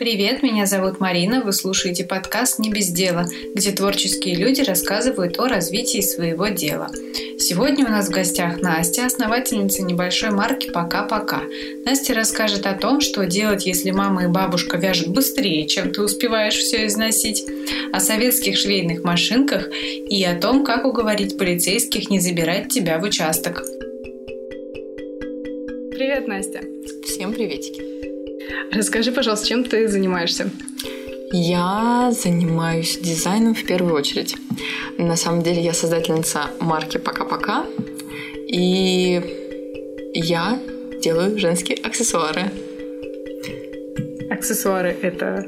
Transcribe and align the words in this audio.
Привет, 0.00 0.42
меня 0.42 0.64
зовут 0.64 0.98
Марина, 0.98 1.42
вы 1.42 1.52
слушаете 1.52 2.04
подкаст 2.04 2.58
«Не 2.58 2.70
без 2.70 2.88
дела», 2.88 3.26
где 3.54 3.70
творческие 3.70 4.34
люди 4.34 4.62
рассказывают 4.62 5.38
о 5.38 5.46
развитии 5.46 6.00
своего 6.00 6.48
дела. 6.48 6.88
Сегодня 7.38 7.84
у 7.84 7.90
нас 7.90 8.08
в 8.08 8.10
гостях 8.10 8.62
Настя, 8.62 9.04
основательница 9.04 9.82
небольшой 9.82 10.30
марки 10.30 10.70
«Пока-пока». 10.70 11.42
Настя 11.84 12.14
расскажет 12.14 12.64
о 12.64 12.72
том, 12.72 13.02
что 13.02 13.26
делать, 13.26 13.66
если 13.66 13.90
мама 13.90 14.24
и 14.24 14.28
бабушка 14.28 14.78
вяжут 14.78 15.08
быстрее, 15.08 15.68
чем 15.68 15.92
ты 15.92 16.00
успеваешь 16.00 16.56
все 16.56 16.86
износить, 16.86 17.44
о 17.92 18.00
советских 18.00 18.56
швейных 18.56 19.04
машинках 19.04 19.68
и 19.70 20.24
о 20.24 20.34
том, 20.34 20.64
как 20.64 20.86
уговорить 20.86 21.36
полицейских 21.36 22.08
не 22.08 22.20
забирать 22.20 22.70
тебя 22.70 22.98
в 22.98 23.02
участок. 23.02 23.62
Привет, 25.92 26.26
Настя. 26.26 26.62
Всем 27.04 27.34
приветики. 27.34 27.89
Расскажи, 28.72 29.12
пожалуйста, 29.12 29.48
чем 29.48 29.64
ты 29.64 29.88
занимаешься? 29.88 30.50
Я 31.32 32.12
занимаюсь 32.12 32.98
дизайном 32.98 33.54
в 33.54 33.64
первую 33.64 33.94
очередь. 33.94 34.36
На 34.98 35.16
самом 35.16 35.42
деле 35.42 35.60
я 35.62 35.72
создательница 35.72 36.50
марки 36.60 36.98
«Пока-пока», 36.98 37.64
и 38.46 39.20
я 40.14 40.58
делаю 41.02 41.38
женские 41.38 41.78
аксессуары. 41.78 42.50
Аксессуары— 44.30 44.96
это... 45.02 45.46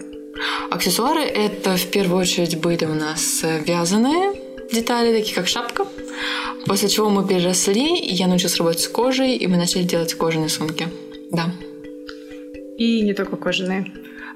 Аксессуары— 0.70 1.20
это 1.23 1.77
в 1.77 1.87
первую 1.91 2.20
очередь 2.20 2.61
были 2.61 2.84
у 2.84 2.95
нас 2.95 3.45
вязаные 3.67 4.33
детали, 4.73 5.17
такие 5.17 5.34
как 5.34 5.48
шапка. 5.48 5.87
После 6.67 6.89
чего 6.89 7.11
мы 7.11 7.27
переросли, 7.27 7.98
и 7.98 8.15
я 8.15 8.27
научилась 8.27 8.57
работать 8.59 8.81
с 8.81 8.89
кожей, 8.89 9.37
и 9.37 9.47
мы 9.47 9.57
начали 9.57 9.83
делать 9.83 10.15
кожаные 10.15 10.48
сумки. 10.48 10.89
Да. 11.31 11.53
И 12.79 13.03
не 13.03 13.15
только 13.15 13.37
кожаные. 13.37 13.92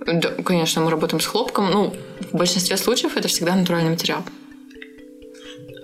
Да, 0.07 0.31
конечно, 0.45 0.83
мы 0.83 0.91
работаем 0.91 1.21
с 1.21 1.27
хлопком. 1.27 1.71
Ну, 1.71 1.95
в 2.33 2.37
большинстве 2.37 2.77
случаев 2.77 3.17
это 3.17 3.29
всегда 3.29 3.55
натуральный 3.55 3.91
материал. 3.91 4.23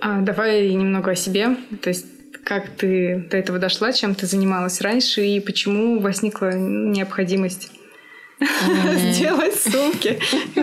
А, 0.01 0.21
давай 0.21 0.69
немного 0.69 1.11
о 1.11 1.15
себе. 1.15 1.57
То 1.81 1.89
есть 1.89 2.05
как 2.43 2.69
ты 2.69 3.25
до 3.29 3.37
этого 3.37 3.59
дошла, 3.59 3.93
чем 3.93 4.15
ты 4.15 4.25
занималась 4.25 4.81
раньше 4.81 5.25
и 5.25 5.39
почему 5.39 5.99
возникла 5.99 6.51
необходимость 6.53 7.71
сделать 8.97 9.55
сумки. 9.55 10.19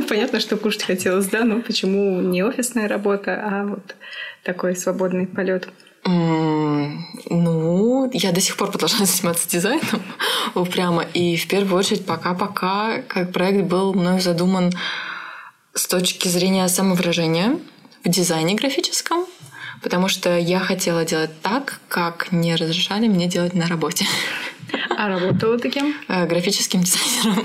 Понятно, 0.09 0.41
что 0.41 0.57
кушать 0.57 0.83
хотелось, 0.83 1.27
да, 1.29 1.45
но 1.45 1.63
почему 1.63 2.21
не 2.21 2.43
офисная 2.43 2.89
работа, 2.89 3.41
а 3.43 3.65
вот 3.65 3.97
такой 4.43 4.77
свободный 4.77 5.27
полет? 5.27 5.69
Ну, 6.05 8.11
я 8.13 8.33
до 8.33 8.41
сих 8.41 8.57
пор 8.57 8.71
продолжаю 8.71 9.07
заниматься 9.07 9.49
дизайном 9.49 10.03
упрямо. 10.55 11.03
И 11.03 11.37
в 11.37 11.49
первую 11.49 11.79
очередь 11.79 12.07
пока-пока 12.07 13.03
как 13.03 13.33
проект 13.33 13.65
был 13.65 13.95
мною 13.95 14.21
задуман 14.21 14.73
с 15.75 15.87
точки 15.87 16.29
зрения 16.29 16.67
самовыражения 16.69 17.59
в 18.05 18.09
дизайне 18.09 18.55
графическом, 18.55 19.27
потому 19.83 20.09
что 20.09 20.39
я 20.39 20.59
хотела 20.59 21.05
делать 21.05 21.31
так, 21.43 21.81
как 21.89 22.33
не 22.33 22.57
разрешали 22.57 23.09
мне 23.09 23.27
делать 23.27 23.55
на 23.55 23.67
работе. 23.67 24.07
А 24.97 25.09
работала 25.09 25.59
ты 25.59 25.71
кем? 25.71 25.95
Э, 26.09 26.27
графическим 26.27 26.83
дизайнером 26.83 27.45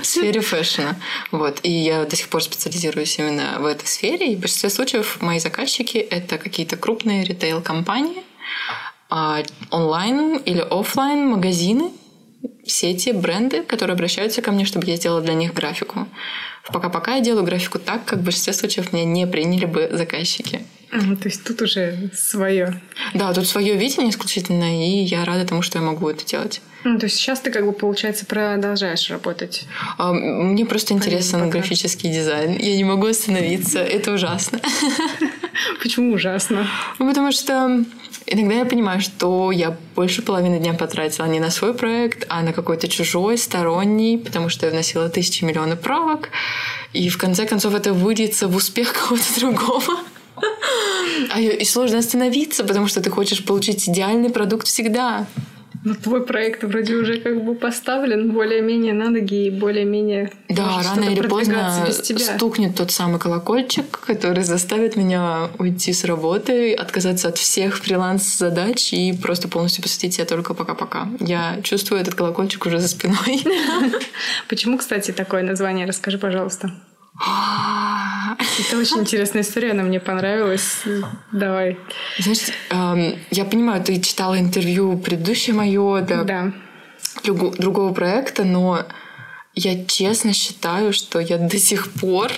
в 0.00 0.06
сфере 0.06 0.40
фэшна. 0.40 0.96
Вот. 1.30 1.60
И 1.62 1.70
я 1.70 2.04
до 2.04 2.16
сих 2.16 2.28
пор 2.28 2.42
специализируюсь 2.42 3.18
именно 3.18 3.58
в 3.60 3.66
этой 3.66 3.86
сфере. 3.86 4.32
И 4.32 4.36
в 4.36 4.40
большинстве 4.40 4.70
случаев 4.70 5.20
мои 5.20 5.38
заказчики— 5.38 5.98
это 6.10 6.38
какие-то 6.38 6.76
крупные 6.76 7.24
ритейл-компании, 7.24 8.22
а, 9.10 9.42
онлайн 9.70 10.38
или 10.38 10.60
офлайн 10.60 11.28
магазины, 11.28 11.90
сети, 12.66 13.10
бренды, 13.10 13.62
которые 13.62 13.94
обращаются 13.94 14.42
ко 14.42 14.52
мне, 14.52 14.64
чтобы 14.64 14.86
я 14.86 14.96
сделала 14.96 15.20
для 15.20 15.34
них 15.34 15.52
графику. 15.52 16.06
Пока-пока 16.72 17.16
я 17.16 17.20
делаю 17.20 17.44
графику 17.44 17.78
так, 17.78 18.04
как 18.04 18.20
в 18.20 18.22
большинстве 18.22 18.52
случаев 18.52 18.92
меня 18.92 19.04
не 19.04 19.26
приняли 19.26 19.66
бы 19.66 19.88
заказчики. 19.92 20.62
Ага, 20.92 21.16
то 21.16 21.28
есть 21.28 21.42
тут 21.42 21.62
уже 21.62 22.10
свое. 22.14 22.78
Да, 23.14 23.32
тут 23.32 23.48
свое 23.48 23.76
видение 23.76 24.10
исключительно, 24.10 24.86
и 24.86 25.04
я 25.04 25.24
рада 25.24 25.46
тому, 25.46 25.62
что 25.62 25.78
я 25.78 25.84
могу 25.84 26.10
это 26.10 26.24
делать. 26.26 26.60
Ну, 26.84 26.98
то 26.98 27.06
есть 27.06 27.16
сейчас 27.16 27.40
ты 27.40 27.50
как 27.50 27.64
бы, 27.64 27.72
получается, 27.72 28.26
продолжаешь 28.26 29.08
работать? 29.08 29.64
А, 29.96 30.12
мне 30.12 30.66
просто 30.66 30.92
интересен 30.92 31.40
пока. 31.40 31.52
графический 31.52 32.12
дизайн. 32.12 32.58
Я 32.58 32.76
не 32.76 32.84
могу 32.84 33.06
остановиться. 33.06 33.78
Это 33.78 34.12
ужасно. 34.12 34.60
Почему 35.82 36.12
ужасно? 36.12 36.68
Ну, 36.98 37.08
потому 37.08 37.32
что 37.32 37.84
иногда 38.26 38.54
я 38.56 38.64
понимаю, 38.66 39.00
что 39.00 39.50
я 39.50 39.74
больше 39.94 40.20
половины 40.20 40.58
дня 40.58 40.74
потратила 40.74 41.24
не 41.24 41.40
на 41.40 41.50
свой 41.50 41.72
проект, 41.72 42.26
а 42.28 42.42
на 42.42 42.52
какой-то 42.52 42.88
чужой, 42.88 43.38
сторонний, 43.38 44.18
потому 44.18 44.50
что 44.50 44.66
я 44.66 44.72
вносила 44.72 45.08
тысячи 45.08 45.42
миллионов 45.44 45.80
правок. 45.80 46.28
И 46.92 47.08
в 47.08 47.16
конце 47.16 47.46
концов 47.46 47.74
это 47.74 47.94
выльется 47.94 48.46
в 48.46 48.56
успех 48.56 48.92
кого-то 49.08 49.40
другого. 49.40 50.00
А 51.32 51.40
и 51.40 51.64
сложно 51.64 51.98
остановиться, 51.98 52.64
потому 52.64 52.86
что 52.86 53.00
ты 53.00 53.10
хочешь 53.10 53.44
получить 53.44 53.88
идеальный 53.88 54.30
продукт 54.30 54.66
всегда. 54.66 55.26
Но 55.84 55.94
твой 55.94 56.24
проект 56.24 56.62
вроде 56.62 56.94
уже 56.94 57.18
как 57.18 57.44
бы 57.44 57.54
поставлен 57.56 58.30
более-менее 58.30 58.92
на 58.92 59.10
ноги 59.10 59.46
и 59.46 59.50
более-менее 59.50 60.30
Да, 60.48 60.80
рано 60.84 61.04
или 61.04 61.26
поздно 61.26 61.88
стукнет 61.90 62.76
тот 62.76 62.92
самый 62.92 63.18
колокольчик, 63.18 63.98
который 63.98 64.44
заставит 64.44 64.96
меня 64.96 65.50
уйти 65.58 65.92
с 65.92 66.04
работы, 66.04 66.72
отказаться 66.74 67.28
от 67.28 67.38
всех 67.38 67.78
фриланс-задач 67.78 68.92
и 68.92 69.12
просто 69.12 69.48
полностью 69.48 69.82
посвятить 69.82 70.14
себя 70.14 70.24
только 70.24 70.54
пока-пока. 70.54 71.08
Я 71.18 71.60
чувствую 71.64 72.00
этот 72.00 72.14
колокольчик 72.14 72.64
уже 72.66 72.78
за 72.78 72.88
спиной. 72.88 73.42
Почему, 74.48 74.78
кстати, 74.78 75.10
такое 75.10 75.42
название? 75.42 75.86
Расскажи, 75.86 76.16
пожалуйста. 76.18 76.72
Это 77.18 78.78
очень 78.78 79.00
интересная 79.00 79.42
история, 79.42 79.72
она 79.72 79.82
мне 79.82 80.00
понравилась. 80.00 80.82
Давай. 81.30 81.78
Знаешь, 82.18 82.48
эм, 82.70 83.18
я 83.30 83.44
понимаю, 83.44 83.82
ты 83.82 84.00
читала 84.00 84.38
интервью 84.38 84.98
предыдущее 84.98 85.54
мое, 85.54 86.00
да, 86.00 86.24
да. 86.24 86.52
другого 87.24 87.92
проекта, 87.92 88.44
но 88.44 88.84
я 89.54 89.84
честно 89.84 90.32
считаю, 90.32 90.92
что 90.92 91.20
я 91.20 91.36
до 91.38 91.58
сих 91.58 91.92
пор 91.92 92.32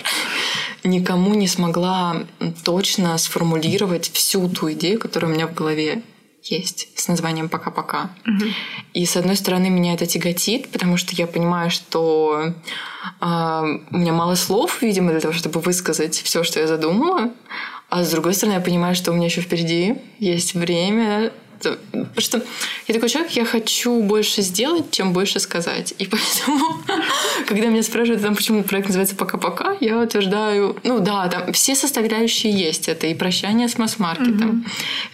никому 0.83 1.33
не 1.33 1.47
смогла 1.47 2.23
точно 2.63 3.17
сформулировать 3.17 4.11
всю 4.11 4.49
ту 4.49 4.71
идею, 4.73 4.99
которая 4.99 5.31
у 5.31 5.33
меня 5.33 5.47
в 5.47 5.53
голове 5.53 6.03
есть 6.51 6.89
с 6.95 7.07
названием 7.07 7.49
«Пока-пока». 7.49 8.11
Угу. 8.25 8.45
И, 8.93 9.05
с 9.05 9.17
одной 9.17 9.35
стороны, 9.35 9.69
меня 9.69 9.93
это 9.93 10.05
тяготит, 10.05 10.69
потому 10.69 10.97
что 10.97 11.15
я 11.15 11.27
понимаю, 11.27 11.71
что 11.71 12.53
э, 13.21 13.25
у 13.91 13.97
меня 13.97 14.13
мало 14.13 14.35
слов, 14.35 14.81
видимо, 14.81 15.11
для 15.11 15.21
того, 15.21 15.33
чтобы 15.33 15.59
высказать 15.59 16.15
все, 16.15 16.43
что 16.43 16.59
я 16.59 16.67
задумала. 16.67 17.31
А 17.89 18.03
с 18.03 18.11
другой 18.11 18.33
стороны, 18.33 18.55
я 18.55 18.61
понимаю, 18.61 18.95
что 18.95 19.11
у 19.11 19.15
меня 19.15 19.27
еще 19.27 19.41
впереди 19.41 19.95
есть 20.19 20.53
время 20.53 21.31
Потому 21.57 22.07
что 22.17 22.41
я 22.87 22.93
такой 22.93 23.09
человек, 23.09 23.31
я 23.31 23.45
хочу 23.45 24.01
больше 24.01 24.41
сделать, 24.41 24.91
чем 24.91 25.13
больше 25.13 25.39
сказать. 25.39 25.93
И 25.97 26.05
поэтому, 26.11 26.83
когда 27.47 27.67
меня 27.67 27.83
спрашивают, 27.83 28.21
там, 28.21 28.35
почему 28.35 28.63
проект 28.63 28.87
называется 28.87 29.15
«Пока-пока», 29.15 29.75
я 29.79 29.99
утверждаю, 29.99 30.75
ну 30.83 30.99
да, 30.99 31.27
там 31.27 31.53
все 31.53 31.75
составляющие 31.75 32.51
есть. 32.51 32.87
Это 32.87 33.07
и 33.07 33.13
прощание 33.13 33.67
с 33.67 33.77
масс-маркетом, 33.77 34.65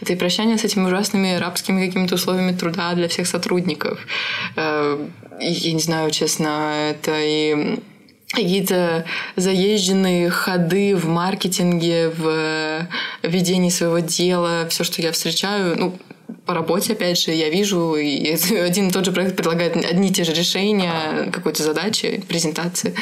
это 0.01 0.13
и 0.13 0.15
прощание 0.15 0.57
с 0.57 0.63
этими 0.63 0.85
ужасными 0.85 1.35
рабскими 1.35 1.85
какими-то 1.85 2.15
условиями 2.15 2.55
труда 2.55 2.93
для 2.93 3.07
всех 3.07 3.27
сотрудников. 3.27 3.99
Э, 4.55 5.07
я 5.39 5.73
не 5.73 5.79
знаю, 5.79 6.11
честно, 6.11 6.91
это 6.91 7.13
и 7.19 7.79
какие-то 8.31 9.05
заезженные 9.35 10.29
ходы 10.29 10.95
в 10.95 11.07
маркетинге, 11.07 12.09
в 12.09 12.87
ведении 13.23 13.69
своего 13.69 13.99
дела, 13.99 14.67
все, 14.69 14.83
что 14.83 15.01
я 15.01 15.11
встречаю, 15.11 15.77
ну, 15.77 15.99
по 16.45 16.53
работе, 16.53 16.93
опять 16.93 17.19
же, 17.19 17.31
я 17.31 17.49
вижу, 17.49 17.95
и 17.95 18.27
один 18.55 18.87
и 18.89 18.91
тот 18.91 19.05
же 19.05 19.11
проект 19.11 19.35
предлагает 19.35 19.75
одни 19.75 20.09
и 20.09 20.13
те 20.13 20.23
же 20.23 20.33
решения, 20.33 21.29
какой-то 21.31 21.63
задачи, 21.63 22.23
презентации. 22.27 22.95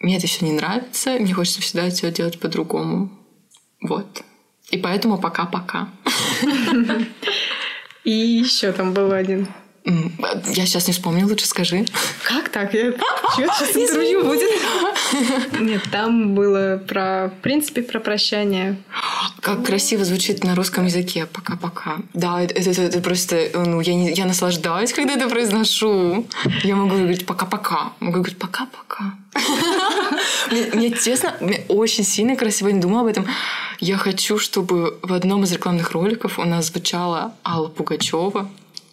Мне 0.00 0.16
это 0.16 0.26
все 0.26 0.44
не 0.44 0.52
нравится, 0.52 1.10
мне 1.18 1.32
хочется 1.32 1.60
всегда 1.60 1.88
все 1.90 2.10
делать 2.10 2.40
по-другому. 2.40 3.10
Вот. 3.80 4.22
И 4.70 4.78
поэтому 4.78 5.18
пока-пока. 5.18 5.88
И 8.04 8.10
еще 8.10 8.72
там 8.72 8.92
был 8.92 9.12
один 9.12 9.46
я 9.84 10.66
сейчас 10.66 10.86
не 10.86 10.92
вспомню, 10.92 11.26
лучше 11.26 11.46
скажи. 11.46 11.84
Как 12.22 12.48
так? 12.50 12.72
Я... 12.72 12.92
Чё, 13.36 13.46
сейчас 13.46 13.76
интервью 13.76 14.24
будет? 14.24 14.48
Нет, 15.60 15.82
там 15.90 16.34
было 16.34 16.80
про, 16.86 17.32
в 17.36 17.42
принципе, 17.42 17.82
про 17.82 17.98
прощание. 17.98 18.76
Как 19.40 19.64
красиво 19.64 20.04
звучит 20.04 20.44
на 20.44 20.54
русском 20.54 20.86
языке. 20.86 21.26
Пока-пока. 21.26 21.96
Да, 22.14 22.40
это, 22.40 22.54
это, 22.54 22.82
это 22.82 23.00
просто... 23.00 23.50
Ну, 23.54 23.80
я, 23.80 23.94
не, 23.94 24.12
я 24.12 24.24
наслаждаюсь, 24.24 24.92
когда 24.92 25.14
это 25.14 25.28
произношу. 25.28 26.26
Я 26.62 26.76
могу 26.76 26.96
говорить 26.96 27.26
пока-пока. 27.26 27.92
Могу 27.98 28.18
говорить 28.18 28.38
пока-пока. 28.38 29.14
Мне, 30.50 30.66
мне, 30.74 30.90
честно, 30.92 31.34
мне 31.40 31.62
очень 31.68 32.04
сильно 32.04 32.36
красиво, 32.36 32.68
я 32.68 32.74
не 32.74 32.80
думала 32.80 33.02
об 33.02 33.06
этом. 33.06 33.26
Я 33.80 33.96
хочу, 33.96 34.38
чтобы 34.38 34.98
в 35.02 35.12
одном 35.14 35.44
из 35.44 35.52
рекламных 35.52 35.92
роликов 35.92 36.38
у 36.38 36.44
нас 36.44 36.66
звучала 36.66 37.32
Алла 37.42 37.68
Пугачева 37.68 38.50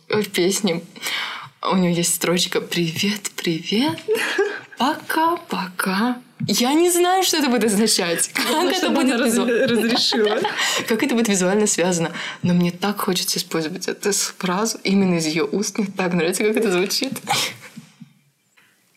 в 0.09 0.29
песне 0.29 0.81
у 1.61 1.75
нее 1.75 1.93
есть 1.93 2.15
строчка 2.15 2.61
«Привет, 2.61 3.31
привет». 3.35 3.99
Пока-пока. 4.77 6.17
Я 6.47 6.73
не 6.73 6.89
знаю, 6.89 7.23
что 7.23 7.37
это 7.37 7.49
будет 7.49 7.65
означать. 7.65 8.29
Как 8.33 8.47
Главное, 8.47 8.73
это 8.73 8.89
будет 8.91 9.19
визу- 9.19 9.45
разрешила. 9.45 10.39
Как 10.87 11.03
это 11.03 11.13
будет 11.13 11.27
визуально 11.27 11.67
связано. 11.67 12.11
Но 12.43 12.53
мне 12.53 12.71
так 12.71 12.97
хочется 13.01 13.39
использовать 13.39 13.89
эту 13.89 14.13
фразу 14.13 14.79
именно 14.85 15.15
из 15.15 15.25
ее 15.25 15.43
уст. 15.43 15.77
Мне 15.77 15.87
так 15.95 16.13
нравится, 16.13 16.45
как 16.45 16.55
это 16.55 16.71
звучит. 16.71 17.11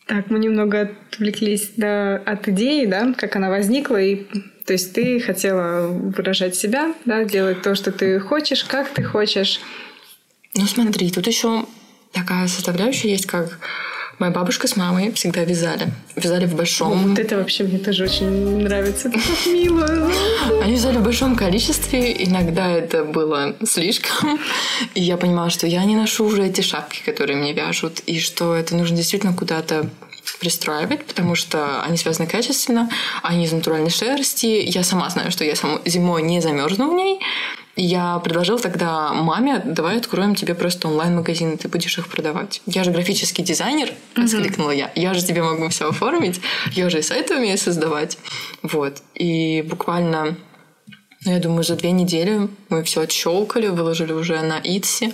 Так, 0.07 0.29
мы 0.29 0.39
немного 0.39 0.95
отвлеклись 1.11 1.71
да, 1.75 2.15
от 2.15 2.47
идеи, 2.47 2.85
да, 2.85 3.13
как 3.13 3.35
она 3.35 3.49
возникла, 3.49 4.01
и 4.01 4.25
то 4.65 4.71
есть 4.71 4.93
ты 4.93 5.19
хотела 5.19 5.87
выражать 5.87 6.55
себя, 6.55 6.93
да, 7.03 7.25
делать 7.25 7.61
то, 7.61 7.75
что 7.75 7.91
ты 7.91 8.19
хочешь, 8.19 8.63
как 8.63 8.89
ты 8.89 9.03
хочешь. 9.03 9.59
Ну 10.55 10.67
смотри, 10.67 11.09
тут 11.09 11.27
еще 11.27 11.65
такая 12.11 12.47
составляющая 12.47 13.09
есть, 13.09 13.25
как 13.25 13.59
моя 14.19 14.31
бабушка 14.31 14.67
с 14.67 14.75
мамой 14.75 15.11
всегда 15.13 15.43
вязали. 15.43 15.91
Вязали 16.15 16.45
в 16.45 16.55
большом... 16.55 17.09
Вот 17.09 17.17
это 17.19 17.37
вообще 17.37 17.63
мне 17.63 17.79
тоже 17.79 18.03
очень 18.03 18.61
нравится. 18.61 19.07
Это 19.09 19.17
так 19.17 19.45
мило. 19.47 20.11
Они 20.61 20.73
вязали 20.73 20.97
в 20.97 21.03
большом 21.03 21.35
количестве, 21.35 22.23
иногда 22.23 22.69
это 22.69 23.03
было 23.03 23.55
слишком. 23.65 24.39
И 24.93 25.01
я 25.01 25.17
понимала, 25.17 25.49
что 25.49 25.65
я 25.65 25.83
не 25.85 25.95
ношу 25.95 26.25
уже 26.25 26.45
эти 26.45 26.61
шапки, 26.61 27.01
которые 27.03 27.37
мне 27.37 27.53
вяжут, 27.53 28.01
и 28.01 28.19
что 28.19 28.55
это 28.55 28.75
нужно 28.75 28.95
действительно 28.97 29.33
куда-то 29.33 29.89
пристраивать, 30.39 31.05
потому 31.05 31.35
что 31.35 31.81
они 31.81 31.97
связаны 31.97 32.27
качественно, 32.27 32.89
они 33.23 33.45
из 33.45 33.51
натуральной 33.51 33.89
шерсти. 33.89 34.63
Я 34.65 34.83
сама 34.83 35.09
знаю, 35.09 35.31
что 35.31 35.43
я 35.43 35.55
саму 35.55 35.79
зимой 35.85 36.21
не 36.21 36.41
замерзну 36.41 36.91
в 36.91 36.95
ней. 36.95 37.19
Я 37.75 38.19
предложила 38.19 38.59
тогда 38.59 39.13
маме, 39.13 39.59
давай 39.65 39.97
откроем 39.97 40.35
тебе 40.35 40.53
просто 40.53 40.87
онлайн-магазин, 40.87 41.57
ты 41.57 41.67
будешь 41.67 41.97
их 41.97 42.07
продавать. 42.07 42.61
Я 42.67 42.83
же 42.83 42.91
графический 42.91 43.43
дизайнер, 43.43 43.91
воскликнула 44.15 44.71
я. 44.71 44.91
Я 44.95 45.15
же 45.15 45.25
тебе 45.25 45.41
могу 45.41 45.69
все 45.69 45.89
оформить. 45.89 46.39
Я 46.73 46.89
же 46.91 46.99
и 46.99 47.01
сайты 47.01 47.35
умею 47.35 47.57
создавать. 47.57 48.19
Вот. 48.61 49.01
И 49.15 49.63
буквально 49.63 50.37
ну, 51.25 51.31
я 51.31 51.39
думаю, 51.39 51.63
за 51.63 51.75
две 51.75 51.91
недели 51.91 52.49
мы 52.69 52.83
все 52.83 53.01
отщелкали, 53.01 53.67
выложили 53.67 54.11
уже 54.11 54.39
на 54.41 54.59
Итси. 54.63 55.13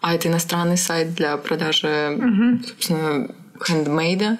А 0.00 0.14
это 0.14 0.28
иностранный 0.28 0.78
сайт 0.78 1.14
для 1.14 1.36
продажи, 1.36 2.18
собственно, 2.66 3.28
хендмейда. 3.62 4.38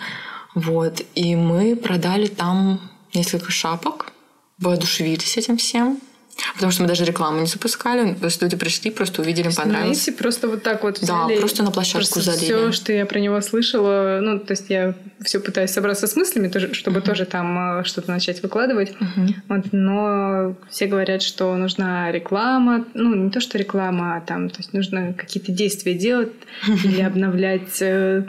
Вот. 0.54 1.02
И 1.14 1.36
мы 1.36 1.76
продали 1.76 2.26
там 2.26 2.80
несколько 3.14 3.52
шапок, 3.52 4.12
воодушевились 4.58 5.36
этим 5.36 5.58
всем. 5.58 6.00
Потому 6.54 6.72
что 6.72 6.82
мы 6.82 6.88
даже 6.88 7.04
рекламу 7.04 7.40
не 7.40 7.46
запускали. 7.46 8.14
То 8.14 8.26
есть 8.26 8.42
люди 8.42 8.56
пришли, 8.56 8.90
просто 8.90 9.22
увидели, 9.22 9.46
им 9.48 9.54
понравилось. 9.54 10.02
Знаете, 10.02 10.22
просто 10.22 10.48
вот 10.48 10.62
так 10.62 10.82
вот 10.82 10.98
Да, 11.02 11.26
взяли. 11.26 11.38
просто 11.40 11.62
на 11.62 11.70
площадку 11.70 12.20
залили. 12.20 12.44
Все, 12.44 12.72
что 12.72 12.92
я 12.92 13.06
про 13.06 13.20
него 13.20 13.40
слышала, 13.40 14.20
ну, 14.22 14.38
то 14.38 14.52
есть 14.52 14.66
я 14.68 14.94
все 15.24 15.40
пытаюсь 15.40 15.70
собраться 15.70 16.06
с 16.06 16.16
мыслями, 16.16 16.50
чтобы 16.72 17.00
тоже 17.00 17.26
там 17.26 17.80
э, 17.80 17.84
что-то 17.84 18.10
начать 18.10 18.42
выкладывать. 18.42 18.92
Вот, 19.48 19.66
но 19.72 20.56
все 20.70 20.86
говорят, 20.86 21.22
что 21.22 21.54
нужна 21.56 22.10
реклама, 22.12 22.84
ну, 22.94 23.14
не 23.14 23.30
то, 23.30 23.40
что 23.40 23.58
реклама, 23.58 24.16
а 24.16 24.20
там, 24.20 24.48
то 24.50 24.58
есть 24.58 24.72
нужно 24.72 25.12
какие-то 25.12 25.52
действия 25.52 25.94
делать 25.94 26.32
или 26.84 27.02
обновлять 27.02 27.80
э, 27.80 28.24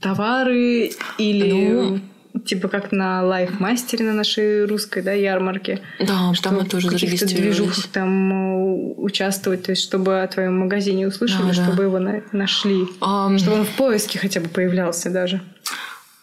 товары, 0.00 0.90
или 1.18 1.52
Ну. 1.72 2.00
Типа 2.44 2.68
как 2.68 2.92
на 2.92 3.22
лайфмастере 3.24 4.04
на 4.04 4.12
нашей 4.12 4.64
русской, 4.66 5.02
да, 5.02 5.12
ярмарке. 5.12 5.80
Да, 6.00 6.32
что 6.34 6.44
там 6.50 6.56
мы 6.56 6.64
тоже 6.64 6.90
зарегистрировались. 6.90 7.84
там 7.92 8.32
э, 8.32 8.94
участвовать, 8.98 9.62
то 9.64 9.70
есть 9.72 9.82
чтобы 9.82 10.22
о 10.22 10.26
твоем 10.28 10.58
магазине 10.60 11.06
услышали, 11.08 11.42
Да, 11.42 11.54
да. 11.54 11.64
чтобы 11.64 11.82
его 11.84 11.98
на- 11.98 12.22
нашли, 12.32 12.86
Ам, 13.00 13.38
чтобы 13.38 13.58
он 13.60 13.64
в 13.64 13.70
поиске 13.70 14.18
хотя 14.18 14.40
бы 14.40 14.48
появлялся 14.48 15.10
даже. 15.10 15.40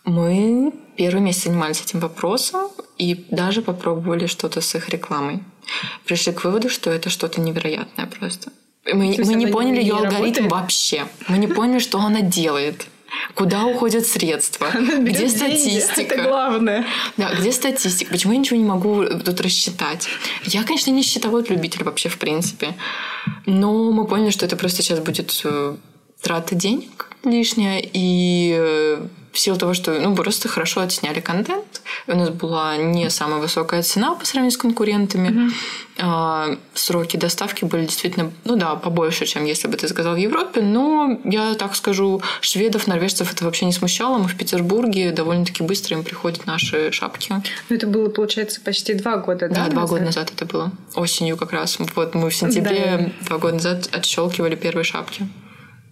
Мы 0.04 0.72
первый 0.98 1.22
месяц 1.22 1.46
занимались 1.46 1.82
этим 1.82 2.00
вопросом 2.00 2.70
и 2.98 3.26
даже 3.32 3.62
попробовали 3.62 4.28
что-то 4.28 4.62
с 4.62 4.76
их 4.76 4.90
рекламой. 4.90 5.40
Пришли 6.06 6.32
к 6.32 6.44
выводу, 6.44 6.70
что 6.70 6.92
это 6.92 7.10
что-то 7.10 7.42
невероятное 7.42 8.06
просто. 8.06 8.52
Мы, 8.86 9.16
мы 9.18 9.34
не 9.34 9.48
поняли 9.48 9.78
не 9.78 9.88
ее 9.88 9.96
алгоритм 9.96 10.44
работает? 10.44 10.52
вообще. 10.52 11.04
Мы 11.28 11.40
не 11.40 11.48
поняли, 11.48 11.80
что 11.80 12.00
она 12.00 12.22
делает. 12.22 12.86
Куда 13.34 13.66
уходят 13.66 14.08
средства? 14.08 14.68
Где 15.00 15.30
статистика? 15.30 16.16
Это 16.16 16.24
главное. 16.24 16.86
Да, 17.18 17.34
где 17.34 17.52
статистика? 17.52 18.12
Почему 18.12 18.34
я 18.34 18.40
ничего 18.40 18.58
не 18.58 18.66
могу 18.66 19.06
тут 19.06 19.42
рассчитать? 19.42 20.08
Я, 20.44 20.64
конечно, 20.64 20.92
не 20.92 21.04
счетовод 21.04 21.50
любитель 21.50 21.84
вообще, 21.84 22.10
в 22.10 22.18
принципе. 22.18 22.76
Но 23.46 23.92
мы 23.92 24.06
поняли, 24.06 24.30
что 24.30 24.46
это 24.46 24.56
просто 24.56 24.82
сейчас 24.82 25.00
будет 25.00 25.42
э, 25.44 25.76
трата 26.22 26.56
денег 26.56 27.10
лишняя. 27.24 27.82
И 27.82 28.56
э, 28.58 29.08
в 29.36 29.40
силу 29.40 29.58
того, 29.58 29.74
что 29.74 29.92
ну, 30.00 30.16
просто 30.16 30.48
хорошо 30.48 30.80
отсняли 30.80 31.20
контент, 31.20 31.82
у 32.08 32.16
нас 32.16 32.30
была 32.30 32.78
не 32.78 33.10
самая 33.10 33.42
высокая 33.42 33.84
цена 33.84 34.16
по 34.16 34.26
сравнению 34.26 34.52
с 34.52 34.58
конкурентами. 34.58 35.52
А, 35.98 36.58
сроки 36.74 37.18
доставки 37.18 37.66
были 37.66 37.86
действительно, 37.86 38.32
ну 38.46 38.56
да, 38.56 38.76
побольше, 38.76 39.26
чем 39.26 39.44
если 39.44 39.68
бы 39.68 39.76
ты 39.76 39.90
заказал 39.90 40.14
в 40.14 40.18
Европе. 40.18 40.62
Но 40.62 41.20
я 41.26 41.54
так 41.56 41.76
скажу, 41.76 42.22
шведов, 42.40 42.88
норвежцев 42.88 43.34
это 43.34 43.44
вообще 43.44 43.66
не 43.66 43.74
смущало. 43.74 44.18
Мы 44.18 44.30
в 44.30 44.38
Петербурге 44.38 45.12
довольно-таки 45.12 45.64
быстро 45.64 45.98
им 45.98 46.06
приходят 46.06 46.46
наши 46.46 46.94
шапки. 46.94 47.34
Ну, 47.70 47.76
это 47.76 47.88
было, 47.88 48.08
получается, 48.08 48.62
почти 48.62 48.94
два 48.94 49.18
года, 49.18 49.50
да? 49.50 49.66
Да, 49.66 49.70
два 49.70 49.82
назад? 49.82 49.90
года 49.90 50.06
назад 50.06 50.32
это 50.34 50.46
было. 50.46 50.72
Осенью 50.96 51.36
как 51.36 51.52
раз. 51.52 51.78
Вот 51.78 52.16
мы 52.16 52.30
в 52.30 52.36
сентябре 52.36 53.12
два 53.28 53.38
года 53.38 53.56
назад 53.56 53.90
отщелкивали 53.92 54.56
первые 54.56 54.86
шапки. 54.86 55.28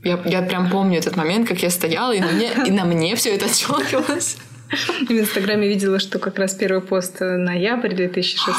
Я, 0.04 0.22
я 0.26 0.42
прям 0.42 0.70
помню 0.70 1.00
этот 1.00 1.16
момент, 1.16 1.48
как 1.48 1.64
я 1.64 1.70
стояла, 1.70 2.12
и 2.12 2.20
на 2.20 2.28
мне, 2.28 2.52
и 2.66 2.72
на 2.72 2.86
мне 2.86 3.16
все 3.16 3.36
это 3.36 3.46
отщелкивалось. 3.46 4.38
В 5.08 5.12
Инстаграме 5.12 5.68
видела, 5.68 6.00
что 6.00 6.20
как 6.20 6.40
раз 6.40 6.56
первый 6.56 6.82
пост 6.82 7.20
ноябрь 7.20 7.94
2016 7.94 8.56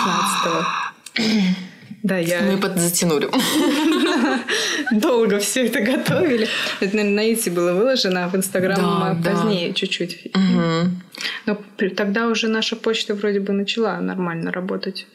Да, 2.03 2.19
я 2.19 2.43
Мы 2.43 2.59
подзатянули. 2.59 3.31
долго 4.93 5.39
все 5.39 5.67
это 5.67 5.81
готовили. 5.81 6.49
Это, 6.81 6.97
наверное, 6.97 7.17
на 7.17 7.33
Ити 7.33 7.49
было 7.49 7.73
выложено, 7.73 8.25
а 8.25 8.29
в 8.29 8.37
Инстаграм 8.37 8.77
Да, 8.77 9.11
а, 9.11 9.15
да. 9.15 9.31
позднее 9.31 9.73
чуть-чуть. 9.73 10.35
Мгм. 10.35 11.03
Но 11.47 11.59
тогда 11.97 12.29
уже 12.29 12.49
наша 12.49 12.77
почта 12.77 13.15
вроде 13.15 13.41
бы 13.41 13.53
начала 13.53 13.99
нормально 14.01 14.53
работать. 14.53 15.07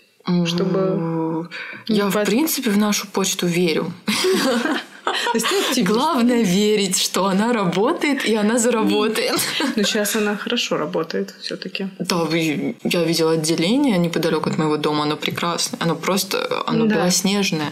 Чтобы... 0.46 1.48
Я, 1.88 2.08
в 2.08 2.26
принципе, 2.26 2.70
в 2.72 2.78
нашу 2.78 3.08
почту 3.08 3.48
верю. 3.48 3.94
Ты 5.34 5.40
оптимист. 5.40 5.80
Главное 5.92 6.44
верить, 6.44 6.98
что 7.02 7.26
она 7.26 7.54
работает, 7.54 8.26
и 8.26 8.36
она 8.36 8.58
заработает. 8.58 9.40
Но 9.76 9.84
сейчас 9.84 10.16
она 10.16 10.36
хорошо 10.36 10.78
работает 10.78 11.34
все-таки. 11.42 11.90
Да, 12.00 12.18
вы- 12.26 12.76
я 12.84 13.04
видела 13.04 13.32
отделение 13.34 13.98
неподалеку 13.98 14.50
от 14.50 14.58
моего 14.58 14.78
дома, 14.78 15.04
оно 15.04 15.16
прекрасное. 15.18 15.80
Оно 15.82 15.96
просто, 15.96 16.64
оно 16.68 16.86
Да. 16.86 16.96
белоснежное. 16.96 17.72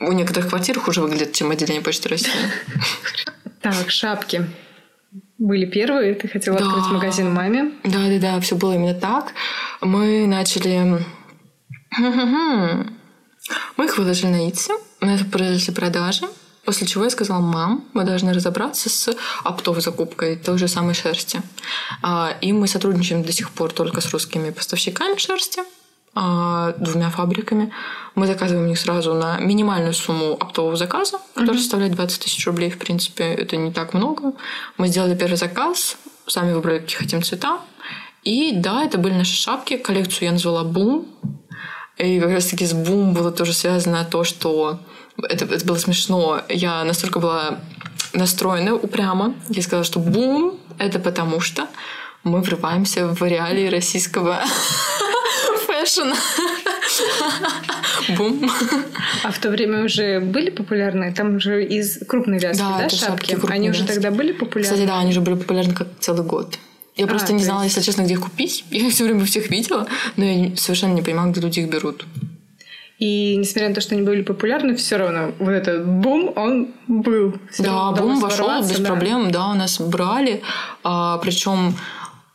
У 0.00 0.12
некоторых 0.12 0.48
квартир 0.50 0.80
хуже 0.80 1.00
выглядит, 1.00 1.32
чем 1.32 1.50
отделение 1.50 1.82
Почты 1.82 2.08
России. 2.08 2.30
Так, 3.60 3.90
шапки. 3.90 4.46
Были 5.38 5.66
первые, 5.66 6.14
ты 6.14 6.28
хотела 6.28 6.58
Да. 6.58 6.66
открыть 6.66 6.86
магазин 6.92 7.32
маме. 7.32 7.72
Да, 7.84 7.98
да, 8.08 8.18
да, 8.20 8.40
все 8.40 8.56
было 8.56 8.74
именно 8.74 8.94
так. 8.94 9.32
Мы 9.80 10.26
начали... 10.26 11.04
Мы 13.76 13.84
их 13.86 13.98
выложили 13.98 14.28
на 14.30 14.48
Итсе, 14.48 14.72
у 15.00 15.06
нас 15.06 15.20
произошли 15.30 15.74
продажи, 15.74 16.26
после 16.64 16.86
чего 16.86 17.04
я 17.04 17.10
сказала, 17.10 17.40
мам, 17.40 17.84
мы 17.92 18.04
должны 18.04 18.32
разобраться 18.32 18.88
с 18.88 19.14
оптовой 19.44 19.80
закупкой 19.80 20.36
той 20.36 20.58
же 20.58 20.68
самой 20.68 20.94
шерсти. 20.94 21.42
А, 22.02 22.36
И 22.40 22.52
мы 22.52 22.68
сотрудничаем 22.68 23.22
до 23.22 23.32
сих 23.32 23.50
пор 23.50 23.72
только 23.72 24.00
с 24.00 24.10
русскими 24.10 24.50
поставщиками 24.50 25.16
шерсти, 25.18 25.62
а, 26.14 26.74
двумя 26.78 27.10
фабриками. 27.10 27.72
Мы 28.14 28.26
заказываем 28.26 28.66
у 28.66 28.68
них 28.68 28.78
сразу 28.78 29.14
на 29.14 29.38
минимальную 29.38 29.94
сумму 29.94 30.34
оптового 30.34 30.76
заказа, 30.76 31.18
который 31.34 31.58
составляет 31.58 31.94
20 31.94 32.22
тысяч 32.22 32.46
рублей, 32.46 32.70
в 32.70 32.78
принципе, 32.78 33.24
это 33.24 33.56
не 33.56 33.72
так 33.72 33.94
много. 33.94 34.32
Мы 34.76 34.88
сделали 34.88 35.16
первый 35.16 35.36
заказ, 35.36 35.96
сами 36.26 36.52
выбрали, 36.52 36.80
какие 36.80 36.98
хотим 36.98 37.22
цвета. 37.22 37.60
И 38.22 38.52
да, 38.54 38.84
это 38.84 38.98
были 38.98 39.14
наши 39.14 39.34
шапки. 39.34 39.76
Коллекцию 39.76 40.26
я 40.26 40.32
назвала 40.32 40.64
«Бум». 40.64 41.06
И 41.98 42.20
как 42.20 42.30
раз 42.30 42.46
таки 42.46 42.66
с 42.66 42.72
«Бум» 42.72 43.14
было 43.14 43.32
тоже 43.32 43.52
связано 43.52 44.04
то, 44.04 44.24
что 44.24 44.80
это, 45.18 45.44
это 45.44 45.64
было 45.64 45.76
смешно. 45.78 46.42
Я 46.48 46.84
настолько 46.84 47.18
была 47.20 47.58
настроена 48.12 48.74
упрямо. 48.74 49.34
Я 49.48 49.62
сказала, 49.62 49.84
что 49.84 49.98
«Бум»— 49.98 50.58
это 50.78 50.98
потому 50.98 51.40
что 51.40 51.66
мы 52.24 52.40
врываемся 52.40 53.06
в 53.08 53.22
реалии 53.26 53.68
российского 53.68 54.40
фэшена. 55.66 56.16
Бум. 58.16 58.50
А 59.22 59.30
в 59.32 59.38
то 59.38 59.50
время 59.50 59.84
уже 59.84 60.20
были 60.20 60.50
популярны? 60.50 61.12
Там 61.14 61.40
же 61.40 61.64
из 61.64 61.98
крупной 62.06 62.38
вязки, 62.38 62.60
Да, 62.62 62.78
да, 62.78 62.88
шапки? 62.88 63.32
шапки 63.32 63.50
Они 63.52 63.70
уже 63.70 63.80
вязки. 63.82 63.94
тогда 63.94 64.10
были 64.10 64.32
популярны? 64.32 64.72
Кстати, 64.74 64.86
да, 64.86 64.98
они 64.98 65.12
же 65.12 65.20
были 65.20 65.34
популярны 65.36 65.74
как 65.74 65.88
целый 66.00 66.24
год. 66.24 66.58
Я 66.96 67.06
А, 67.06 67.08
просто 67.08 67.32
не 67.32 67.42
знала, 67.42 67.62
есть- 67.62 67.76
если 67.76 67.86
честно, 67.90 68.02
где 68.02 68.14
их 68.14 68.20
купить. 68.20 68.64
Я 68.70 68.86
их 68.86 68.92
все 68.92 69.04
время 69.04 69.24
всех 69.24 69.50
видела, 69.50 69.86
но 70.16 70.24
я 70.24 70.56
совершенно 70.56 70.92
не 70.92 71.02
понимала, 71.02 71.30
где 71.30 71.40
люди 71.40 71.60
их 71.60 71.70
берут. 71.70 72.04
И 73.02 73.34
несмотря 73.36 73.68
на 73.68 73.74
то, 73.74 73.80
что 73.80 73.96
они 73.96 74.04
были 74.04 74.22
популярны, 74.22 74.76
все 74.76 74.96
равно 74.96 75.32
вот 75.40 75.50
этот 75.50 75.84
бум, 75.84 76.32
он 76.36 76.68
был. 76.86 77.34
Всё 77.50 77.64
Да, 77.64 77.90
бум 77.90 78.20
вошел 78.20 78.60
без 78.60 78.78
да. 78.78 78.86
проблем, 78.86 79.32
да, 79.32 79.48
у 79.48 79.54
нас 79.54 79.80
брали. 79.80 80.42
А, 80.84 81.18
причем 81.18 81.74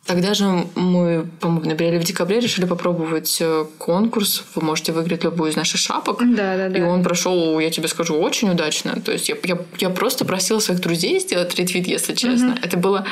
Тогда 0.06 0.34
же 0.34 0.46
мы, 0.76 1.28
по-моему, 1.42 1.62
в 1.64 1.66
ноябре 1.66 2.00
в 2.00 2.04
декабре 2.04 2.40
решили 2.40 2.66
попробовать 2.66 3.40
э, 3.42 3.66
конкурс. 3.78 4.44
Вы 4.56 4.62
можете 4.62 4.94
выиграть 4.94 5.26
любую 5.26 5.52
из 5.52 5.58
наших 5.58 5.82
шапок. 5.82 6.20
Да, 6.20 6.56
да, 6.56 6.70
да. 6.70 6.80
И 6.80 6.82
он 6.82 7.04
прошел, 7.04 7.60
я 7.60 7.70
тебе 7.70 7.90
скажу, 7.90 8.16
очень 8.16 8.50
удачно. 8.50 9.02
То 9.02 9.12
есть 9.12 9.28
я, 9.28 9.36
я, 9.44 9.58
я 9.80 9.90
просто 9.90 10.24
просила 10.24 10.60
своих 10.60 10.80
друзей 10.80 11.20
сделать 11.20 11.54
ретвит, 11.56 11.88
если 11.88 12.14
честно. 12.14 12.52
Угу. 12.52 12.60
Это 12.64 12.78
было 12.78 13.06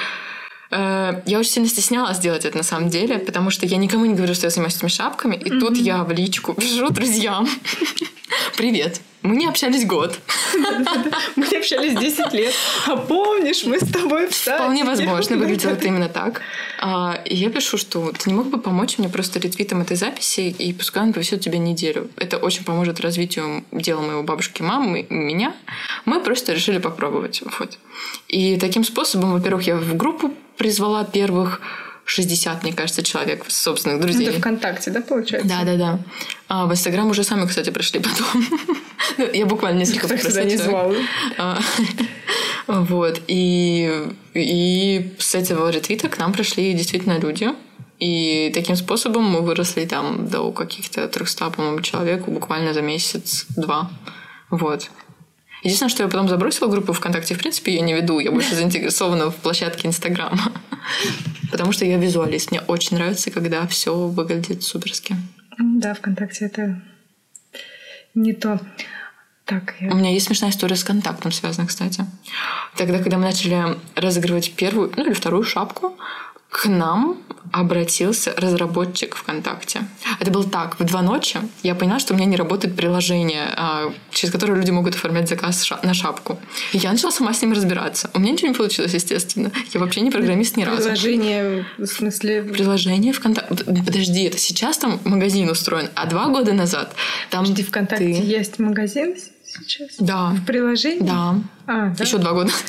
я 0.77 1.39
очень 1.39 1.51
сильно 1.51 1.70
стеснялась 1.70 2.20
делать 2.20 2.46
это 2.46 2.58
на 2.58 2.63
самом 2.63 2.89
деле, 2.89 3.20
потому 3.20 3.50
что 3.50 3.65
я 3.65 3.77
никому 3.77 4.05
не 4.05 4.13
говорю, 4.13 4.34
что 4.34 4.48
я 4.48 4.50
занимаюсь 4.50 4.75
этими 4.75 4.89
шапками. 4.89 5.36
И 5.36 5.50
mm-hmm. 5.50 5.60
тут 5.60 5.77
я 5.77 6.03
в 6.03 6.12
личку 6.12 6.53
пишу 6.53 6.89
друзьям. 6.89 7.48
Привет. 8.58 9.01
Мы 9.22 9.38
не 9.38 9.48
общались 9.48 9.86
год. 9.86 10.20
Мы 11.36 11.48
не 11.48 11.58
общались 11.58 11.98
10 11.98 12.34
лет. 12.34 12.53
А 12.86 12.96
помнишь, 12.96 13.63
мы 13.65 13.79
с 13.79 13.91
тобой 13.91 14.27
в 14.27 14.36
Вполне 14.36 14.84
возможно, 14.84 15.36
выглядело 15.38 15.72
это 15.72 15.88
именно 15.88 16.10
так. 16.10 16.41
А, 16.79 17.20
и 17.25 17.36
я 17.36 17.50
пишу, 17.50 17.77
что 17.77 18.12
ты 18.12 18.29
не 18.29 18.36
мог 18.36 18.48
бы 18.48 18.60
помочь 18.60 19.00
мне 19.00 19.10
просто 19.10 19.39
ретвитом 19.39 19.82
этой 19.82 19.98
записи, 19.98 20.55
и 20.60 20.74
пускай 20.74 21.01
он 21.01 21.12
повисит 21.12 21.41
тебе 21.41 21.58
неделю. 21.58 22.10
Это 22.17 22.38
очень 22.38 22.63
поможет 22.63 23.00
развитию 23.00 23.63
дела 23.72 24.01
моего 24.01 24.22
бабушки, 24.22 24.62
мамы 24.62 25.01
и 25.01 25.13
меня. 25.13 25.55
Мы 26.05 26.20
просто 26.22 26.53
решили 26.53 26.77
попробовать. 26.77 27.41
Вот. 27.60 27.79
И 28.27 28.58
таким 28.58 28.84
способом, 28.84 29.34
во-первых, 29.34 29.65
я 29.65 29.75
в 29.75 29.98
группу 29.98 30.32
призвала 30.57 31.03
первых 31.03 31.62
60, 32.05 32.63
мне 32.63 32.74
кажется, 32.74 33.03
человек 33.03 33.45
собственных 33.47 34.00
друзей. 34.00 34.27
Это 34.27 34.39
ВКонтакте, 34.39 34.91
да, 34.91 35.01
получается? 35.01 35.50
Да, 35.50 35.63
да, 35.63 35.75
да. 35.75 36.00
А 36.47 36.65
в 36.67 36.71
Инстаграм 36.71 37.09
уже 37.09 37.24
сами, 37.24 37.47
кстати, 37.47 37.71
пришли 37.71 38.00
потом. 38.00 38.45
Ну, 39.17 39.31
я 39.31 39.45
буквально 39.45 39.79
несколько 39.79 40.13
Никто 40.13 40.41
не 40.41 40.57
звал. 40.57 40.93
А, 41.38 41.59
вот. 42.67 43.21
И, 43.27 44.09
и 44.33 45.15
с 45.19 45.35
этого 45.35 45.69
ретвита 45.69 46.09
к 46.09 46.17
нам 46.17 46.33
пришли 46.33 46.74
действительно 46.74 47.17
люди. 47.17 47.50
И 48.00 48.51
таким 48.53 48.75
способом 48.75 49.24
мы 49.24 49.41
выросли 49.41 49.85
там 49.85 50.27
до 50.27 50.51
каких-то 50.51 51.07
300, 51.07 51.50
по-моему, 51.51 51.81
человек 51.81 52.27
буквально 52.27 52.74
за 52.74 52.81
месяц-два. 52.81 53.89
Вот. 54.50 54.89
Единственное, 55.65 55.89
что 55.89 56.03
я 56.03 56.10
потом 56.10 56.29
забросила 56.29 56.67
группу 56.67 56.93
ВКонтакте, 56.93 57.34
в 57.34 57.39
принципе, 57.39 57.74
я 57.74 57.81
не 57.81 57.95
веду, 57.95 58.19
я 58.19 58.31
больше 58.31 58.53
заинтересована 58.53 59.31
в 59.31 59.36
площадке 59.38 59.88
Инстаграма. 59.88 60.51
Потому 61.50 61.72
что 61.72 61.86
я 61.86 61.98
визуалист. 61.98 62.51
Мне 62.51 62.62
очень 62.62 62.98
нравится, 62.98 63.31
когда 63.31 63.65
все 63.65 63.95
выглядит 63.95 64.62
суперски. 64.62 65.15
Да, 65.57 65.95
ВКонтакте 65.95 66.45
это 66.45 66.84
не 68.13 68.34
то. 68.34 68.60
Так, 69.45 69.74
я... 69.79 69.91
У 69.91 69.95
меня 69.95 70.12
есть 70.12 70.27
смешная 70.27 70.51
история 70.51 70.75
с 70.75 70.84
контактом 70.84 71.31
связана, 71.31 71.67
кстати. 71.67 72.05
Тогда, 72.75 73.00
когда 73.00 73.17
мы 73.17 73.24
начали 73.24 73.75
разыгрывать 73.95 74.53
первую, 74.53 74.93
ну 74.95 75.03
или 75.03 75.13
вторую 75.13 75.41
шапку, 75.41 75.98
к 76.55 76.67
нам 76.67 77.17
обратился 77.51 78.33
разработчик 78.38 79.15
ВКонтакте. 79.15 79.81
Это 80.21 80.31
было 80.31 80.50
так, 80.50 80.79
в 80.79 80.83
два 80.85 81.01
ночи 81.01 81.38
я 81.63 81.75
поняла, 81.75 82.00
что 82.00 82.13
у 82.13 82.17
меня 82.17 82.27
не 82.27 82.38
работает 82.38 82.77
приложение, 82.77 83.53
а, 83.57 83.93
через 84.09 84.31
которое 84.31 84.55
люди 84.55 84.71
могут 84.71 84.95
оформлять 84.95 85.27
заказ 85.27 85.69
на 85.83 85.93
шапку. 85.93 86.39
И 86.71 86.77
я 86.77 86.93
начала 86.93 87.12
сама 87.12 87.33
с 87.33 87.41
ним 87.41 87.51
разбираться. 87.51 88.09
У 88.13 88.19
меня 88.19 88.31
ничего 88.31 88.47
не 88.47 88.53
получилось, 88.53 88.93
естественно. 88.93 89.51
Я 89.74 89.81
вообще 89.81 90.00
не 90.00 90.12
программист 90.12 90.55
ни 90.55 90.63
разу. 90.63 90.83
Приложение, 90.83 91.65
в 91.77 91.85
смысле... 91.88 92.43
Приложение 92.43 93.12
ВКонтакте. 93.12 93.65
Подожди, 93.85 94.24
это 94.24 94.38
сейчас 94.38 94.77
там 94.77 95.01
магазин 95.03 95.50
устроен, 95.50 95.89
а 95.95 96.05
два 96.05 96.27
года 96.27 96.53
назад 96.53 96.95
там 97.31 97.43
Подожди, 97.43 97.63
ВКонтакте 97.63 98.05
ты... 98.05 98.12
есть 98.12 98.59
магазин 98.59 99.15
сейчас? 99.63 99.89
Да. 100.00 100.29
В 100.29 100.45
приложении? 100.45 101.03
Да. 101.03 101.35
А, 101.67 101.89
да? 101.89 102.03
Еще 102.03 102.17
два 102.17 102.33
года. 102.33 102.51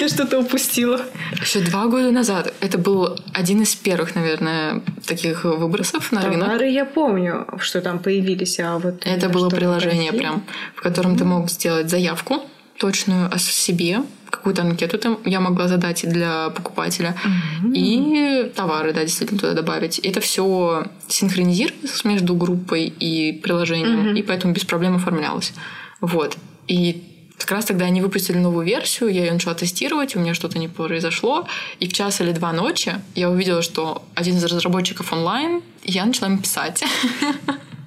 Я 0.00 0.08
что-то 0.08 0.40
упустила. 0.40 1.00
Еще 1.40 1.60
два 1.60 1.86
года 1.86 2.10
назад. 2.10 2.52
Это 2.60 2.78
был 2.78 3.18
один 3.32 3.62
из 3.62 3.74
первых, 3.74 4.14
наверное, 4.14 4.82
таких 5.06 5.44
выбросов 5.44 6.12
на 6.12 6.22
рынок. 6.22 6.48
Товары 6.48 6.68
я 6.68 6.84
помню, 6.84 7.46
что 7.58 7.80
там 7.80 7.98
появились, 7.98 8.58
а 8.60 8.78
вот... 8.78 9.06
Это 9.06 9.28
было 9.28 9.48
приложение 9.48 10.12
прям, 10.12 10.44
в 10.74 10.82
котором 10.82 11.16
ты 11.16 11.24
мог 11.24 11.50
сделать 11.50 11.88
заявку 11.88 12.42
точную 12.78 13.32
о 13.32 13.38
себе, 13.38 14.02
какую-то 14.36 14.62
анкету 14.62 14.98
там 14.98 15.18
я 15.24 15.40
могла 15.40 15.68
задать 15.68 16.08
для 16.08 16.50
покупателя 16.50 17.16
mm-hmm. 17.24 17.72
и 17.74 18.52
товары, 18.54 18.92
да, 18.92 19.02
действительно 19.02 19.40
туда 19.40 19.52
добавить. 19.54 19.98
Это 19.98 20.20
все 20.20 20.86
синхронизировалось 21.08 22.04
между 22.04 22.34
группой 22.34 22.86
и 22.86 23.32
приложением, 23.32 24.08
mm-hmm. 24.08 24.18
и 24.18 24.22
поэтому 24.22 24.52
без 24.52 24.64
проблем 24.64 24.96
оформлялось. 24.96 25.52
Вот. 26.00 26.36
И 26.68 27.02
как 27.38 27.50
раз 27.50 27.64
тогда 27.64 27.86
они 27.86 28.00
выпустили 28.00 28.38
новую 28.38 28.66
версию, 28.66 29.10
я 29.10 29.24
ее 29.24 29.32
начала 29.32 29.54
тестировать, 29.54 30.16
у 30.16 30.20
меня 30.20 30.34
что-то 30.34 30.58
не 30.58 30.68
произошло, 30.68 31.46
и 31.80 31.88
в 31.88 31.92
час 31.92 32.20
или 32.20 32.32
два 32.32 32.52
ночи 32.52 32.94
я 33.14 33.30
увидела, 33.30 33.62
что 33.62 34.02
один 34.14 34.36
из 34.36 34.44
разработчиков 34.44 35.12
онлайн, 35.12 35.62
и 35.82 35.92
я 35.92 36.04
начала 36.04 36.28
им 36.28 36.38
писать. 36.38 36.84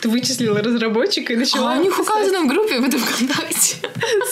Ты 0.00 0.08
вычислила 0.08 0.62
разработчика 0.62 1.32
и 1.32 1.36
начала... 1.36 1.74
А 1.74 1.78
у 1.78 1.82
них 1.82 1.98
указано 1.98 2.42
в 2.42 2.46
группе 2.46 2.78
в 2.78 2.84
этом 2.84 3.00
ВКонтакте. 3.00 3.76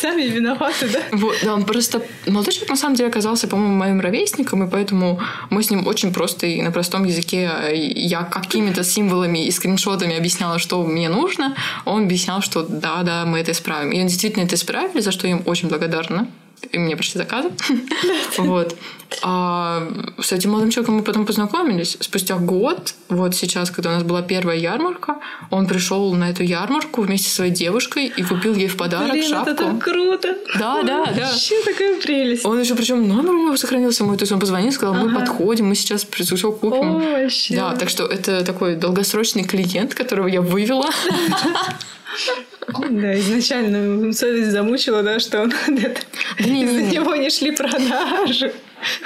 Сами 0.01 0.23
виноваты, 0.23 0.89
да? 0.89 1.01
Вот, 1.13 1.37
да, 1.43 1.55
он 1.55 1.65
просто... 1.65 2.03
Молодой 2.27 2.53
человек, 2.53 2.71
на 2.71 2.77
самом 2.77 2.95
деле, 2.95 3.09
оказался, 3.09 3.49
по-моему, 3.49 3.75
моим 3.75 4.01
ровесником, 4.01 4.65
и 4.65 4.71
поэтому 4.71 5.21
мы 5.51 5.63
с 5.63 5.71
ним 5.71 5.87
очень 5.87 6.13
просто 6.13 6.47
и 6.47 6.63
на 6.63 6.71
простом 6.71 7.05
языке 7.05 7.51
я 7.73 8.23
какими-то 8.23 8.85
символами 8.85 9.47
и 9.47 9.51
скриншотами 9.51 10.17
объясняла, 10.17 10.59
что 10.59 10.83
мне 10.85 11.09
нужно. 11.09 11.57
Он 11.85 12.05
объяснял, 12.05 12.41
что 12.43 12.63
да, 12.63 13.03
да, 13.03 13.25
мы 13.25 13.41
это 13.41 13.53
исправим. 13.53 13.91
И 13.91 14.01
он 14.01 14.07
действительно 14.07 14.45
это 14.45 14.55
исправили, 14.55 15.01
за 15.01 15.11
что 15.11 15.27
я 15.27 15.33
им 15.33 15.43
очень 15.47 15.69
благодарна 15.69 16.29
и 16.73 16.79
мне 16.79 16.97
пришли 16.97 17.19
заказы. 17.19 17.51
вот. 18.39 18.77
А 19.23 19.89
с 20.21 20.33
этим 20.33 20.51
молодым 20.51 20.71
человеком 20.71 20.97
мы 20.97 21.03
потом 21.03 21.27
познакомились. 21.27 21.97
Спустя 22.01 22.37
год, 22.37 22.95
вот 23.09 23.35
сейчас, 23.35 23.71
когда 23.71 23.91
у 23.91 23.95
нас 23.95 24.03
была 24.03 24.21
первая 24.23 24.59
ярмарка, 24.59 25.17
он 25.51 25.67
пришел 25.67 26.13
на 26.15 26.31
эту 26.31 26.43
ярмарку 26.43 27.03
вместе 27.03 27.29
со 27.29 27.37
своей 27.37 27.53
девушкой 27.53 28.07
и 28.07 28.23
купил 28.23 28.55
ей 28.55 28.69
в 28.69 28.77
подарок 28.77 29.13
Блин, 29.13 29.29
шапку. 29.31 29.51
это 29.51 29.65
так 29.65 29.79
круто! 29.83 30.37
Да, 30.59 30.83
да, 30.83 31.07
да. 31.07 31.27
Вообще 31.27 31.63
такая 31.65 32.01
прелесть. 32.01 32.45
Он 32.45 32.61
еще 32.61 32.75
причем 32.75 33.07
номер 33.07 33.31
у 33.31 33.47
него 33.47 33.57
сохранился 33.57 34.05
мой, 34.05 34.17
то 34.17 34.23
есть 34.23 34.33
он 34.33 34.41
позвонил, 34.41 34.73
сказал, 34.73 34.95
мы 34.95 35.09
ага. 35.11 35.21
подходим, 35.21 35.67
мы 35.67 35.77
сейчас 35.77 36.05
все 36.05 36.53
купим. 36.53 36.97
О, 36.97 37.21
вообще. 37.21 37.57
Да, 37.57 37.77
так 37.77 37.89
что 37.89 38.07
это 38.07 38.45
такой 38.45 38.75
долгосрочный 38.75 39.45
клиент, 39.45 39.95
которого 39.95 40.27
я 40.27 40.43
вывела. 40.43 40.91
Да, 42.91 43.19
изначально 43.19 44.13
совесть 44.13 44.51
замучила, 44.51 45.03
да, 45.03 45.19
что 45.19 45.43
он 45.43 45.51
из-за 46.39 46.83
него 46.83 47.15
не 47.17 47.31
шли 47.31 47.53
продажи. 47.53 48.53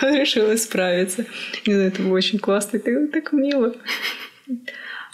Он 0.03 0.15
решил 0.15 0.53
исправиться. 0.55 1.27
Не 1.67 1.75
это 1.75 2.03
было 2.03 2.15
очень 2.15 2.39
классно, 2.39 2.79
так, 2.79 3.11
так 3.13 3.33
мило. 3.33 3.75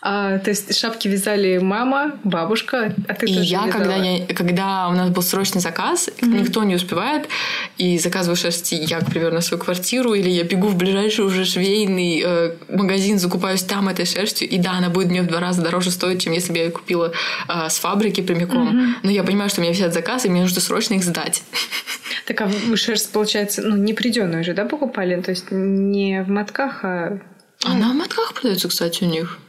А, 0.08 0.38
то 0.38 0.50
есть 0.50 0.78
шапки 0.78 1.08
вязали 1.08 1.58
мама, 1.58 2.12
бабушка, 2.22 2.94
а 3.08 3.14
ты 3.14 3.26
и 3.26 3.34
тоже 3.34 3.44
я, 3.44 3.66
вязала? 3.66 3.72
когда 3.72 3.96
я, 3.96 4.26
когда 4.26 4.88
у 4.88 4.92
нас 4.92 5.10
был 5.10 5.22
срочный 5.22 5.60
заказ, 5.60 6.08
mm-hmm. 6.08 6.42
никто 6.42 6.62
не 6.62 6.76
успевает, 6.76 7.28
и 7.76 7.98
заказываю 7.98 8.36
шерсти 8.36 8.76
я, 8.76 9.00
к 9.00 9.10
примеру, 9.10 9.34
на 9.34 9.40
свою 9.40 9.60
квартиру, 9.60 10.14
или 10.14 10.30
я 10.30 10.44
бегу 10.44 10.68
в 10.68 10.76
ближайший 10.76 11.25
уже 11.25 11.44
швейный 11.44 12.22
э, 12.25 12.52
магазин, 12.68 13.18
закупаюсь 13.18 13.64
там 13.64 13.88
этой 13.88 14.06
шерстью, 14.06 14.48
и 14.48 14.58
да, 14.58 14.75
она 14.78 14.90
будет 14.90 15.08
мне 15.08 15.22
в 15.22 15.26
два 15.26 15.40
раза 15.40 15.60
дороже 15.60 15.90
стоить, 15.90 16.22
чем 16.22 16.34
если 16.34 16.52
бы 16.52 16.58
я 16.58 16.64
ее 16.66 16.70
купила 16.70 17.12
э, 17.48 17.68
с 17.68 17.80
фабрики 17.80 18.20
прямиком. 18.20 18.68
Mm-hmm. 18.68 18.94
Но 19.02 19.10
я 19.10 19.25
понимаю, 19.25 19.50
что 19.50 19.60
у 19.60 19.64
меня 19.64 19.72
висят 19.72 19.92
заказы, 19.92 20.28
и 20.28 20.30
мне 20.30 20.42
нужно 20.42 20.60
срочно 20.60 20.94
их 20.94 21.02
сдать. 21.02 21.42
Так 22.26 22.40
а 22.42 22.46
вы 22.46 22.76
шерсть, 22.76 23.10
получается, 23.10 23.62
ну, 23.62 23.75
не 23.75 23.92
приденную 23.92 24.44
же, 24.44 24.54
да, 24.54 24.66
покупали? 24.66 25.20
То 25.20 25.32
есть 25.32 25.46
не 25.50 26.22
в 26.22 26.28
мотках, 26.28 26.84
а... 26.84 27.18
Она 27.64 27.90
в 27.90 27.94
мотках 27.94 28.34
продается, 28.34 28.68
кстати, 28.68 29.02
у 29.02 29.08
них. 29.08 29.40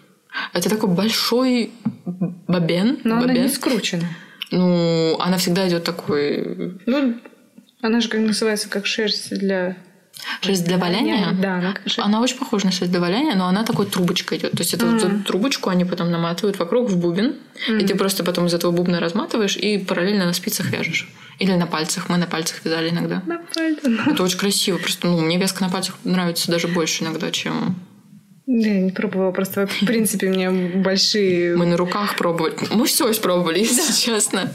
Это 0.53 0.69
такой 0.69 0.89
большой 0.89 1.71
бобен. 2.05 2.99
Но 3.03 3.17
бобен. 3.17 3.29
она 3.29 3.33
не 3.33 3.49
скручена. 3.49 4.07
Ну, 4.51 5.17
она 5.19 5.37
всегда 5.37 5.67
идет 5.67 5.83
такой... 5.83 6.79
Ну, 6.85 7.15
она 7.81 8.01
же 8.01 8.09
как 8.09 8.21
называется, 8.21 8.69
как 8.69 8.85
шерсть 8.85 9.37
для 9.37 9.77
Шерсть 10.41 10.65
для 10.65 10.77
валяния? 10.77 11.31
Да, 11.33 11.55
она 11.55 11.73
как 11.73 11.83
шерсть. 11.83 11.99
Она 11.99 12.21
очень 12.21 12.37
похожа 12.37 12.65
на 12.65 12.71
шерсть 12.71 12.91
для 12.91 12.99
валяния, 12.99 13.35
но 13.35 13.47
она 13.47 13.63
такой 13.63 13.85
трубочкой 13.85 14.37
идет. 14.39 14.51
То 14.51 14.59
есть 14.59 14.73
это 14.73 14.85
mm. 14.85 14.91
вот 14.91 15.03
эту 15.03 15.23
трубочку 15.23 15.69
они 15.69 15.85
потом 15.85 16.11
наматывают 16.11 16.57
вокруг 16.57 16.89
в 16.89 16.97
бубен, 16.97 17.35
mm. 17.69 17.81
и 17.81 17.85
ты 17.85 17.95
просто 17.95 18.23
потом 18.23 18.47
из 18.47 18.53
этого 18.53 18.71
бубна 18.71 18.99
разматываешь 18.99 19.57
и 19.57 19.77
параллельно 19.77 20.25
на 20.25 20.33
спицах 20.33 20.71
вяжешь. 20.71 21.07
Или 21.39 21.53
на 21.53 21.67
пальцах. 21.67 22.09
Мы 22.09 22.17
на 22.17 22.25
пальцах 22.25 22.65
вязали 22.65 22.89
иногда. 22.89 23.21
На 23.25 23.37
пальцах. 23.37 24.07
Это 24.07 24.23
очень 24.23 24.39
красиво. 24.39 24.77
Просто 24.77 25.07
ну, 25.07 25.19
мне 25.19 25.37
вязка 25.37 25.63
на 25.63 25.69
пальцах 25.69 25.95
нравится 26.03 26.51
даже 26.51 26.67
больше 26.67 27.03
иногда, 27.03 27.31
чем 27.31 27.75
да, 28.47 28.69
я 28.69 28.79
не 28.79 28.91
пробовала. 28.91 29.31
Просто, 29.31 29.67
в 29.67 29.85
принципе, 29.85 30.27
у 30.27 30.29
меня 30.29 30.51
большие... 30.51 31.57
Мы 31.57 31.65
на 31.65 31.75
руках 31.75 32.15
пробовали. 32.15 32.55
Мы 32.71 32.85
все 32.85 33.11
испробовали, 33.11 33.59
если 33.63 33.91
честно. 33.91 34.49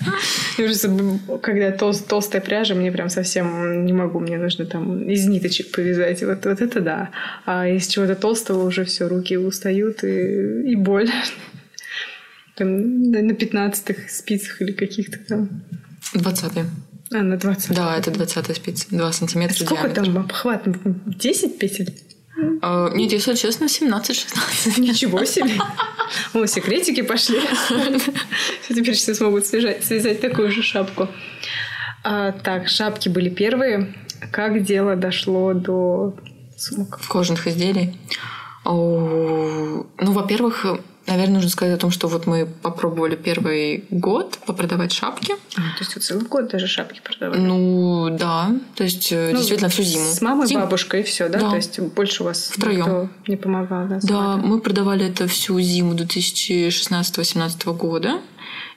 Когда 1.42 1.70
толст, 1.72 2.06
толстая 2.08 2.40
пряжа, 2.40 2.74
мне 2.74 2.90
прям 2.90 3.10
совсем 3.10 3.84
не 3.84 3.92
могу. 3.92 4.18
Мне 4.18 4.38
нужно 4.38 4.64
там 4.64 5.02
из 5.10 5.26
ниточек 5.26 5.72
повязать. 5.72 6.22
Вот, 6.22 6.42
вот 6.46 6.60
это 6.62 6.80
да. 6.80 7.10
А 7.44 7.68
из 7.68 7.86
чего-то 7.86 8.14
толстого 8.14 8.66
уже 8.66 8.86
все, 8.86 9.08
руки 9.08 9.36
устают 9.36 10.02
и, 10.04 10.72
и 10.72 10.74
боль. 10.74 11.10
Там 12.54 13.10
на 13.10 13.34
пятнадцатых 13.34 14.10
спицах 14.10 14.60
или 14.60 14.72
каких-то 14.72 15.18
там. 15.26 15.62
Двадцатые. 16.12 16.66
А, 17.10 17.22
на 17.22 17.36
20. 17.36 17.74
Да, 17.74 17.96
это 17.96 18.10
20 18.10 18.56
спица. 18.56 18.86
2 18.90 19.12
сантиметра 19.12 19.54
а 19.54 19.64
Сколько 19.66 19.88
диаметр. 19.88 20.04
там 20.04 20.18
обхват? 20.18 20.62
10 21.06 21.58
петель? 21.58 21.94
А, 22.62 22.90
нет, 22.94 23.12
если 23.12 23.34
честно, 23.34 23.64
17-16. 23.64 24.80
Ничего 24.80 25.24
себе. 25.24 25.54
О, 26.34 26.46
секретики 26.46 27.02
пошли. 27.02 27.40
Теперь 28.68 28.94
все 28.94 29.14
смогут 29.14 29.46
связать, 29.46 30.20
такую 30.20 30.50
же 30.50 30.62
шапку. 30.62 31.08
А, 32.04 32.32
так, 32.32 32.68
шапки 32.68 33.08
были 33.08 33.28
первые. 33.28 33.94
Как 34.30 34.62
дело 34.62 34.96
дошло 34.96 35.52
до 35.52 36.14
сумок? 36.56 37.00
Кожаных 37.08 37.46
изделий? 37.46 37.96
Ну, 38.64 39.86
во-первых, 39.98 40.64
Наверное, 41.06 41.34
нужно 41.36 41.50
сказать 41.50 41.74
о 41.76 41.80
том, 41.80 41.90
что 41.90 42.06
вот 42.08 42.26
мы 42.26 42.46
попробовали 42.46 43.16
первый 43.16 43.84
год 43.90 44.38
попродавать 44.46 44.92
шапки. 44.92 45.34
А, 45.56 45.60
то 45.60 45.80
есть 45.80 45.94
вот 45.94 46.04
целый 46.04 46.24
год 46.26 46.48
даже 46.48 46.66
шапки 46.68 47.00
продавали? 47.02 47.40
Ну, 47.40 48.16
да. 48.16 48.52
То 48.76 48.84
есть 48.84 49.10
э, 49.10 49.30
ну, 49.32 49.38
действительно 49.38 49.68
всю 49.68 49.82
зиму. 49.82 50.04
С 50.04 50.20
мамой, 50.20 50.46
Зим... 50.46 50.60
бабушкой 50.60 51.00
и 51.00 51.02
все, 51.02 51.28
да? 51.28 51.40
да? 51.40 51.50
То 51.50 51.56
есть 51.56 51.80
больше 51.80 52.22
у 52.22 52.26
вас 52.26 52.50
Втроем. 52.54 53.10
не 53.26 53.36
помогал, 53.36 53.88
да? 53.88 53.98
Да, 54.02 54.36
мы 54.36 54.60
продавали 54.60 55.06
это 55.06 55.26
всю 55.26 55.60
зиму 55.60 55.94
2016-2017 55.94 57.76
года. 57.76 58.20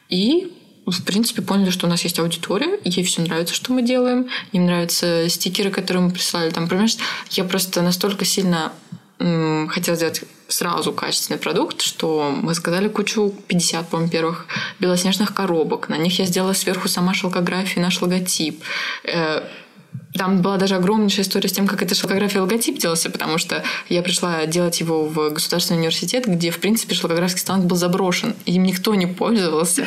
И 0.09 0.51
в 0.85 1.03
принципе, 1.03 1.41
поняли, 1.41 1.71
что 1.71 1.87
у 1.87 1.89
нас 1.89 2.03
есть 2.03 2.19
аудитория, 2.19 2.79
ей 2.83 3.03
все 3.03 3.21
нравится, 3.21 3.55
что 3.55 3.73
мы 3.73 3.81
делаем, 3.81 4.27
им 4.51 4.65
нравятся 4.65 5.27
стикеры, 5.29 5.71
которые 5.71 6.03
мы 6.03 6.11
прислали. 6.11 6.51
Там, 6.51 6.67
понимаешь, 6.67 6.97
я 7.31 7.43
просто 7.43 7.81
настолько 7.81 8.23
сильно 8.23 8.71
хотела 9.17 9.95
сделать 9.95 10.23
сразу 10.47 10.91
качественный 10.91 11.39
продукт, 11.39 11.81
что 11.81 12.33
мы 12.41 12.53
заказали 12.53 12.87
кучу 12.87 13.33
50, 13.47 13.89
по-моему, 13.89 14.11
первых 14.11 14.45
белоснежных 14.79 15.33
коробок. 15.33 15.89
На 15.89 15.97
них 15.97 16.19
я 16.19 16.25
сделала 16.25 16.53
сверху 16.53 16.87
сама 16.87 17.13
шелкографию, 17.13 17.83
наш 17.83 18.01
логотип. 18.01 18.61
Э, 19.05 19.41
там 20.13 20.41
была 20.41 20.57
даже 20.57 20.75
огромнейшая 20.75 21.25
история 21.25 21.49
с 21.49 21.53
тем, 21.53 21.67
как 21.67 21.81
эта 21.81 21.95
шелкография 21.95 22.41
логотип 22.41 22.77
делался, 22.77 23.09
потому 23.09 23.37
что 23.37 23.63
я 23.89 24.01
пришла 24.01 24.45
делать 24.45 24.79
его 24.79 25.05
в 25.05 25.29
государственный 25.29 25.79
университет, 25.79 26.25
где, 26.25 26.51
в 26.51 26.59
принципе, 26.59 26.95
шелкографский 26.95 27.41
станок 27.41 27.65
был 27.65 27.75
заброшен. 27.75 28.35
Им 28.45 28.63
никто 28.63 28.95
не 28.95 29.07
пользовался. 29.07 29.85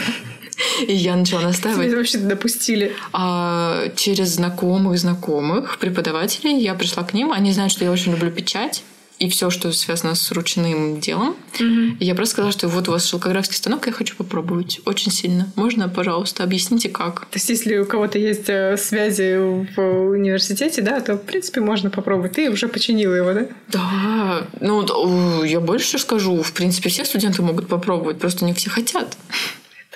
И 0.86 0.92
я 0.92 1.14
начала 1.14 1.42
настаивать. 1.42 1.86
Тебя 1.86 1.98
вообще 1.98 2.18
допустили? 2.18 2.96
А 3.12 3.88
через 3.94 4.30
знакомых 4.30 4.98
знакомых 4.98 5.78
преподавателей 5.78 6.58
я 6.58 6.74
пришла 6.74 7.04
к 7.04 7.14
ним. 7.14 7.30
Они 7.30 7.52
знают, 7.52 7.72
что 7.72 7.84
я 7.84 7.92
очень 7.92 8.12
люблю 8.12 8.30
печать 8.30 8.82
и 9.18 9.28
все, 9.28 9.50
что 9.50 9.72
связано 9.72 10.14
с 10.14 10.30
ручным 10.30 11.00
делом. 11.00 11.36
Угу. 11.54 11.96
Я 12.00 12.14
просто 12.14 12.34
сказала, 12.34 12.52
что 12.52 12.68
вот 12.68 12.88
у 12.88 12.92
вас 12.92 13.04
шелкографский 13.04 13.56
станок, 13.56 13.86
я 13.86 13.92
хочу 13.92 14.14
попробовать. 14.16 14.80
Очень 14.84 15.10
сильно. 15.10 15.52
Можно, 15.56 15.88
пожалуйста, 15.88 16.44
объясните, 16.44 16.88
как? 16.88 17.22
То 17.22 17.36
есть, 17.36 17.48
если 17.48 17.78
у 17.78 17.86
кого-то 17.86 18.18
есть 18.18 18.48
э, 18.48 18.76
связи 18.76 19.36
в 19.74 20.10
университете, 20.10 20.82
да, 20.82 21.00
то, 21.00 21.16
в 21.16 21.22
принципе, 21.22 21.60
можно 21.60 21.90
попробовать. 21.90 22.32
Ты 22.32 22.50
уже 22.50 22.68
починила 22.68 23.14
его, 23.14 23.32
да? 23.32 23.48
Да. 23.68 24.46
Ну, 24.60 25.42
я 25.42 25.60
больше 25.60 25.98
скажу. 25.98 26.42
В 26.42 26.52
принципе, 26.52 26.88
все 26.88 27.04
студенты 27.04 27.42
могут 27.42 27.68
попробовать, 27.68 28.18
просто 28.18 28.44
не 28.44 28.54
все 28.54 28.70
хотят. 28.70 29.16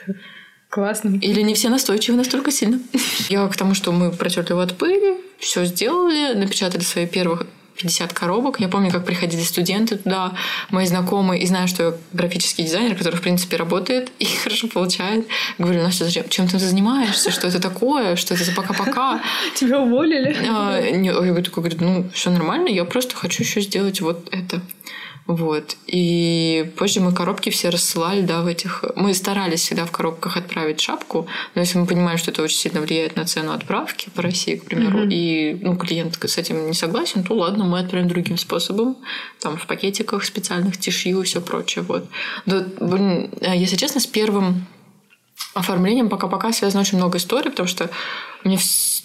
Это 0.05 0.19
классно. 0.69 1.17
Или 1.21 1.43
не 1.43 1.55
все 1.55 1.69
настойчивы 1.69 2.17
настолько 2.17 2.51
сильно. 2.51 2.81
Я 3.29 3.47
к 3.47 3.57
тому, 3.57 3.75
что 3.75 3.93
мы 3.93 4.11
протерли 4.11 4.51
его 4.51 4.61
от 4.61 4.77
пыли, 4.77 5.17
все 5.39 5.65
сделали, 5.65 6.35
напечатали 6.35 6.83
свои 6.83 7.07
первые 7.07 7.47
50 7.77 8.13
коробок. 8.13 8.61
Я 8.61 8.69
помню, 8.69 8.91
как 8.91 9.05
приходили 9.05 9.43
студенты 9.43 9.97
туда, 9.97 10.33
мои 10.71 10.87
знакомые, 10.87 11.43
и 11.43 11.47
знаю, 11.47 11.69
что 11.69 11.83
я 11.83 11.95
графический 12.13 12.65
дизайнер, 12.65 12.97
который, 12.97 13.17
в 13.17 13.23
принципе, 13.23 13.57
работает 13.57 14.11
и 14.19 14.25
хорошо 14.43 14.69
получает. 14.69 15.27
Говорю, 15.59 15.83
Настя, 15.83 16.05
зачем? 16.05 16.29
Чем 16.29 16.49
ты 16.49 16.59
занимаешься? 16.59 17.31
Что 17.31 17.49
это 17.49 17.61
такое? 17.61 18.17
Что 18.17 18.35
это 18.35 18.45
за 18.45 18.53
пока-пока? 18.53 19.21
Тебя 19.55 19.81
уволили? 19.81 20.37
А, 20.49 20.79
я 20.79 21.13
говорю, 21.13 21.77
ну, 21.81 22.11
все 22.15 22.31
нормально, 22.31 22.69
я 22.69 22.85
просто 22.85 23.15
хочу 23.17 23.43
еще 23.43 23.61
сделать 23.61 24.01
вот 24.01 24.29
это. 24.33 24.61
Вот. 25.27 25.77
И 25.87 26.73
позже 26.77 27.01
мы 27.01 27.15
коробки 27.15 27.51
все 27.51 27.69
рассылали, 27.71 28.23
да, 28.23 28.43
в 28.43 28.47
этих... 28.47 28.85
Мы 28.97 29.15
старались 29.15 29.61
всегда 29.61 29.85
в 29.85 29.93
коробках 29.93 30.37
отправить 30.37 30.81
шапку, 30.81 31.27
но 31.55 31.61
если 31.61 31.79
мы 31.79 31.87
понимаем, 31.87 32.19
что 32.19 32.31
это 32.31 32.43
очень 32.43 32.57
сильно 32.57 32.81
влияет 32.81 33.17
на 33.17 33.25
цену 33.25 33.53
отправки 33.53 34.11
по 34.15 34.23
России, 34.23 34.57
к 34.57 34.65
примеру, 34.65 35.05
mm-hmm. 35.05 35.13
и 35.13 35.59
ну, 35.63 35.77
клиент 35.77 36.19
с 36.21 36.39
этим 36.39 36.67
не 36.67 36.75
согласен, 36.75 37.23
то 37.23 37.35
ладно, 37.35 37.65
мы 37.65 37.79
отправим 37.79 38.09
другим 38.09 38.37
способом, 38.37 38.97
там, 39.41 39.57
в 39.57 39.67
пакетиках 39.67 40.25
специальных, 40.25 40.77
тишью 40.77 41.23
и 41.23 41.25
все 41.25 41.41
прочее, 41.41 41.85
вот. 41.85 42.09
Но, 42.47 42.65
блин, 42.81 43.31
если 43.41 43.77
честно, 43.77 44.01
с 44.01 44.07
первым 44.07 44.67
оформлением 45.55 46.09
пока-пока 46.09 46.53
связано 46.53 46.81
очень 46.81 46.99
много 46.99 47.19
историй, 47.19 47.51
потому 47.51 47.69
что 47.69 47.91
мне, 48.45 48.59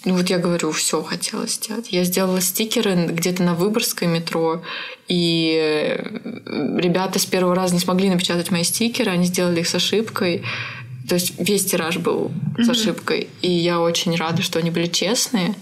ну 0.04 0.14
вот 0.14 0.30
я 0.30 0.38
говорю, 0.38 0.72
все 0.72 1.02
хотелось 1.02 1.54
сделать. 1.54 1.92
Я 1.92 2.04
сделала 2.04 2.40
стикеры 2.40 3.06
где-то 3.06 3.42
на 3.42 3.54
Выборгской 3.54 4.08
метро, 4.08 4.62
и 5.06 5.58
э, 5.60 6.78
ребята 6.78 7.18
с 7.18 7.26
первого 7.26 7.54
раза 7.54 7.74
не 7.74 7.80
смогли 7.80 8.10
напечатать 8.10 8.50
мои 8.50 8.64
стикеры, 8.64 9.10
они 9.10 9.24
сделали 9.24 9.60
их 9.60 9.68
с 9.68 9.74
ошибкой. 9.74 10.42
То 11.08 11.14
есть 11.14 11.34
весь 11.38 11.64
тираж 11.64 11.96
был 11.98 12.30
mm-hmm. 12.30 12.64
с 12.64 12.68
ошибкой. 12.68 13.28
И 13.40 13.50
я 13.50 13.80
очень 13.80 14.14
рада, 14.16 14.42
что 14.42 14.58
они 14.58 14.70
были 14.70 14.86
честные. 14.86 15.54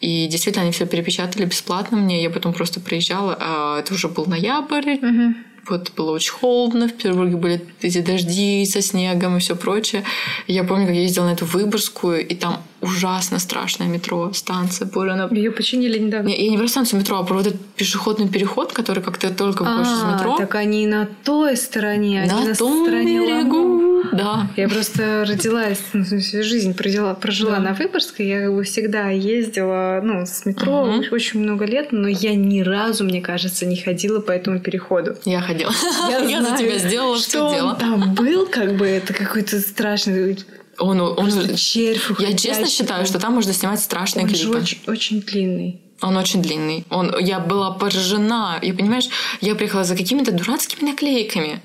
И 0.00 0.26
действительно, 0.26 0.62
они 0.62 0.72
все 0.72 0.86
перепечатали 0.86 1.44
бесплатно 1.44 1.96
мне. 1.96 2.22
Я 2.22 2.30
потом 2.30 2.52
просто 2.52 2.80
приезжала, 2.80 3.36
а 3.40 3.80
это 3.80 3.94
уже 3.94 4.08
был 4.08 4.26
ноябрь. 4.26 4.94
Mm-hmm. 4.94 5.34
Вот 5.68 5.92
было 5.96 6.10
очень 6.10 6.32
холодно, 6.32 6.88
в 6.88 6.92
Петербурге 6.92 7.36
были 7.36 7.64
эти 7.82 8.00
дожди 8.00 8.64
со 8.66 8.82
снегом 8.82 9.36
и 9.36 9.40
все 9.40 9.54
прочее. 9.54 10.02
Я 10.48 10.64
помню, 10.64 10.86
как 10.86 10.94
я 10.96 11.02
ездила 11.02 11.24
на 11.26 11.32
эту 11.34 11.44
Выборгскую, 11.46 12.26
и 12.26 12.34
там 12.34 12.62
ужасно 12.80 13.38
страшное 13.38 13.86
метро, 13.86 14.32
станция. 14.32 14.88
Боже, 14.92 15.12
она... 15.12 15.28
Ее 15.30 15.52
починили 15.52 15.98
недавно. 15.98 16.26
Не, 16.28 16.44
я 16.44 16.50
не 16.50 16.58
про 16.58 16.66
станцию 16.66 16.98
метро, 17.00 17.16
а 17.18 17.22
про 17.22 17.36
вот 17.36 17.46
этот 17.46 17.64
пешеходный 17.76 18.28
переход, 18.28 18.72
который 18.72 19.02
как-то 19.04 19.30
только 19.32 19.62
выходишь 19.62 19.92
из 19.92 20.02
А, 20.02 20.14
метро. 20.16 20.36
так 20.36 20.54
они 20.56 20.86
на 20.88 21.08
той 21.22 21.56
стороне, 21.56 22.24
на 22.28 22.40
на 22.44 22.54
том 22.56 22.84
стороне 22.84 23.18
берегу. 23.20 23.81
Да. 24.12 24.48
Я 24.56 24.68
просто 24.68 25.24
родилась, 25.26 25.78
ну, 25.92 26.04
всю 26.04 26.42
жизнь 26.42 26.74
прожила, 26.74 27.14
прожила 27.14 27.52
Да. 27.56 27.60
на 27.60 27.72
Выборгской. 27.74 28.26
Я 28.26 28.40
как 28.42 28.54
бы 28.54 28.62
всегда 28.64 29.08
ездила 29.08 30.00
ну, 30.02 30.26
с 30.26 30.44
метро 30.46 30.84
Мгм. 30.86 31.04
очень, 31.10 31.40
много 31.40 31.64
лет, 31.64 31.88
но 31.92 32.08
я 32.08 32.34
ни 32.34 32.60
разу, 32.60 33.04
мне 33.04 33.20
кажется, 33.20 33.66
не 33.66 33.76
ходила 33.76 34.20
по 34.20 34.30
этому 34.32 34.60
переходу. 34.60 35.16
Я 35.24 35.40
ходила. 35.40 35.72
Я, 36.10 36.18
Я 36.28 36.40
за 36.42 36.48
знаю, 36.48 36.58
тебя 36.64 36.78
сделала, 36.78 37.18
что 37.18 37.44
он 37.44 37.54
дело. 37.54 37.74
там 37.74 38.14
был, 38.14 38.46
как 38.46 38.76
бы 38.76 38.86
это 38.86 39.12
какой-то 39.14 39.60
страшный 39.60 40.38
Он, 40.78 41.00
он, 41.00 41.16
просто 41.16 41.56
червь. 41.56 42.10
я 42.20 42.36
честно 42.36 42.66
считаю, 42.68 43.06
что 43.06 43.18
там 43.18 43.34
можно 43.34 43.52
снимать 43.52 43.80
страшные 43.80 44.24
он 44.24 44.30
клипы. 44.30 44.58
очень, 44.58 44.78
очень 44.86 45.20
длинный. 45.22 45.80
Он 46.00 46.16
очень 46.16 46.42
длинный. 46.42 46.84
Он, 46.90 47.14
я 47.20 47.38
была 47.38 47.70
поражена. 47.70 48.58
И 48.60 48.72
понимаешь, 48.72 49.04
я 49.40 49.54
приехала 49.54 49.84
за 49.84 49.94
какими-то 49.96 50.32
дурацкими 50.32 50.90
наклейками. 50.90 51.60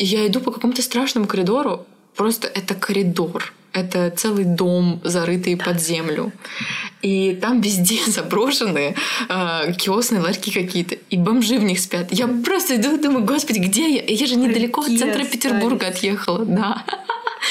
И 0.00 0.04
я 0.06 0.26
иду 0.26 0.40
по 0.40 0.50
какому-то 0.50 0.80
страшному 0.80 1.26
коридору. 1.26 1.86
Просто 2.16 2.48
это 2.48 2.74
коридор. 2.74 3.52
Это 3.74 4.10
целый 4.10 4.44
дом, 4.44 5.00
зарытый 5.04 5.58
под 5.58 5.78
землю. 5.78 6.32
И 7.02 7.38
там 7.40 7.60
везде 7.60 8.00
заброшенные 8.06 8.96
э, 9.28 9.72
киосные 9.74 10.22
ларьки 10.22 10.50
какие-то. 10.50 10.96
И 11.10 11.18
бомжи 11.18 11.58
в 11.58 11.64
них 11.64 11.78
спят. 11.78 12.06
Я 12.12 12.28
просто 12.28 12.76
иду 12.76 12.96
и 12.96 12.98
думаю, 12.98 13.26
господи, 13.26 13.58
где 13.58 13.96
я? 13.96 14.02
Я 14.06 14.26
же 14.26 14.36
недалеко 14.36 14.80
от 14.80 14.88
Ларьки 14.88 14.98
центра 14.98 15.20
остались. 15.20 15.42
Петербурга 15.42 15.88
отъехала. 15.88 16.46
Да. 16.46 16.82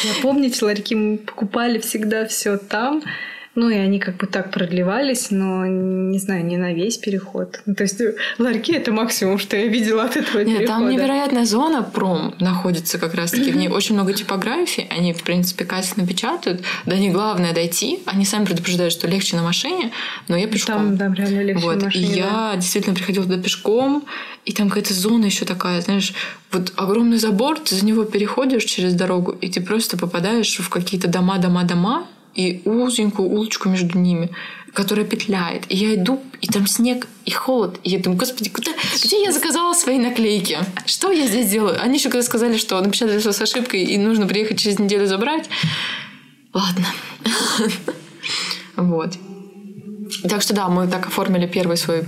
Я 0.03 0.21
помните, 0.23 0.65
ларьки 0.65 0.95
мы 0.95 1.17
покупали 1.17 1.77
всегда 1.77 2.25
все 2.25 2.57
там. 2.57 3.03
Ну, 3.59 3.69
и 3.69 3.75
они 3.75 3.99
как 3.99 4.15
бы 4.15 4.25
так 4.25 4.51
продлевались, 4.51 5.31
но, 5.31 5.65
не 5.65 6.17
знаю, 6.17 6.45
не 6.45 6.55
на 6.55 6.71
весь 6.73 6.97
переход. 6.97 7.59
Ну, 7.65 7.75
то 7.75 7.83
есть 7.83 8.01
ларьки— 8.37 8.71
это 8.73 8.93
максимум, 8.93 9.37
что 9.37 9.57
я 9.57 9.67
видела 9.67 10.03
от 10.03 10.15
этого 10.15 10.37
Нет, 10.39 10.59
перехода. 10.59 10.67
там 10.67 10.89
невероятная 10.89 11.43
зона 11.43 11.83
пром 11.83 12.35
находится 12.39 12.97
как 12.97 13.15
раз-таки. 13.15 13.51
В 13.51 13.57
ней 13.57 13.67
очень 13.79 13.95
много 13.95 14.13
типографий. 14.13 14.87
Они, 14.89 15.11
в 15.11 15.23
принципе, 15.23 15.65
качественно 15.65 16.07
печатают. 16.07 16.61
До 16.85 16.95
них 16.95 17.11
главное 17.11 17.53
дойти. 17.53 17.99
Они 18.05 18.23
сами 18.23 18.45
предупреждают, 18.45 18.93
что 18.93 19.09
легче 19.09 19.35
на 19.35 19.43
машине, 19.43 19.91
но 20.29 20.37
я 20.37 20.47
пешком. 20.47 20.97
Там, 20.97 20.97
да, 20.97 21.13
реально 21.13 21.41
легче 21.41 21.65
Вот. 21.65 21.79
на 21.79 21.85
машине, 21.87 22.05
и 22.05 22.21
да. 22.21 22.51
я 22.51 22.55
действительно 22.55 22.95
приходила 22.95 23.25
туда 23.25 23.41
пешком, 23.43 24.05
и 24.45 24.53
там 24.53 24.69
какая-то 24.69 24.93
зона 24.93 25.25
еще 25.25 25.43
такая, 25.43 25.81
знаешь, 25.81 26.13
вот 26.53 26.71
огромный 26.77 27.17
забор, 27.17 27.59
ты 27.59 27.75
за 27.75 27.85
него 27.85 28.05
переходишь 28.05 28.63
через 28.63 28.93
дорогу, 28.93 29.33
и 29.33 29.49
ты 29.49 29.59
просто 29.59 29.97
попадаешь 29.97 30.57
в 30.59 30.69
какие-то 30.69 31.09
дома, 31.09 31.39
дома, 31.39 31.65
дома, 31.65 32.07
и 32.39 32.61
узенькую 32.63 33.27
улочку 33.27 33.67
между 33.67 33.99
ними, 33.99 34.29
которая 34.73 35.05
петляет. 35.05 35.65
И 35.67 35.75
я 35.75 35.95
иду, 35.95 36.21
и 36.39 36.47
там 36.47 36.67
снег 36.67 37.07
и 37.25 37.31
холод. 37.31 37.79
И 37.83 37.89
я 37.89 37.99
думаю, 37.99 38.17
господи, 38.17 38.49
куда, 38.49 38.71
где 39.03 39.21
я 39.21 39.33
заказала 39.33 39.73
свои 39.73 39.99
наклейки? 39.99 40.57
Что 40.85 41.11
я 41.11 41.27
здесь 41.27 41.49
делаю? 41.51 41.81
Они 41.81 41.97
еще 41.97 42.09
когда 42.09 42.23
сказали, 42.23 42.57
что 42.57 42.79
напечатали 42.79 43.19
все 43.19 43.33
с 43.33 43.41
ошибкой, 43.41 43.83
и 43.83 43.97
нужно 43.97 44.25
приехать 44.25 44.59
через 44.59 44.79
неделю 44.79 45.05
забрать. 45.05 45.49
Ладно. 46.53 46.85
Вот. 48.77 49.13
Так 50.29 50.41
что 50.41 50.53
да, 50.53 50.69
мы 50.69 50.87
так 50.87 51.07
оформили 51.07 51.45
первый 51.45 51.75
свой 51.75 52.05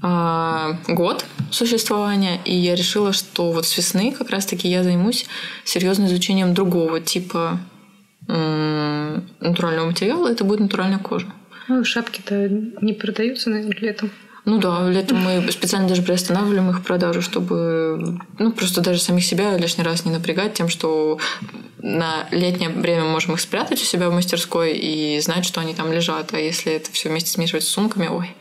а, 0.00 0.78
год 0.86 1.24
существования, 1.50 2.40
и 2.44 2.54
я 2.54 2.76
решила, 2.76 3.12
что 3.12 3.50
вот 3.50 3.66
с 3.66 3.76
весны 3.76 4.12
как 4.12 4.30
раз-таки 4.30 4.68
я 4.68 4.84
займусь 4.84 5.26
серьезным 5.64 6.06
изучением 6.06 6.54
другого 6.54 7.00
типа 7.00 7.58
натурального 8.28 9.86
материала, 9.86 10.28
это 10.28 10.44
будет 10.44 10.60
натуральная 10.60 10.98
кожа. 10.98 11.26
Ну, 11.68 11.84
шапки-то 11.84 12.48
не 12.48 12.92
продаются, 12.92 13.50
наверное, 13.50 13.76
летом. 13.80 14.10
Ну 14.44 14.58
да, 14.58 14.88
летом 14.88 15.18
мы 15.18 15.50
специально 15.52 15.86
даже 15.86 16.02
приостанавливаем 16.02 16.70
их 16.70 16.82
продажу, 16.82 17.20
чтобы 17.20 18.18
ну, 18.38 18.52
просто 18.52 18.80
даже 18.80 18.98
самих 18.98 19.24
себя 19.24 19.56
лишний 19.58 19.84
раз 19.84 20.06
не 20.06 20.10
напрягать 20.10 20.54
тем, 20.54 20.70
что 20.70 21.18
на 21.82 22.26
летнее 22.30 22.70
время 22.70 23.04
можем 23.04 23.34
их 23.34 23.40
спрятать 23.40 23.82
у 23.82 23.84
себя 23.84 24.08
в 24.08 24.14
мастерской 24.14 24.72
и 24.72 25.20
знать, 25.20 25.44
что 25.44 25.60
они 25.60 25.74
там 25.74 25.92
лежат. 25.92 26.32
А 26.32 26.38
если 26.38 26.72
это 26.72 26.90
все 26.92 27.10
вместе 27.10 27.30
смешивать 27.30 27.64
с 27.64 27.68
сумками, 27.68 28.06
ой. 28.08 28.34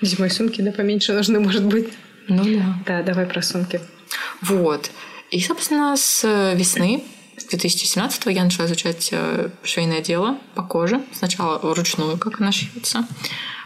Зимой 0.00 0.30
сумки, 0.30 0.60
да, 0.60 0.72
поменьше 0.72 1.12
нужны, 1.12 1.38
может 1.38 1.64
быть. 1.64 1.88
Ну 2.26 2.44
да. 2.44 2.74
Да, 2.86 3.02
давай 3.02 3.26
про 3.26 3.42
сумки. 3.42 3.80
Вот. 4.40 4.90
И, 5.30 5.40
собственно, 5.40 5.96
с 5.96 6.52
весны 6.54 7.04
2017 7.44 8.26
я 8.26 8.44
начала 8.44 8.66
изучать 8.66 9.08
э, 9.12 9.50
швейное 9.62 10.00
дело 10.00 10.38
по 10.54 10.62
коже. 10.62 11.02
Сначала 11.12 11.58
вручную, 11.58 12.18
как 12.18 12.40
она 12.40 12.52
шьется. 12.52 13.06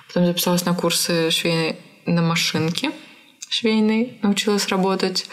Потом 0.09 0.27
записалась 0.27 0.65
на 0.65 0.75
курсы 0.75 1.31
швейной 1.31 1.77
на 2.07 2.23
машинке 2.23 2.91
швейной, 3.49 4.19
научилась 4.23 4.69
работать. 4.69 5.27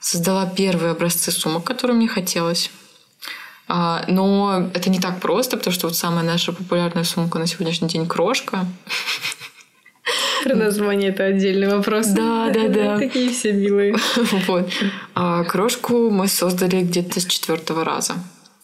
Создала 0.00 0.46
первые 0.46 0.92
образцы 0.92 1.32
сумок, 1.32 1.64
которые 1.64 1.96
мне 1.96 2.08
хотелось. 2.08 2.70
А, 3.68 4.04
но 4.06 4.70
это 4.72 4.88
не 4.88 5.00
так 5.00 5.20
просто, 5.20 5.56
потому 5.56 5.74
что 5.74 5.88
вот 5.88 5.96
самая 5.96 6.24
наша 6.24 6.52
популярная 6.52 7.04
сумка 7.04 7.38
на 7.38 7.46
сегодняшний 7.46 7.88
день 7.88 8.06
крошка. 8.06 8.66
Про 10.46 10.54
название 10.54 11.10
это 11.10 11.24
отдельный 11.24 11.68
вопрос. 11.68 12.06
Да, 12.06 12.50
да, 12.50 12.68
да. 12.68 12.98
Такие 13.00 13.30
все 13.30 13.52
милые. 13.52 13.96
Вот. 14.46 14.70
А 15.14 15.44
крошку 15.44 16.10
мы 16.10 16.28
создали 16.28 16.82
где-то 16.82 17.20
с 17.20 17.26
четвертого 17.26 17.84
раза. 17.84 18.14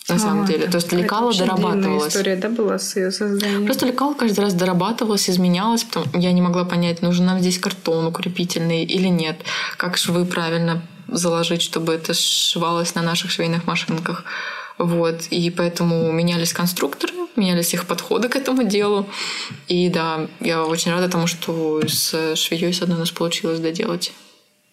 На 0.08 0.16
а, 0.16 0.18
самом 0.18 0.46
деле. 0.46 0.66
То 0.66 0.76
есть 0.76 0.92
лекала 0.92 1.32
дорабатывалась. 1.32 2.08
история, 2.08 2.36
да, 2.36 2.48
была 2.48 2.78
с 2.78 2.96
ее 2.96 3.10
созданием? 3.10 3.64
Просто 3.66 3.86
лекала 3.86 4.14
каждый 4.14 4.40
раз 4.40 4.54
дорабатывалась, 4.54 5.30
изменялась. 5.30 5.84
Потом 5.84 6.04
я 6.18 6.32
не 6.32 6.42
могла 6.42 6.64
понять, 6.64 7.02
нужен 7.02 7.26
нам 7.26 7.40
здесь 7.40 7.58
картон 7.58 8.06
укрепительный 8.06 8.84
или 8.84 9.08
нет. 9.08 9.40
Как 9.76 9.96
швы 9.96 10.24
правильно 10.24 10.82
заложить, 11.08 11.62
чтобы 11.62 11.94
это 11.94 12.14
сшивалось 12.14 12.94
на 12.94 13.02
наших 13.02 13.30
швейных 13.30 13.66
машинках. 13.66 14.24
Вот. 14.78 15.26
И 15.30 15.50
поэтому 15.50 16.10
менялись 16.12 16.52
конструкторы, 16.52 17.14
менялись 17.36 17.74
их 17.74 17.86
подходы 17.86 18.28
к 18.28 18.36
этому 18.36 18.64
делу. 18.64 19.06
И 19.68 19.88
да, 19.88 20.28
я 20.40 20.64
очень 20.64 20.92
рада 20.92 21.08
тому, 21.08 21.26
что 21.26 21.80
с 21.86 22.36
швеей 22.36 22.72
с 22.72 22.82
одной 22.82 22.96
у 22.96 23.00
нас 23.00 23.10
получилось 23.10 23.60
доделать. 23.60 24.12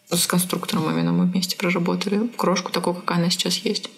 С 0.10 0.26
конструктором 0.26 0.90
именно 0.90 1.12
мы 1.12 1.26
вместе 1.26 1.56
проработали 1.56 2.28
крошку 2.36 2.72
такую, 2.72 2.96
какая 2.96 3.20
она 3.20 3.30
сейчас 3.30 3.58
есть. 3.58 3.90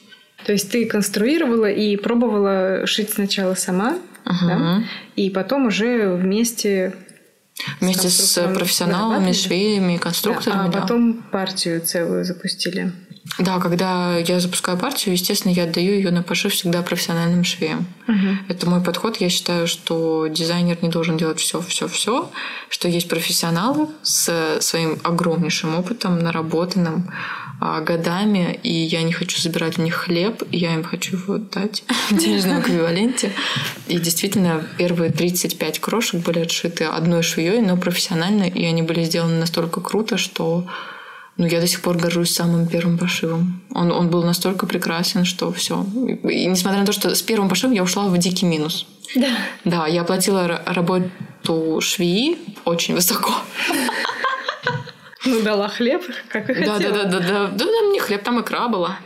То 0.45 0.51
есть 0.51 0.71
ты 0.71 0.85
конструировала 0.85 1.69
и 1.69 1.95
пробовала 1.95 2.85
шить 2.85 3.11
сначала 3.11 3.53
сама, 3.53 3.99
uh-huh. 4.25 4.47
да? 4.47 4.83
и 5.15 5.29
потом 5.29 5.67
уже 5.67 6.15
вместе 6.15 6.95
Вместе 7.79 8.09
с 8.09 8.41
профессионалами, 8.53 9.33
швеями, 9.33 9.97
конструкторами. 9.97 10.71
Да, 10.71 10.79
а 10.79 10.81
потом 10.81 11.13
да. 11.13 11.19
партию 11.31 11.81
целую 11.81 12.25
запустили. 12.25 12.91
Да, 13.38 13.60
когда 13.60 14.17
я 14.17 14.39
запускаю 14.39 14.77
партию, 14.77 15.13
естественно, 15.13 15.51
я 15.51 15.63
отдаю 15.63 15.93
ее 15.93 16.10
на 16.10 16.23
пошив 16.23 16.53
всегда 16.53 16.81
профессиональным 16.81 17.43
швеям. 17.43 17.86
Угу. 18.07 18.27
Это 18.49 18.69
мой 18.69 18.81
подход. 18.81 19.17
Я 19.17 19.29
считаю, 19.29 19.67
что 19.67 20.25
дизайнер 20.27 20.77
не 20.81 20.89
должен 20.89 21.17
делать 21.17 21.39
все, 21.39 21.62
все, 21.62 21.88
все, 21.88 22.31
что 22.69 22.88
есть 22.88 23.07
профессионалы 23.07 23.89
с 24.01 24.57
своим 24.62 24.99
огромнейшим 25.03 25.75
опытом, 25.75 26.17
наработанным 26.19 27.12
а, 27.60 27.81
годами, 27.81 28.60
и 28.63 28.73
я 28.73 29.03
не 29.03 29.13
хочу 29.13 29.39
забирать 29.39 29.77
у 29.77 29.84
них 29.84 29.93
хлеб, 29.93 30.41
и 30.49 30.57
я 30.57 30.73
им 30.73 30.84
хочу 30.84 31.15
его 31.15 31.38
дать 31.38 31.84
в 32.10 32.17
денежном 32.17 32.62
эквиваленте. 32.62 33.34
И 33.88 33.99
действительно, 33.99 34.65
первые 34.79 35.12
35 35.12 35.79
крошек 35.79 36.21
были 36.21 36.39
отшиты 36.39 36.86
одной 36.86 37.21
швеей, 37.21 37.62
но 37.62 37.77
профессионально, 37.77 38.45
и 38.45 38.65
они 38.65 38.81
были 38.81 39.03
сделаны 39.03 39.38
настолько 39.38 39.79
круто, 39.79 40.17
что 40.17 40.65
ну, 41.37 41.47
я 41.47 41.59
до 41.59 41.67
сих 41.67 41.81
пор 41.81 41.97
горжусь 41.97 42.33
самым 42.33 42.67
первым 42.67 42.97
пошивом. 42.97 43.61
Он, 43.73 43.91
он 43.91 44.09
был 44.09 44.23
настолько 44.23 44.67
прекрасен, 44.67 45.25
что 45.25 45.51
все. 45.51 45.85
И, 46.07 46.43
и 46.43 46.45
несмотря 46.45 46.79
на 46.81 46.85
то, 46.85 46.91
что 46.91 47.13
с 47.15 47.21
первым 47.21 47.49
пошивом 47.49 47.73
я 47.73 47.83
ушла 47.83 48.07
в 48.07 48.17
дикий 48.17 48.45
минус. 48.45 48.85
Да. 49.15 49.29
Да, 49.65 49.87
я 49.87 50.01
оплатила 50.01 50.61
работу 50.65 51.79
швеи 51.81 52.37
очень 52.65 52.95
высоко. 52.95 53.33
Ну, 55.25 55.41
дала 55.41 55.67
хлеб, 55.67 56.03
как 56.29 56.49
и 56.49 56.53
хотела. 56.53 56.79
Да, 56.79 56.89
да, 56.89 57.03
да, 57.03 57.03
да, 57.03 57.19
да. 57.19 57.47
Да, 57.47 57.65
да, 57.65 57.81
мне 57.89 57.99
хлеб, 57.99 58.23
там 58.23 58.41
икра 58.41 58.67
была. 58.67 58.97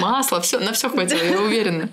Масло, 0.00 0.40
все, 0.40 0.58
на 0.58 0.72
все 0.72 0.88
хватило, 0.88 1.22
я 1.22 1.40
уверена. 1.40 1.88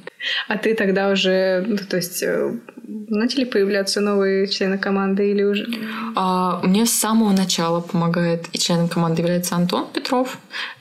А 0.48 0.58
ты 0.58 0.76
тогда 0.76 1.10
уже, 1.10 1.64
ну, 1.68 1.78
то 1.78 1.98
есть, 1.98 2.24
э, 2.24 2.54
начали 2.84 3.46
появляться 3.46 4.02
новые 4.02 4.48
члены 4.48 4.78
команды 4.78 5.32
или 5.32 5.44
уже? 5.44 5.68
А, 6.16 6.60
мне 6.64 6.86
с 6.86 6.92
самого 6.92 7.32
начала 7.32 7.82
помогает 7.82 8.48
и 8.52 8.58
членом 8.58 8.90
команды 8.90 9.22
является 9.22 9.56
Антон 9.56 9.88
Петров. 9.94 10.38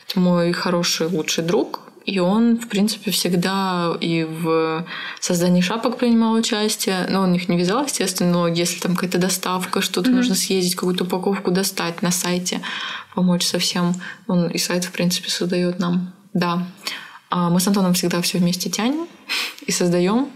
Это 0.09 0.21
мой 0.21 0.53
хороший, 0.53 1.07
лучший 1.07 1.45
друг. 1.45 1.81
И 2.05 2.21
он, 2.21 2.57
в 2.57 2.69
принципе, 2.69 3.11
всегда 3.11 3.95
и 4.01 4.25
в 4.25 4.87
создании 5.21 5.61
шапок 5.61 5.99
принимал 5.99 6.33
участие. 6.33 7.07
Но 7.11 7.21
он 7.21 7.35
их 7.35 7.51
не 7.51 7.59
вязал, 7.59 7.85
естественно, 7.85 8.31
но 8.31 8.49
если 8.49 8.81
там 8.81 8.95
какая-то 8.95 9.19
доставка, 9.19 9.83
что-то 9.83 10.09
mm-hmm. 10.09 10.15
нужно 10.15 10.35
съездить, 10.35 10.75
какую-то 10.75 11.05
упаковку 11.05 11.51
достать 11.51 12.01
на 12.01 12.11
сайте, 12.11 12.63
помочь 13.15 13.45
совсем. 13.45 13.95
Он 14.27 14.49
и 14.49 14.57
сайт, 14.57 14.85
в 14.85 14.93
принципе, 14.93 15.29
создает 15.29 15.81
нам. 15.81 16.15
Да. 16.39 16.67
А 17.31 17.51
мы 17.51 17.61
с 17.61 17.67
Антоном 17.67 17.95
всегда 17.95 18.21
все 18.23 18.39
вместе 18.39 18.71
тянем 18.71 19.07
и 19.67 19.73
создаем. 19.73 20.29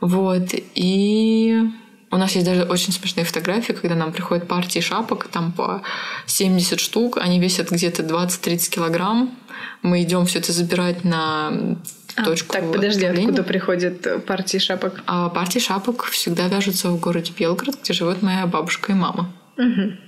Вот. 0.00 0.50
И 0.74 1.62
у 2.10 2.16
нас 2.16 2.32
есть 2.32 2.46
даже 2.46 2.62
очень 2.62 2.92
смешные 2.92 3.24
фотографии, 3.24 3.72
когда 3.72 3.94
нам 3.94 4.12
приходят 4.12 4.46
партии 4.46 4.80
шапок, 4.80 5.28
там 5.28 5.52
по 5.52 5.82
70 6.26 6.78
штук, 6.80 7.18
они 7.18 7.40
весят 7.40 7.70
где-то 7.70 8.02
20-30 8.02 8.70
килограмм. 8.70 9.36
Мы 9.82 10.02
идем 10.02 10.26
все 10.26 10.38
это 10.38 10.52
забирать 10.52 11.04
на 11.04 11.76
а, 12.16 12.24
точку. 12.24 12.52
Так, 12.52 12.72
подожди, 12.72 13.04
откуда 13.04 13.42
приходят 13.42 14.24
партии 14.26 14.58
шапок? 14.58 15.02
А 15.06 15.28
партии 15.28 15.58
шапок 15.58 16.04
всегда 16.04 16.48
вяжутся 16.48 16.90
в 16.90 17.00
городе 17.00 17.32
Белгород, 17.36 17.80
где 17.82 17.92
живет 17.92 18.22
моя 18.22 18.46
бабушка 18.46 18.92
и 18.92 18.94
мама. 18.94 19.32
Угу. 19.56 20.07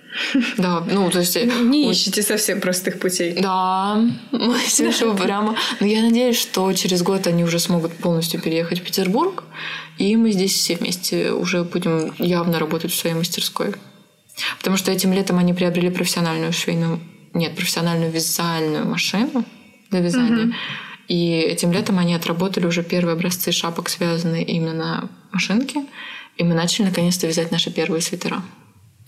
Да, 0.57 0.81
ну, 0.81 1.11
то 1.11 1.21
есть... 1.21 1.37
Не 1.37 1.93
ищите 1.93 2.23
совсем 2.23 2.61
простых 2.61 2.99
путей. 2.99 3.35
Да, 3.41 4.03
мы 4.33 4.59
смешим 4.67 5.17
прямо. 5.17 5.57
Но 5.81 5.87
я 5.87 6.03
надеюсь, 6.03 6.39
что 6.39 6.73
через 6.73 7.03
год 7.03 7.27
они 7.27 7.45
уже 7.45 7.59
смогут 7.59 7.93
полностью 7.95 8.41
переехать 8.41 8.81
в 8.81 8.83
Петербург, 8.83 9.45
и 9.99 10.17
мы 10.17 10.33
здесь 10.33 10.55
все 10.55 10.77
вместе 10.77 11.33
уже 11.33 11.63
будем 11.63 12.13
явно 12.19 12.59
работать 12.59 12.93
в 12.93 12.97
своей 12.97 13.15
мастерской. 13.15 13.75
Потому 14.59 14.77
что 14.77 14.91
этим 14.91 15.13
летом 15.13 15.39
они 15.39 15.53
приобрели 15.53 15.91
профессиональную 15.91 16.53
швейную... 16.53 17.01
Нет, 17.35 17.55
профессиональную 17.55 18.11
вязальную 18.11 18.87
машину 18.87 19.45
для 19.91 20.01
вязания. 20.01 20.47
Угу. 20.47 20.55
И 21.09 21.33
этим 21.33 21.73
летом 21.73 21.99
они 21.99 22.15
отработали 22.15 22.67
уже 22.67 22.83
первые 22.83 23.15
образцы 23.15 23.53
шапок, 23.53 23.89
связанные 23.89 24.45
именно 24.45 24.73
на 24.73 25.09
машинке. 25.33 25.85
И 26.37 26.45
мы 26.45 26.55
начали 26.55 26.87
наконец-то 26.87 27.27
вязать 27.27 27.51
наши 27.51 27.71
первые 27.71 28.01
свитера. 28.01 28.43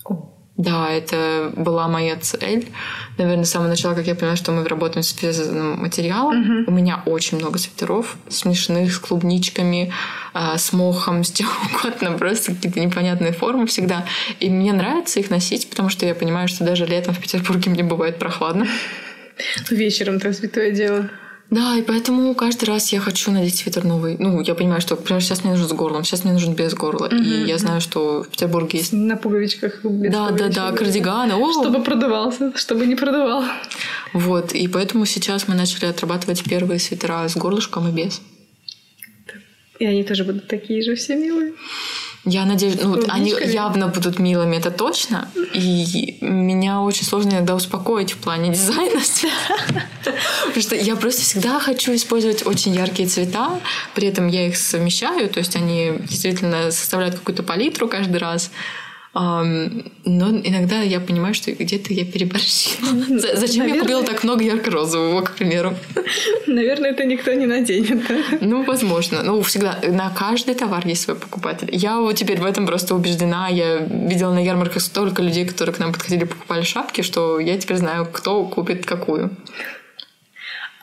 О. 0.05 0.32
Да, 0.55 0.91
это 0.91 1.51
была 1.55 1.87
моя 1.87 2.15
цель. 2.17 2.69
Наверное, 3.17 3.43
с 3.43 3.49
самого 3.49 3.69
начала, 3.69 3.95
как 3.95 4.05
я 4.05 4.13
поняла, 4.13 4.35
что 4.35 4.51
мы 4.51 4.63
работаем 4.67 5.01
с 5.01 5.09
связанным 5.09 5.81
материалом. 5.81 6.43
Uh-huh. 6.43 6.63
У 6.67 6.71
меня 6.71 7.01
очень 7.07 7.39
много 7.39 7.57
свитеров 7.57 8.17
смешных, 8.29 8.93
с 8.93 8.99
клубничками, 8.99 9.91
а, 10.33 10.59
с 10.59 10.71
мохом, 10.71 11.23
с 11.23 11.31
чем 11.31 11.47
угодно. 11.71 12.17
Просто 12.19 12.53
какие-то 12.53 12.79
непонятные 12.79 13.33
формы 13.33 13.65
всегда. 13.65 14.05
И 14.39 14.49
мне 14.49 14.73
нравится 14.73 15.19
их 15.19 15.31
носить, 15.31 15.67
потому 15.69 15.89
что 15.89 16.05
я 16.05 16.13
понимаю, 16.13 16.47
что 16.47 16.63
даже 16.63 16.85
летом 16.85 17.15
в 17.15 17.19
Петербурге 17.19 17.71
мне 17.71 17.83
бывает 17.83 18.19
прохладно. 18.19 18.67
Вечером-то 19.71 20.33
святое 20.33 20.69
дело. 20.69 21.09
Да, 21.53 21.77
и 21.77 21.83
поэтому 21.83 22.33
каждый 22.33 22.65
раз 22.65 22.91
я 22.91 22.99
хочу 22.99 23.31
надеть 23.31 23.57
свитер 23.57 23.83
новый. 23.83 24.15
Ну, 24.17 24.41
я 24.41 24.55
понимаю, 24.55 24.81
что, 24.81 24.95
например, 24.95 25.21
сейчас 25.21 25.43
мне 25.43 25.53
нужен 25.53 25.69
с 25.69 25.71
горлом, 25.71 26.03
сейчас 26.03 26.23
мне 26.23 26.33
нужен 26.33 26.55
без 26.55 26.73
горла. 26.73 27.09
Mm-hmm. 27.09 27.43
И 27.43 27.47
я 27.47 27.59
знаю, 27.59 27.79
что 27.79 28.23
в 28.23 28.29
Петербурге 28.29 28.79
есть... 28.79 28.91
На 28.91 29.17
пуговичках 29.17 29.85
без 29.85 30.11
Да, 30.11 30.31
да, 30.31 30.47
да, 30.47 30.71
кардиганы. 30.71 31.35
О! 31.35 31.51
Чтобы 31.51 31.83
продавался, 31.83 32.57
чтобы 32.57 32.87
не 32.87 32.95
продавал. 32.95 33.43
Вот, 34.13 34.53
и 34.53 34.67
поэтому 34.67 35.05
сейчас 35.05 35.47
мы 35.47 35.53
начали 35.53 35.85
отрабатывать 35.85 36.43
первые 36.43 36.79
свитера 36.79 37.27
с 37.27 37.37
горлышком 37.37 37.87
и 37.87 37.91
без. 37.91 38.19
И 39.77 39.85
они 39.85 40.03
тоже 40.03 40.23
будут 40.23 40.47
такие 40.47 40.81
же 40.81 40.95
все 40.95 41.15
милые. 41.15 41.53
Я 42.25 42.45
надеюсь, 42.45 42.77
ну, 42.81 43.01
они 43.09 43.31
явно 43.31 43.87
будут 43.87 44.17
милыми, 44.17 44.55
это 44.55 44.71
точно. 44.71 45.29
И 45.53 46.17
меня 46.21 46.79
очень 46.79 47.05
сложно 47.05 47.31
иногда 47.31 47.53
успокоить 47.53 48.13
в 48.13 48.17
плане 48.17 48.51
дизайна. 48.51 49.01
Потому 50.45 50.61
что 50.61 50.75
я 50.75 50.95
просто 50.95 51.21
всегда 51.21 51.59
хочу 51.59 51.93
использовать 51.93 52.45
очень 52.47 52.73
яркие 52.73 53.09
цвета, 53.09 53.59
при 53.93 54.07
этом 54.07 54.27
я 54.27 54.47
их 54.47 54.57
совмещаю, 54.57 55.29
то 55.29 55.39
есть 55.39 55.55
они 55.57 55.93
действительно 56.09 56.71
составляют 56.71 57.15
какую-то 57.15 57.43
палитру 57.43 57.89
каждый 57.89 58.17
раз. 58.17 58.51
Но 59.13 60.29
иногда 60.43 60.81
я 60.81 60.99
понимаю, 60.99 61.35
что 61.35 61.51
где-то 61.51 61.93
я 61.93 62.03
переборщила. 62.03 62.87
Зачем 63.35 63.59
Наверное... 63.59 63.75
я 63.75 63.79
купила 63.81 64.03
так 64.03 64.23
много 64.23 64.43
ярко-розового, 64.43 65.21
к 65.21 65.35
примеру? 65.35 65.75
Наверное, 66.47 66.91
это 66.91 67.05
никто 67.05 67.31
не 67.33 67.45
наденет. 67.45 68.07
Да? 68.07 68.15
Ну, 68.41 68.63
возможно. 68.63 69.21
Ну, 69.21 69.41
всегда 69.43 69.79
на 69.87 70.09
каждый 70.09 70.55
товар 70.55 70.87
есть 70.87 71.03
свой 71.03 71.15
покупатель. 71.15 71.69
Я 71.71 71.99
вот 71.99 72.15
теперь 72.15 72.39
в 72.39 72.45
этом 72.45 72.65
просто 72.65 72.95
убеждена. 72.95 73.49
Я 73.49 73.77
видела 73.77 74.33
на 74.33 74.43
ярмарках 74.43 74.81
столько 74.81 75.21
людей, 75.21 75.45
которые 75.45 75.75
к 75.75 75.79
нам 75.79 75.93
подходили, 75.93 76.23
покупали 76.23 76.63
шапки, 76.63 77.01
что 77.01 77.39
я 77.39 77.57
теперь 77.59 77.77
знаю, 77.77 78.07
кто 78.11 78.43
купит 78.45 78.85
какую. 78.85 79.29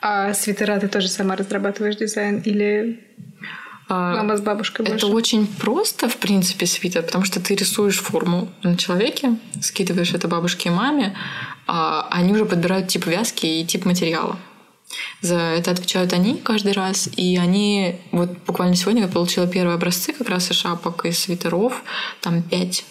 А 0.01 0.33
свитера 0.33 0.79
ты 0.79 0.87
тоже 0.87 1.09
сама 1.09 1.35
разрабатываешь 1.35 1.97
дизайн 1.97 2.39
или 2.45 3.01
Мама 3.95 4.37
с 4.37 4.41
бабушкой 4.41 4.85
больше. 4.85 5.05
Это 5.05 5.13
очень 5.13 5.47
просто, 5.47 6.07
в 6.07 6.17
принципе, 6.17 6.65
свитер, 6.65 7.03
потому 7.03 7.25
что 7.25 7.39
ты 7.41 7.55
рисуешь 7.55 7.99
форму 7.99 8.49
на 8.63 8.77
человеке, 8.77 9.35
скидываешь 9.61 10.13
это 10.13 10.27
бабушке 10.27 10.69
и 10.69 10.71
маме, 10.71 11.15
а 11.67 12.07
они 12.11 12.33
уже 12.33 12.45
подбирают 12.45 12.87
тип 12.87 13.05
вязки 13.05 13.45
и 13.45 13.65
тип 13.65 13.85
материала. 13.85 14.37
За 15.21 15.35
это 15.35 15.71
отвечают 15.71 16.13
они 16.13 16.35
каждый 16.35 16.73
раз. 16.73 17.09
И 17.15 17.37
они... 17.37 17.95
Вот 18.11 18.37
буквально 18.45 18.75
сегодня 18.75 19.03
я 19.03 19.07
получила 19.07 19.47
первые 19.47 19.75
образцы 19.75 20.13
как 20.13 20.29
раз 20.29 20.51
и 20.51 20.53
шапок, 20.53 21.05
и 21.05 21.11
свитеров. 21.11 21.83
Там 22.21 22.41
пять 22.43 22.83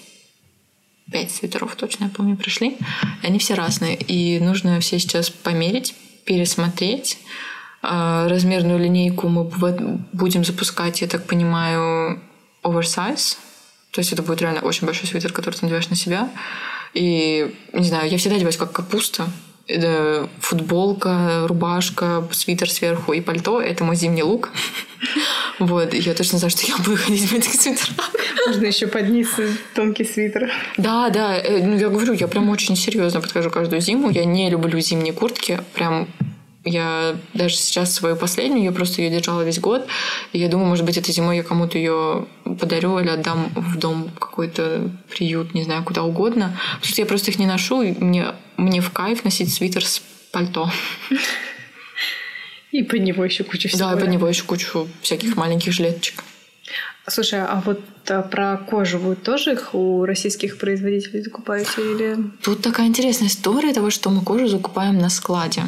пять 1.10 1.30
свитеров 1.32 1.74
точно, 1.74 2.04
я 2.04 2.10
помню, 2.10 2.36
пришли. 2.36 2.78
И 3.22 3.26
они 3.26 3.38
все 3.38 3.54
разные. 3.54 3.96
И 3.96 4.38
нужно 4.38 4.80
все 4.80 4.98
сейчас 4.98 5.28
померить, 5.28 5.94
пересмотреть, 6.24 7.18
а, 7.18 7.49
размерную 7.82 8.78
линейку 8.78 9.28
мы 9.28 9.44
будем 10.12 10.44
запускать, 10.44 11.00
я 11.00 11.08
так 11.08 11.26
понимаю, 11.26 12.20
oversize. 12.62 13.36
То 13.90 14.00
есть 14.00 14.12
это 14.12 14.22
будет 14.22 14.42
реально 14.42 14.60
очень 14.60 14.86
большой 14.86 15.08
свитер, 15.08 15.32
который 15.32 15.54
ты 15.54 15.62
надеваешь 15.62 15.88
на 15.88 15.96
себя. 15.96 16.28
И, 16.94 17.54
не 17.72 17.88
знаю, 17.88 18.08
я 18.08 18.18
всегда 18.18 18.36
одеваюсь 18.36 18.56
как 18.56 18.72
капуста. 18.72 19.28
Футболка, 20.40 21.46
рубашка, 21.46 22.28
свитер 22.32 22.68
сверху 22.68 23.12
и 23.12 23.20
пальто— 23.20 23.60
это 23.62 23.84
мой 23.84 23.96
зимний 23.96 24.22
лук. 24.22 24.50
Вот, 25.58 25.92
я 25.92 26.14
точно 26.14 26.38
знаю, 26.38 26.50
что 26.50 26.66
я 26.66 26.76
буду 26.78 26.96
ходить 26.96 27.28
в 27.28 27.34
этих 27.34 27.52
свитерах. 27.52 28.10
Можно 28.46 28.64
еще 28.64 28.86
под 28.86 29.10
низ 29.10 29.28
тонкий 29.74 30.04
свитер. 30.04 30.50
Да, 30.78 31.10
да. 31.10 31.36
Э, 31.36 31.66
ну, 31.66 31.76
я 31.76 31.90
говорю, 31.90 32.14
я 32.14 32.28
прям 32.28 32.48
очень 32.48 32.76
серьезно 32.76 33.20
подхожу 33.20 33.50
каждую 33.50 33.82
зиму. 33.82 34.08
Я 34.08 34.24
не 34.24 34.48
люблю 34.48 34.80
зимние 34.80 35.12
куртки. 35.12 35.60
Прям 35.74 36.08
я 36.64 37.16
даже 37.32 37.56
сейчас 37.56 37.94
свою 37.94 38.16
последнюю, 38.16 38.64
я 38.64 38.72
просто 38.72 39.00
ее 39.00 39.10
держала 39.10 39.42
весь 39.42 39.58
год. 39.58 39.86
И 40.32 40.38
я 40.38 40.48
думаю, 40.48 40.68
может 40.68 40.84
быть, 40.84 40.98
этой 40.98 41.12
зимой 41.12 41.38
я 41.38 41.42
кому-то 41.42 41.78
ее 41.78 42.26
подарю 42.44 42.98
или 42.98 43.08
отдам 43.08 43.50
в 43.54 43.78
дом 43.78 44.10
какой-то 44.18 44.90
приют, 45.08 45.54
не 45.54 45.62
знаю, 45.62 45.84
куда 45.84 46.02
угодно. 46.02 46.58
Потому 46.76 46.92
что 46.92 47.00
я 47.00 47.06
просто 47.06 47.30
их 47.30 47.38
не 47.38 47.46
ношу, 47.46 47.82
и 47.82 47.92
мне, 47.92 48.34
мне 48.56 48.80
в 48.80 48.90
кайф 48.90 49.24
носить 49.24 49.52
свитер 49.52 49.86
с 49.86 50.02
пальто. 50.32 50.70
И 52.72 52.82
по 52.82 52.96
него 52.96 53.24
еще 53.24 53.42
кучу 53.42 53.68
всего. 53.68 53.90
Да, 53.90 53.96
и 53.96 54.00
по 54.00 54.04
него 54.04 54.28
еще 54.28 54.44
кучу 54.44 54.86
всяких 55.02 55.36
маленьких 55.36 55.72
жилеточек. 55.72 56.22
Слушай, 57.08 57.40
а 57.40 57.60
вот 57.64 57.80
а, 58.08 58.22
про 58.22 58.56
кожу 58.58 58.98
вы 58.98 59.16
тоже 59.16 59.54
их 59.54 59.74
у 59.74 60.04
российских 60.04 60.58
производителей 60.58 61.22
закупаете 61.22 61.70
или... 61.78 62.16
Тут 62.42 62.62
такая 62.62 62.86
интересная 62.86 63.28
история 63.28 63.72
того, 63.72 63.90
что 63.90 64.10
мы 64.10 64.22
кожу 64.22 64.46
закупаем 64.46 64.98
на 64.98 65.08
складе 65.08 65.62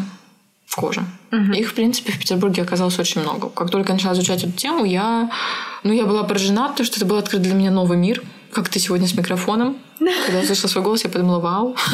кожи. 0.74 1.04
Угу. 1.32 1.52
Их, 1.52 1.70
в 1.70 1.74
принципе, 1.74 2.12
в 2.12 2.18
Петербурге 2.18 2.62
оказалось 2.62 2.98
очень 2.98 3.20
много. 3.20 3.48
Как 3.48 3.70
только 3.70 3.90
я 3.90 3.94
начала 3.94 4.14
изучать 4.14 4.42
эту 4.44 4.52
тему, 4.52 4.84
я, 4.84 5.30
ну, 5.82 5.92
я 5.92 6.06
была 6.06 6.22
поражена, 6.24 6.68
потому 6.68 6.86
что 6.86 6.96
это 6.96 7.06
был 7.06 7.16
открыт 7.16 7.42
для 7.42 7.54
меня 7.54 7.70
новый 7.70 7.96
мир. 7.96 8.22
Как 8.52 8.68
ты 8.68 8.78
сегодня 8.78 9.06
с 9.06 9.14
микрофоном. 9.14 9.76
Когда 9.98 10.38
я 10.38 10.44
услышала 10.44 10.68
свой 10.68 10.84
голос, 10.84 11.04
я 11.04 11.10
подумала, 11.10 11.40
вау. 11.40 11.76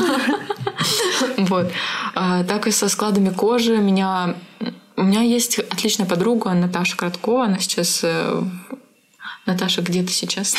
Вот. 1.37 1.71
А, 2.15 2.45
так 2.45 2.67
и 2.67 2.71
со 2.71 2.89
складами 2.89 3.31
кожи. 3.31 3.77
Меня... 3.79 4.35
У 4.97 5.03
меня 5.05 5.21
есть 5.21 5.59
отличная 5.59 6.07
подруга 6.07 6.53
Наташа 6.53 6.97
Краткова. 6.97 7.45
Она 7.45 7.59
сейчас 7.61 8.01
э, 8.03 8.43
Наташа, 9.49 9.81
где 9.81 10.03
ты 10.03 10.13
сейчас? 10.13 10.55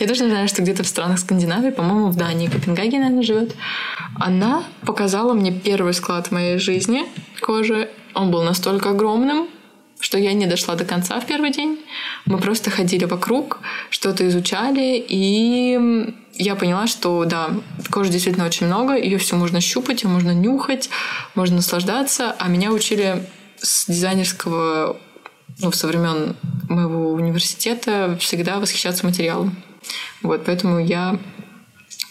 Я 0.00 0.06
точно 0.08 0.30
знаю, 0.30 0.48
что 0.48 0.62
где-то 0.62 0.84
в 0.84 0.86
странах 0.86 1.18
Скандинавии, 1.18 1.68
по-моему, 1.68 2.08
в 2.08 2.16
Дании, 2.16 2.48
Копенгагене 2.48 3.08
она 3.08 3.22
живет. 3.22 3.54
Она 4.18 4.64
показала 4.86 5.34
мне 5.34 5.52
первый 5.52 5.92
склад 5.92 6.28
в 6.28 6.30
моей 6.30 6.58
жизни 6.58 7.04
кожи. 7.42 7.90
Он 8.14 8.30
был 8.30 8.42
настолько 8.42 8.90
огромным, 8.90 9.48
что 10.00 10.16
я 10.16 10.32
не 10.32 10.46
дошла 10.46 10.76
до 10.76 10.86
конца 10.86 11.20
в 11.20 11.26
первый 11.26 11.50
день. 11.50 11.78
Мы 12.24 12.38
просто 12.38 12.70
ходили 12.70 13.04
вокруг, 13.04 13.58
что-то 13.90 14.26
изучали, 14.28 15.04
и 15.06 16.14
я 16.36 16.54
поняла, 16.54 16.86
что 16.86 17.26
да, 17.26 17.50
кожи 17.90 18.08
действительно 18.08 18.46
очень 18.46 18.66
много, 18.66 18.96
ее 18.96 19.18
все 19.18 19.36
можно 19.36 19.60
щупать, 19.60 20.04
ее 20.04 20.08
можно 20.08 20.30
нюхать, 20.30 20.88
можно 21.34 21.56
наслаждаться, 21.56 22.34
а 22.38 22.48
меня 22.48 22.72
учили 22.72 23.26
с 23.60 23.86
дизайнерского 23.88 24.98
ну, 25.60 25.72
со 25.72 25.86
времен 25.86 26.36
моего 26.68 27.12
университета 27.12 28.16
всегда 28.20 28.58
восхищаться 28.58 29.06
материалом. 29.06 29.56
Вот, 30.22 30.44
поэтому 30.44 30.78
я 30.78 31.18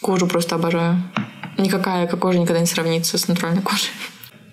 кожу 0.00 0.26
просто 0.26 0.56
обожаю. 0.56 1.02
Никакая 1.56 2.06
кожа 2.06 2.38
никогда 2.38 2.60
не 2.60 2.66
сравнится 2.66 3.18
с 3.18 3.28
натуральной 3.28 3.62
кожей. 3.62 3.90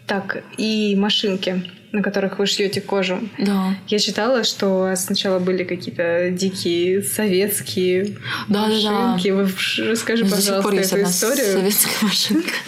Так, 0.07 0.43
и 0.57 0.95
машинки 0.95 1.71
на 1.95 2.03
которых 2.03 2.39
вы 2.39 2.45
шьете 2.45 2.81
кожу. 2.81 3.19
Да. 3.37 3.75
Я 3.87 3.99
читала, 3.99 4.43
что 4.43 4.93
сначала 4.95 5.39
были 5.39 5.63
какие-то 5.63 6.29
дикие 6.29 7.01
советские 7.01 8.17
да, 8.47 8.67
машинки. 8.67 9.29
Да, 9.29 9.43
да. 9.43 9.43
Вы 9.43 9.89
расскажи, 9.89 10.23
До 10.25 10.35
пожалуйста, 10.35 10.97
эту 10.97 11.09
историю. 11.09 11.53
Советская 11.53 11.95
машинка. 12.01 12.53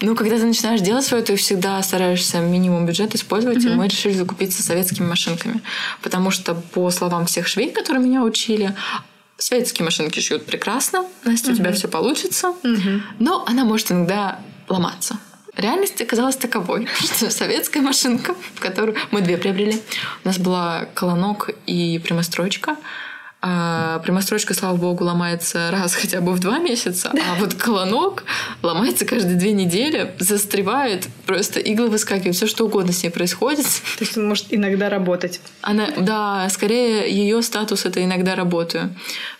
Ну, 0.00 0.14
когда 0.14 0.36
ты 0.36 0.44
начинаешь 0.44 0.80
делать 0.80 1.04
свое, 1.04 1.24
ты 1.24 1.34
всегда 1.34 1.82
стараешься 1.82 2.38
минимум 2.38 2.86
бюджет 2.86 3.14
использовать, 3.16 3.64
и 3.64 3.68
мы 3.68 3.88
решили 3.88 4.12
закупиться 4.12 4.62
советскими 4.62 5.06
машинками. 5.06 5.60
Потому 6.02 6.30
что, 6.30 6.54
по 6.54 6.90
словам 6.90 7.26
всех 7.26 7.48
швей, 7.48 7.72
которые 7.72 8.04
меня 8.04 8.22
учили, 8.22 8.74
Советские 9.40 9.84
машинки 9.84 10.18
шьют 10.18 10.46
прекрасно, 10.46 11.04
Настя, 11.24 11.52
у 11.52 11.54
тебя 11.54 11.72
все 11.72 11.86
получится, 11.86 12.54
но 13.20 13.44
она 13.46 13.64
может 13.64 13.92
иногда 13.92 14.40
ломаться. 14.68 15.18
Реальность 15.58 16.00
оказалась 16.00 16.36
таковой, 16.36 16.86
что 16.98 17.30
советская 17.30 17.82
машинка, 17.82 18.34
в 18.54 18.60
которую 18.60 18.96
мы 19.10 19.20
две 19.22 19.36
приобрели, 19.36 19.82
у 20.24 20.28
нас 20.28 20.38
была 20.38 20.86
колонок 20.94 21.50
и 21.66 22.00
прямострочка, 22.02 22.76
а 23.40 24.00
прямострочка, 24.00 24.54
слава 24.54 24.76
богу, 24.76 25.04
ломается 25.04 25.70
раз 25.72 25.94
хотя 26.00 26.20
бы 26.20 26.32
в 26.32 26.38
два 26.38 26.58
месяца, 26.60 27.10
а 27.12 27.40
вот 27.40 27.54
колонок 27.54 28.22
ломается 28.62 29.04
каждые 29.04 29.36
две 29.36 29.52
недели, 29.52 30.14
застревает, 30.20 31.08
просто 31.26 31.58
иглы 31.58 31.88
выскакивают, 31.88 32.36
все 32.36 32.46
что 32.46 32.64
угодно 32.66 32.92
с 32.92 33.02
ней 33.02 33.10
происходит. 33.10 33.66
То 33.98 34.04
есть 34.04 34.16
он 34.16 34.28
может 34.28 34.46
иногда 34.50 34.88
работать. 34.88 35.40
Она, 35.60 35.88
да, 35.96 36.48
скорее 36.50 37.10
ее 37.10 37.42
статус 37.42 37.84
это 37.84 38.04
иногда 38.04 38.36
работаю. 38.36 38.94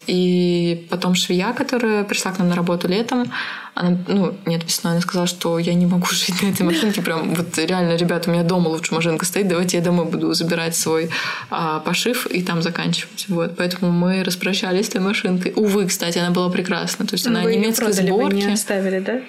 И 0.09 0.87
потом 0.91 1.15
швея, 1.15 1.53
которая 1.53 2.03
пришла 2.03 2.33
к 2.33 2.39
нам 2.39 2.49
на 2.49 2.57
работу 2.57 2.89
летом, 2.89 3.31
она, 3.79 3.97
ну, 4.09 4.35
нет, 4.45 4.65
весной 4.65 4.95
она 4.95 5.01
сказала, 5.01 5.29
что 5.29 5.59
я 5.59 5.75
не 5.75 5.87
могу 5.87 6.07
жить 6.11 6.43
на 6.43 6.49
этой 6.49 6.63
машинке. 6.63 7.01
Прям 7.01 7.35
вот 7.35 7.57
реально, 7.59 7.97
ребята, 7.97 8.29
у 8.29 8.33
меня 8.33 8.43
дома 8.43 8.69
лучше 8.69 8.93
машинка 8.93 9.25
стоит, 9.25 9.47
давайте 9.47 9.77
я 9.77 9.83
домой 9.83 10.07
буду 10.07 10.33
забирать 10.35 10.75
свой 10.75 11.11
а, 11.51 11.79
пошив 11.81 12.27
и 12.27 12.43
там 12.43 12.61
заканчивать. 12.61 13.27
Вот, 13.29 13.57
поэтому 13.57 13.93
мы 13.93 14.25
распрощались 14.25 14.87
с 14.87 14.89
этой 14.89 15.01
машинкой. 15.01 15.53
Увы, 15.55 15.87
кстати, 15.87 16.19
она 16.19 16.31
была 16.31 16.51
прекрасна. 16.51 17.07
То 17.07 17.15
есть 17.15 17.27
ну, 17.27 17.31
она 17.31 17.45
немецкой 17.45 17.87
продали, 17.87 18.07
сборки. 18.09 18.35
Вы 18.35 18.43
не 18.43 18.53
оставили, 18.53 18.99
да? 18.99 19.21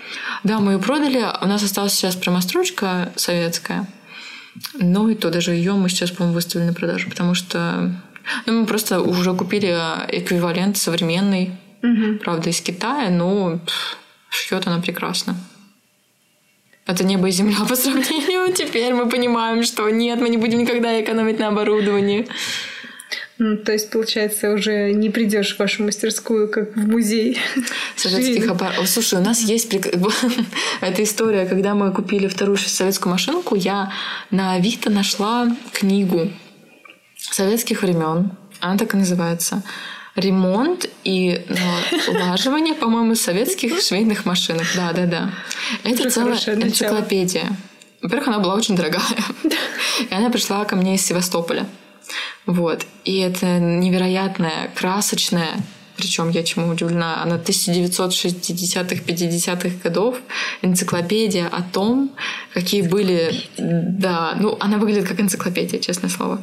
Да, 0.43 0.59
мы 0.59 0.73
ее 0.73 0.79
продали. 0.79 1.23
У 1.41 1.47
нас 1.47 1.63
осталась 1.63 1.93
сейчас 1.93 2.15
прямострочка 2.15 3.11
советская. 3.15 3.87
Ну 4.73 5.09
и 5.09 5.15
то 5.15 5.29
даже 5.29 5.51
ее 5.51 5.73
мы 5.73 5.89
сейчас, 5.89 6.09
по-моему, 6.09 6.33
выставили 6.33 6.67
на 6.67 6.73
продажу, 6.73 7.09
потому 7.09 7.35
что 7.35 7.93
ну, 8.45 8.61
мы 8.61 8.65
просто 8.65 8.99
уже 9.01 9.33
купили 9.33 9.67
эквивалент 10.07 10.77
современный, 10.77 11.51
угу. 11.83 12.17
правда, 12.19 12.49
из 12.49 12.61
Китая, 12.61 13.09
но 13.09 13.59
шьет 14.29 14.67
она 14.67 14.81
прекрасно. 14.81 15.35
Это 16.85 17.03
небо 17.03 17.27
и 17.27 17.31
земля 17.31 17.57
по 17.67 17.75
сравнению. 17.75 18.51
Теперь 18.55 18.93
мы 18.93 19.07
понимаем, 19.07 19.63
что 19.63 19.87
нет, 19.89 20.19
мы 20.19 20.29
не 20.29 20.37
будем 20.37 20.59
никогда 20.59 20.99
экономить 20.99 21.39
на 21.39 21.49
оборудовании. 21.49 22.27
Ну, 23.37 23.55
то 23.57 23.71
есть, 23.71 23.89
получается, 23.89 24.51
уже 24.51 24.91
не 24.91 25.09
придешь 25.09 25.55
в 25.55 25.59
вашу 25.59 25.83
мастерскую, 25.83 26.49
как 26.49 26.75
в 26.75 26.87
музей. 26.87 27.39
Советских 27.95 28.49
аппаратов. 28.49 28.89
Слушай, 28.89 29.19
у 29.19 29.23
нас 29.23 29.41
есть 29.41 29.73
эта 30.81 31.03
история, 31.03 31.45
когда 31.45 31.73
мы 31.73 31.93
купили 31.93 32.27
вторую 32.27 32.57
советскую 32.57 33.13
машинку, 33.13 33.55
я 33.55 33.93
на 34.29 34.53
Авито 34.53 34.89
нашла 34.89 35.47
книгу 35.71 36.29
советских 37.15 37.83
времен. 37.83 38.31
Она 38.59 38.77
так 38.77 38.93
и 38.93 38.97
называется. 38.97 39.63
Ремонт 40.19 40.89
и 41.03 41.45
ну, 41.47 42.13
улаживание, 42.13 42.73
по-моему, 42.73 43.15
советских 43.15 43.81
швейных 43.81 44.25
машинок. 44.25 44.65
Да, 44.75 44.91
да, 44.93 45.05
да. 45.05 45.33
Это 45.83 46.09
целая 46.09 46.37
энциклопедия. 46.37 47.49
Во-первых, 48.01 48.27
она 48.29 48.39
была 48.39 48.55
очень 48.55 48.75
дорогая. 48.75 49.01
И 50.09 50.13
она 50.13 50.29
пришла 50.29 50.63
ко 50.65 50.75
мне 50.75 50.95
из 50.95 51.05
Севастополя. 51.05 51.65
Вот. 52.45 52.85
И 53.03 53.19
это 53.19 53.59
невероятная, 53.59 54.71
красочная, 54.75 55.57
Причем 55.99 56.29
я 56.29 56.43
чему 56.43 56.69
удивлена, 56.69 57.21
она 57.21 57.35
1960-х, 57.35 59.03
50-х 59.03 59.69
годов, 59.83 60.17
энциклопедия 60.61 61.47
о 61.47 61.61
том, 61.61 62.11
какие 62.53 62.83
были... 62.83 63.35
Да, 63.57 64.33
ну, 64.39 64.55
она 64.61 64.77
выглядит 64.77 65.09
как 65.09 65.19
энциклопедия, 65.19 65.77
честное 65.79 66.09
слово. 66.09 66.41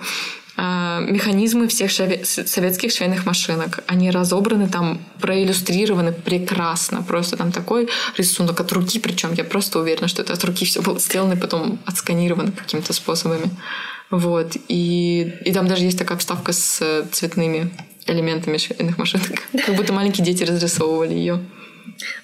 А, 0.57 1.01
механизмы 1.01 1.69
всех 1.69 1.91
шве... 1.91 2.25
советских 2.25 2.91
швейных 2.93 3.27
машинок. 3.27 3.81
Они 3.87 4.11
разобраны 4.11 4.69
там, 4.69 5.01
проиллюстрированы 5.21 6.13
прекрасно. 6.13 7.03
Просто 7.03 7.37
там 7.37 7.53
такой 7.53 7.89
рисунок 8.17 8.61
от 8.61 8.73
руки, 8.73 8.99
причем 8.99 9.35
я 9.35 9.45
просто 9.45 9.79
уверена, 9.79 10.09
что 10.09 10.23
это 10.23 10.33
от 10.33 10.45
руки 10.45 10.65
все 10.65 10.81
было 10.81 10.99
сделано 10.99 11.35
и 11.35 11.37
потом 11.37 11.79
отсканировано 11.85 12.53
какими-то 12.53 12.93
способами. 12.93 13.51
Вот. 14.11 14.57
И, 14.69 15.35
и 15.45 15.53
там 15.53 15.69
даже 15.69 15.85
есть 15.85 15.99
такая 15.99 16.17
вставка 16.17 16.53
с 16.53 17.05
цветными 17.13 17.71
элементами 18.07 18.57
швейных 18.57 18.99
машинок. 18.99 19.27
Как 19.67 19.75
будто 19.75 19.93
маленькие 19.93 20.25
дети 20.25 20.45
разрисовывали 20.45 21.13
ее. 21.13 21.41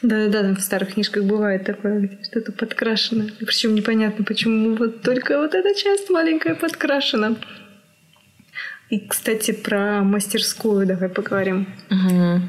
Да-да-да, 0.03 0.55
в 0.55 0.61
старых 0.61 0.95
книжках 0.95 1.25
бывает 1.25 1.65
такое, 1.65 2.19
что-то 2.23 2.53
подкрашено. 2.53 3.27
Причем 3.41 3.75
непонятно, 3.75 4.25
почему 4.25 4.75
вот 4.77 5.03
только 5.03 5.39
вот 5.39 5.55
эта 5.55 5.75
часть 5.79 6.11
маленькая 6.11 6.55
подкрашена. 6.55 7.37
И, 8.93 8.99
кстати, 8.99 9.53
про 9.53 10.03
мастерскую 10.03 10.87
давай 10.87 11.09
поговорим. 11.09 11.67
Угу. 11.91 12.43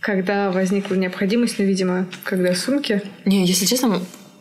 Когда 0.00 0.50
возникла 0.50 0.94
необходимость, 0.94 1.58
ну, 1.58 1.66
видимо, 1.66 2.06
когда 2.24 2.54
сумки... 2.54 3.02
Не, 3.26 3.44
если 3.44 3.66
честно, 3.66 4.00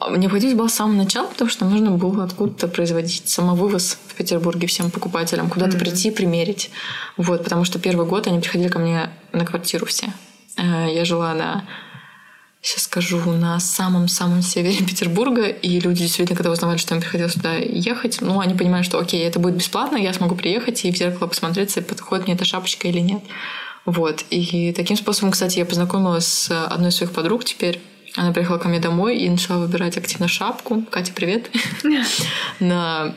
необходимость 0.10 0.56
была 0.56 0.70
с 0.70 0.76
самого 0.76 0.96
начала, 0.96 1.28
потому 1.28 1.50
что 1.50 1.66
нужно 1.66 1.92
было 1.92 2.24
откуда-то 2.24 2.70
производить 2.70 3.28
самовывоз 3.28 3.98
в 4.08 4.16
Петербурге 4.16 4.68
всем 4.68 4.90
покупателям, 4.90 5.50
куда-то 5.50 5.76
mm-hmm. 5.76 5.80
прийти, 5.82 6.12
примерить. 6.12 6.72
Вот, 7.18 7.44
потому 7.44 7.66
что 7.66 7.78
первый 7.78 8.08
год 8.08 8.28
они 8.28 8.40
приходили 8.40 8.70
ко 8.70 8.80
мне 8.80 9.10
на 9.34 9.46
квартиру 9.46 9.86
все. 9.86 10.14
Э, 10.56 10.88
я 10.90 11.04
жила 11.04 11.34
на 11.34 11.66
сейчас 12.62 12.84
скажу, 12.84 13.20
на 13.20 13.60
самом-самом 13.60 14.42
севере 14.42 14.86
Петербурга, 14.86 15.48
и 15.48 15.80
люди 15.80 16.02
действительно, 16.02 16.36
когда 16.36 16.52
узнавали, 16.52 16.78
что 16.78 16.96
им 16.96 17.02
приходилось 17.02 17.34
сюда 17.34 17.56
ехать, 17.56 18.20
ну, 18.22 18.40
они 18.40 18.54
понимают, 18.54 18.86
что, 18.86 19.00
окей, 19.00 19.26
это 19.26 19.40
будет 19.40 19.56
бесплатно, 19.56 19.98
я 19.98 20.14
смогу 20.14 20.36
приехать 20.36 20.84
и 20.86 20.92
в 20.92 20.98
зеркало 20.98 21.28
посмотреться, 21.28 21.82
подходит 21.82 22.26
мне 22.26 22.36
эта 22.36 22.46
шапочка 22.46 22.88
или 22.88 23.00
нет. 23.00 23.22
Вот. 23.86 24.26
И 24.30 24.74
таким 24.74 24.98
способом, 24.98 25.32
кстати, 25.32 25.58
я 25.60 25.66
познакомилась 25.66 26.28
с 26.28 26.66
одной 26.66 26.90
из 26.90 26.96
своих 26.96 27.12
подруг 27.12 27.46
теперь. 27.46 27.82
Она 28.16 28.32
приехала 28.34 28.58
ко 28.58 28.68
мне 28.68 28.80
домой 28.80 29.18
и 29.18 29.30
начала 29.30 29.60
выбирать 29.60 29.98
активно 29.98 30.28
шапку. 30.28 30.84
Катя, 30.90 31.14
привет. 31.14 31.50
На 32.60 33.16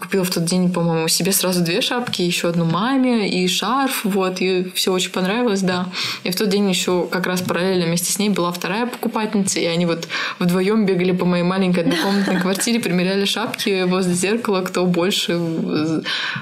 Купила 0.00 0.24
в 0.24 0.30
тот 0.30 0.44
день, 0.44 0.72
по-моему, 0.72 1.08
себе 1.08 1.32
сразу 1.32 1.62
две 1.62 1.80
шапки, 1.82 2.22
еще 2.22 2.48
одну 2.48 2.64
маме 2.64 3.28
и 3.28 3.46
шарф, 3.46 4.04
вот, 4.04 4.40
и 4.40 4.70
все 4.74 4.92
очень 4.92 5.10
понравилось, 5.10 5.60
да. 5.60 5.86
И 6.24 6.30
в 6.30 6.36
тот 6.36 6.48
день 6.48 6.68
еще 6.68 7.06
как 7.06 7.26
раз 7.26 7.42
параллельно 7.42 7.86
вместе 7.86 8.10
с 8.10 8.18
ней 8.18 8.30
была 8.30 8.50
вторая 8.50 8.86
покупательница, 8.86 9.60
и 9.60 9.66
они 9.66 9.84
вот 9.84 10.08
вдвоем 10.38 10.86
бегали 10.86 11.12
по 11.12 11.26
моей 11.26 11.44
маленькой 11.44 11.84
однокомнатной 11.84 12.40
квартире, 12.40 12.80
примеряли 12.80 13.26
шапки 13.26 13.82
возле 13.84 14.14
зеркала, 14.14 14.62
кто 14.62 14.86
больше 14.86 15.38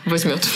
возьмет. 0.05 0.47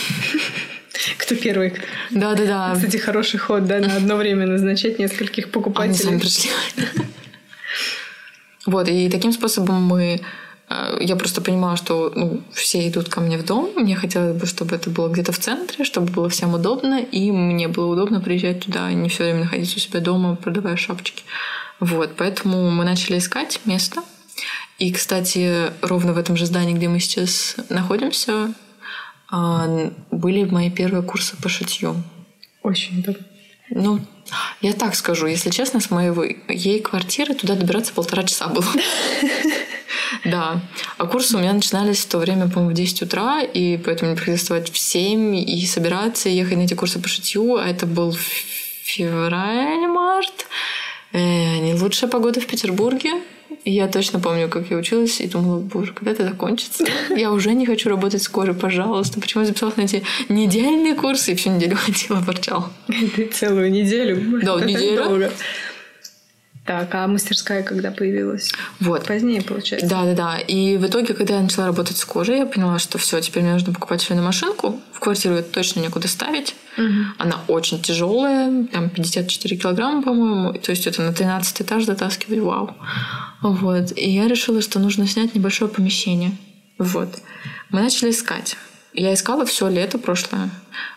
Кто 1.19 1.35
первый? 1.35 1.75
Да, 2.11 2.35
да, 2.35 2.45
да. 2.45 2.73
Кстати, 2.75 2.97
хороший 2.97 3.39
ход, 3.39 3.67
да, 3.67 3.81
на 3.81 3.97
одно 3.97 4.17
время 4.17 4.47
назначать 4.47 4.99
нескольких 4.99 5.51
покупателей. 5.51 5.91
Они 5.91 5.99
сами 6.05 6.19
пришли. 6.19 6.51
Вот, 8.65 8.89
и 8.89 9.11
таким 9.11 9.33
способом 9.33 9.83
мы 9.83 10.21
я 11.01 11.17
просто 11.17 11.41
понимала, 11.41 11.77
что 11.77 12.13
ну, 12.15 12.43
все 12.53 12.89
идут 12.89 13.09
ко 13.09 13.21
мне 13.21 13.39
в 13.39 13.45
дом. 13.45 13.71
Мне 13.77 13.97
хотелось 13.97 14.37
бы, 14.37 14.47
чтобы 14.47 14.77
это 14.77 14.91
было 14.91 15.09
где-то 15.09 15.33
в 15.33 15.39
центре, 15.39 15.85
чтобы 15.85 16.13
было 16.13 16.29
всем 16.29 16.55
удобно, 16.55 17.01
и 17.01 17.31
мне 17.31 17.69
было 17.69 17.93
удобно 17.93 18.21
приезжать 18.21 18.65
туда, 18.65 18.87
а 18.87 18.93
не 18.93 19.09
все 19.09 19.25
время 19.25 19.41
находиться 19.41 19.77
у 19.77 19.81
себя 19.81 20.01
дома, 20.01 20.37
продавая 20.37 20.77
шапочки. 20.77 21.25
Вот, 21.81 22.13
поэтому 22.17 22.71
мы 22.71 22.85
начали 22.85 23.19
искать 23.19 23.61
место. 23.65 24.03
И, 24.79 24.93
кстати, 24.93 25.73
ровно 25.83 26.13
в 26.13 26.19
этом 26.19 26.37
же 26.37 26.47
здании, 26.47 26.75
где 26.75 26.89
мы 26.89 27.01
сейчас 27.01 27.57
находимся, 27.69 28.53
а, 29.31 29.91
были 30.11 30.45
мои 30.45 30.71
первые 30.71 31.03
курсы 31.03 31.37
по 31.41 31.49
шитью. 31.49 32.03
Очень 32.63 33.01
удобно. 33.01 33.27
Ну, 33.71 34.01
я 34.61 34.73
так 34.75 34.95
скажу, 34.95 35.27
если 35.27 35.51
честно, 35.51 35.81
с 35.81 35.91
моей 35.91 36.13
ей 36.49 36.81
квартиры 36.81 37.35
туда 37.35 37.55
добираться 37.55 37.93
полтора 37.93 38.25
часа 38.25 38.49
было. 38.49 38.67
Да. 40.25 40.61
А 40.99 41.07
курсы 41.07 41.37
у 41.37 41.41
меня 41.41 41.53
начинались 41.53 42.01
в 42.01 42.09
то 42.09 42.19
время, 42.19 42.49
по-моему, 42.49 42.71
в 42.71 42.75
10 42.75 43.03
утра, 43.03 43.43
и 43.43 43.77
поэтому 43.77 44.11
мне 44.11 44.17
приходилось 44.17 44.43
вставать 44.43 44.71
в 44.71 44.79
7 44.79 45.37
и 45.37 45.67
собираться, 45.67 46.29
и 46.29 46.33
ехать 46.33 46.57
на 46.57 46.63
эти 46.63 46.75
курсы 46.75 46.99
по 46.99 47.09
шитью. 47.09 47.57
А 47.57 47.67
это 47.67 47.87
был 47.87 48.17
февраль-март. 48.83 50.47
Э, 51.13 51.59
не 51.59 51.75
лучшая 51.75 52.11
погода 52.11 52.41
в 52.41 52.47
Петербурге. 52.47 53.13
Я 53.65 53.87
точно 53.87 54.19
помню, 54.19 54.49
как 54.49 54.71
я 54.71 54.77
училась, 54.77 55.21
и 55.21 55.29
думала, 55.29 55.59
боже, 55.59 55.93
когда 55.93 56.13
это 56.13 56.25
закончится? 56.25 56.85
Я 57.11 57.31
уже 57.31 57.53
не 57.53 57.67
хочу 57.67 57.91
работать 57.91 58.23
с 58.23 58.29
кожей, 58.29 58.55
пожалуйста. 58.55 59.21
Почему 59.21 59.43
я 59.43 59.47
записалась 59.47 59.77
на 59.77 59.83
эти 59.83 60.03
недельные 60.29 60.95
курсы 60.95 61.33
и 61.33 61.35
всю 61.35 61.51
неделю 61.51 61.77
ходила, 61.87 62.21
ворчала? 62.21 62.73
Ты 62.87 63.27
целую 63.27 63.71
неделю? 63.71 64.41
Да, 64.43 64.61
неделю. 64.61 65.31
Так, 66.65 66.95
а 66.95 67.09
мастерская 67.09 67.65
когда 67.65 67.91
появилась? 67.91 68.53
Вот. 68.79 69.05
Позднее, 69.05 69.43
получается. 69.43 69.89
Да, 69.89 70.05
да, 70.05 70.15
да. 70.15 70.39
И 70.39 70.77
в 70.77 70.87
итоге, 70.87 71.13
когда 71.13 71.35
я 71.35 71.43
начала 71.43 71.67
работать 71.67 71.97
с 71.97 72.05
кожей, 72.05 72.39
я 72.39 72.47
поняла, 72.47 72.79
что 72.79 72.99
все, 72.99 73.21
теперь 73.21 73.43
мне 73.43 73.55
нужно 73.55 73.73
покупать 73.73 74.01
швейную 74.01 74.25
машинку. 74.25 74.81
В 74.93 75.01
квартиру 75.01 75.35
это 75.35 75.51
точно 75.51 75.81
некуда 75.81 76.07
ставить. 76.07 76.55
Угу. 76.79 76.87
Она 77.19 77.41
очень 77.49 77.83
тяжелая, 77.83 78.65
там 78.67 78.91
54 78.91 79.57
килограмма, 79.57 80.03
по-моему. 80.03 80.53
То 80.53 80.71
есть 80.71 80.87
это 80.87 81.03
на 81.03 81.13
13 81.13 81.63
этаж 81.63 81.85
затаскивать, 81.85 82.39
вау. 82.39 82.77
Вот. 83.41 83.99
И 83.99 84.09
я 84.11 84.29
решила, 84.29 84.63
что 84.63 84.79
нужно 84.79 85.09
снять 85.09 85.35
небольшое 85.35 85.69
помещение. 85.69 86.31
Вот. 86.79 87.09
Мы 87.71 87.81
начали 87.81 88.11
искать. 88.11 88.57
Я 88.93 89.15
искала 89.15 89.45
все 89.47 89.69
лето 89.69 89.99
прошлое. 89.99 90.51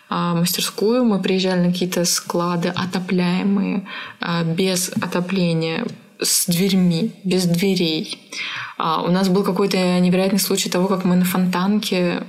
А, 0.08 0.36
мастерскую, 0.36 1.04
мы 1.04 1.22
приезжали 1.22 1.66
на 1.66 1.72
какие-то 1.72 2.06
склады 2.06 2.70
отопляемые, 2.70 3.88
а, 4.20 4.44
без 4.44 4.90
отопления, 4.90 5.86
с 6.22 6.46
дверьми, 6.46 7.14
без 7.24 7.46
дверей. 7.46 8.32
А, 8.78 9.02
у 9.02 9.12
нас 9.12 9.30
был 9.30 9.44
какой-то 9.44 10.00
невероятный 10.00 10.40
случай 10.40 10.70
того, 10.70 10.88
как 10.88 11.06
мы 11.06 11.16
на 11.16 11.26
фонтанке 11.26 12.24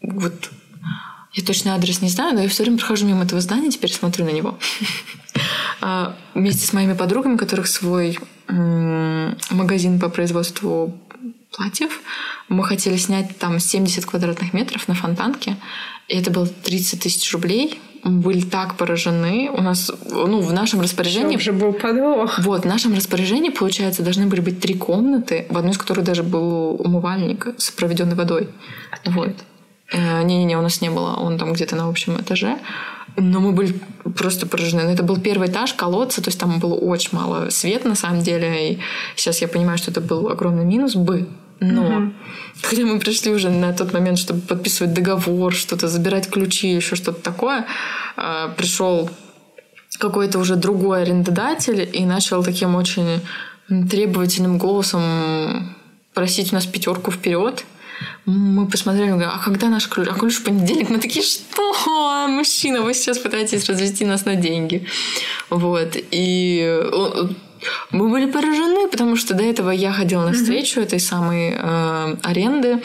вот 0.00 0.50
я 1.34 1.44
точно 1.44 1.74
адрес 1.74 2.00
не 2.00 2.08
знаю, 2.08 2.34
но 2.34 2.42
я 2.42 2.48
все 2.48 2.62
время 2.62 2.78
прохожу 2.78 3.06
мимо 3.06 3.24
этого 3.24 3.40
здания, 3.40 3.70
теперь 3.70 3.92
смотрю 3.92 4.24
на 4.24 4.30
него. 4.30 4.58
Вместе 6.34 6.66
с 6.66 6.72
моими 6.72 6.94
подругами, 6.94 7.34
у 7.34 7.38
которых 7.38 7.68
свой 7.68 8.18
магазин 8.48 10.00
по 10.00 10.08
производству 10.08 10.98
платьев. 11.56 12.00
Мы 12.48 12.64
хотели 12.64 12.96
снять 12.96 13.38
там 13.38 13.58
70 13.58 14.04
квадратных 14.04 14.52
метров 14.52 14.88
на 14.88 14.94
фонтанке. 14.94 15.56
И 16.08 16.16
это 16.16 16.30
было 16.30 16.46
30 16.46 17.02
тысяч 17.02 17.32
рублей. 17.32 17.80
Мы 18.04 18.20
были 18.20 18.40
так 18.40 18.76
поражены. 18.76 19.50
У 19.52 19.60
нас, 19.60 19.90
ну, 20.10 20.40
в 20.40 20.52
нашем 20.52 20.80
распоряжении... 20.80 21.36
уже 21.36 21.52
был 21.52 21.72
подвох. 21.72 22.38
Вот, 22.40 22.62
в 22.62 22.66
нашем 22.66 22.94
распоряжении, 22.94 23.50
получается, 23.50 24.02
должны 24.02 24.26
были 24.26 24.40
быть 24.40 24.60
три 24.60 24.74
комнаты, 24.74 25.46
в 25.50 25.58
одной 25.58 25.72
из 25.72 25.78
которых 25.78 26.04
даже 26.04 26.22
был 26.22 26.80
умывальник 26.80 27.48
с 27.58 27.70
проведенной 27.70 28.14
водой. 28.14 28.48
А 29.04 29.10
вот. 29.10 29.34
Э, 29.92 30.22
не-не-не, 30.22 30.56
у 30.56 30.62
нас 30.62 30.80
не 30.80 30.90
было. 30.90 31.14
Он 31.14 31.38
там 31.38 31.52
где-то 31.52 31.76
на 31.76 31.88
общем 31.88 32.20
этаже. 32.20 32.58
Но 33.18 33.40
мы 33.40 33.52
были 33.52 33.74
просто 34.16 34.46
поражены. 34.46 34.80
Это 34.80 35.02
был 35.02 35.18
первый 35.20 35.48
этаж 35.48 35.74
колодца, 35.74 36.22
то 36.22 36.28
есть 36.28 36.38
там 36.38 36.58
было 36.60 36.74
очень 36.74 37.10
мало 37.12 37.50
света 37.50 37.88
на 37.88 37.94
самом 37.94 38.22
деле. 38.22 38.72
И 38.72 38.78
сейчас 39.16 39.40
я 39.42 39.48
понимаю, 39.48 39.78
что 39.78 39.90
это 39.90 40.00
был 40.00 40.28
огромный 40.28 40.64
минус 40.64 40.94
бы. 40.94 41.28
Но 41.60 41.82
угу. 41.82 42.12
когда 42.62 42.84
мы 42.84 43.00
пришли 43.00 43.32
уже 43.32 43.50
на 43.50 43.72
тот 43.72 43.92
момент, 43.92 44.18
чтобы 44.18 44.40
подписывать 44.40 44.94
договор, 44.94 45.52
что-то 45.52 45.88
забирать 45.88 46.30
ключи, 46.30 46.68
еще 46.68 46.94
что-то 46.94 47.20
такое, 47.20 47.66
а, 48.16 48.48
пришел 48.56 49.10
какой-то 49.98 50.38
уже 50.38 50.54
другой 50.54 51.02
арендодатель 51.02 51.88
и 51.92 52.04
начал 52.04 52.44
таким 52.44 52.76
очень 52.76 53.20
требовательным 53.90 54.58
голосом 54.58 55.74
просить 56.14 56.52
у 56.52 56.54
нас 56.54 56.66
пятерку 56.66 57.10
вперед. 57.10 57.64
Мы 58.26 58.66
посмотрели, 58.66 59.10
говорим, 59.10 59.30
а 59.32 59.38
когда 59.38 59.68
наш 59.68 59.88
ключ? 59.88 60.08
А 60.08 60.14
ключ 60.14 60.34
в 60.34 60.44
понедельник? 60.44 60.90
Мы 60.90 60.98
такие, 60.98 61.24
что? 61.24 62.26
Мужчина, 62.28 62.82
вы 62.82 62.94
сейчас 62.94 63.18
пытаетесь 63.18 63.68
развести 63.68 64.04
нас 64.04 64.24
на 64.24 64.34
деньги. 64.36 64.86
Вот. 65.50 65.96
И 66.10 66.82
мы 67.90 68.08
были 68.08 68.30
поражены, 68.30 68.88
потому 68.88 69.16
что 69.16 69.34
до 69.34 69.42
этого 69.42 69.70
я 69.70 69.92
ходила 69.92 70.24
на 70.24 70.32
встречу 70.32 70.80
mm-hmm. 70.80 70.84
этой 70.84 71.00
самой 71.00 71.54
э, 71.56 72.16
аренды, 72.22 72.82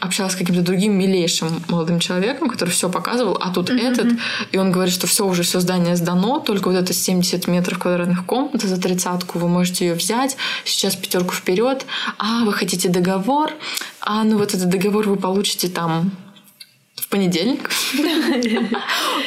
общалась 0.00 0.32
с 0.32 0.36
каким-то 0.36 0.62
другим 0.62 0.98
милейшим 0.98 1.48
молодым 1.68 2.00
человеком, 2.00 2.48
который 2.48 2.70
все 2.70 2.90
показывал, 2.90 3.38
а 3.40 3.52
тут 3.52 3.70
mm-hmm. 3.70 3.92
этот, 3.92 4.12
и 4.52 4.58
он 4.58 4.72
говорит, 4.72 4.94
что 4.94 5.06
все 5.06 5.26
уже 5.26 5.42
все 5.42 5.60
здание 5.60 5.96
сдано, 5.96 6.40
только 6.40 6.68
вот 6.68 6.76
это 6.76 6.92
70 6.92 7.46
метров 7.48 7.78
квадратных 7.78 8.24
комнат 8.26 8.62
за 8.62 8.80
тридцатку, 8.80 9.38
вы 9.38 9.48
можете 9.48 9.86
ее 9.86 9.94
взять, 9.94 10.36
сейчас 10.64 10.96
пятерку 10.96 11.34
вперед, 11.34 11.86
а 12.18 12.44
вы 12.44 12.52
хотите 12.52 12.88
договор, 12.88 13.52
а 14.00 14.24
ну 14.24 14.38
вот 14.38 14.54
этот 14.54 14.68
договор 14.68 15.08
вы 15.08 15.16
получите 15.16 15.68
там 15.68 16.12
в 17.06 17.08
понедельник. 17.08 17.70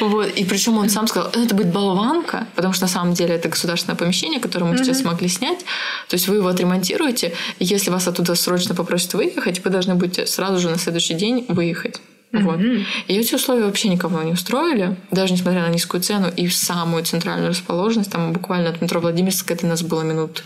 Вот. 0.00 0.28
И 0.36 0.44
причем 0.44 0.76
он 0.76 0.90
сам 0.90 1.06
сказал, 1.06 1.30
это 1.30 1.54
будет 1.54 1.72
болванка, 1.72 2.46
потому 2.54 2.74
что 2.74 2.84
на 2.84 2.88
самом 2.88 3.14
деле 3.14 3.34
это 3.34 3.48
государственное 3.48 3.96
помещение, 3.96 4.38
которое 4.38 4.66
мы 4.66 4.76
сейчас 4.76 5.00
смогли 5.00 5.28
снять. 5.28 5.60
То 6.08 6.14
есть 6.14 6.28
вы 6.28 6.36
его 6.36 6.48
отремонтируете, 6.48 7.32
и 7.58 7.64
если 7.64 7.90
вас 7.90 8.06
оттуда 8.06 8.34
срочно 8.34 8.74
попросят 8.74 9.14
выехать, 9.14 9.64
вы 9.64 9.70
должны 9.70 9.94
будете 9.94 10.26
сразу 10.26 10.58
же 10.58 10.68
на 10.68 10.78
следующий 10.78 11.14
день 11.14 11.46
выехать. 11.48 12.00
Вот. 12.32 12.60
И 12.60 13.14
эти 13.14 13.34
условия 13.34 13.64
вообще 13.64 13.88
никого 13.88 14.22
не 14.22 14.32
устроили, 14.32 14.96
даже 15.10 15.32
несмотря 15.32 15.62
на 15.62 15.70
низкую 15.70 16.02
цену 16.02 16.28
и 16.28 16.48
самую 16.48 17.04
центральную 17.04 17.48
расположенность. 17.48 18.12
Там 18.12 18.32
буквально 18.32 18.68
от 18.68 18.82
метро 18.82 19.00
Владимирская 19.00 19.56
это 19.56 19.66
у 19.66 19.70
нас 19.70 19.82
было 19.82 20.02
минут, 20.02 20.44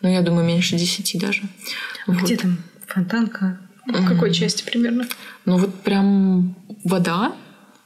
ну, 0.00 0.08
я 0.08 0.22
думаю, 0.22 0.46
меньше 0.46 0.76
десяти 0.76 1.18
даже. 1.18 1.42
А 2.06 2.12
вот. 2.12 2.22
Где 2.22 2.36
там 2.36 2.58
фонтанка? 2.86 3.60
В 3.86 4.06
какой 4.06 4.32
части 4.32 4.62
примерно? 4.62 5.06
Ну, 5.46 5.56
вот 5.56 5.74
прям 5.82 6.54
вода, 6.84 7.32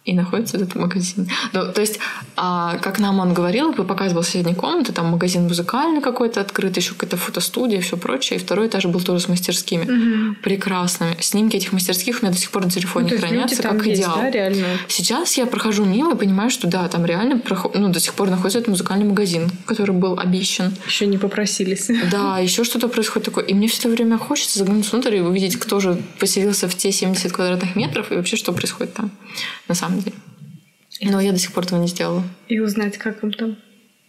и 0.05 0.13
находится 0.13 0.59
этот 0.59 0.75
магазин. 0.75 1.29
Ну, 1.53 1.73
то 1.73 1.81
есть, 1.81 1.99
а, 2.37 2.77
как 2.79 2.99
нам 2.99 3.21
он 3.21 3.33
говорил, 3.33 3.73
показывал 3.73 4.23
соседней 4.23 4.55
комнаты, 4.55 4.93
там 4.93 5.07
магазин 5.07 5.45
музыкальный 5.45 6.03
какой-то 6.03 6.43
открыт, 6.43 6.77
еще 6.77 6.93
какая-то 6.93 7.17
фотостудия 7.17 7.79
и 7.79 7.81
все 7.81 7.97
прочее. 7.97 8.39
И 8.39 8.43
второй 8.43 8.67
этаж 8.67 8.85
был 8.85 9.01
тоже 9.01 9.21
с 9.21 9.29
мастерскими. 9.29 9.85
Угу. 9.85 10.37
Прекрасными. 10.43 11.17
Снимки 11.21 11.57
этих 11.57 11.73
мастерских 11.73 12.19
у 12.21 12.25
меня 12.25 12.35
до 12.35 12.39
сих 12.39 12.51
пор 12.51 12.65
на 12.65 12.71
телефоне 12.71 13.13
ну, 13.13 13.19
хранятся, 13.19 13.63
как 13.63 13.87
есть, 13.87 14.03
идеал. 14.03 14.17
Да, 14.17 14.31
реально? 14.31 14.67
Сейчас 14.89 15.39
я 15.39 15.47
прохожу 15.47 15.87
мимо 15.87 16.13
и 16.13 16.17
понимаю, 16.17 16.51
что 16.51 16.67
да, 16.67 16.87
там 16.89 17.07
реально 17.07 17.39
проход... 17.39 17.75
ну, 17.75 17.89
до 17.89 17.99
сих 17.99 18.13
пор 18.13 18.29
находится 18.29 18.59
этот 18.59 18.69
музыкальный 18.69 19.07
магазин, 19.07 19.51
который 19.65 19.95
был 19.95 20.19
обещан. 20.19 20.75
Еще 20.87 21.07
не 21.07 21.19
попросились. 21.19 21.91
Да, 22.11 22.39
еще 22.39 22.65
что-то 22.65 22.89
происходит 22.89 23.27
такое. 23.27 23.45
И 23.45 23.55
мне 23.55 23.67
все 23.67 23.81
это 23.81 23.89
время 23.89 24.19
хочется 24.19 24.59
заглянуть 24.59 24.93
внутрь 24.93 25.17
и 25.17 25.21
увидеть, 25.21 25.57
кто 25.57 25.81
же 25.81 26.01
поселился 26.21 26.69
в 26.69 26.75
те 26.77 26.93
70 26.93 27.33
квадратных 27.33 27.75
метров 27.77 28.13
и 28.13 28.15
вообще 28.15 28.37
что 28.37 28.53
происходит 28.53 28.93
там 28.95 29.11
на 29.69 29.75
самом 29.75 29.94
деле. 30.01 30.17
Но 31.03 31.21
я 31.21 31.33
до 31.33 31.39
сих 31.39 31.53
пор 31.53 31.65
этого 31.65 31.81
не 31.81 31.89
сделала. 31.89 32.23
И 32.49 32.61
узнать, 32.61 32.99
как 32.99 33.23
им 33.23 33.33
там. 33.33 33.57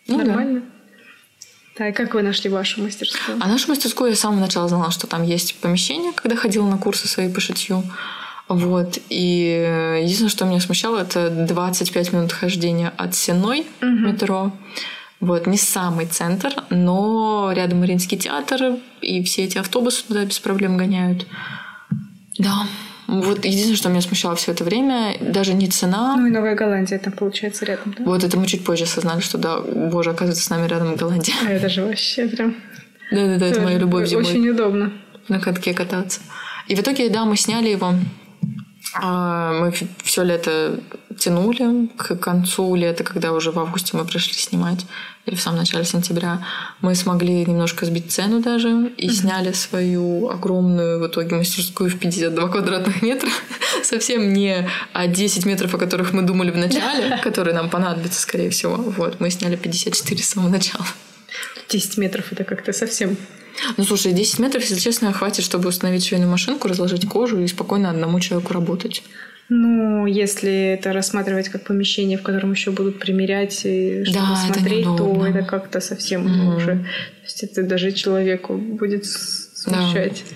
Ну, 0.08 0.18
Нормально? 0.18 0.62
Да. 0.62 0.66
Да, 1.78 1.90
и 1.90 1.92
как 1.92 2.14
вы 2.14 2.22
нашли 2.22 2.50
вашу 2.50 2.82
мастерскую? 2.82 3.38
А 3.42 3.48
нашу 3.48 3.68
мастерскую 3.70 4.10
я 4.10 4.16
с 4.16 4.20
самого 4.20 4.40
начала 4.40 4.70
знала, 4.70 4.92
что 4.92 5.08
там 5.08 5.24
есть 5.24 5.56
помещение, 5.56 6.14
когда 6.14 6.38
ходила 6.38 6.66
на 6.70 6.78
курсы 6.78 7.08
свои 7.08 7.28
по 7.32 7.42
шитью. 7.42 7.84
Вот. 8.48 9.00
И 9.10 10.00
единственное, 10.02 10.30
что 10.30 10.46
меня 10.46 10.62
смущало, 10.62 11.00
это 11.00 11.30
25 11.30 12.14
минут 12.14 12.32
хождения 12.32 12.94
от 12.96 13.14
Сеной 13.16 13.66
угу. 13.82 13.90
метро. 13.90 14.54
Вот, 15.20 15.48
не 15.48 15.58
самый 15.58 16.06
центр, 16.06 16.54
но 16.70 17.52
рядом 17.54 17.80
Мариинский 17.80 18.18
театр, 18.18 18.78
и 19.02 19.24
все 19.24 19.44
эти 19.44 19.58
автобусы 19.58 20.06
туда 20.06 20.24
без 20.24 20.40
проблем 20.40 20.78
гоняют. 20.78 21.26
Да, 22.38 22.68
вот 23.08 23.45
единственное, 23.45 23.78
что 23.78 23.89
меня 23.89 24.01
смущало 24.01 24.36
все 24.36 24.51
это 24.51 24.64
время, 24.64 25.16
даже 25.22 25.53
не 25.53 25.68
цена. 25.68 26.16
Ну 26.18 26.28
и 26.28 26.32
Новая 26.32 26.56
Голландия 26.56 26.97
там 26.97 27.14
получается 27.14 27.66
рядом, 27.66 27.95
да? 27.97 28.03
Вот 28.03 28.24
это 28.24 28.38
мы 28.38 28.47
чуть 28.47 28.64
позже 28.64 28.86
осознали, 28.86 29.22
что 29.22 29.38
да, 29.38 29.60
боже, 29.60 30.12
оказывается, 30.12 30.43
с 30.43 30.49
нами 30.49 30.68
рядом 30.68 30.95
Голландия. 30.95 31.36
А 31.47 31.51
это 31.51 31.70
же 31.70 31.84
вообще 31.84 32.28
прям... 32.28 32.56
Да-да-да, 33.12 33.45
это 33.47 33.62
моя 33.62 33.78
любовь 33.78 34.08
зимой. 34.08 34.24
Очень 34.24 34.49
удобно. 34.49 34.91
На 35.28 35.39
катке 35.39 35.74
кататься. 35.74 36.22
И 36.68 36.76
в 36.76 36.80
итоге, 36.80 37.10
да, 37.10 37.26
мы 37.26 37.38
сняли 37.38 37.70
его. 37.70 37.93
А, 38.98 39.52
мы 39.54 39.74
все 40.04 40.24
лето 40.24 40.80
тянули 41.18 41.88
к 41.98 42.16
концу 42.16 42.76
лета, 42.76 43.04
когда 43.04 43.34
уже 43.34 43.52
в 43.52 43.60
августе 43.60 43.98
мы 43.98 44.06
пришли 44.06 44.34
снимать, 44.34 44.86
или 45.26 45.36
в 45.36 45.41
самом 45.41 45.60
начале 45.60 45.84
сентября, 45.86 46.46
мы 46.82 46.96
смогли 46.96 47.46
немножко 47.46 47.86
сбить 47.86 48.12
цену 48.12 48.41
даже 48.41 48.70
и 48.98 49.08
mm-hmm. 49.08 49.12
сняли 49.12 49.52
свою 49.54 50.30
огромную 50.30 51.00
в 51.00 51.08
итоге 51.08 51.36
мастерскую 51.36 51.89
в 51.89 52.00
52 52.00 52.48
квадратных 52.48 53.02
метра. 53.02 53.30
Совсем 53.84 54.34
не 54.34 54.68
10 54.96 55.46
метров, 55.46 55.74
о 55.74 55.78
которых 55.78 56.14
мы 56.14 56.22
думали 56.22 56.52
в 56.52 56.58
начале, 56.58 57.18
которые 57.24 57.56
нам 57.56 57.70
понадобятся, 57.70 58.22
скорее 58.22 58.50
всего. 58.50 58.76
Вот, 58.76 59.20
мы 59.20 59.30
сняли 59.30 59.56
54 59.56 60.24
с 60.24 60.30
самого 60.30 60.50
начала. 60.50 60.86
10 61.70 61.98
метров 61.98 62.32
это 62.32 62.43
как-то 62.43 62.72
совсем 62.72 63.18
ну, 63.78 63.84
слушай, 63.84 64.14
10 64.14 64.39
метров, 64.39 64.64
если 64.64 64.80
честно, 64.80 65.14
хватит, 65.14 65.43
чтобы 65.43 65.70
установить 65.70 66.06
швейную 66.06 66.30
машинку, 66.30 66.68
разложить 66.68 67.08
кожу 67.08 67.39
и 67.39 67.47
спокойно 67.47 67.89
одному 67.89 68.20
человеку 68.20 68.53
работать. 68.53 69.03
Ну, 69.47 70.08
если 70.08 70.74
это 70.74 70.91
рассматривать 70.91 71.49
как 71.49 71.66
помещение, 71.66 72.18
в 72.18 72.24
котором 72.24 72.51
еще 72.51 72.72
будут 72.72 72.99
примерять 72.99 73.62
и 73.64 74.03
что-то 74.03 74.20
да, 74.20 74.36
смотреть, 74.36 74.82
это 74.82 74.95
то 74.95 75.26
это 75.26 75.43
как-то 75.43 75.80
совсем 75.82 76.28
mm-hmm. 76.28 76.56
уже. 76.56 76.72
То 76.78 77.24
есть 77.24 77.43
это 77.43 77.64
даже 77.64 77.91
человеку 77.91 78.56
будет 78.58 79.06
смущать. 79.06 80.24
Да. 80.30 80.36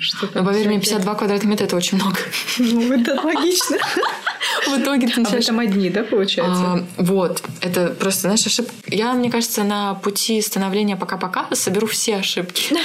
Что 0.00 0.28
Но 0.32 0.44
поверь 0.44 0.66
мне, 0.66 0.80
52 0.80 1.14
квадратных 1.14 1.48
метра 1.48 1.66
это 1.66 1.76
очень 1.76 1.98
много. 1.98 2.16
Ну, 2.58 2.92
это 2.92 3.20
логично. 3.20 3.76
В 4.66 4.80
итоге 4.80 5.08
ты 5.08 5.20
начинаешь... 5.20 5.44
А 5.44 5.48
там 5.48 5.58
одни, 5.60 5.90
да, 5.90 6.04
получается? 6.04 6.62
А, 6.62 6.84
вот. 6.96 7.42
Это 7.60 7.88
просто, 7.88 8.22
знаешь, 8.22 8.46
ошибка. 8.46 8.72
Я, 8.86 9.12
мне 9.12 9.30
кажется, 9.30 9.62
на 9.62 9.94
пути 9.94 10.40
становления 10.40 10.96
пока-пока 10.96 11.46
соберу 11.52 11.86
все 11.86 12.16
ошибки. 12.16 12.74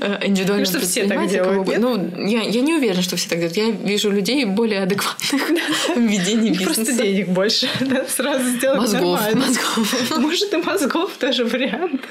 Э, 0.00 0.26
индивидуально 0.26 0.66
Что 0.66 0.80
все 0.80 1.06
так 1.06 1.28
делают, 1.28 1.78
Ну, 1.78 2.26
я, 2.26 2.42
я 2.42 2.60
не 2.60 2.74
уверена, 2.74 3.02
что 3.02 3.16
все 3.16 3.28
так 3.28 3.38
делают. 3.38 3.56
Я 3.56 3.70
вижу 3.70 4.10
людей 4.10 4.44
более 4.44 4.82
адекватных 4.82 5.48
в 5.96 6.00
ведении 6.00 6.50
бизнеса. 6.50 6.64
Просто 6.64 6.92
денег 6.92 7.28
больше. 7.28 7.68
Сразу 8.08 8.48
сделать 8.48 8.80
Мозгов. 8.80 9.34
Мозгов. 9.34 10.18
Может, 10.18 10.52
и 10.52 10.56
мозгов 10.56 11.12
тоже 11.18 11.44
вариант. 11.44 12.02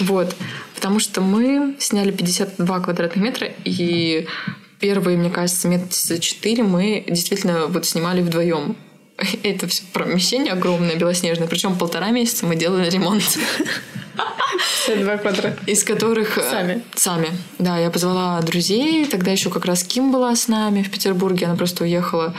Вот. 0.00 0.34
Потому 0.78 1.00
что 1.00 1.20
мы 1.20 1.74
сняли 1.80 2.12
52 2.12 2.78
квадратных 2.78 3.16
метра, 3.16 3.48
и 3.64 4.28
первые, 4.78 5.18
мне 5.18 5.28
кажется, 5.28 5.66
месяца 5.66 6.20
четыре 6.20 6.62
мы 6.62 7.04
действительно 7.08 7.66
вот 7.66 7.84
снимали 7.84 8.22
вдвоем. 8.22 8.76
Это 9.42 9.66
все 9.66 9.82
помещение 9.92 10.52
огромное, 10.52 10.94
белоснежное. 10.94 11.48
Причем 11.48 11.76
полтора 11.76 12.10
месяца 12.10 12.46
мы 12.46 12.54
делали 12.54 12.88
ремонт. 12.88 13.24
Два 15.00 15.16
квадрата. 15.16 15.58
Из 15.66 15.82
которых... 15.82 16.38
Э, 16.38 16.48
сами? 16.48 16.82
Сами. 16.94 17.30
Да, 17.58 17.76
я 17.76 17.90
позвала 17.90 18.40
друзей. 18.42 19.04
Тогда 19.06 19.32
еще 19.32 19.50
как 19.50 19.64
раз 19.64 19.82
Ким 19.82 20.12
была 20.12 20.36
с 20.36 20.46
нами 20.46 20.84
в 20.84 20.92
Петербурге. 20.92 21.46
Она 21.46 21.56
просто 21.56 21.82
уехала 21.82 22.36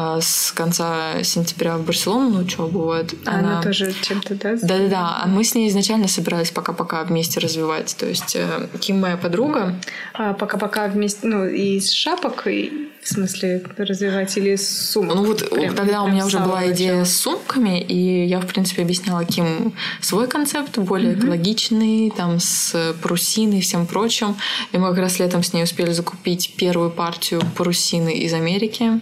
а, 0.00 0.20
с 0.20 0.52
конца 0.52 1.24
сентября 1.24 1.76
в 1.76 1.84
Барселону 1.84 2.30
на 2.30 2.38
учебу. 2.42 2.82
Вот. 2.82 3.14
А 3.26 3.30
она, 3.30 3.54
она 3.54 3.62
тоже 3.62 3.92
чем-то, 4.00 4.36
да? 4.36 4.54
Да-да-да. 4.54 5.22
А 5.24 5.26
мы 5.26 5.42
с 5.42 5.56
ней 5.56 5.68
изначально 5.68 6.06
собирались 6.06 6.52
пока-пока 6.52 7.02
вместе 7.02 7.40
развивать. 7.40 7.96
То 7.98 8.06
есть 8.06 8.36
э, 8.36 8.68
Ким 8.78 9.00
моя 9.00 9.16
подруга. 9.16 9.74
А 10.14 10.34
пока-пока 10.34 10.86
вместе, 10.86 11.26
ну, 11.26 11.48
и 11.48 11.78
из 11.78 11.90
шапок, 11.90 12.46
и 12.46 12.92
в 13.02 13.08
смысле 13.08 13.60
развивать 13.76 14.36
или 14.36 14.54
с 14.54 14.92
сумок? 14.92 15.16
Ну 15.16 15.24
вот 15.24 15.50
прям, 15.50 15.74
тогда 15.74 16.04
у 16.04 16.08
меня 16.08 16.26
уже 16.26 16.38
была 16.38 16.70
идея 16.70 16.90
начала. 16.90 17.04
с 17.04 17.16
сумками, 17.16 17.80
и 17.80 18.24
я, 18.26 18.38
в 18.38 18.46
принципе, 18.46 18.82
объясняла 18.82 19.24
Ким 19.24 19.74
свой 20.00 20.28
концепт, 20.28 20.78
более 20.78 21.14
mm-hmm. 21.14 21.18
экологичный, 21.18 22.12
там 22.16 22.38
с 22.38 22.94
парусиной 23.02 23.58
и 23.58 23.62
всем 23.62 23.84
прочим. 23.88 24.36
И 24.70 24.78
мы 24.78 24.90
как 24.90 24.98
раз 24.98 25.18
летом 25.18 25.42
с 25.42 25.52
ней 25.52 25.64
успели 25.64 25.90
закупить 25.90 26.54
первую 26.56 26.90
партию 26.90 27.42
парусины 27.56 28.16
из 28.16 28.32
Америки. 28.32 29.00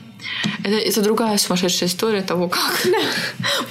Это, 0.62 0.76
это 0.76 1.02
другая 1.02 1.38
сумасшедшая 1.38 1.88
история 1.88 2.22
того, 2.22 2.48
как 2.48 2.86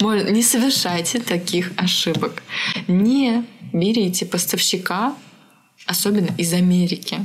не 0.00 0.42
совершайте 0.42 1.20
таких 1.20 1.72
ошибок. 1.76 2.42
Не 2.88 3.44
берите 3.72 4.26
поставщика, 4.26 5.14
особенно 5.86 6.30
из 6.38 6.52
Америки. 6.52 7.20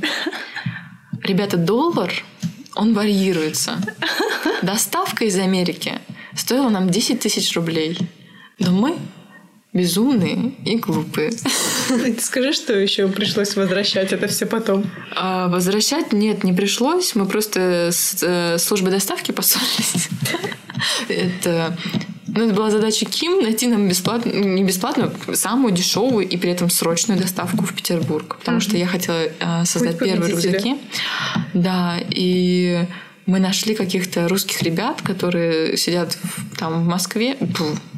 Ребята, 1.24 1.58
доллар, 1.58 2.12
он 2.76 2.94
варьируется. 2.94 3.82
Доставка 4.62 5.26
из 5.26 5.38
Америки 5.38 6.00
стоила 6.36 6.70
нам 6.70 6.90
10 6.90 7.20
тысяч 7.20 7.56
рублей. 7.56 7.98
Но 8.60 8.72
мы 8.72 8.98
безумные 9.74 10.54
и 10.66 10.78
глупые. 10.78 11.32
Скажи, 12.20 12.54
что 12.54 12.74
еще 12.74 13.08
пришлось 13.08 13.56
возвращать 13.56 14.14
это 14.14 14.28
все 14.28 14.46
потом? 14.46 14.90
А, 15.16 15.48
возвращать 15.48 16.14
нет, 16.14 16.44
не 16.44 16.54
пришлось. 16.54 17.16
Мы 17.16 17.26
просто 17.26 17.90
с 17.92 18.18
э, 18.22 18.58
службой 18.58 18.92
доставки 18.92 19.32
поссорились. 19.32 20.10
Это 21.10 21.78
ну, 22.34 22.46
это 22.46 22.54
была 22.54 22.72
задача 22.72 23.06
Ким 23.06 23.42
найти 23.42 23.68
нам 23.68 23.90
бесплатно, 23.90 24.30
не 24.32 24.64
бесплатную, 24.64 25.12
самую 25.34 25.74
дешевую 25.74 26.28
и 26.28 26.38
при 26.38 26.52
этом 26.52 26.70
срочную 26.70 27.20
доставку 27.20 27.66
в 27.66 27.76
Петербург. 27.76 28.38
Потому 28.40 28.58
mm-hmm. 28.58 28.62
что 28.62 28.78
я 28.78 28.88
хотела 28.88 29.18
э, 29.18 29.66
создать 29.66 30.00
Путь 30.00 30.08
первые 30.08 30.32
рюкзаки. 30.32 30.78
Да, 31.54 31.98
и 32.10 32.86
мы 33.26 33.40
нашли 33.40 33.76
каких-то 33.76 34.30
русских 34.30 34.62
ребят, 34.62 35.02
которые 35.02 35.76
сидят 35.76 36.14
в, 36.14 36.58
там 36.58 36.84
в 36.84 36.88
Москве, 36.88 37.38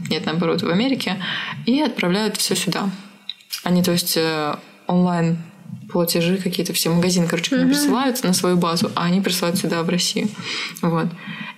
нет, 0.10 0.26
наоборот, 0.26 0.64
в 0.64 0.70
Америке, 0.70 1.18
и 1.68 1.80
отправляют 1.82 2.38
все 2.38 2.56
сюда. 2.56 2.90
Они, 3.64 3.84
то 3.84 3.92
есть, 3.92 4.18
э, 4.18 4.56
онлайн 4.88 5.38
платежи 5.92 6.38
какие-то, 6.38 6.74
все 6.74 6.90
магазины, 6.90 7.28
короче, 7.28 7.56
mm-hmm. 7.56 7.68
присылают 7.68 8.24
на 8.24 8.34
свою 8.34 8.58
базу, 8.58 8.92
а 8.96 9.06
они 9.06 9.22
присылают 9.22 9.58
сюда, 9.58 9.84
в 9.84 9.90
Россию. 9.90 10.30
Вот. 10.82 11.08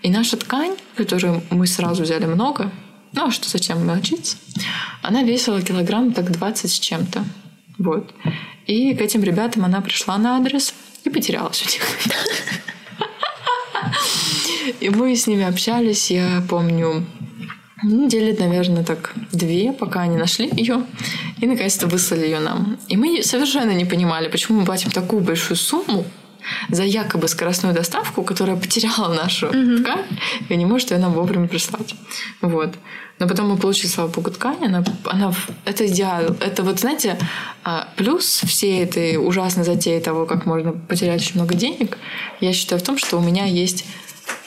И 0.02 0.10
наша 0.10 0.38
ткань, 0.38 0.76
которую 0.96 1.42
мы 1.50 1.68
сразу 1.68 2.04
взяли 2.04 2.26
много, 2.26 2.72
ну, 3.14 3.28
а 3.28 3.32
что 3.32 3.50
зачем 3.50 3.86
мелочиться, 3.86 4.38
она 5.02 5.24
весила 5.24 5.62
килограмм 5.62 6.12
так 6.12 6.32
20 6.32 6.70
с 6.70 6.80
чем-то. 6.80 7.24
Вот. 7.78 8.14
И 8.68 8.94
к 8.94 9.02
этим 9.02 9.24
ребятам 9.24 9.66
она 9.66 9.82
пришла 9.82 10.18
на 10.18 10.38
адрес 10.38 10.74
и 11.04 11.10
потерялась 11.10 11.64
у 11.64 11.66
них. 11.66 11.82
И 14.80 14.90
мы 14.90 15.16
с 15.16 15.28
ними 15.28 15.44
общались, 15.44 16.12
я 16.12 16.44
помню, 16.50 17.06
недели, 17.84 18.36
наверное, 18.38 18.84
так 18.84 19.14
две, 19.32 19.72
пока 19.72 20.02
они 20.02 20.18
нашли 20.18 20.50
ее 20.52 20.84
и 21.42 21.48
наконец-то 21.48 21.88
выслали 21.88 22.26
ее 22.26 22.40
нам. 22.40 22.78
И 22.88 22.98
мы 22.98 23.22
совершенно 23.24 23.72
не 23.72 23.86
понимали, 23.86 24.30
почему 24.30 24.60
мы 24.60 24.66
платим 24.66 24.92
такую 24.92 25.22
большую 25.22 25.58
сумму 25.58 26.06
за 26.70 26.84
якобы 26.84 27.28
скоростную 27.28 27.74
доставку, 27.74 28.24
которая 28.24 28.56
потеряла 28.56 29.14
нашу 29.14 29.48
mm-hmm. 29.48 29.82
ткань 29.82 30.06
и 30.50 30.56
не 30.56 30.66
может 30.66 30.92
ее 30.92 30.98
нам 30.98 31.14
вовремя 31.14 31.48
прислать. 31.48 31.96
Вот. 32.42 32.76
Но 33.18 33.28
потом 33.28 33.50
мы 33.50 33.58
получили, 33.58 33.88
слава 33.88 34.10
богу, 34.10 34.30
ткань. 34.30 34.66
Она, 34.66 34.84
она, 35.06 35.34
это 35.64 35.88
идеал. 35.88 36.36
Это 36.42 36.64
вот, 36.64 36.80
знаете, 36.80 37.18
а, 37.64 37.88
плюс 37.96 38.42
всей 38.46 38.84
этой 38.84 39.16
ужасной 39.18 39.64
затеи 39.64 40.00
того, 40.00 40.26
как 40.26 40.46
можно 40.46 40.74
потерять 40.74 41.22
очень 41.22 41.36
много 41.36 41.56
денег, 41.56 41.98
я 42.42 42.52
считаю 42.52 42.82
в 42.82 42.84
том, 42.84 42.98
что 42.98 43.18
у 43.18 43.22
меня 43.22 43.46
есть 43.46 43.86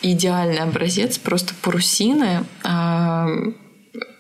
идеальный 0.03 0.59
образец 0.59 1.19
просто 1.19 1.55
парусины, 1.63 2.45
а, 2.65 3.29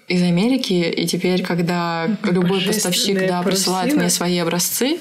из 0.08 0.22
Америки, 0.22 0.72
и 0.72 1.06
теперь, 1.06 1.42
когда 1.42 2.08
любой 2.22 2.62
поставщик 2.62 3.26
да, 3.28 3.42
присылает 3.42 3.94
мне 3.94 4.08
свои 4.08 4.38
образцы 4.38 4.98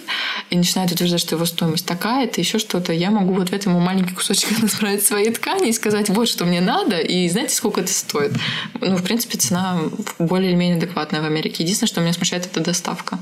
и 0.50 0.58
начинает 0.58 0.92
утверждать, 0.92 1.22
что 1.22 1.36
его 1.36 1.46
стоимость 1.46 1.86
такая, 1.86 2.26
это 2.26 2.42
еще 2.42 2.60
что-то, 2.60 2.92
я 2.92 3.10
могу 3.10 3.34
вот 3.34 3.50
в 3.50 3.54
этом 3.54 3.74
маленький 3.82 4.14
кусочек 4.14 4.50
направить 4.62 5.06
свои 5.06 5.30
ткани 5.30 5.70
и 5.70 5.74
сказать, 5.74 6.10
вот 6.10 6.28
что 6.28 6.44
мне 6.46 6.60
надо, 6.60 7.00
и 7.00 7.30
знаете, 7.30 7.56
сколько 7.56 7.80
это 7.82 7.94
стоит. 7.94 8.34
Ну, 8.82 8.98
в 8.98 9.04
принципе, 9.04 9.38
цена 9.38 9.80
более 10.20 10.52
или 10.52 10.58
менее 10.58 10.78
адекватная 10.78 11.22
в 11.22 11.26
Америке. 11.26 11.64
Единственное, 11.64 11.88
что 11.88 12.02
меня 12.02 12.14
смущает, 12.14 12.46
это 12.46 12.60
доставка. 12.60 13.18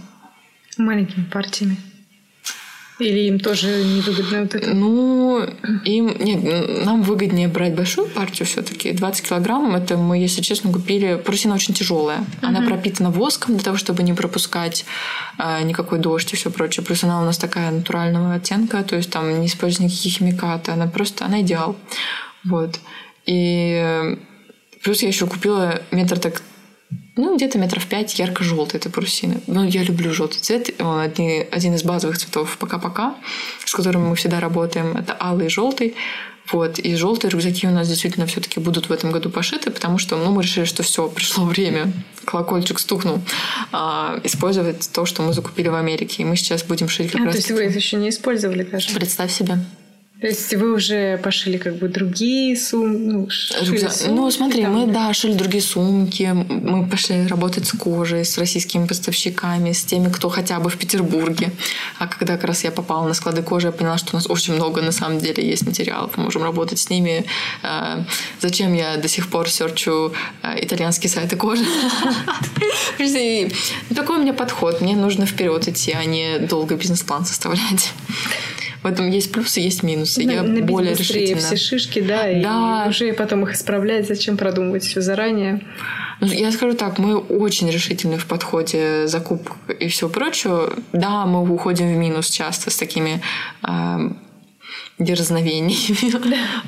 Маленькими 0.78 1.24
партиями. 1.26 1.78
Или 2.98 3.28
им 3.28 3.40
тоже 3.40 3.68
невыгодно 3.84 4.42
вот 4.44 4.56
это? 4.56 4.74
Ну, 4.74 5.46
им... 5.84 6.16
Нет, 6.18 6.86
нам 6.86 7.02
выгоднее 7.02 7.50
брать 7.50 7.76
большую 7.76 8.08
партию 8.08 8.46
все 8.46 8.62
таки 8.62 8.94
20 8.94 9.28
килограмм. 9.28 9.76
Это 9.76 9.98
мы, 9.98 10.18
если 10.18 10.42
честно, 10.42 10.72
купили... 10.72 11.16
Парусина 11.16 11.56
очень 11.56 11.74
тяжелая. 11.74 12.24
Она 12.42 12.62
пропитана 12.62 13.12
воском 13.12 13.56
для 13.56 13.64
того, 13.66 13.76
чтобы 13.76 14.04
не 14.04 14.14
пропускать 14.14 14.86
э, 15.38 15.64
никакой 15.64 16.00
дождь 16.00 16.32
и 16.32 16.38
все 16.38 16.50
прочее. 16.50 16.86
Плюс 16.86 17.04
она 17.04 17.22
у 17.22 17.26
нас 17.26 17.38
такая 17.38 17.70
натурального 17.72 18.36
оттенка, 18.36 18.82
то 18.84 18.96
есть 18.96 19.10
там 19.10 19.42
не 19.42 19.48
используется 19.48 19.84
никаких 19.84 20.14
химикаты. 20.14 20.72
Она 20.72 20.88
просто... 20.88 21.26
Она 21.26 21.42
идеал. 21.42 21.76
Вот. 22.46 22.80
И 23.26 24.18
плюс 24.84 25.02
я 25.02 25.10
еще 25.10 25.28
купила 25.28 25.82
метр 25.92 26.18
так 26.18 26.42
ну, 27.16 27.36
где-то 27.36 27.58
метров 27.58 27.86
пять 27.88 28.18
ярко-желтой 28.20 28.80
этой 28.80 28.92
парусины. 28.92 29.42
Ну, 29.48 29.64
я 29.66 29.84
люблю 29.84 30.14
желтый 30.14 30.42
цвет. 30.42 30.70
Он 30.80 31.00
один, 31.00 31.46
один 31.52 31.74
из 31.74 31.84
базовых 31.84 32.18
цветов 32.18 32.58
пока-пока, 32.58 33.16
с 33.64 33.74
которыми 33.74 34.10
мы 34.10 34.16
всегда 34.16 34.40
работаем. 34.40 34.98
Это 34.98 35.16
алый 35.20 35.46
и 35.46 35.50
желтый. 35.50 35.96
Вот. 36.52 36.78
И 36.78 36.96
желтые 36.96 37.32
рюкзаки 37.32 37.68
у 37.68 37.72
нас 37.72 37.88
действительно 37.88 38.26
все-таки 38.28 38.60
будут 38.60 38.90
в 38.90 38.92
этом 38.92 39.12
году 39.12 39.30
пошиты, 39.30 39.72
потому 39.72 39.98
что 39.98 40.16
ну, 40.18 40.32
мы 40.32 40.44
решили, 40.44 40.66
что 40.66 40.84
все, 40.84 41.08
пришло 41.08 41.46
время, 41.46 41.92
колокольчик 42.26 42.80
стукнул, 42.80 43.20
а, 43.72 44.20
использовать 44.24 44.90
то, 44.92 45.06
что 45.06 45.24
мы 45.24 45.34
закупили 45.34 45.70
в 45.70 45.76
Америке. 45.76 46.22
И 46.22 46.26
мы 46.26 46.36
сейчас 46.36 46.64
будем 46.64 46.88
шить 46.88 47.12
как 47.12 47.22
а, 47.22 47.26
раз. 47.26 47.34
То 47.34 47.40
есть 47.40 47.52
вы 47.52 47.64
это 47.64 47.76
еще 47.76 47.98
не 47.98 48.10
использовали 48.10 48.64
даже? 48.64 48.94
Представь 48.94 49.32
себе. 49.32 49.58
То 50.22 50.28
есть 50.28 50.56
вы 50.56 50.74
уже 50.74 51.18
пошили 51.18 51.58
как 51.58 51.76
бы 51.76 51.90
другие 51.90 52.56
сумки? 52.56 53.02
Ну, 53.04 53.28
Рюкзак. 53.62 53.92
сумки, 53.92 54.12
ну 54.12 54.32
смотри, 54.32 54.64
там... 54.64 54.74
мы, 54.74 54.88
да, 54.88 55.14
шили 55.14 55.34
другие 55.34 55.62
сумки, 55.62 56.32
мы 56.34 56.88
пошли 56.88 57.28
работать 57.28 57.68
с 57.68 57.74
кожей, 57.74 58.24
с 58.24 58.38
российскими 58.38 58.88
поставщиками, 58.88 59.74
с 59.74 59.84
теми, 59.84 60.10
кто 60.10 60.30
хотя 60.30 60.60
бы 60.62 60.70
в 60.70 60.78
Петербурге. 60.78 61.52
А 62.00 62.08
когда 62.08 62.38
как 62.38 62.46
раз 62.46 62.64
я 62.64 62.72
попала 62.72 63.06
на 63.06 63.14
склады 63.14 63.44
кожи, 63.44 63.68
я 63.68 63.74
поняла, 63.74 63.98
что 63.98 64.12
у 64.14 64.16
нас 64.16 64.30
очень 64.30 64.54
много 64.56 64.82
на 64.82 64.94
самом 64.94 65.20
деле 65.20 65.46
есть 65.46 65.68
материалов, 65.68 66.12
мы 66.16 66.24
можем 66.24 66.44
работать 66.44 66.80
с 66.80 66.90
ними. 66.90 67.26
А, 67.62 68.06
зачем 68.40 68.74
я 68.74 68.96
до 68.96 69.10
сих 69.10 69.28
пор 69.28 69.50
серчу 69.50 70.14
а, 70.42 70.56
итальянские 70.58 71.10
сайты 71.10 71.36
кожи? 71.36 71.66
Такой 73.96 74.18
у 74.18 74.22
меня 74.22 74.34
подход. 74.34 74.80
Мне 74.80 74.96
нужно 74.96 75.26
вперед 75.26 75.68
идти, 75.68 75.92
а 75.92 76.06
не 76.06 76.40
долго 76.40 76.76
бизнес-план 76.76 77.26
составлять. 77.26 77.92
В 78.86 78.88
этом 78.88 79.10
есть 79.10 79.32
плюсы, 79.32 79.62
есть 79.62 79.82
минусы. 79.82 80.24
На, 80.28 80.32
я 80.32 80.44
более 80.44 80.94
решительно. 80.94 81.42
все 81.42 81.56
шишки, 81.56 82.02
да, 82.02 82.26
да, 82.36 82.86
и 82.86 82.90
уже 82.90 83.14
потом 83.14 83.42
их 83.42 83.54
исправлять. 83.54 84.08
Зачем 84.08 84.38
продумывать 84.38 84.84
все 84.84 85.02
заранее? 85.02 85.66
Ну, 86.22 86.28
я 86.28 86.52
скажу 86.52 86.78
так, 86.78 87.00
мы 87.00 87.18
очень 87.18 87.68
решительны 87.72 88.20
в 88.20 88.28
подходе 88.28 89.08
закупок 89.08 89.58
и 89.80 89.88
все 89.88 90.08
прочее. 90.08 90.70
Да, 90.94 91.26
мы 91.26 91.52
уходим 91.52 91.92
в 91.92 91.98
минус 91.98 92.30
часто 92.30 92.70
с 92.70 92.78
такими 92.78 93.24
э, 93.68 94.10
дерзновениями. 94.98 95.76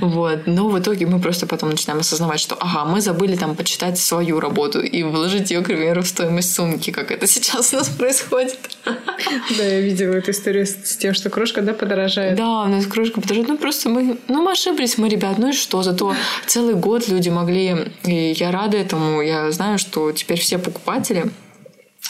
вот. 0.01 0.47
Но 0.47 0.67
в 0.67 0.77
итоге 0.79 1.05
мы 1.05 1.19
просто 1.19 1.47
потом 1.47 1.69
начинаем 1.69 2.01
осознавать, 2.01 2.39
что 2.39 2.55
ага, 2.59 2.83
мы 2.83 2.99
забыли 2.99 3.35
там 3.35 3.55
почитать 3.55 3.97
свою 3.97 4.39
работу 4.39 4.81
и 4.81 5.03
вложить 5.03 5.51
ее, 5.51 5.61
к 5.61 5.65
примеру, 5.65 6.01
в 6.01 6.07
стоимость 6.07 6.53
сумки, 6.53 6.91
как 6.91 7.11
это 7.11 7.25
сейчас 7.27 7.73
у 7.73 7.77
нас 7.77 7.89
происходит. 7.89 8.57
да, 8.85 9.63
я 9.63 9.79
видела 9.79 10.13
эту 10.15 10.31
историю 10.31 10.65
с 10.65 10.97
тем, 10.97 11.13
что 11.13 11.29
крошка, 11.29 11.61
да, 11.61 11.73
подорожает. 11.73 12.35
Да, 12.35 12.63
у 12.63 12.67
нас 12.67 12.85
крошка 12.85 13.21
подорожает. 13.21 13.47
Ну, 13.47 13.57
просто 13.57 13.89
мы, 13.89 14.17
ну, 14.27 14.43
мы 14.43 14.51
ошиблись, 14.51 14.97
мы, 14.97 15.07
ребят, 15.07 15.37
ну 15.37 15.49
и 15.49 15.53
что? 15.53 15.81
Зато 15.81 16.13
целый 16.45 16.75
год 16.75 17.07
люди 17.07 17.29
могли, 17.29 17.91
и 18.03 18.33
я 18.37 18.51
рада 18.51 18.77
этому, 18.77 19.21
я 19.21 19.51
знаю, 19.51 19.77
что 19.77 20.11
теперь 20.11 20.39
все 20.39 20.57
покупатели 20.57 21.31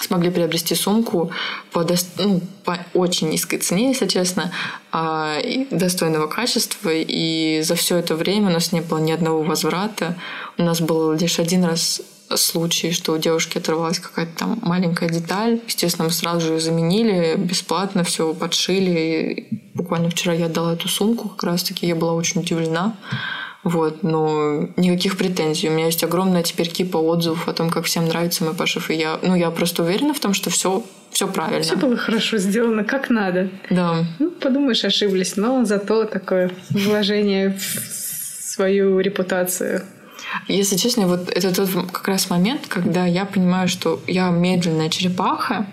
смогли 0.04 0.30
приобрести 0.30 0.76
сумку 0.76 1.32
по, 1.72 1.84
до... 1.84 1.96
ну, 2.18 2.42
по 2.64 2.78
очень 2.94 3.30
низкой 3.30 3.58
цене, 3.58 3.90
если 3.90 4.08
честно, 4.08 4.52
а, 4.92 5.38
достойного 5.72 6.28
качества. 6.28 6.90
И 6.94 7.62
за 7.64 7.76
все 7.76 7.98
это 7.98 8.16
время 8.16 8.48
у 8.48 8.54
нас 8.54 8.72
не 8.72 8.82
было 8.82 9.00
ни 9.00 9.12
одного 9.12 9.44
возврата. 9.44 10.16
У 10.58 10.64
нас 10.64 10.82
был 10.82 11.14
лишь 11.14 11.40
один 11.40 11.64
раз 11.64 12.02
случай, 12.36 12.92
что 12.92 13.14
у 13.14 13.18
девушки 13.18 13.58
оторвалась 13.58 14.00
какая-то 14.00 14.38
там 14.38 14.60
маленькая 14.62 15.10
деталь. 15.10 15.62
Естественно, 15.68 16.06
мы 16.06 16.12
сразу 16.12 16.42
же 16.42 16.54
ее 16.54 16.60
заменили, 16.60 17.36
бесплатно 17.38 18.04
все 18.04 18.34
подшили. 18.34 19.48
И 19.52 19.60
буквально 19.74 20.10
вчера 20.10 20.34
я 20.34 20.48
отдала 20.48 20.74
эту 20.74 20.90
сумку 20.90 21.30
как 21.30 21.44
раз-таки. 21.44 21.88
Я 21.88 21.96
была 21.96 22.14
очень 22.14 22.42
удивлена. 22.42 22.96
Вот, 23.68 24.02
но 24.02 24.70
никаких 24.78 25.18
претензий. 25.18 25.68
У 25.68 25.74
меня 25.74 25.88
есть 25.88 26.02
огромная 26.02 26.42
теперь 26.42 26.70
кипа 26.70 26.96
отзывов 26.96 27.50
о 27.50 27.54
том, 27.54 27.70
как 27.70 27.84
всем 27.84 28.08
нравится 28.08 28.46
мой 28.46 28.54
пошив. 28.54 28.90
И 28.90 28.94
я, 28.94 29.20
ну, 29.22 29.36
я 29.36 29.52
просто 29.52 29.84
уверена 29.84 30.14
в 30.14 30.22
том, 30.22 30.34
что 30.34 30.50
все 30.50 30.86
все 31.12 31.28
правильно. 31.28 31.64
Все 31.64 31.76
было 31.76 31.98
хорошо 31.98 32.38
сделано, 32.38 32.86
как 32.86 33.10
надо. 33.10 33.50
Да. 33.70 34.06
Ну, 34.20 34.32
подумаешь, 34.32 34.86
ошиблись, 34.86 35.36
но 35.36 35.66
зато 35.66 36.06
такое 36.06 36.52
вложение 36.70 37.58
в 37.60 38.54
свою 38.54 39.02
репутацию. 39.02 39.84
Если 40.48 40.78
честно, 40.78 41.08
вот 41.08 41.30
это 41.30 41.54
тот 41.54 41.70
как 41.92 42.08
раз 42.08 42.30
момент, 42.30 42.68
когда 42.70 43.06
я 43.06 43.26
понимаю, 43.26 43.68
что 43.68 44.02
я 44.08 44.30
медленная 44.30 44.90
черепаха, 44.90 45.66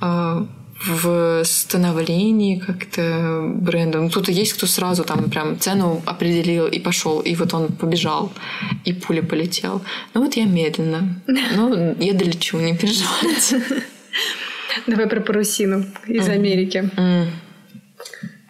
а, 0.00 0.46
в 0.86 1.44
становлении 1.44 2.58
как-то 2.58 3.52
бренда. 3.54 4.00
Ну, 4.00 4.10
кто-то 4.10 4.32
есть, 4.32 4.54
кто 4.54 4.66
сразу 4.66 5.04
там 5.04 5.30
прям 5.30 5.58
цену 5.58 6.02
определил 6.06 6.66
и 6.66 6.78
пошел, 6.78 7.20
и 7.20 7.34
вот 7.34 7.54
он 7.54 7.68
побежал, 7.68 8.32
и 8.84 8.92
пуля 8.92 9.22
полетел. 9.22 9.82
Ну 10.14 10.22
вот 10.22 10.34
я 10.34 10.44
медленно. 10.44 11.22
Ну, 11.54 11.94
я 11.98 12.14
долечу, 12.14 12.58
не 12.58 12.76
переживайте. 12.76 13.62
Давай 14.86 15.06
про 15.06 15.20
парусину 15.20 15.84
из 16.06 16.28
Америки. 16.28 16.90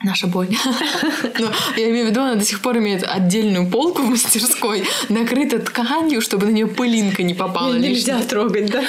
Наша 0.05 0.27
боль. 0.27 0.49
Но 1.39 1.53
я 1.77 1.91
имею 1.91 2.07
в 2.07 2.11
виду, 2.11 2.23
она 2.23 2.35
до 2.35 2.45
сих 2.45 2.61
пор 2.61 2.79
имеет 2.79 3.05
отдельную 3.05 3.71
полку 3.71 4.03
в 4.03 4.07
мастерской, 4.07 4.85
накрыта 5.09 5.61
тканью, 5.61 6.21
чтобы 6.21 6.47
на 6.47 6.51
нее 6.51 6.67
пылинка 6.67 7.23
не 7.23 7.35
попала. 7.35 7.75
Нельзя 7.75 8.21
трогать, 8.23 8.71
да? 8.71 8.83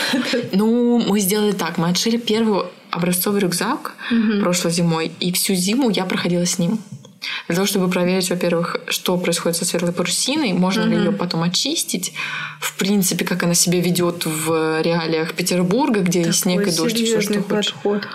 Ну, 0.53 0.99
мы 0.99 1.19
сделали 1.19 1.51
так. 1.51 1.77
Мы 1.77 1.89
отшили 1.89 2.17
первую 2.17 2.71
образцовый 2.93 3.41
рюкзак 3.41 3.95
угу. 4.11 4.41
прошлой 4.41 4.71
зимой, 4.71 5.11
и 5.19 5.31
всю 5.31 5.55
зиму 5.55 5.89
я 5.89 6.05
проходила 6.05 6.45
с 6.45 6.59
ним. 6.59 6.79
Для 7.47 7.55
того, 7.55 7.65
чтобы 7.65 7.89
проверить, 7.89 8.29
во-первых, 8.29 8.77
что 8.89 9.17
происходит 9.17 9.57
со 9.57 9.65
светлой 9.65 9.93
парусиной, 9.93 10.53
можно 10.53 10.83
угу. 10.83 10.91
ли 10.91 10.97
ее 10.97 11.11
потом 11.11 11.43
очистить, 11.43 12.13
в 12.59 12.75
принципе, 12.77 13.25
как 13.25 13.43
она 13.43 13.53
себя 13.53 13.79
ведет 13.79 14.25
в 14.25 14.81
реалиях 14.81 15.33
Петербурга, 15.33 16.01
где 16.01 16.19
Такой 16.19 16.33
снег 16.33 16.67
и 16.67 16.71
дождь, 16.71 16.99
и 16.99 17.05
все, 17.05 17.21
что 17.21 17.41
подход. 17.41 17.45
хочешь. 17.83 18.09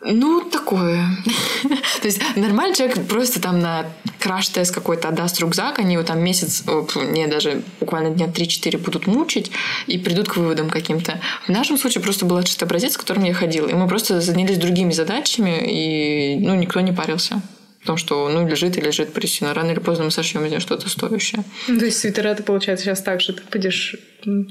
Ну, 0.00 0.48
такое. 0.48 1.04
То 2.00 2.06
есть 2.06 2.20
нормальный 2.36 2.76
человек 2.76 3.06
просто 3.08 3.40
там 3.40 3.58
на 3.58 3.86
краш-тест 4.20 4.72
какой-то 4.72 5.08
отдаст 5.08 5.40
рюкзак, 5.40 5.80
они 5.80 5.94
его 5.94 6.04
там 6.04 6.22
месяц, 6.22 6.62
не, 6.96 7.26
даже 7.26 7.62
буквально 7.80 8.10
дня 8.10 8.26
3-4 8.26 8.78
будут 8.78 9.06
мучить 9.06 9.50
и 9.86 9.98
придут 9.98 10.28
к 10.28 10.36
выводам 10.36 10.70
каким-то. 10.70 11.20
В 11.46 11.48
нашем 11.48 11.78
случае 11.78 12.02
просто 12.02 12.26
был 12.26 12.40
чистый 12.42 12.64
образец, 12.64 12.94
с 12.94 12.96
которым 12.96 13.24
я 13.24 13.34
ходила. 13.34 13.68
И 13.68 13.74
мы 13.74 13.88
просто 13.88 14.20
занялись 14.20 14.58
другими 14.58 14.92
задачами, 14.92 15.64
и 15.66 16.38
ну, 16.38 16.54
никто 16.54 16.80
не 16.80 16.92
парился. 16.92 17.42
Потому 17.80 17.96
что, 17.96 18.28
ну, 18.28 18.46
лежит 18.46 18.76
и 18.76 18.80
лежит 18.80 19.12
присина. 19.12 19.54
Рано 19.54 19.70
или 19.70 19.78
поздно 19.78 20.04
мы 20.04 20.10
сошьем 20.10 20.44
из 20.44 20.50
нее 20.50 20.60
что-то 20.60 20.88
стоящее. 20.88 21.44
Ну, 21.68 21.78
то 21.78 21.84
есть 21.84 21.98
свитера 21.98 22.34
ты, 22.34 22.42
получается, 22.42 22.84
сейчас 22.84 23.02
так 23.02 23.20
же 23.20 23.32
ты 23.32 23.42
будешь 23.52 23.94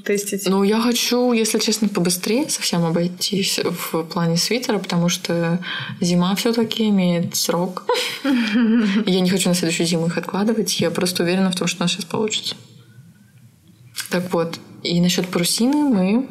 тестить? 0.04 0.48
Ну, 0.48 0.62
я 0.62 0.80
хочу, 0.80 1.32
если 1.32 1.58
честно, 1.58 1.88
побыстрее 1.88 2.48
совсем 2.48 2.84
обойтись 2.84 3.60
в 3.62 4.04
плане 4.04 4.36
свитера, 4.36 4.78
потому 4.78 5.08
что 5.08 5.62
зима 6.00 6.34
все 6.36 6.52
таки 6.52 6.88
имеет 6.88 7.36
срок. 7.36 7.84
Я 9.06 9.20
не 9.20 9.28
хочу 9.28 9.50
на 9.50 9.54
следующую 9.54 9.86
зиму 9.86 10.06
их 10.06 10.16
откладывать. 10.16 10.80
Я 10.80 10.90
просто 10.90 11.22
уверена 11.22 11.50
в 11.50 11.56
том, 11.56 11.68
что 11.68 11.80
у 11.80 11.84
нас 11.84 11.92
сейчас 11.92 12.06
получится. 12.06 12.56
Так 14.10 14.32
вот, 14.32 14.58
и 14.82 15.00
насчет 15.00 15.28
парусины 15.28 15.76
мы 15.76 16.28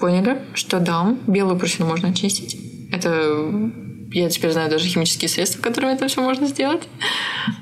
поняли, 0.00 0.42
что 0.54 0.80
да, 0.80 1.16
белую 1.28 1.56
парусину 1.56 1.86
можно 1.86 2.08
очистить. 2.08 2.58
Это 2.90 3.72
я 4.12 4.28
теперь 4.28 4.52
знаю 4.52 4.70
даже 4.70 4.86
химические 4.86 5.28
средства, 5.28 5.62
которыми 5.62 5.92
это 5.92 6.08
все 6.08 6.20
можно 6.20 6.46
сделать. 6.46 6.82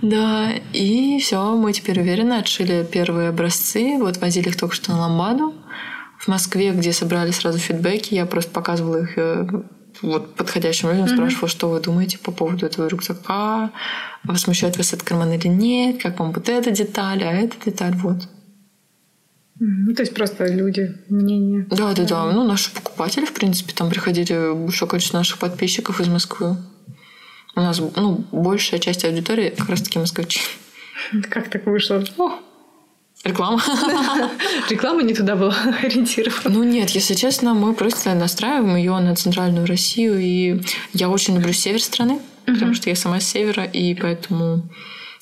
Да, 0.03 0.51
и 0.73 1.19
все, 1.21 1.57
мы 1.57 1.73
теперь 1.73 2.01
уверенно 2.01 2.39
отшили 2.39 2.87
первые 2.91 3.29
образцы. 3.29 3.99
Вот 3.99 4.19
возили 4.19 4.49
их 4.49 4.57
только 4.57 4.75
что 4.75 4.93
на 4.93 5.01
ламбаду. 5.01 5.55
В 6.19 6.29
Москве, 6.29 6.73
где 6.73 6.93
собрали 6.93 7.31
сразу 7.31 7.59
фидбэки, 7.59 8.15
я 8.15 8.27
просто 8.27 8.51
показывала 8.51 9.03
их 9.03 9.17
э, 9.17 9.47
вот 10.03 10.35
подходящим 10.35 10.91
людям, 10.91 11.07
mm-hmm. 11.07 11.15
спрашивала, 11.15 11.49
что 11.49 11.71
вы 11.71 11.81
думаете 11.81 12.19
по 12.19 12.31
поводу 12.31 12.67
этого 12.67 12.89
рюкзака, 12.89 13.71
возмущает 14.25 14.77
вас 14.77 14.93
этот 14.93 15.07
карман 15.07 15.33
или 15.33 15.49
нет, 15.49 16.03
как 16.03 16.19
вам 16.19 16.33
вот 16.33 16.49
эта 16.49 16.71
деталь, 16.71 17.25
а 17.25 17.33
эта 17.33 17.57
деталь, 17.65 17.95
вот. 17.97 18.29
Ну, 19.63 19.95
то 19.95 20.03
есть 20.03 20.15
просто 20.15 20.47
люди, 20.47 20.97
мнения. 21.11 21.67
Да, 21.69 21.93
да, 21.93 22.05
да. 22.05 22.33
Ну, 22.33 22.45
наши 22.45 22.73
покупатели, 22.73 23.27
в 23.27 23.35
принципе, 23.35 23.75
там 23.75 23.91
приходили 23.91 24.55
большое 24.55 24.91
количество 24.91 25.19
наших 25.19 25.39
подписчиков 25.39 26.01
из 26.01 26.09
Москвы. 26.09 26.57
У 27.55 27.61
нас, 27.61 27.79
ну, 27.79 28.25
большая 28.33 28.81
часть 28.81 29.05
аудитории 29.05 29.51
как 29.51 29.69
раз-таки 29.69 29.99
москвичи. 29.99 30.41
Как 31.29 31.51
так 31.51 31.67
вышло? 31.67 32.03
О, 32.17 32.39
Реклама. 33.23 33.61
Реклама 34.71 35.03
не 35.03 35.13
туда 35.13 35.37
была 35.37 35.55
ориентирована. 35.83 36.57
Ну 36.57 36.65
нет, 36.65 36.89
если 36.91 37.13
честно, 37.13 37.53
мы 37.53 37.75
просто 37.75 38.15
настраиваем 38.15 38.77
ее 38.77 38.99
на 38.99 39.15
центральную 39.15 39.67
Россию. 39.67 40.19
И 40.21 40.63
я 40.95 41.11
очень 41.11 41.35
люблю 41.35 41.53
север 41.53 41.83
страны, 41.83 42.19
потому 42.47 42.73
что 42.73 42.89
я 42.89 42.97
сама 42.97 43.21
с 43.21 43.27
севера, 43.27 43.65
и 43.65 43.95
поэтому 43.95 44.63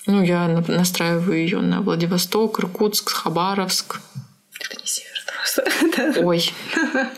ну, 0.06 0.22
я 0.22 0.46
настраиваю 0.68 1.38
ее 1.38 1.60
на 1.60 1.80
Владивосток, 1.80 2.60
Иркутск, 2.60 3.10
Хабаровск, 3.10 4.00
это 4.60 4.80
не 4.80 4.86
север 4.86 5.18
просто. 5.26 6.20
Ой. 6.24 6.52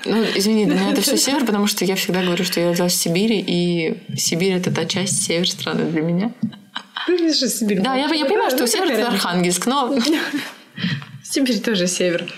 Ну, 0.05 0.25
извини, 0.35 0.67
для 0.67 0.75
меня 0.75 0.93
это 0.93 1.01
все 1.01 1.17
север, 1.17 1.45
потому 1.45 1.67
что 1.67 1.85
я 1.85 1.97
всегда 1.97 2.23
говорю, 2.23 2.45
что 2.45 2.61
я 2.61 2.71
родилась 2.71 2.93
в 2.93 2.97
Сибири, 2.97 3.45
и 3.47 4.17
Сибирь— 4.17 4.53
это 4.57 4.75
та 4.75 4.85
часть 4.85 5.23
север 5.23 5.49
страны 5.49 5.91
для 5.91 6.03
меня. 6.03 6.33
Ну, 7.09 7.33
Сибирь. 7.33 7.81
Да, 7.81 7.95
я, 7.95 8.07
я 8.13 8.25
понимаю, 8.25 8.51
что 8.51 8.67
север— 8.67 8.91
это 8.93 9.09
Архангельск, 9.09 9.67
но... 9.67 9.95
Сибирь 11.25 11.61
тоже 11.61 11.87
север. 11.87 12.33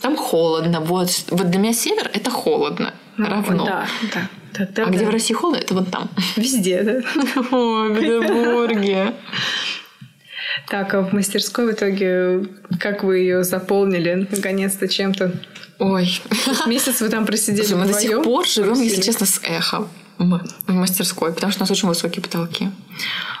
Там 0.00 0.16
холодно. 0.16 0.80
Вот, 0.80 1.10
вот 1.30 1.50
для 1.50 1.60
меня 1.60 1.72
север— 1.72 2.10
это 2.12 2.30
холодно. 2.30 2.94
Ну, 3.16 3.28
равно. 3.28 3.64
Да, 3.64 3.86
да. 4.14 4.28
Да, 4.58 4.66
да, 4.74 4.82
а 4.84 4.86
да. 4.86 4.92
где 4.92 5.04
в 5.04 5.10
России 5.10 5.34
холодно, 5.34 5.62
это 5.62 5.74
вот 5.74 5.90
там. 5.90 6.08
Везде, 6.36 6.82
да? 6.82 6.92
В 7.34 7.94
Петербурге. 7.94 9.14
Так, 10.68 10.94
а 10.94 11.02
в 11.02 11.12
мастерской 11.12 11.66
в 11.66 11.74
итоге, 11.74 12.48
как 12.80 13.04
вы 13.04 13.18
ее 13.18 13.44
заполнили 13.44 14.26
наконец-то 14.30 14.88
чем-то? 14.88 15.32
Ой. 15.78 16.20
Месяц 16.66 17.00
вы 17.00 17.08
там 17.08 17.26
просидели 17.26 17.66
Слушай, 17.66 17.86
Мы 17.86 17.92
до 17.92 18.00
сих 18.00 18.22
пор 18.22 18.46
живем, 18.46 18.80
если 18.80 19.00
честно, 19.00 19.26
с 19.26 19.40
эхом 19.44 19.88
в 20.18 20.72
мастерской, 20.72 21.32
потому 21.32 21.52
что 21.52 21.60
у 21.60 21.64
нас 21.64 21.70
очень 21.70 21.88
высокие 21.88 22.22
потолки. 22.22 22.70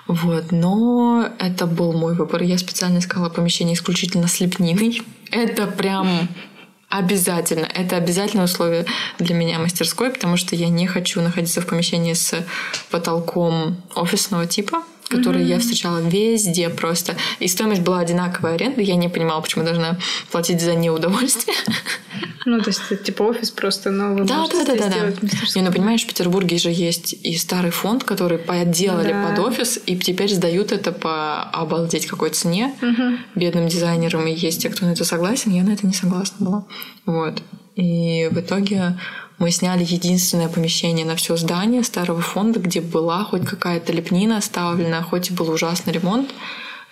Вот. 0.06 0.52
Но 0.52 1.28
это 1.38 1.66
был 1.66 1.92
мой 1.92 2.14
выбор. 2.14 2.42
Я 2.42 2.58
специально 2.58 2.98
искала 2.98 3.28
помещение 3.30 3.74
исключительно 3.74 4.28
с 4.28 4.40
лепниной. 4.40 5.02
Это 5.30 5.66
прям 5.66 6.28
Обязательно. 6.88 7.66
Это 7.66 7.96
обязательное 7.96 8.44
условие 8.44 8.86
для 9.18 9.34
меня 9.34 9.58
мастерской, 9.58 10.10
потому 10.10 10.36
что 10.36 10.54
я 10.54 10.68
не 10.68 10.86
хочу 10.86 11.20
находиться 11.20 11.60
в 11.60 11.66
помещении 11.66 12.12
с 12.12 12.32
потолком 12.90 13.82
офисного 13.96 14.46
типа 14.46 14.84
которые 15.08 15.44
mm-hmm. 15.44 15.48
я 15.48 15.58
встречала 15.58 15.98
везде 15.98 16.68
просто. 16.68 17.16
И 17.38 17.48
стоимость 17.48 17.82
была 17.82 18.00
одинаковая 18.00 18.54
аренда. 18.54 18.80
Я 18.80 18.96
не 18.96 19.08
понимала, 19.08 19.40
почему 19.40 19.64
должна 19.64 19.98
платить 20.30 20.60
за 20.60 20.74
неудовольствие. 20.74 21.56
Ну, 22.44 22.60
то 22.60 22.70
есть 22.70 22.80
это 22.88 23.02
типа 23.02 23.24
офис 23.24 23.50
просто, 23.50 23.90
но 23.90 24.14
вы 24.14 24.24
да, 24.24 24.46
да, 24.46 24.64
да, 24.64 24.74
да, 24.76 24.88
да. 24.88 25.28
Не, 25.56 25.62
ну 25.62 25.72
понимаешь, 25.72 26.04
в 26.04 26.06
Петербурге 26.06 26.58
же 26.58 26.70
есть 26.70 27.12
и 27.12 27.36
старый 27.36 27.72
фонд, 27.72 28.04
который 28.04 28.38
подделали 28.38 29.12
да. 29.12 29.28
под 29.28 29.38
офис, 29.40 29.80
и 29.84 29.96
теперь 29.98 30.32
сдают 30.32 30.70
это 30.70 30.92
по 30.92 31.42
обалдеть 31.42 32.06
какой 32.06 32.30
цене 32.30 32.72
угу. 32.80 33.18
бедным 33.34 33.66
дизайнерам. 33.66 34.26
И 34.28 34.32
есть 34.32 34.62
те, 34.62 34.70
кто 34.70 34.86
на 34.86 34.92
это 34.92 35.04
согласен, 35.04 35.52
я 35.52 35.64
на 35.64 35.70
это 35.70 35.86
не 35.86 35.92
согласна 35.92 36.46
была. 36.46 36.66
Вот. 37.04 37.42
И 37.74 38.28
в 38.30 38.38
итоге 38.38 38.96
мы 39.38 39.50
сняли 39.50 39.84
единственное 39.84 40.48
помещение 40.48 41.04
на 41.04 41.14
все 41.16 41.36
здание 41.36 41.82
старого 41.84 42.20
фонда, 42.20 42.58
где 42.58 42.80
была 42.80 43.22
хоть 43.24 43.44
какая-то 43.44 43.92
лепнина 43.92 44.38
оставлена, 44.38 45.02
хоть 45.02 45.30
и 45.30 45.34
был 45.34 45.50
ужасный 45.50 45.92
ремонт. 45.92 46.30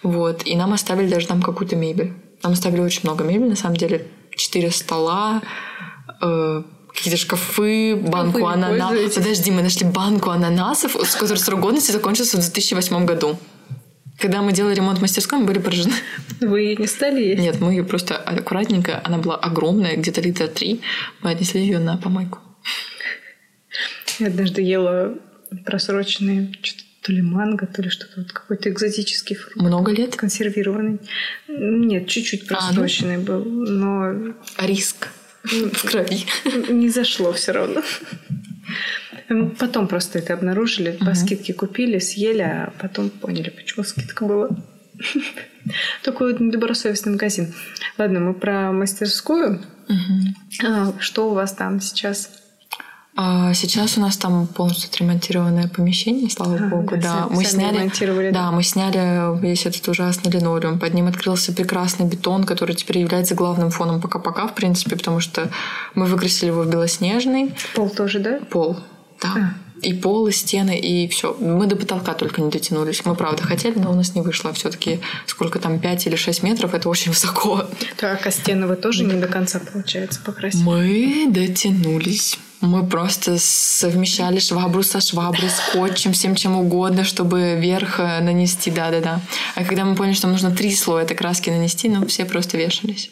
Вот. 0.02 0.42
И 0.44 0.54
нам 0.54 0.72
оставили 0.74 1.08
даже 1.08 1.26
там 1.26 1.40
какую-то 1.40 1.76
мебель. 1.76 2.12
Нам 2.42 2.52
оставили 2.52 2.80
очень 2.80 3.00
много 3.04 3.24
мебели, 3.24 3.48
на 3.48 3.56
самом 3.56 3.76
деле. 3.76 4.06
Четыре 4.36 4.70
стола, 4.70 5.40
э, 6.20 6.62
какие-то 6.92 7.18
шкафы, 7.18 7.96
банку 7.96 8.46
ананасов. 8.46 9.14
Подожди, 9.14 9.50
мы 9.50 9.62
нашли 9.62 9.86
банку 9.86 10.30
ананасов, 10.30 10.96
с 10.96 11.14
которой 11.14 11.38
срок 11.38 11.60
годности 11.60 11.92
закончился 11.92 12.36
в 12.36 12.40
2008 12.40 13.06
году. 13.06 13.38
Когда 14.18 14.42
мы 14.42 14.52
делали 14.52 14.74
ремонт 14.74 14.98
в 14.98 15.02
мастерской, 15.02 15.38
мы 15.38 15.46
были 15.46 15.58
поражены. 15.58 15.94
Вы 16.40 16.60
ее 16.60 16.76
не 16.76 16.86
стали 16.86 17.20
есть? 17.22 17.42
Нет, 17.42 17.60
мы 17.60 17.72
ее 17.72 17.84
просто 17.84 18.16
аккуратненько, 18.16 19.00
она 19.04 19.18
была 19.18 19.36
огромная, 19.36 19.96
где-то 19.96 20.20
литра 20.20 20.46
три, 20.46 20.80
мы 21.22 21.30
отнесли 21.30 21.60
ее 21.60 21.78
на 21.78 21.96
помойку. 21.96 22.38
Я 24.18 24.28
однажды 24.28 24.62
ела 24.62 25.18
просроченные 25.64 26.52
что-то 26.62 26.84
то 27.04 27.12
ли 27.12 27.20
манго, 27.20 27.66
то 27.66 27.82
ли 27.82 27.90
что-то 27.90 28.22
вот 28.22 28.32
какой-то 28.32 28.70
экзотический 28.70 29.36
фрукт. 29.36 29.56
Много 29.56 29.92
лет? 29.92 30.16
Консервированный. 30.16 31.00
Нет, 31.48 32.08
чуть-чуть 32.08 32.46
просроченный 32.46 33.16
а, 33.16 33.18
ну? 33.18 33.24
был, 33.24 33.44
но... 33.44 34.34
Риск 34.58 35.08
в 35.44 35.86
крови. 35.86 36.24
Не 36.70 36.88
зашло 36.88 37.32
все 37.34 37.52
равно. 37.52 37.82
Потом 39.58 39.88
просто 39.88 40.18
это 40.18 40.34
обнаружили, 40.34 40.92
по 40.92 41.14
скидке 41.14 41.54
купили, 41.54 41.98
съели, 41.98 42.42
а 42.42 42.72
потом 42.78 43.10
поняли, 43.10 43.50
почему 43.50 43.84
скидка 43.84 44.24
была. 44.24 44.48
Такой 46.02 46.36
добросовестный 46.38 47.12
магазин. 47.12 47.54
Ладно, 47.98 48.20
мы 48.20 48.34
про 48.34 48.72
мастерскую. 48.72 49.62
А, 50.64 50.92
что 50.98 51.30
у 51.30 51.34
вас 51.34 51.52
там 51.52 51.80
сейчас? 51.80 52.30
А 53.16 53.54
сейчас 53.54 53.96
у 53.96 54.00
нас 54.00 54.16
там 54.16 54.48
полностью 54.48 54.90
отремонтированное 54.90 55.68
помещение, 55.68 56.28
слава 56.28 56.56
а, 56.56 56.68
богу, 56.68 56.96
да. 56.96 57.00
да. 57.00 57.26
Мы 57.30 57.44
сняли, 57.44 58.32
да, 58.32 58.50
мы 58.50 58.64
сняли 58.64 59.40
весь 59.40 59.66
этот 59.66 59.86
ужасный 59.86 60.32
линолеум. 60.32 60.80
Под 60.80 60.94
ним 60.94 61.06
открылся 61.06 61.52
прекрасный 61.52 62.06
бетон, 62.06 62.42
который 62.42 62.74
теперь 62.74 62.98
является 62.98 63.36
главным 63.36 63.70
фоном 63.70 64.00
пока-пока, 64.00 64.48
в 64.48 64.54
принципе, 64.54 64.96
потому 64.96 65.20
что 65.20 65.48
мы 65.94 66.06
выкрасили 66.06 66.48
его 66.48 66.62
в 66.62 66.68
белоснежный. 66.68 67.54
Пол 67.76 67.88
тоже, 67.88 68.18
да? 68.18 68.40
Пол, 68.50 68.78
А. 69.24 69.54
И 69.82 69.92
пол, 69.92 70.28
и 70.28 70.32
стены, 70.32 70.78
и 70.78 71.08
все. 71.08 71.36
Мы 71.38 71.66
до 71.66 71.76
потолка 71.76 72.14
только 72.14 72.40
не 72.40 72.50
дотянулись. 72.50 73.04
Мы, 73.04 73.14
правда, 73.14 73.42
хотели, 73.42 73.78
но 73.78 73.90
у 73.90 73.94
нас 73.94 74.14
не 74.14 74.22
вышло. 74.22 74.52
Все-таки 74.52 75.00
сколько 75.26 75.58
там, 75.58 75.78
5 75.78 76.06
или 76.06 76.16
6 76.16 76.42
метров, 76.42 76.74
это 76.74 76.88
очень 76.88 77.10
высоко. 77.12 77.64
Так, 77.98 78.26
а 78.26 78.30
стены 78.30 78.66
вы 78.66 78.76
тоже 78.76 79.04
не 79.04 79.20
до 79.20 79.26
конца, 79.26 79.60
получается, 79.60 80.20
покрасили? 80.24 80.62
Мы 80.62 81.26
дотянулись. 81.28 82.38
Мы 82.60 82.86
просто 82.86 83.36
совмещали 83.38 84.38
швабру 84.38 84.82
со 84.82 85.00
шваброй, 85.00 85.50
скотчем, 85.50 86.14
всем 86.14 86.34
чем 86.34 86.56
угодно, 86.56 87.04
чтобы 87.04 87.56
верх 87.56 88.00
э, 88.00 88.20
нанести, 88.20 88.70
да-да-да. 88.70 89.20
А 89.54 89.64
когда 89.64 89.84
мы 89.84 89.94
поняли, 89.96 90.14
что 90.14 90.28
нужно 90.28 90.50
три 90.50 90.74
слоя 90.74 91.04
этой 91.04 91.14
краски 91.14 91.50
нанести, 91.50 91.90
ну, 91.90 92.06
все 92.06 92.24
просто 92.24 92.56
вешались. 92.56 93.10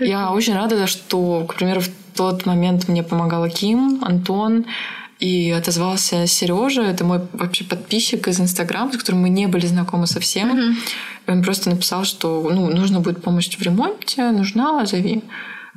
Я 0.00 0.30
очень 0.30 0.54
рада, 0.54 0.86
что, 0.86 1.44
к 1.48 1.56
примеру, 1.56 1.80
в 1.80 1.90
тот 2.14 2.46
момент 2.46 2.86
мне 2.86 3.02
помогала 3.02 3.48
Ким, 3.48 3.98
Антон, 4.04 4.66
и 5.20 5.50
отозвался 5.50 6.26
Сережа, 6.26 6.82
это 6.82 7.04
мой 7.04 7.20
вообще 7.34 7.64
подписчик 7.64 8.26
из 8.26 8.40
Инстаграма, 8.40 8.92
с 8.92 8.96
которым 8.96 9.20
мы 9.20 9.28
не 9.28 9.46
были 9.46 9.66
знакомы 9.66 10.06
совсем. 10.06 10.56
Mm-hmm. 10.56 10.74
Он 11.28 11.42
просто 11.42 11.70
написал, 11.70 12.04
что 12.04 12.48
ну, 12.50 12.70
нужно 12.70 13.00
будет 13.00 13.22
помощь 13.22 13.48
в 13.50 13.62
ремонте, 13.62 14.30
нужна, 14.30 14.84
зови. 14.86 15.22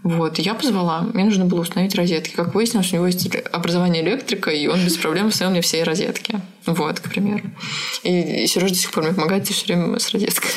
Вот, 0.01 0.39
я 0.39 0.53
позвала. 0.53 1.01
Мне 1.13 1.25
нужно 1.25 1.45
было 1.45 1.61
установить 1.61 1.95
розетки. 1.95 2.35
Как 2.35 2.55
выяснилось, 2.55 2.91
у 2.91 2.95
него 2.95 3.07
есть 3.07 3.29
образование 3.51 4.03
электрика, 4.03 4.49
и 4.49 4.67
он 4.67 4.83
без 4.83 4.97
проблем 4.97 5.27
установил 5.27 5.51
мне 5.51 5.61
все 5.61 5.83
розетки. 5.83 6.41
Вот, 6.65 6.99
к 6.99 7.09
примеру. 7.09 7.43
И, 8.03 8.43
и 8.43 8.47
Сережа 8.47 8.73
до 8.73 8.79
сих 8.79 8.91
пор 8.91 9.03
мне 9.03 9.13
помогает 9.13 9.47
все 9.47 9.65
время 9.65 9.99
с 9.99 10.11
розеткой. 10.11 10.49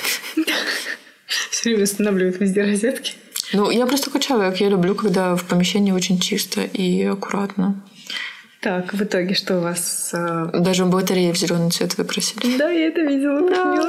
Все 1.51 1.71
время 1.71 1.85
устанавливает 1.85 2.41
везде 2.41 2.63
розетки. 2.63 3.15
Ну, 3.53 3.71
я 3.71 3.87
просто 3.87 4.07
такой 4.07 4.21
человек. 4.21 4.57
Я 4.61 4.69
люблю, 4.69 4.95
когда 4.95 5.35
в 5.37 5.45
помещении 5.45 5.93
очень 5.93 6.19
чисто 6.19 6.63
и 6.63 7.03
аккуратно. 7.05 7.83
Так, 8.67 8.93
в 8.93 9.01
итоге 9.01 9.35
что 9.35 9.59
у 9.59 9.61
вас? 9.61 10.11
Э... 10.13 10.51
Даже 10.53 10.87
батареи 10.87 11.31
в 11.31 11.37
зеленый 11.37 11.71
цвет 11.71 11.97
выкрасили. 11.97 12.59
Да, 12.59 12.69
я 12.69 12.89
это 12.89 13.01
видела. 13.03 13.49
Да. 13.49 13.81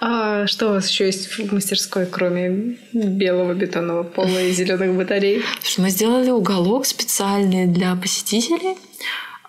А 0.00 0.46
что 0.46 0.68
у 0.68 0.72
вас 0.74 0.88
еще 0.88 1.06
есть 1.06 1.26
в 1.26 1.52
мастерской, 1.52 2.06
кроме 2.06 2.76
белого 2.92 3.54
бетонного 3.54 4.04
пола 4.04 4.40
и 4.40 4.52
зеленых 4.52 4.96
батарей? 4.96 5.42
Мы 5.78 5.90
сделали 5.90 6.30
уголок 6.30 6.86
специальный 6.86 7.66
для 7.66 7.96
посетителей, 7.96 8.76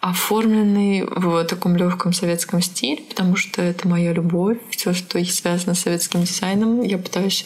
оформленный 0.02 1.04
в 1.06 1.44
таком 1.46 1.76
легком 1.76 2.12
советском 2.12 2.60
стиле, 2.60 3.04
потому 3.08 3.36
что 3.36 3.62
это 3.62 3.88
моя 3.88 4.14
любовь, 4.14 4.58
все, 4.72 4.94
что 4.94 5.24
связано 5.26 5.76
с 5.76 5.82
советским 5.82 6.24
дизайном. 6.24 6.82
Я 6.82 6.98
пытаюсь 6.98 7.46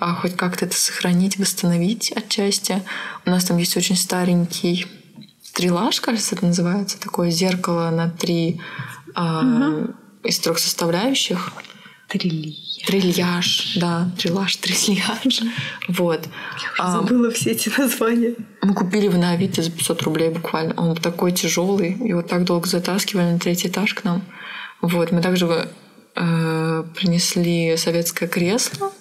а, 0.00 0.14
хоть 0.14 0.36
как-то 0.36 0.64
это 0.64 0.76
сохранить, 0.76 1.38
восстановить 1.38 2.10
отчасти. 2.10 2.82
У 3.24 3.30
нас 3.30 3.44
там 3.44 3.58
есть 3.58 3.76
очень 3.76 3.96
старенький 3.96 4.86
стрелаж, 5.54 6.00
кажется, 6.00 6.34
это 6.34 6.46
называется, 6.46 7.00
такое 7.00 7.30
зеркало 7.30 7.90
на 7.90 8.10
три 8.10 8.60
а, 9.14 9.40
угу. 9.40 9.94
из 10.24 10.40
трех 10.40 10.58
составляющих. 10.58 11.52
Трильяж. 12.08 12.86
Трильяж, 12.86 13.76
да, 13.76 14.10
трилаж, 14.18 14.56
трильяж. 14.56 15.42
Вот. 15.88 16.28
Я 16.78 16.90
забыла 16.90 17.28
а, 17.28 17.30
все 17.30 17.52
эти 17.52 17.70
названия. 17.78 18.34
Мы 18.62 18.74
купили 18.74 19.04
его 19.04 19.16
на 19.16 19.30
Авито 19.30 19.62
за 19.62 19.70
500 19.70 20.02
рублей 20.02 20.30
буквально. 20.30 20.74
Он 20.74 20.96
такой 20.96 21.30
тяжелый, 21.30 21.96
его 22.08 22.22
так 22.22 22.44
долго 22.44 22.66
затаскивали 22.66 23.32
на 23.32 23.38
третий 23.38 23.68
этаж 23.68 23.94
к 23.94 24.02
нам. 24.02 24.22
Вот, 24.80 25.12
мы 25.12 25.22
также 25.22 25.68
э, 26.16 26.84
принесли 26.96 27.76
советское 27.76 28.26
кресло 28.26 28.92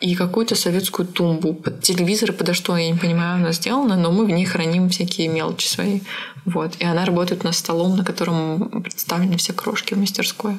и 0.00 0.14
какую-то 0.14 0.54
советскую 0.54 1.06
тумбу. 1.06 1.54
Под 1.54 1.82
телевизор, 1.82 2.32
подо 2.32 2.54
что, 2.54 2.76
я 2.76 2.90
не 2.90 2.98
понимаю, 2.98 3.36
она 3.36 3.52
сделана, 3.52 3.96
но 3.96 4.10
мы 4.10 4.24
в 4.24 4.30
ней 4.30 4.46
храним 4.46 4.88
всякие 4.88 5.28
мелочи 5.28 5.66
свои. 5.66 6.00
Вот. 6.46 6.76
И 6.78 6.84
она 6.84 7.04
работает 7.04 7.42
у 7.42 7.46
нас 7.46 7.58
столом, 7.58 7.96
на 7.96 8.04
котором 8.04 8.82
представлены 8.82 9.36
все 9.36 9.52
крошки 9.52 9.94
в 9.94 9.98
мастерской. 9.98 10.56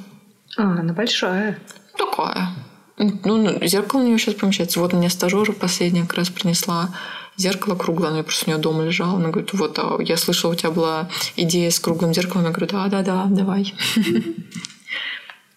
А, 0.58 0.64
она 0.64 0.94
большая. 0.94 1.60
Такая. 1.98 2.50
Ну, 2.98 3.66
зеркало 3.66 4.02
у 4.02 4.04
нее 4.04 4.20
сейчас 4.20 4.36
помещается. 4.36 4.80
Вот 4.80 4.94
мне 4.94 5.10
стажер 5.10 5.54
последняя 5.54 6.04
как 6.04 6.18
раз 6.18 6.30
принесла 6.30 6.90
зеркало 7.36 7.76
круглое, 7.76 8.12
оно 8.12 8.24
просто 8.24 8.46
у 8.46 8.54
нее 8.54 8.62
дома 8.62 8.84
лежало. 8.84 9.18
Она 9.18 9.30
говорит, 9.30 9.54
вот, 9.54 9.80
а 9.80 9.98
я 10.02 10.18
слышала, 10.18 10.52
у 10.52 10.56
тебя 10.56 10.70
была 10.70 11.10
идея 11.36 11.72
с 11.72 11.80
круглым 11.80 12.14
зеркалом. 12.14 12.46
Я 12.46 12.52
говорю, 12.52 12.72
да-да-да, 12.72 13.26
давай. 13.26 13.74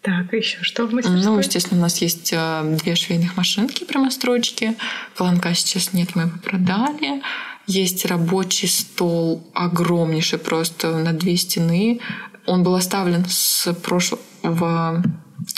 Так, 0.05 0.35
еще 0.35 0.63
что 0.63 0.87
в 0.87 0.93
мастерской? 0.93 1.25
Ну, 1.25 1.39
естественно, 1.39 1.81
у 1.81 1.83
нас 1.83 1.97
есть 2.03 2.31
э, 2.31 2.77
две 2.79 2.95
швейных 2.95 3.39
машинки 3.39 3.85
прямострочки. 3.85 4.77
Колонка 5.17 5.55
сейчас 5.55 5.95
нет, 5.95 6.15
мы 6.15 6.25
его 6.25 6.33
продали. 6.45 7.23
Есть 7.67 8.05
рабочий 8.05 8.69
стол 8.69 9.43
огромнейший, 9.55 10.39
просто 10.39 10.99
на 10.99 11.15
две 11.15 11.39
стены. 11.39 12.01
Он 12.45 12.63
был 12.63 12.75
оставлен 12.75 13.25
с 13.27 13.73
прошлого... 13.83 15.03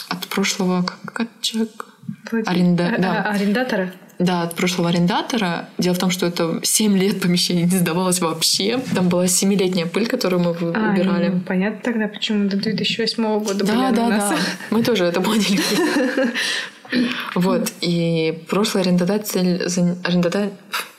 От 0.08 0.28
прошлого... 0.28 0.84
Как 0.84 1.22
это 1.22 1.30
человек? 1.40 1.84
Аренда... 2.46 2.94
А, 2.96 2.98
да. 3.00 3.22
А, 3.24 3.32
арендатора? 3.32 3.92
Да, 4.18 4.42
от 4.42 4.54
прошлого 4.54 4.88
арендатора. 4.88 5.68
Дело 5.78 5.94
в 5.94 5.98
том, 5.98 6.10
что 6.10 6.26
это 6.26 6.60
7 6.62 6.96
лет 6.96 7.20
помещение 7.20 7.64
не 7.64 7.76
сдавалось 7.76 8.20
вообще. 8.20 8.80
Там 8.94 9.08
была 9.08 9.26
7-летняя 9.26 9.86
пыль, 9.86 10.06
которую 10.06 10.42
мы 10.42 10.50
а, 10.50 10.92
убирали. 10.92 11.28
Ну, 11.28 11.40
понятно 11.40 11.80
тогда, 11.82 12.08
почему 12.08 12.48
до 12.48 12.56
2008 12.56 13.38
года 13.40 13.64
да, 13.64 13.74
были 13.74 13.96
да, 13.96 14.08
нас. 14.08 14.30
Да, 14.30 14.36
Мы 14.70 14.82
тоже 14.82 15.04
это 15.04 15.20
поняли. 15.20 15.60
Вот. 17.34 17.72
И 17.80 18.44
прошлый 18.48 18.84
арендодатель... 18.84 19.60
Арендодатель... 20.04 20.52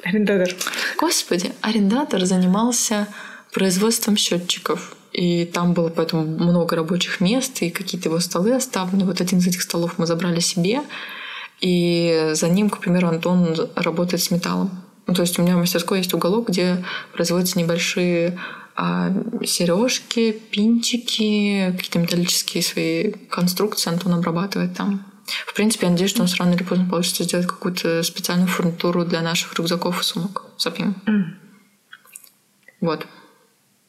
Арендатор. 0.03 0.53
Господи, 0.99 1.53
арендатор 1.61 2.26
занимался 2.26 3.07
производством 3.53 4.18
счетчиков. 4.18 4.97
И 5.13 5.45
там 5.45 5.74
было 5.74 5.89
поэтому 5.89 6.24
много 6.24 6.76
рабочих 6.76 7.22
мест, 7.22 7.61
и 7.61 7.70
какие-то 7.70 8.09
его 8.09 8.20
столы 8.20 8.53
оставлены. 8.53 9.05
Вот 9.05 9.22
один 9.22 9.39
из 9.39 9.47
этих 9.47 9.61
столов 9.61 9.97
мы 9.97 10.05
забрали 10.05 10.41
себе. 10.41 10.82
И 11.60 12.32
за 12.34 12.49
ним, 12.49 12.70
к 12.70 12.80
примеру, 12.80 13.08
Антон 13.08 13.55
работает 13.76 14.22
с 14.22 14.32
металлом. 14.32 14.70
Ну, 15.08 15.14
то 15.14 15.22
есть 15.22 15.39
у 15.39 15.41
меня 15.41 15.55
в 15.55 15.60
мастерской 15.60 15.99
есть 15.99 16.14
уголок, 16.14 16.49
где 16.49 16.84
производятся 17.14 17.58
небольшие 17.58 18.38
а, 18.76 19.12
сережки, 19.43 20.32
пинчики, 20.32 21.74
какие-то 21.76 21.99
металлические 21.99 22.62
свои 22.62 23.12
конструкции 23.30 23.89
Антон 23.89 24.14
обрабатывает 24.14 24.76
там. 24.76 25.05
В 25.45 25.53
принципе, 25.55 25.88
я 25.88 25.91
надеюсь, 25.91 26.12
что 26.12 26.22
у 26.22 26.24
нас 26.24 26.36
рано 26.36 26.53
или 26.53 26.64
поздно 26.64 26.88
получится 26.89 27.24
сделать 27.24 27.47
какую-то 27.47 28.03
специальную 28.03 28.47
фурнитуру 28.47 29.03
для 29.03 29.22
наших 29.22 29.53
рюкзаков 29.55 30.01
и 30.01 30.03
сумок 30.03 30.45
с 30.58 30.68
Mm. 30.68 31.24
Вот. 32.82 33.08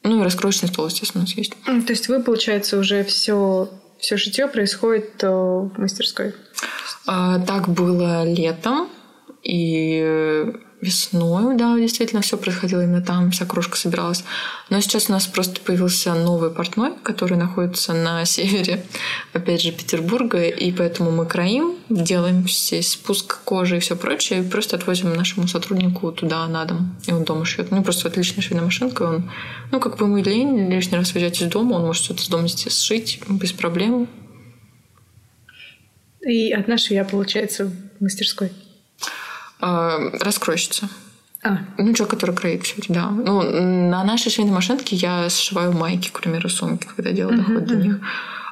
Ну 0.05 0.21
и 0.21 0.25
раскроечный 0.25 0.69
стол, 0.69 0.87
естественно, 0.87 1.25
у 1.25 1.27
нас 1.27 1.37
есть. 1.37 1.53
Mm, 1.66 1.83
то 1.83 1.93
есть 1.93 2.09
вы, 2.09 2.23
получается, 2.23 2.79
уже 2.79 3.05
все 3.05 3.69
все 3.99 4.17
шитье 4.17 4.47
происходит 4.49 5.23
э, 5.23 5.29
в 5.29 5.73
мастерской? 5.79 6.35
А, 7.07 7.39
так 7.41 7.69
было 7.69 8.25
летом 8.25 8.89
и 9.49 10.45
весной, 10.81 11.57
да, 11.57 11.77
действительно, 11.77 12.21
все 12.21 12.37
происходило 12.37 12.83
именно 12.83 13.03
там, 13.03 13.31
вся 13.31 13.47
крошка 13.47 13.77
собиралась. 13.77 14.25
Но 14.69 14.81
сейчас 14.81 15.09
у 15.09 15.13
нас 15.13 15.27
просто 15.27 15.61
появился 15.61 16.15
новый 16.15 16.51
портной, 16.51 16.93
который 17.03 17.37
находится 17.37 17.95
на 17.95 18.25
севере, 18.27 18.85
опять 19.33 19.63
же, 19.63 19.73
Петербурга, 19.73 20.45
и 20.45 20.71
поэтому 20.71 21.11
мы 21.11 21.27
краим, 21.27 21.77
делаем 21.89 22.45
все 22.45 22.83
спуск 22.83 23.43
кожи 23.45 23.79
и 23.79 23.81
все 23.81 23.97
прочее, 23.97 24.41
и 24.41 24.49
просто 24.49 24.77
отвозим 24.77 25.15
нашему 25.15 25.49
сотруднику 25.49 26.13
туда 26.13 26.47
на 26.47 26.65
дом, 26.67 26.97
и 27.07 27.13
он 27.13 27.25
дома 27.25 27.47
шьет. 27.47 27.71
Ну, 27.71 27.83
просто 27.83 28.09
отличная 28.09 28.43
швейная 28.43 28.67
машинка, 28.67 29.03
он, 29.03 29.31
ну, 29.73 29.81
как 29.81 29.97
бы 29.97 30.05
ему 30.05 30.19
лень 30.19 30.71
лишний 30.71 30.99
раз 30.99 31.13
выезжать 31.15 31.41
из 31.41 31.49
дома, 31.49 31.75
он 31.75 31.87
может 31.87 32.05
что-то 32.05 32.23
с 32.23 32.29
дома 32.29 32.49
здесь 32.49 32.79
сшить 32.79 33.21
без 33.29 33.53
проблем. 33.53 34.09
И 36.21 36.53
одна 36.53 36.77
швея, 36.77 37.05
получается, 37.05 37.65
в 37.67 38.03
мастерской? 38.03 38.53
Э, 39.61 40.19
раскройщица. 40.21 40.89
А. 41.43 41.59
Ну, 41.79 41.95
человек, 41.95 42.11
который 42.11 42.35
кроит 42.35 42.65
все 42.65 42.75
это, 42.79 42.93
да. 42.93 43.11
Ну, 43.11 43.43
на 43.43 44.03
нашей 44.05 44.31
швейной 44.31 44.53
машинке 44.53 44.97
я 44.97 45.31
сшиваю 45.31 45.73
майки, 45.73 46.11
к 46.11 46.21
примеру, 46.21 46.49
сумки, 46.49 46.89
когда 46.97 47.13
дело 47.13 47.33
доходит 47.33 47.63
uh-huh, 47.63 47.67
до 47.67 47.77
них. 47.77 48.01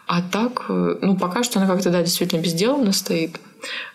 А 0.07 0.23
так, 0.23 0.67
э, 0.69 0.99
ну, 1.03 1.17
пока 1.17 1.43
что 1.43 1.59
она 1.59 1.69
как-то, 1.73 1.91
да, 1.91 2.03
действительно 2.03 2.41
безделанно 2.41 2.93
стоит. 2.93 3.41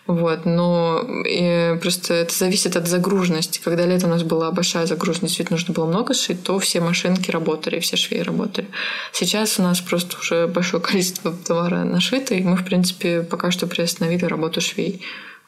Вот, 0.06 0.44
но 0.44 1.02
и 1.26 1.78
просто 1.80 2.12
это 2.14 2.34
зависит 2.34 2.76
от 2.76 2.86
загруженности. 2.86 3.60
Когда 3.64 3.86
летом 3.86 4.10
у 4.10 4.12
нас 4.12 4.22
была 4.22 4.50
большая 4.50 4.86
загруженность, 4.86 5.36
действительно 5.36 5.56
нужно 5.56 5.72
было 5.72 5.86
много 5.86 6.12
сшить, 6.12 6.42
то 6.42 6.58
все 6.58 6.80
машинки 6.80 7.30
работали, 7.30 7.80
все 7.80 7.96
швеи 7.96 8.20
работали. 8.20 8.68
Сейчас 9.12 9.58
у 9.58 9.62
нас 9.62 9.80
просто 9.80 10.18
уже 10.18 10.48
большое 10.48 10.82
количество 10.82 11.32
товара 11.32 11.84
нашито, 11.84 12.34
и 12.34 12.42
мы, 12.42 12.56
в 12.56 12.64
принципе, 12.64 13.22
пока 13.22 13.50
что 13.50 13.66
приостановили 13.66 14.26
работу 14.26 14.60
швей. 14.60 15.02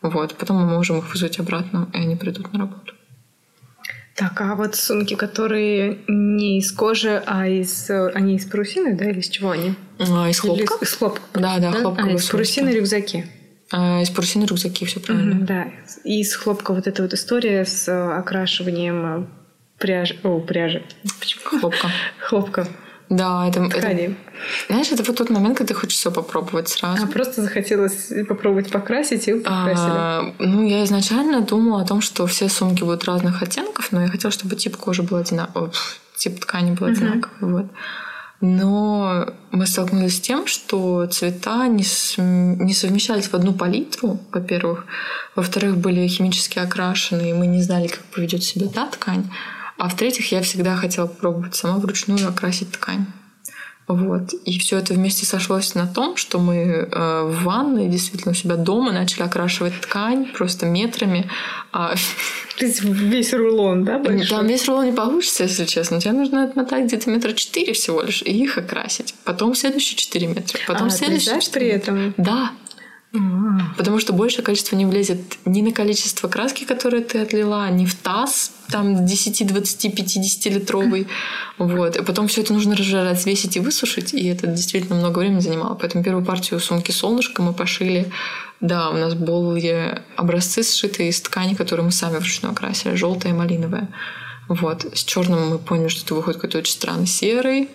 Вот, 0.05 0.35
потом 0.35 0.59
мы 0.59 0.67
можем 0.67 0.99
их 0.99 1.11
вызвать 1.11 1.39
обратно, 1.39 1.89
и 1.95 1.97
они 1.97 2.15
придут 2.15 2.53
на 2.53 2.59
работу. 2.59 2.93
Так, 4.15 4.39
а 4.43 4.55
вот 4.55 4.77
сумки, 4.77 5.15
которые 5.15 6.01
не 6.09 6.59
из 6.59 6.71
кожи, 6.73 7.23
а 7.27 7.49
из... 7.49 7.91
Они 7.91 8.37
из 8.37 8.45
парусины, 8.45 8.95
да, 8.95 9.09
или 9.09 9.21
из 9.21 9.29
чего 9.31 9.53
они? 9.53 9.75
А, 9.99 10.29
из 10.29 10.41
хлопка. 10.41 10.63
Или 10.63 10.69
из, 10.69 10.83
из 10.83 10.97
хлопка. 10.97 11.23
Да, 11.33 11.59
да, 11.59 11.73
да? 11.73 11.81
хлопковые 11.81 12.17
а, 12.17 12.19
из 12.19 12.29
парусины 12.29 12.69
рюкзаки. 12.69 13.25
А, 13.73 14.03
из 14.03 14.11
парусины 14.11 14.45
рюкзаки, 14.45 14.85
все 14.85 15.01
правильно. 15.01 15.43
Mm-hmm, 15.43 15.47
да, 15.47 15.67
и 16.05 16.21
из 16.21 16.37
хлопка 16.37 16.75
вот 16.75 16.87
эта 16.87 17.03
вот 17.03 17.15
история 17.15 17.65
с 17.65 17.89
окрашиванием 18.19 19.31
пряжи... 19.79 20.17
О, 20.23 20.39
пряжи. 20.39 20.85
Почему? 21.19 21.61
Хлопка. 21.61 21.91
Хлопка. 22.21 22.69
Да, 23.11 23.47
это, 23.47 23.61
это... 23.65 24.15
Знаешь, 24.69 24.91
это 24.91 25.03
вот 25.03 25.17
тот 25.17 25.31
момент, 25.31 25.59
когда 25.59 25.75
ты 25.75 25.81
хочешь 25.81 25.99
все 25.99 26.11
попробовать 26.11 26.69
сразу. 26.69 27.05
А 27.05 27.07
просто 27.07 27.43
захотелось 27.43 28.11
попробовать 28.29 28.71
покрасить 28.71 29.29
и 29.29 29.35
покрасили? 29.35 29.75
А, 29.77 30.35
ну, 30.39 30.67
я 30.67 30.85
изначально 30.85 31.43
думала 31.43 31.83
о 31.83 31.87
том, 31.87 32.01
что 32.01 32.27
все 32.27 32.49
сумки 32.49 32.83
будут 32.83 33.05
разных 33.05 33.43
оттенков, 33.43 33.93
но 33.93 34.03
я 34.03 34.09
хотела, 34.09 34.33
чтобы 34.33 34.57
тип 34.57 34.77
кожи 34.77 35.03
был 35.03 35.19
одинаковый, 35.19 35.71
тип 36.17 36.41
ткани 36.41 36.73
был 36.73 36.87
одинаковый. 36.87 37.25
Uh-huh. 37.41 37.53
Вот. 37.53 37.67
Но 38.41 39.27
мы 39.53 39.67
столкнулись 39.67 40.17
с 40.17 40.21
тем, 40.21 40.47
что 40.47 41.07
цвета 41.07 41.67
не, 41.67 41.83
с... 41.83 42.17
не 42.19 42.75
совмещались 42.75 43.29
в 43.29 43.35
одну 43.35 43.53
палитру, 43.53 44.19
во-первых. 44.33 44.87
Во-вторых, 45.35 45.77
были 45.77 46.07
химически 46.09 46.59
окрашены, 46.59 47.31
и 47.31 47.33
мы 47.33 47.47
не 47.47 47.63
знали, 47.63 47.87
как 47.89 48.01
поведет 48.01 48.43
себя 48.43 48.69
та 48.69 48.87
ткань. 48.87 49.31
А 49.77 49.89
в-третьих, 49.89 50.33
я 50.33 50.43
всегда 50.43 50.77
хотела 50.77 51.07
попробовать 51.07 51.55
сама 51.55 51.79
вручную 51.79 52.29
окрасить 52.29 52.73
ткань. 52.73 53.07
Вот. 53.87 54.33
И 54.47 54.59
все 54.59 54.79
это 54.79 54.95
вместе 54.95 55.27
сошлось 55.27 55.75
на 55.75 55.87
том, 55.87 56.17
что 56.17 56.39
мы 56.39 56.55
э, 56.55 57.23
в 57.23 57.43
ванной, 57.43 57.89
действительно, 57.89 58.33
у 58.33 58.35
себя 58.35 58.57
дома 58.57 58.93
начали 58.93 59.23
окрашивать 59.23 59.79
ткань 59.83 60.27
просто 60.33 60.67
метрами. 60.67 61.29
А... 61.71 61.95
То 62.59 62.65
есть 62.65 62.83
весь 62.83 63.35
рулон, 63.35 63.85
да, 63.85 63.99
большой? 63.99 64.27
Там 64.27 64.47
весь 64.47 64.67
рулон 64.69 64.87
не 64.87 64.93
получится, 64.93 65.43
если 65.43 65.67
честно. 65.67 66.01
Тебе 66.01 66.13
нужно 66.13 66.45
отмотать 66.45 66.87
где-то 66.87 67.11
метра 67.11 67.35
четыре 67.35 67.75
всего 67.75 68.01
лишь 68.01 68.23
и 68.23 68.31
их 68.31 68.57
окрасить. 68.57 69.15
Потом 69.25 69.55
следующие 69.55 69.99
четыре 69.99 70.29
метра. 70.29 70.59
Потом 70.67 70.87
а, 70.87 70.91
следующие 70.91 71.41
ты 71.41 71.51
при 71.51 71.67
этом? 71.67 72.15
Да. 72.17 72.53
Потому 73.77 74.01
что 74.01 74.13
большее 74.13 74.43
количество 74.43 74.75
не 74.75 74.87
влезет 74.87 75.39
ни 75.45 75.63
на 75.63 75.71
количество 75.73 76.29
краски, 76.29 76.65
которое 76.65 77.03
ты 77.03 77.19
отлила, 77.19 77.71
ни 77.71 77.87
в 77.87 77.95
таз, 77.95 78.53
там 78.71 79.07
10, 79.07 79.47
20, 79.47 79.95
50 79.95 80.53
литровый. 80.53 81.07
Вот. 81.59 81.97
И 81.97 82.03
потом 82.03 82.27
все 82.27 82.43
это 82.43 82.53
нужно 82.53 82.75
разжарать, 82.77 83.19
взвесить 83.19 83.57
и 83.57 83.61
высушить. 83.61 84.15
И 84.15 84.27
это 84.27 84.49
действительно 84.49 84.97
много 84.97 85.21
времени 85.21 85.41
занимало. 85.41 85.75
Поэтому 85.75 86.03
первую 86.03 86.25
партию 86.25 86.59
сумки 86.59 86.91
солнышко 86.91 87.43
мы 87.43 87.53
пошили. 87.53 88.11
Да, 88.61 88.91
у 88.91 88.95
нас 88.95 89.15
были 89.15 90.03
образцы, 90.17 90.65
сшитые 90.65 91.11
из 91.11 91.21
ткани, 91.21 91.55
которые 91.55 91.85
мы 91.85 91.93
сами 91.93 92.17
вручную 92.17 92.53
окрасили. 92.53 92.97
Желтая 92.97 93.33
и 93.33 93.37
малиновая. 93.37 93.89
Вот. 94.49 94.87
С 94.93 95.05
черным 95.05 95.51
мы 95.51 95.59
поняли, 95.59 95.89
что 95.89 96.05
это 96.05 96.15
выходит 96.15 96.41
какой-то 96.41 96.59
очень 96.59 96.73
странный 96.73 97.07
серый. 97.07 97.69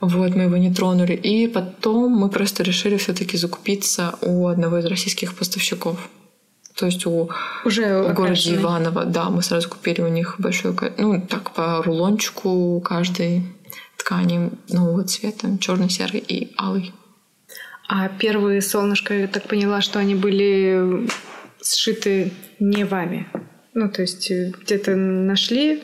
Вот, 0.00 0.34
мы 0.34 0.44
его 0.44 0.56
не 0.56 0.72
тронули. 0.72 1.14
И 1.14 1.48
потом 1.48 2.12
мы 2.12 2.28
просто 2.28 2.62
решили 2.62 2.96
все-таки 2.96 3.36
закупиться 3.36 4.14
у 4.20 4.46
одного 4.46 4.78
из 4.78 4.86
российских 4.86 5.34
поставщиков. 5.34 6.08
То 6.74 6.86
есть 6.86 7.06
у, 7.06 7.30
Уже 7.64 8.02
в 8.02 8.12
городе 8.12 8.54
Иваново, 8.54 9.06
да, 9.06 9.30
мы 9.30 9.42
сразу 9.42 9.68
купили 9.68 10.02
у 10.02 10.08
них 10.08 10.36
большой, 10.38 10.74
ну, 10.98 11.26
так, 11.26 11.52
по 11.52 11.82
рулончику 11.82 12.82
каждой 12.84 13.44
ткани 13.96 14.50
нового 14.68 15.04
цвета, 15.04 15.56
черный, 15.58 15.88
серый 15.88 16.20
и 16.20 16.54
алый. 16.58 16.92
А 17.88 18.08
первые 18.08 18.60
солнышко, 18.60 19.14
я 19.14 19.26
так 19.26 19.48
поняла, 19.48 19.80
что 19.80 19.98
они 19.98 20.14
были 20.14 21.08
сшиты 21.62 22.32
не 22.58 22.84
вами. 22.84 23.26
Ну, 23.76 23.90
то 23.90 24.00
есть 24.00 24.30
э, 24.30 24.54
где-то 24.62 24.96
нашли. 24.96 25.82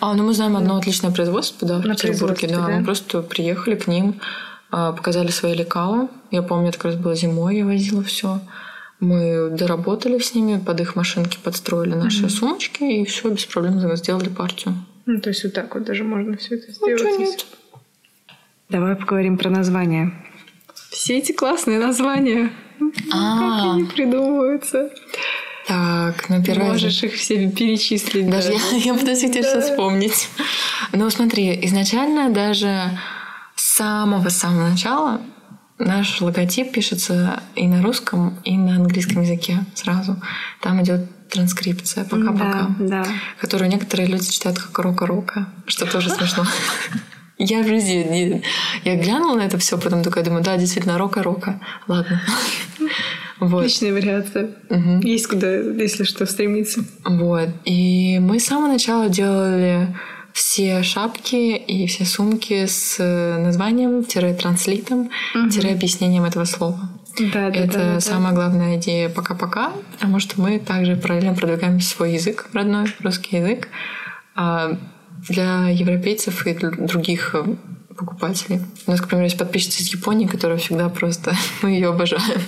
А, 0.00 0.12
ну 0.14 0.24
мы 0.24 0.34
знаем 0.34 0.56
одно 0.56 0.76
отличное 0.76 1.12
производство, 1.12 1.68
да, 1.68 1.78
в 1.78 1.82
Петербурге. 1.82 2.48
Да. 2.48 2.66
да, 2.66 2.78
мы 2.78 2.84
просто 2.84 3.22
приехали 3.22 3.76
к 3.76 3.86
ним, 3.86 4.20
а, 4.72 4.90
показали 4.90 5.28
свои 5.28 5.54
лекала. 5.54 6.08
Я 6.32 6.42
помню, 6.42 6.70
это 6.70 6.78
как 6.78 6.86
раз 6.86 6.96
было 6.96 7.14
зимой, 7.14 7.58
я 7.58 7.64
возила 7.64 8.02
все. 8.02 8.40
Мы 8.98 9.50
доработали 9.50 10.18
с 10.18 10.34
ними, 10.34 10.58
под 10.58 10.80
их 10.80 10.96
машинки 10.96 11.38
подстроили 11.40 11.94
наши 11.94 12.24
mm-hmm. 12.24 12.28
сумочки, 12.28 12.82
и 12.82 13.04
все 13.04 13.30
без 13.30 13.44
проблем 13.44 13.78
сделали 13.96 14.28
партию. 14.28 14.74
Ну, 15.06 15.20
то 15.20 15.28
есть 15.28 15.44
вот 15.44 15.52
так 15.52 15.72
вот 15.76 15.84
даже 15.84 16.02
можно 16.02 16.36
все 16.36 16.56
это 16.56 16.72
сделать. 16.72 17.02
Ну, 17.04 17.18
нет. 17.20 17.46
Давай 18.68 18.96
поговорим 18.96 19.38
про 19.38 19.48
названия. 19.48 20.12
Все 20.90 21.18
эти 21.18 21.30
классные 21.30 21.78
названия. 21.78 22.50
А-а-а. 23.12 23.60
Как 23.60 23.74
они 23.74 23.84
придумываются. 23.84 24.90
Так, 25.72 26.28
ну 26.28 26.42
первое... 26.42 26.72
Можешь 26.72 27.02
их 27.02 27.14
все 27.14 27.48
перечислить. 27.48 28.28
Даже 28.28 28.48
да. 28.48 28.54
я, 28.72 28.76
я 28.92 28.94
пытаюсь 28.94 29.22
их 29.22 29.32
сейчас 29.32 29.64
вспомнить. 29.64 30.28
Ну 30.92 31.08
смотри, 31.08 31.58
изначально 31.66 32.30
даже 32.30 32.90
с 33.56 33.76
самого-самого 33.76 34.68
начала 34.68 35.20
наш 35.78 36.20
логотип 36.20 36.72
пишется 36.72 37.42
и 37.54 37.66
на 37.66 37.82
русском, 37.82 38.38
и 38.44 38.56
на 38.56 38.76
английском 38.76 39.22
языке 39.22 39.64
сразу. 39.74 40.20
Там 40.60 40.82
идет 40.82 41.00
транскрипция 41.30 42.04
пока-пока, 42.04 42.68
да, 42.78 43.04
да. 43.04 43.06
которую 43.40 43.70
некоторые 43.70 44.08
люди 44.08 44.30
читают 44.30 44.58
как 44.58 44.78
рока-рока, 44.78 45.46
что 45.66 45.86
тоже 45.86 46.10
смешно. 46.14 46.44
Я 47.38 47.62
в 47.62 47.66
жизни 47.66 48.42
я 48.84 48.96
глянула 48.96 49.36
на 49.36 49.42
это 49.42 49.56
все, 49.56 49.78
потом 49.78 50.02
такая 50.02 50.22
думаю, 50.22 50.44
да, 50.44 50.58
действительно, 50.58 50.98
рока-рока. 50.98 51.60
Ладно. 51.88 52.20
Вот. 53.42 53.64
Отличная 53.64 53.92
вариация. 53.92 54.50
Угу. 54.70 55.00
Есть 55.02 55.26
куда, 55.26 55.52
если 55.52 56.04
что, 56.04 56.26
стремиться. 56.26 56.84
Вот. 57.04 57.48
И 57.64 58.20
мы 58.20 58.38
с 58.38 58.44
самого 58.44 58.68
начала 58.68 59.08
делали 59.08 59.88
все 60.32 60.84
шапки 60.84 61.56
и 61.56 61.88
все 61.88 62.04
сумки 62.04 62.66
с 62.66 63.02
названием-транслитом, 63.02 65.10
угу. 65.34 65.68
объяснением 65.68 66.22
этого 66.22 66.44
слова. 66.44 66.78
Да, 67.18 67.50
да, 67.50 67.58
Это 67.58 67.78
да, 67.78 67.94
да, 67.94 68.00
самая 68.00 68.32
главная 68.32 68.76
идея 68.76 69.08
пока-пока, 69.08 69.72
потому 69.92 70.20
что 70.20 70.40
мы 70.40 70.60
также 70.60 70.94
параллельно 70.94 71.34
продвигаем 71.34 71.80
свой 71.80 72.14
язык 72.14 72.48
родной, 72.52 72.86
русский 73.00 73.38
язык, 73.38 73.66
а 74.36 74.78
для 75.28 75.68
европейцев 75.68 76.46
и 76.46 76.54
для 76.54 76.70
других 76.70 77.34
покупателей. 77.94 78.60
У 78.86 78.90
нас, 78.90 79.00
к 79.00 79.08
примеру, 79.08 79.24
есть 79.24 79.38
подписчица 79.38 79.82
из 79.82 79.88
Японии, 79.92 80.26
которая 80.26 80.58
всегда 80.58 80.88
просто... 80.88 81.34
Мы 81.62 81.70
ее 81.70 81.88
обожаем. 81.88 82.40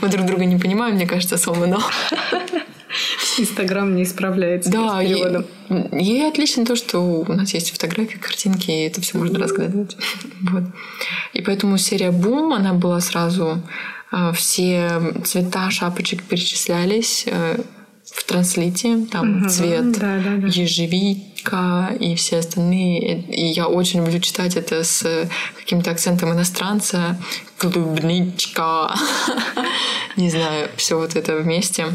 Мы 0.00 0.08
друг 0.08 0.26
друга 0.26 0.44
не 0.44 0.58
понимаем, 0.58 0.96
мне 0.96 1.06
кажется, 1.06 1.36
особо, 1.36 1.66
но... 1.66 1.80
Инстаграм 3.38 3.94
не 3.94 4.06
справляется 4.06 4.70
да, 4.70 4.98
с 4.98 5.04
переводом. 5.04 5.44
Ей, 5.92 6.18
ей 6.20 6.28
отлично 6.28 6.64
то, 6.64 6.76
что 6.76 7.00
у 7.00 7.32
нас 7.32 7.52
есть 7.52 7.70
фотографии, 7.70 8.16
картинки, 8.16 8.70
и 8.70 8.86
это 8.86 9.00
все 9.02 9.18
можно 9.18 9.38
разглядывать. 9.38 9.96
Вот. 10.50 10.64
И 11.32 11.42
поэтому 11.42 11.76
серия 11.78 12.10
Бум, 12.10 12.52
она 12.52 12.72
была 12.72 13.00
сразу... 13.00 13.62
А, 14.10 14.32
все 14.32 15.00
цвета 15.24 15.70
шапочек 15.70 16.22
перечислялись 16.22 17.24
э, 17.26 17.58
в 18.04 18.24
транслите, 18.24 19.04
там 19.10 19.42
угу, 19.42 19.48
цвет 19.48 19.92
да, 19.92 20.20
да, 20.24 20.36
да. 20.36 20.48
Ежевика 21.46 21.92
и 21.98 22.14
все 22.14 22.38
остальные. 22.38 23.22
И 23.22 23.46
я 23.46 23.68
очень 23.68 24.00
люблю 24.00 24.20
читать 24.20 24.56
это 24.56 24.82
с 24.82 25.28
каким-то 25.56 25.90
акцентом 25.90 26.32
иностранца. 26.32 27.16
Клубничка. 27.58 28.94
Не 30.16 30.30
знаю, 30.30 30.68
все 30.76 30.98
вот 30.98 31.16
это 31.16 31.36
вместе. 31.36 31.86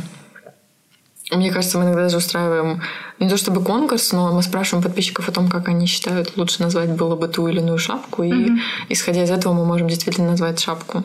Мне 1.32 1.52
кажется, 1.52 1.78
мы 1.78 1.86
иногда 1.86 2.04
даже 2.04 2.18
устраиваем 2.18 2.82
не 3.20 3.30
то 3.30 3.38
чтобы 3.38 3.64
конкурс, 3.64 4.12
но 4.12 4.34
мы 4.34 4.44
спрашиваем 4.44 4.84
подписчиков 4.84 5.30
о 5.30 5.32
том, 5.32 5.48
как 5.48 5.70
они 5.70 5.86
считают 5.86 6.36
лучше 6.36 6.62
назвать 6.62 6.90
было 6.90 7.16
бы 7.16 7.30
ту 7.30 7.48
или 7.48 7.60
иную 7.60 7.78
шапку, 7.78 8.24
и 8.24 8.32
mm-hmm. 8.32 8.58
исходя 8.90 9.24
из 9.24 9.30
этого 9.30 9.54
мы 9.54 9.66
можем 9.66 9.88
действительно 9.88 10.32
назвать 10.32 10.60
шапку. 10.60 11.04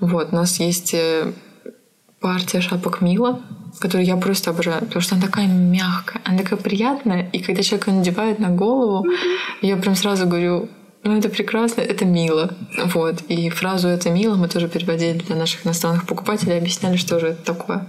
Вот, 0.00 0.32
у 0.32 0.34
нас 0.34 0.60
есть 0.60 0.94
э, 0.94 1.30
партия 2.20 2.62
шапок 2.62 3.02
Мила, 3.02 3.42
которую 3.78 4.06
я 4.06 4.16
просто 4.16 4.50
обожаю, 4.50 4.80
потому 4.80 5.00
что 5.00 5.14
она 5.14 5.26
такая 5.26 5.46
мягкая, 5.46 6.22
она 6.24 6.38
такая 6.38 6.58
приятная, 6.58 7.28
и 7.32 7.40
когда 7.40 7.62
человек 7.62 7.88
ее 7.88 7.94
надевает 7.94 8.38
на 8.38 8.48
голову, 8.48 9.06
я 9.62 9.76
прям 9.76 9.94
сразу 9.94 10.26
говорю, 10.26 10.68
ну 11.04 11.16
это 11.16 11.28
прекрасно, 11.28 11.82
это 11.82 12.04
мило. 12.04 12.54
Вот. 12.86 13.22
И 13.28 13.48
фразу 13.50 13.88
«это 13.88 14.10
мило» 14.10 14.34
мы 14.36 14.48
тоже 14.48 14.68
переводили 14.68 15.18
для 15.18 15.36
наших 15.36 15.64
иностранных 15.64 16.04
покупателей, 16.06 16.58
объясняли, 16.58 16.96
что 16.96 17.20
же 17.20 17.28
это 17.28 17.44
такое. 17.44 17.86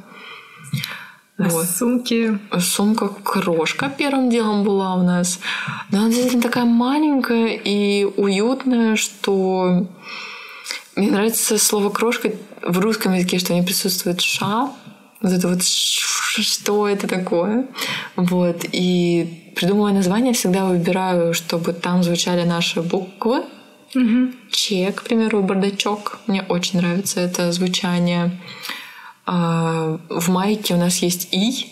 А 1.40 1.50
вот. 1.50 1.66
сумки? 1.66 2.40
Сумка 2.60 3.08
крошка 3.08 3.92
первым 3.96 4.30
делом 4.30 4.64
была 4.64 4.96
у 4.96 5.04
нас. 5.04 5.40
Но 5.92 6.00
она 6.00 6.10
действительно 6.10 6.44
такая 6.44 6.66
маленькая 6.66 7.56
и 7.56 8.06
уютная, 8.06 8.96
что 8.96 9.88
мне 10.96 11.12
нравится 11.12 11.60
слово 11.60 11.90
крошка 11.90 12.32
в 12.64 12.80
русском 12.80 13.14
языке, 13.14 13.38
что 13.38 13.54
не 13.54 13.62
присутствует 13.62 14.22
ша. 14.22 14.72
Вот 15.22 15.34
это 15.34 15.48
вот 15.48 15.64
что 15.64 16.88
это 16.88 17.08
такое. 17.08 17.66
Вот. 18.16 18.66
И 18.72 19.52
придумывая 19.56 19.94
название, 19.94 20.34
всегда 20.34 20.66
выбираю, 20.66 21.34
чтобы 21.34 21.74
там 21.74 22.04
звучали 22.04 22.44
наши 22.44 22.82
буквы. 22.82 23.44
Угу. 23.96 24.32
Че, 24.52 24.92
к 24.92 25.04
примеру, 25.04 25.42
бардачок. 25.42 26.20
Мне 26.28 26.44
очень 26.44 26.80
нравится 26.80 27.20
это 27.20 27.52
звучание. 27.52 28.32
А, 29.26 30.00
в 30.10 30.30
майке 30.30 30.76
у 30.76 30.78
нас 30.78 30.98
есть 30.98 31.30
И. 31.32 31.68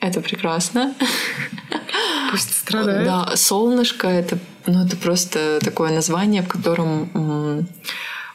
Это 0.00 0.20
прекрасно. 0.20 0.94
Пусть 2.30 2.54
страдает. 2.54 3.04
Да, 3.04 3.36
солнышко 3.36 4.06
это, 4.08 4.38
ну, 4.66 4.84
это 4.84 4.96
просто 4.96 5.60
такое 5.62 5.92
название, 5.92 6.42
в 6.42 6.48
котором 6.48 7.66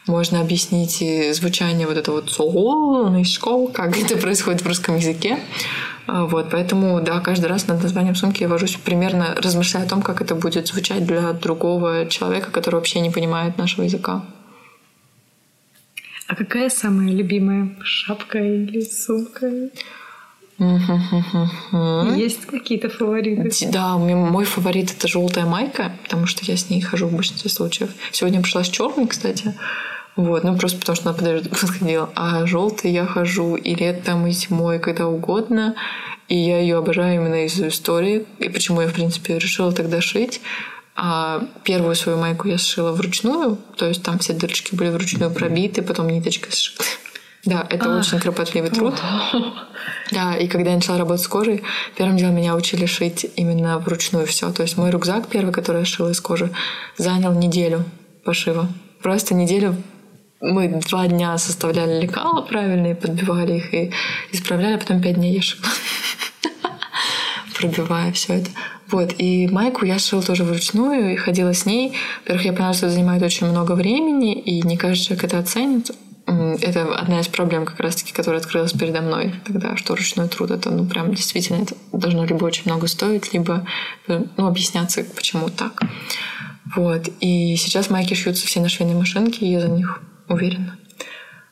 можно 0.10 0.42
объяснить 0.42 1.04
звучание 1.36 1.88
вот 1.88 1.98
этого 1.98 2.16
вот 2.16 2.32
солнышко, 2.32 3.68
как 3.68 3.98
это 3.98 4.18
происходит 4.18 4.62
в 4.62 4.68
русском 4.68 4.98
языке. 4.98 5.40
А, 6.08 6.26
вот, 6.26 6.50
поэтому, 6.52 7.00
да, 7.02 7.20
каждый 7.20 7.46
раз 7.46 7.68
над 7.68 7.84
названием 7.84 8.16
сумки 8.16 8.42
я 8.42 8.50
вожусь 8.50 8.76
примерно, 8.84 9.36
размышляя 9.38 9.86
о 9.86 9.88
том, 9.88 10.02
как 10.02 10.22
это 10.22 10.34
будет 10.36 10.68
звучать 10.68 11.06
для 11.06 11.34
другого 11.34 12.08
человека, 12.08 12.50
который 12.52 12.76
вообще 12.76 13.00
не 13.00 13.12
понимает 13.12 13.58
нашего 13.58 13.84
языка. 13.84 14.26
А 16.28 16.36
какая 16.36 16.70
самая 16.70 17.12
любимая 17.14 17.76
шапка 17.84 18.40
или 18.40 18.82
сумка? 18.82 19.70
Есть 22.18 22.46
какие-то 22.48 22.90
фавориты? 22.90 23.70
Да, 23.72 23.98
мой 23.98 24.46
фаворит 24.46 24.92
это 24.92 25.08
желтая 25.08 25.46
майка, 25.46 25.94
потому 26.04 26.26
что 26.26 26.44
я 26.44 26.58
с 26.58 26.70
ней 26.70 26.82
хожу 26.82 27.08
в 27.08 27.16
большинстве 27.16 27.50
случаев. 27.50 27.92
Сегодня 28.12 28.42
пришла 28.42 28.64
с 28.64 28.70
черной, 28.70 29.08
кстати. 29.08 29.56
Вот, 30.16 30.44
ну 30.44 30.58
просто 30.58 30.80
потому 30.80 30.96
что 30.96 31.10
она 31.10 31.18
подходила. 31.44 32.10
А 32.16 32.46
желтый 32.46 32.92
я 32.92 33.06
хожу 33.06 33.56
и 33.56 33.76
летом, 33.76 34.28
и 34.28 34.32
зимой, 34.32 34.80
когда 34.80 35.08
угодно. 35.08 35.76
И 36.28 36.36
я 36.36 36.60
ее 36.60 36.78
обожаю 36.78 37.16
именно 37.16 37.46
из-за 37.46 37.70
истории. 37.70 38.26
И 38.40 38.50
почему 38.50 38.82
я, 38.82 38.88
в 38.88 38.94
принципе, 38.94 39.40
решила 39.40 39.72
тогда 39.72 40.02
шить. 40.02 40.42
А 41.02 41.48
первую 41.64 41.96
свою 41.96 42.18
майку 42.18 42.50
я 42.50 42.58
сшила 42.58 42.92
вручную, 42.92 43.58
то 43.78 43.86
есть 43.86 44.04
там 44.04 44.20
все 44.20 44.34
дырочки 44.34 44.76
были 44.76 44.90
вручную 44.90 45.32
пробиты, 45.32 45.82
потом 45.82 46.10
ниточкой 46.10 46.52
сшиты. 46.52 46.84
Да, 47.46 47.66
это 47.70 47.96
а. 47.96 48.00
очень 48.00 48.20
кропотливый 48.20 48.70
труд. 48.70 48.96
Да, 50.12 50.36
и 50.36 50.48
когда 50.48 50.72
я 50.72 50.76
начала 50.76 50.98
работать 50.98 51.24
с 51.24 51.28
кожей, 51.28 51.64
первым 51.96 52.18
делом 52.18 52.36
меня 52.36 52.56
учили 52.56 52.86
шить 52.86 53.26
именно 53.38 53.80
вручную 53.80 54.28
все. 54.28 54.52
То 54.52 54.64
есть 54.64 54.76
мой 54.76 54.92
рюкзак 54.92 55.28
первый, 55.28 55.54
который 55.54 55.80
я 55.80 55.86
шила 55.86 56.10
из 56.10 56.20
кожи, 56.20 56.52
занял 56.98 57.32
неделю 57.34 57.86
пошива. 58.26 58.68
Просто 59.02 59.36
неделю 59.36 59.78
мы 60.42 60.68
два 60.68 61.08
дня 61.08 61.38
составляли 61.38 62.02
лекала 62.02 62.42
правильные, 62.42 62.96
подбивали 62.96 63.58
их 63.58 63.74
и 63.74 63.92
исправляли, 64.32 64.76
а 64.76 64.78
потом 64.78 65.02
пять 65.02 65.16
дней 65.16 65.36
я 65.36 65.42
шила. 65.42 65.66
пробивая 67.60 68.12
все 68.14 68.36
это. 68.36 68.50
Вот, 68.88 69.14
и 69.18 69.48
майку 69.48 69.86
я 69.86 70.00
шила 70.00 70.24
тоже 70.24 70.44
вручную 70.44 71.14
и 71.14 71.18
ходила 71.18 71.54
с 71.54 71.66
ней. 71.66 71.94
Во-первых, 72.22 72.46
я 72.46 72.54
поняла, 72.54 72.74
что 72.74 72.88
это 72.88 72.96
занимает 72.96 73.22
очень 73.22 73.48
много 73.48 73.74
времени, 73.74 74.34
и 74.34 74.62
не 74.62 74.78
каждый 74.78 75.04
человек 75.04 75.26
это 75.26 75.40
оценит. 75.40 75.92
Это 76.26 76.96
одна 76.96 77.20
из 77.22 77.28
проблем, 77.28 77.66
как 77.66 77.80
раз-таки, 77.80 78.14
которая 78.14 78.40
открылась 78.40 78.72
передо 78.72 79.02
мной 79.02 79.34
тогда, 79.46 79.76
что 79.78 79.96
ручной 79.96 80.28
труд 80.28 80.52
это, 80.52 80.70
ну, 80.70 80.86
прям 80.86 81.14
действительно 81.14 81.64
это 81.64 81.76
должно 81.92 82.24
либо 82.24 82.46
очень 82.46 82.64
много 82.66 82.88
стоить, 82.88 83.34
либо 83.34 83.66
ну, 84.08 84.48
объясняться, 84.48 85.04
почему 85.16 85.50
так. 85.50 85.82
Вот. 86.76 87.10
И 87.20 87.56
сейчас 87.56 87.90
майки 87.90 88.14
шьются 88.14 88.46
все 88.46 88.60
на 88.60 88.70
швейной 88.70 88.96
машинке, 88.96 89.46
и 89.46 89.52
я 89.52 89.60
за 89.60 89.70
них 89.70 90.02
уверена. 90.30 90.78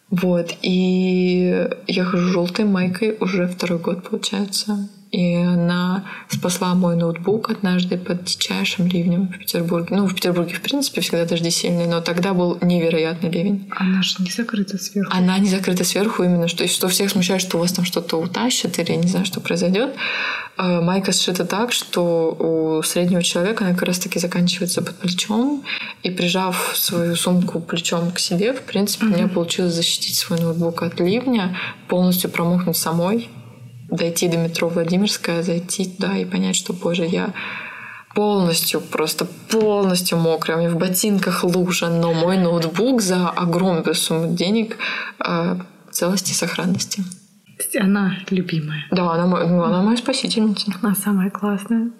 Вот. 0.09 0.55
И 0.61 1.67
я 1.87 2.05
хожу 2.05 2.29
желтой 2.29 2.65
майкой 2.65 3.17
уже 3.19 3.47
второй 3.47 3.79
год, 3.79 4.09
получается. 4.09 4.89
И 5.11 5.35
она 5.35 6.05
спасла 6.27 6.75
мой 6.75 6.95
ноутбук 6.95 7.49
однажды 7.49 7.97
под 7.97 8.25
дичайшим 8.25 8.87
ливнем 8.87 9.29
в 9.29 9.39
Петербурге. 9.39 9.95
Ну, 9.95 10.07
в 10.07 10.13
Петербурге, 10.13 10.55
в 10.55 10.61
принципе, 10.61 11.01
всегда 11.01 11.25
дожди 11.25 11.49
сильные, 11.49 11.87
но 11.87 12.01
тогда 12.01 12.33
был 12.33 12.57
невероятный 12.61 13.29
ливень. 13.29 13.69
Она 13.71 14.01
же 14.01 14.15
не 14.19 14.29
закрыта 14.29 14.77
сверху. 14.77 15.11
Она 15.15 15.39
не 15.39 15.49
закрыта 15.49 15.83
сверху 15.83 16.23
именно, 16.23 16.47
что, 16.47 16.67
что 16.67 16.89
всех 16.89 17.09
смущает, 17.09 17.41
что 17.41 17.57
у 17.57 17.61
вас 17.61 17.71
там 17.71 17.85
что-то 17.85 18.17
утащат 18.17 18.79
или 18.79 18.93
не 18.93 19.07
знаю, 19.07 19.25
что 19.25 19.39
произойдет. 19.39 19.95
А, 20.57 20.81
майка 20.81 21.13
сшита 21.13 21.45
так, 21.45 21.71
что 21.71 22.31
у 22.31 22.83
среднего 22.83 23.23
человека 23.23 23.63
она 23.63 23.73
как 23.73 23.83
раз 23.83 23.99
таки 23.99 24.19
заканчивается 24.19 24.81
под 24.81 24.95
плечом. 24.95 25.63
И 26.03 26.09
прижав 26.09 26.73
свою 26.75 27.15
сумку 27.15 27.59
плечом 27.59 28.11
к 28.11 28.19
себе, 28.19 28.53
в 28.53 28.61
принципе, 28.61 29.05
mm-hmm. 29.05 29.13
у 29.13 29.17
меня 29.17 29.27
получилось 29.27 29.73
защитить 29.73 30.15
свой 30.15 30.39
ноутбук 30.39 30.83
от 30.83 30.99
ливня, 30.99 31.57
полностью 31.87 32.29
промокнуть 32.29 32.77
самой 32.77 33.29
дойти 33.89 34.27
до 34.27 34.37
метро 34.37 34.69
Владимирская, 34.69 35.43
зайти 35.43 35.85
туда 35.85 36.17
и 36.17 36.25
понять, 36.25 36.55
что, 36.55 36.73
боже, 36.73 37.05
я 37.05 37.33
полностью, 38.13 38.81
просто 38.81 39.25
полностью 39.25 40.17
мокрая, 40.17 40.57
у 40.57 40.59
меня 40.61 40.71
в 40.71 40.77
ботинках 40.77 41.43
лужа, 41.43 41.89
но 41.89 42.13
мой 42.13 42.37
ноутбук 42.37 43.01
за 43.01 43.29
огромную 43.29 43.93
сумму 43.93 44.35
денег 44.35 44.77
э, 45.19 45.57
целости 45.91 46.31
и 46.31 46.35
сохранности. 46.35 47.03
Она 47.79 48.17
любимая. 48.29 48.85
Да, 48.91 49.11
она, 49.11 49.25
ну, 49.25 49.63
она 49.63 49.81
моя 49.81 49.97
спасительница. 49.97 50.71
Она 50.81 50.95
самая 50.95 51.29
классная. 51.29 51.91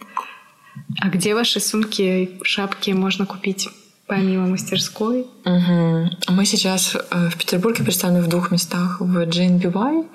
А 1.01 1.09
где 1.09 1.35
ваши 1.35 1.59
сумки, 1.59 2.37
шапки 2.43 2.91
можно 2.91 3.25
купить? 3.25 3.69
помимо 4.07 4.47
мастерской? 4.47 5.27
Угу. 5.45 6.09
Мы 6.29 6.45
сейчас 6.45 6.95
э, 6.95 7.29
в 7.29 7.37
Петербурге 7.37 7.83
представлены 7.83 8.21
в 8.23 8.29
двух 8.29 8.51
местах. 8.51 9.01
В 9.01 9.17
GNBY 9.27 10.07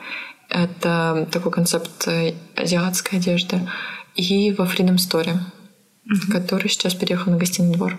это 0.48 1.28
такой 1.30 1.52
концепт 1.52 2.06
э, 2.08 2.34
азиатской 2.56 3.18
одежды. 3.18 3.68
И 4.14 4.52
во 4.52 4.66
Freedom 4.66 4.96
Story, 4.96 5.34
mm-hmm. 5.34 6.30
который 6.30 6.68
сейчас 6.68 6.94
переехал 6.94 7.32
на 7.32 7.38
гостиный 7.38 7.72
двор. 7.72 7.98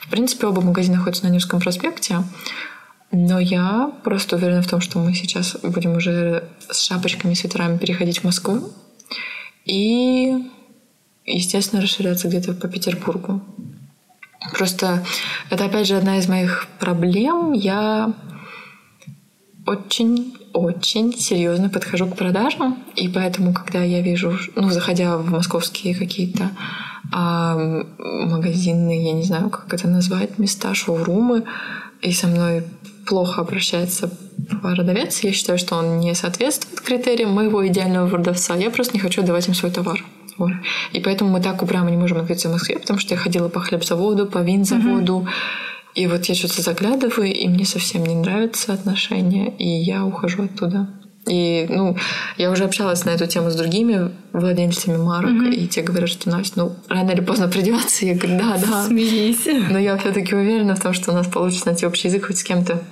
В 0.00 0.10
принципе, 0.10 0.46
оба 0.46 0.60
магазина 0.60 0.96
находятся 0.96 1.24
на 1.24 1.30
Невском 1.30 1.60
проспекте. 1.60 2.24
Но 3.10 3.38
я 3.38 3.92
просто 4.04 4.36
уверена 4.36 4.62
в 4.62 4.68
том, 4.68 4.80
что 4.80 4.98
мы 4.98 5.14
сейчас 5.14 5.56
будем 5.62 5.96
уже 5.96 6.48
с 6.70 6.82
шапочками 6.82 7.32
и 7.32 7.36
свитерами 7.36 7.76
переходить 7.78 8.20
в 8.20 8.24
Москву. 8.24 8.70
И, 9.64 10.50
естественно, 11.26 11.82
расширяться 11.82 12.28
где-то 12.28 12.54
по 12.54 12.68
Петербургу. 12.68 13.42
Просто 14.52 15.04
это, 15.50 15.66
опять 15.66 15.86
же, 15.86 15.96
одна 15.96 16.18
из 16.18 16.26
моих 16.26 16.66
проблем. 16.80 17.52
Я 17.52 18.12
очень 19.66 20.34
очень 20.52 21.18
серьезно 21.18 21.68
подхожу 21.68 22.06
к 22.06 22.16
продажам, 22.16 22.78
и 22.96 23.08
поэтому, 23.08 23.54
когда 23.54 23.82
я 23.82 24.00
вижу, 24.00 24.36
ну, 24.54 24.70
заходя 24.70 25.16
в 25.16 25.30
московские 25.30 25.94
какие-то 25.94 26.50
а, 27.12 27.84
магазины, 27.98 29.04
я 29.04 29.12
не 29.12 29.22
знаю, 29.22 29.50
как 29.50 29.72
это 29.72 29.88
назвать, 29.88 30.38
места, 30.38 30.74
шоурумы, 30.74 31.44
и 32.00 32.12
со 32.12 32.26
мной 32.26 32.64
плохо 33.06 33.40
обращается 33.40 34.10
продавец, 34.60 35.20
я 35.20 35.32
считаю, 35.32 35.58
что 35.58 35.76
он 35.76 36.00
не 36.00 36.14
соответствует 36.14 36.80
критериям 36.80 37.32
моего 37.32 37.66
идеального 37.66 38.08
продавца, 38.08 38.54
я 38.54 38.70
просто 38.70 38.94
не 38.94 39.00
хочу 39.00 39.22
давать 39.22 39.48
им 39.48 39.54
свой 39.54 39.72
товар. 39.72 40.04
Вот. 40.38 40.52
И 40.92 41.00
поэтому 41.00 41.30
мы 41.30 41.40
так 41.40 41.62
упрямо 41.62 41.90
не 41.90 41.96
можем 41.96 42.18
открыться 42.18 42.48
в 42.48 42.52
Москве, 42.52 42.78
потому 42.78 42.98
что 42.98 43.14
я 43.14 43.20
ходила 43.20 43.48
по 43.48 43.60
хлебзаводу, 43.60 44.26
по 44.26 44.38
винзаводу, 44.38 45.26
mm-hmm 45.26 45.71
и 45.94 46.06
вот 46.06 46.24
я 46.24 46.34
что-то 46.34 46.62
заглядываю, 46.62 47.32
и 47.32 47.48
мне 47.48 47.64
совсем 47.64 48.04
не 48.04 48.14
нравятся 48.14 48.72
отношения, 48.72 49.54
и 49.58 49.66
я 49.66 50.04
ухожу 50.04 50.44
оттуда. 50.44 50.88
И, 51.26 51.66
ну, 51.68 51.96
я 52.36 52.50
уже 52.50 52.64
общалась 52.64 53.04
на 53.04 53.10
эту 53.10 53.26
тему 53.26 53.50
с 53.50 53.54
другими 53.54 54.10
владельцами 54.32 54.96
марок, 54.96 55.30
mm-hmm. 55.30 55.54
и 55.54 55.68
те 55.68 55.82
говорят, 55.82 56.08
что 56.08 56.28
Настя, 56.30 56.58
ну, 56.58 56.76
рано 56.88 57.12
или 57.12 57.20
поздно 57.20 57.46
придется. 57.46 58.06
Я 58.06 58.14
говорю, 58.14 58.38
да, 58.38 58.58
да. 58.58 58.86
Смирись. 58.86 59.46
Но 59.70 59.78
я 59.78 59.96
все-таки 59.98 60.34
уверена 60.34 60.74
в 60.74 60.80
том, 60.80 60.92
что 60.92 61.12
у 61.12 61.14
нас 61.14 61.28
получится 61.28 61.68
найти 61.68 61.86
общий 61.86 62.08
язык 62.08 62.26
хоть 62.26 62.38
с 62.38 62.42
кем-то. 62.42 62.82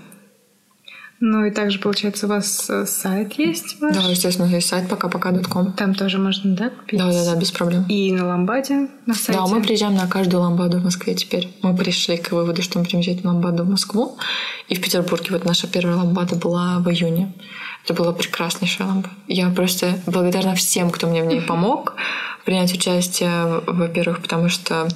Ну 1.22 1.44
и 1.44 1.50
также, 1.50 1.78
получается, 1.78 2.24
у 2.24 2.30
вас 2.30 2.70
э, 2.70 2.86
сайт 2.86 3.34
есть 3.34 3.78
ваш? 3.78 3.94
Да, 3.94 4.00
естественно, 4.08 4.46
есть 4.46 4.68
сайт 4.68 4.88
пока-пока.ком. 4.88 5.72
Там 5.74 5.94
тоже 5.94 6.16
можно, 6.16 6.56
да, 6.56 6.70
купить? 6.70 6.98
Да, 6.98 7.12
да, 7.12 7.24
да, 7.26 7.36
без 7.36 7.50
проблем. 7.50 7.84
И 7.90 8.10
на 8.12 8.26
ламбаде 8.26 8.88
на 9.04 9.14
сайте? 9.14 9.38
Да, 9.38 9.46
мы 9.46 9.60
приезжаем 9.60 9.94
на 9.94 10.06
каждую 10.06 10.42
ламбаду 10.42 10.78
в 10.78 10.84
Москве 10.84 11.14
теперь. 11.14 11.54
Мы 11.60 11.76
пришли 11.76 12.16
к 12.16 12.32
выводу, 12.32 12.62
что 12.62 12.78
мы 12.78 12.84
будем 12.84 13.00
взять 13.00 13.22
ламбаду 13.22 13.64
в 13.64 13.68
Москву. 13.68 14.16
И 14.68 14.74
в 14.74 14.80
Петербурге 14.80 15.26
вот 15.32 15.44
наша 15.44 15.66
первая 15.66 15.96
ламбада 15.96 16.36
была 16.36 16.78
в 16.78 16.88
июне. 16.88 17.34
Это 17.84 17.92
была 17.92 18.12
прекраснейшая 18.12 18.88
ламба. 18.88 19.10
Я 19.28 19.50
просто 19.50 19.98
благодарна 20.06 20.54
всем, 20.54 20.88
кто 20.90 21.06
мне 21.06 21.22
в 21.22 21.26
ней 21.26 21.42
помог 21.42 21.96
принять 22.46 22.72
участие, 22.72 23.60
во-первых, 23.66 24.22
потому 24.22 24.48
что 24.48 24.88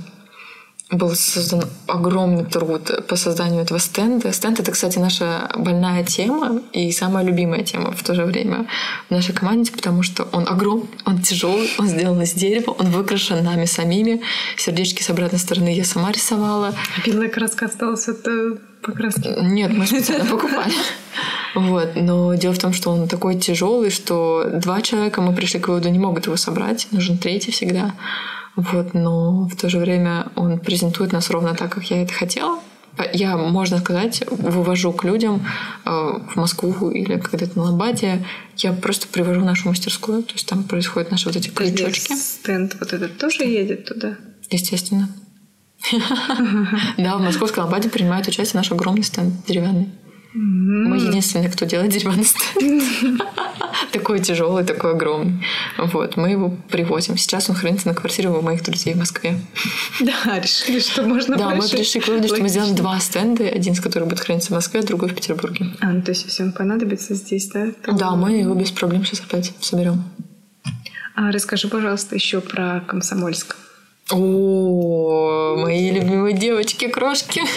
был 0.91 1.15
создан 1.15 1.63
огромный 1.87 2.45
труд 2.45 3.07
по 3.09 3.17
созданию 3.17 3.63
этого 3.63 3.79
стенда. 3.81 4.33
Стенд— 4.33 4.61
это, 4.61 4.71
кстати, 4.71 4.99
наша 4.99 5.51
больная 5.57 6.05
тема 6.05 6.61
и 6.73 6.93
самая 6.93 7.25
любимая 7.25 7.63
тема 7.65 7.93
в 7.93 8.03
то 8.03 8.15
же 8.15 8.25
время 8.25 8.67
в 9.09 9.11
нашей 9.11 9.35
команде, 9.35 9.73
потому 9.73 10.03
что 10.03 10.29
он 10.33 10.47
огромный, 10.47 10.89
он 11.07 11.23
тяжелый, 11.23 11.71
он 11.79 11.87
сделан 11.87 12.23
из 12.23 12.35
дерева, 12.35 12.71
он 12.71 12.91
выкрашен 12.91 13.43
нами 13.43 13.65
самими. 13.65 14.21
Сердечки 14.57 15.03
с 15.03 15.11
обратной 15.11 15.39
стороны 15.39 15.75
я 15.75 15.85
сама 15.85 16.13
рисовала. 16.13 16.75
Белая 17.05 17.29
краска 17.29 17.67
осталась 17.67 18.09
от 18.09 18.27
покраски? 18.83 19.35
Нет, 19.41 19.73
мы 19.73 19.87
специально 19.87 20.27
покупали. 20.27 20.75
Вот. 21.55 21.93
Но 21.95 22.35
дело 22.35 22.53
в 22.53 22.59
том, 22.59 22.73
что 22.73 22.91
он 22.91 23.09
такой 23.09 23.37
тяжелый, 23.37 23.91
что 23.91 24.45
два 24.53 24.83
человека 24.83 25.23
мы 25.23 25.35
пришли 25.35 25.61
к 25.61 25.69
выводу 25.69 25.89
не 25.89 25.99
могут 25.99 26.27
его 26.27 26.37
собрать. 26.37 26.89
Нужен 26.91 27.19
третий 27.19 27.53
всегда. 27.53 27.95
Вот, 28.57 28.95
но 28.95 29.49
в 29.49 29.57
то 29.57 29.69
же 29.69 29.79
время 29.79 30.29
он 30.37 30.59
презентует 30.61 31.13
нас 31.13 31.31
ровно 31.31 31.55
так, 31.55 31.73
как 31.73 31.85
я 31.91 32.03
это 32.03 32.13
хотела. 32.13 32.61
Я, 33.13 33.37
можно 33.37 33.79
сказать, 33.79 34.23
вывожу 34.31 34.93
к 34.93 35.03
людям 35.03 35.45
э, 35.85 35.91
в 35.91 36.37
Москву 36.37 36.91
или 36.91 37.19
когда-то 37.19 37.59
на 37.59 37.65
Ламбаде. 37.65 38.25
Я 38.57 38.73
просто 38.73 39.09
привожу 39.09 39.41
нашу 39.41 39.69
мастерскую. 39.69 40.23
То 40.23 40.35
есть 40.35 40.47
там 40.47 40.63
происходят 40.63 41.11
наши 41.11 41.27
вот 41.27 41.35
эти 41.35 41.49
крючочки. 41.49 42.15
Стенд 42.15 42.77
вот 42.79 42.93
этот 42.93 43.19
тоже 43.19 43.43
едет 43.45 43.87
туда? 43.87 44.17
Естественно. 44.51 45.09
Да, 46.97 47.19
в 47.19 47.21
Московской 47.21 47.63
Ламбаде 47.63 47.89
принимает 47.89 48.29
участие 48.29 48.59
наш 48.59 48.71
огромный 48.71 49.03
стенд 49.03 49.45
деревянный. 49.47 49.89
Мы 50.35 50.97
единственные, 50.97 51.49
кто 51.49 51.65
делает 51.65 51.93
деревянный 51.93 52.25
стенд. 52.25 52.83
такой 53.93 54.19
тяжелый, 54.19 54.65
такой 54.65 54.93
огромный. 54.93 55.47
Вот, 55.79 56.17
мы 56.17 56.31
его 56.31 56.57
привозим. 56.69 57.17
Сейчас 57.17 57.49
он 57.49 57.55
хранится 57.55 57.87
на 57.87 57.95
квартире 57.95 58.31
у 58.31 58.43
моих 58.43 58.65
друзей 58.65 58.95
в 58.95 58.99
Москве. 58.99 59.39
Да, 60.01 60.41
решили, 60.41 60.81
что 60.81 61.05
можно 61.05 61.37
Да, 61.37 61.51
мы 61.51 61.69
пришли 61.69 62.01
к 62.01 62.09
выводу, 62.09 62.27
что 62.27 62.43
мы 62.43 62.49
сделаем 62.49 62.75
два 62.75 62.99
стенда, 62.99 63.45
один 63.45 63.75
из 63.75 63.81
которых 63.81 64.09
будет 64.09 64.21
храниться 64.21 64.49
в 64.51 64.55
Москве, 64.55 64.81
а 64.81 64.83
другой 64.83 65.09
в 65.11 65.15
Петербурге. 65.15 65.67
А, 65.81 65.87
ну 65.87 66.03
то 66.03 66.11
есть 66.11 66.27
всем 66.27 66.53
понадобится 66.53 67.15
здесь, 67.15 67.49
да? 67.49 67.69
Да, 67.87 68.11
мы 68.17 68.33
его 68.33 68.55
без 68.55 68.73
проблем 68.73 69.05
сейчас 69.05 69.21
опять 69.21 69.53
соберем. 69.61 70.03
А 71.15 71.31
расскажи, 71.31 71.69
пожалуйста, 71.69 72.17
еще 72.17 72.41
про 72.41 72.81
Комсомольск. 72.89 73.57
О, 74.11 75.57
мои 75.57 75.93
любимые 75.93 76.37
девочки, 76.37 76.89
крошки. 76.89 77.41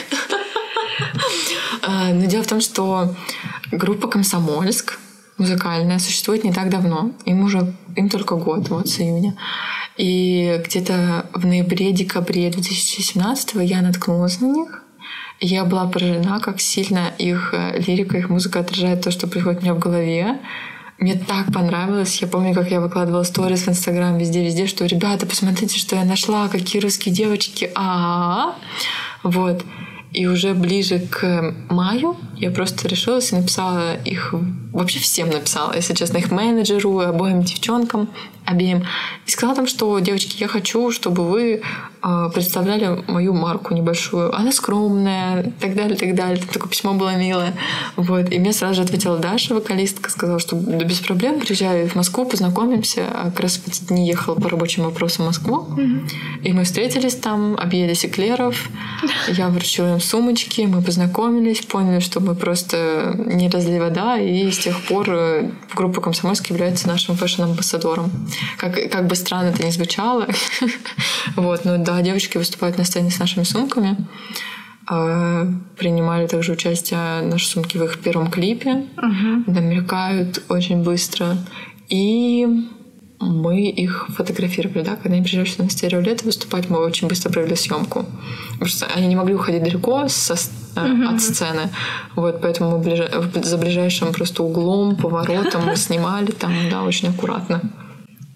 А, 1.90 2.14
но 2.14 2.26
дело 2.26 2.44
в 2.44 2.48
том, 2.48 2.60
что 2.60 3.16
группа 3.72 4.10
«Комсомольск» 4.10 5.00
музыкальная 5.38 6.00
существует 6.00 6.44
не 6.44 6.52
так 6.52 6.70
давно. 6.70 7.12
Им 7.24 7.44
уже 7.44 7.74
им 7.96 8.10
только 8.10 8.36
год, 8.36 8.68
вот 8.68 8.90
с 8.90 9.00
июня. 9.00 9.38
И 9.96 10.62
где-то 10.66 11.28
в 11.34 11.46
ноябре-декабре 11.46 12.50
2017 12.50 13.56
я 13.62 13.82
наткнулась 13.82 14.42
на 14.42 14.48
них. 14.48 14.84
Я 15.40 15.64
была 15.64 15.86
поражена, 15.86 16.42
как 16.42 16.60
сильно 16.60 17.14
их 17.20 17.54
э, 17.54 17.80
лирика, 17.80 18.18
их 18.18 18.30
музыка 18.30 18.60
отражает 18.60 19.04
то, 19.04 19.12
что 19.12 19.28
происходит 19.28 19.62
у 19.62 19.64
меня 19.64 19.74
в 19.74 19.80
голове. 19.80 20.40
Мне 20.98 21.14
так 21.14 21.54
понравилось. 21.54 22.22
Я 22.22 22.28
помню, 22.28 22.54
как 22.54 22.70
я 22.70 22.82
выкладывала 22.82 23.24
сторис 23.24 23.62
в 23.62 23.70
Инстаграм 23.70 24.18
везде-везде, 24.18 24.68
что 24.68 24.86
«Ребята, 24.86 25.26
посмотрите, 25.26 25.80
что 25.80 25.96
я 25.96 26.04
нашла, 26.04 26.50
какие 26.50 26.82
русские 26.82 27.16
девочки!» 27.16 27.72
а, 27.76 27.86
-а, 27.86 28.50
-а. 28.50 29.32
Вот. 29.32 29.64
И 30.14 30.26
уже 30.26 30.54
ближе 30.54 31.00
к 31.00 31.54
маю 31.70 32.16
я 32.38 32.50
просто 32.52 32.88
решилась 32.88 33.32
и 33.32 33.36
написала 33.36 33.96
их 33.96 34.34
вообще 34.72 35.00
всем 35.00 35.30
написала, 35.30 35.76
если 35.76 35.94
честно, 35.94 36.18
их 36.18 36.32
менеджеру, 36.32 37.00
обоим 37.00 37.44
девчонкам, 37.44 38.10
обеим. 38.48 38.86
И 39.26 39.30
сказала 39.30 39.56
там, 39.56 39.68
что, 39.68 40.00
девочки, 40.00 40.38
я 40.40 40.48
хочу, 40.48 40.92
чтобы 40.92 41.30
вы 41.30 41.62
э, 42.02 42.30
представляли 42.34 43.04
мою 43.08 43.34
марку 43.34 43.74
небольшую. 43.74 44.34
Она 44.34 44.52
скромная, 44.54 45.44
и 45.44 45.52
так 45.52 45.76
далее, 45.76 45.96
и 45.96 46.00
так 46.00 46.16
далее. 46.16 46.38
Там 46.38 46.48
такое 46.48 46.70
письмо 46.70 46.94
было 46.94 47.16
милое. 47.16 47.54
Вот. 47.98 48.32
И 48.32 48.40
мне 48.40 48.54
сразу 48.54 48.76
же 48.76 48.82
ответила 48.84 49.18
Даша, 49.18 49.54
вокалистка, 49.54 50.10
сказала, 50.10 50.40
что 50.40 50.56
да 50.56 50.86
без 50.86 51.00
проблем, 51.00 51.42
приезжаю 51.42 51.90
в 51.90 51.96
Москву, 51.96 52.26
познакомимся. 52.26 53.04
А 53.14 53.26
как 53.32 53.42
раз 53.42 53.58
в 53.58 53.68
эти 53.68 53.84
дни 53.84 54.08
ехала 54.08 54.36
по 54.36 54.50
рабочим 54.50 54.84
вопросам 54.84 55.26
в 55.26 55.28
Москву. 55.28 55.68
Mm-hmm. 55.70 56.10
И 56.44 56.54
мы 56.54 56.64
встретились 56.64 57.16
там, 57.16 57.58
объелись 57.58 58.06
эклеров. 58.06 58.70
Я 59.28 59.50
вручила 59.50 59.94
им 59.94 60.00
сумочки, 60.00 60.62
мы 60.62 60.82
познакомились, 60.82 61.66
поняли, 61.66 62.00
что 62.00 62.22
мы 62.22 62.34
просто 62.34 63.14
не 63.26 63.50
разли 63.50 63.78
вода, 63.78 64.18
и 64.18 64.50
с 64.50 64.60
тех 64.60 64.82
пор 64.86 65.10
э, 65.10 65.52
группа 65.76 66.00
Комсомольск 66.00 66.50
является 66.50 66.88
нашим 66.88 67.16
фэшн-амбассадором. 67.16 68.10
Как, 68.58 68.74
как 68.92 69.08
бы 69.08 69.16
странно 69.16 69.50
это 69.50 69.66
ни 69.66 69.70
звучало. 69.72 70.28
вот, 71.36 71.66
но 71.66 71.78
да, 71.78 72.02
девочки 72.02 72.38
выступают 72.38 72.78
на 72.78 72.84
сцене 72.84 73.12
с 73.12 73.20
нашими 73.20 73.44
сумками. 73.44 73.98
А, 74.90 75.46
принимали 75.78 76.28
также 76.28 76.54
участие 76.54 77.22
наши 77.22 77.48
сумки 77.48 77.78
в 77.78 77.84
их 77.84 78.00
первом 78.00 78.32
клипе. 78.32 78.86
Мелькают 79.48 80.44
очень 80.50 80.84
быстро. 80.84 81.38
И 81.90 82.48
мы 83.20 83.70
их 83.70 84.08
фотографировали, 84.10 84.84
да, 84.84 84.96
когда 84.96 85.16
они 85.16 85.24
приезжали 85.24 85.48
сюда 85.48 85.64
на 85.66 85.70
стереолет 85.70 86.24
выступать, 86.24 86.70
мы 86.70 86.80
очень 86.80 87.08
быстро 87.08 87.32
провели 87.32 87.56
съемку. 87.56 88.06
Потому 88.54 88.70
что 88.70 88.86
они 88.96 89.08
не 89.08 89.16
могли 89.16 89.34
уходить 89.34 89.64
далеко 89.64 90.08
со, 90.08 90.34
uh-huh. 90.34 91.16
от 91.16 91.22
сцены. 91.22 91.70
Вот, 92.16 92.42
поэтому 92.42 92.72
мы 92.72 92.80
ближ... 92.80 93.00
за 93.44 93.58
ближайшим 93.58 94.14
просто 94.14 94.44
углом, 94.44 94.96
поворотом 94.96 95.66
мы 95.66 95.76
снимали 95.76 96.32
там, 96.32 96.54
да, 96.70 96.84
очень 96.84 97.10
аккуратно. 97.10 97.62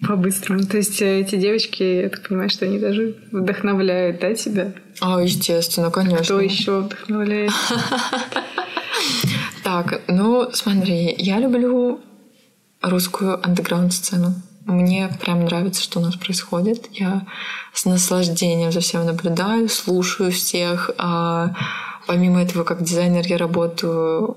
По-быстрому. 0.06 0.64
То 0.64 0.78
есть 0.78 1.00
э, 1.00 1.20
эти 1.20 1.36
девочки, 1.36 1.82
я 1.82 2.08
так 2.08 2.26
понимаю, 2.26 2.50
что 2.50 2.64
они 2.64 2.78
даже 2.78 3.16
вдохновляют, 3.30 4.20
да, 4.20 4.34
тебя? 4.34 4.72
А, 5.00 5.22
естественно, 5.22 5.90
конечно. 5.90 6.24
Кто 6.24 6.40
еще 6.40 6.80
вдохновляет? 6.80 7.52
Так, 9.64 10.02
ну, 10.08 10.50
смотри, 10.52 11.14
я 11.18 11.38
люблю 11.38 12.00
русскую 12.82 13.44
андеграунд-сцену. 13.44 14.34
Мне 14.66 15.08
прям 15.20 15.44
нравится, 15.44 15.82
что 15.82 16.00
у 16.00 16.02
нас 16.02 16.16
происходит. 16.16 16.88
Я 16.92 17.26
с 17.72 17.84
наслаждением 17.84 18.72
за 18.72 18.80
всем 18.80 19.06
наблюдаю, 19.06 19.68
слушаю 19.68 20.32
всех. 20.32 20.90
А 20.98 21.54
помимо 22.06 22.42
этого, 22.42 22.64
как 22.64 22.82
дизайнер, 22.82 23.24
я 23.26 23.38
работаю, 23.38 24.36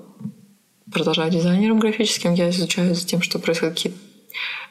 продолжаю 0.92 1.30
дизайнером 1.30 1.80
графическим. 1.80 2.34
Я 2.34 2.50
изучаю 2.50 2.94
за 2.94 3.04
тем, 3.04 3.20
что 3.20 3.38
происходит 3.38 3.74
какие-то 3.74 3.98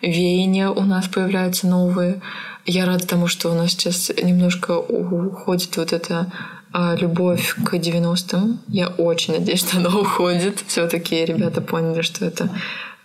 веяния 0.01 0.70
у 0.70 0.82
нас 0.82 1.07
появляются 1.07 1.68
новые. 1.68 2.22
Я 2.66 2.86
рада 2.86 3.05
тому, 3.05 3.28
что 3.28 3.51
у 3.51 3.53
нас 3.53 3.72
сейчас 3.72 4.11
немножко 4.22 4.78
уходит 4.78 5.78
вот 5.78 5.93
эта 5.93 6.32
а, 6.74 6.95
любовь 6.95 7.55
к 7.63 7.76
90-м. 7.76 8.59
Я 8.68 8.88
очень 8.89 9.36
надеюсь, 9.36 9.59
что 9.59 9.78
она 9.78 9.89
уходит. 9.89 10.63
Все-таки 10.68 11.24
ребята 11.24 11.61
поняли, 11.61 12.01
что 12.01 12.26
это 12.26 12.49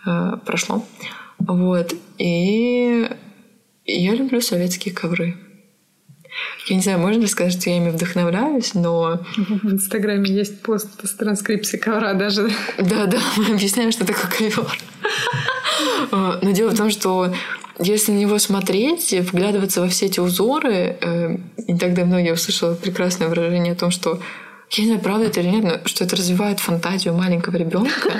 а, 0.04 0.38
прошло. 0.38 0.84
Вот. 1.38 1.94
И 2.18 3.08
я 3.84 4.14
люблю 4.14 4.40
советские 4.40 4.94
ковры. 4.94 5.36
Я 6.68 6.76
не 6.76 6.82
знаю, 6.82 6.98
можно 6.98 7.20
ли 7.20 7.26
сказать, 7.26 7.52
что 7.52 7.70
я 7.70 7.76
ими 7.76 7.90
вдохновляюсь, 7.90 8.74
но... 8.74 9.20
В 9.36 9.72
Инстаграме 9.72 10.30
есть 10.30 10.62
пост 10.62 10.88
с 11.06 11.14
транскрипцией 11.14 11.82
ковра 11.82 12.14
даже. 12.14 12.50
Да-да, 12.78 13.18
мы 13.36 13.54
объясняем, 13.54 13.90
что 13.92 14.06
такое 14.06 14.30
ковер. 14.30 14.78
А, 16.10 16.38
но 16.42 16.50
дело 16.50 16.70
в 16.70 16.76
том, 16.76 16.90
что 16.90 17.32
если 17.78 18.12
на 18.12 18.18
него 18.18 18.38
смотреть, 18.38 19.12
вглядываться 19.12 19.80
во 19.80 19.88
все 19.88 20.06
эти 20.06 20.20
узоры, 20.20 20.98
э, 21.00 21.36
не 21.56 21.78
так 21.78 21.94
давно 21.94 22.18
я 22.18 22.34
услышала 22.34 22.74
прекрасное 22.74 23.28
выражение 23.28 23.72
о 23.72 23.76
том, 23.76 23.90
что 23.90 24.20
я 24.70 24.84
не 24.84 24.90
знаю, 24.90 25.02
правда 25.02 25.26
это 25.26 25.40
или 25.40 25.48
нет, 25.48 25.64
но 25.64 25.88
что 25.88 26.04
это 26.04 26.16
развивает 26.16 26.60
фантазию 26.60 27.14
маленького 27.14 27.56
ребенка. 27.56 28.12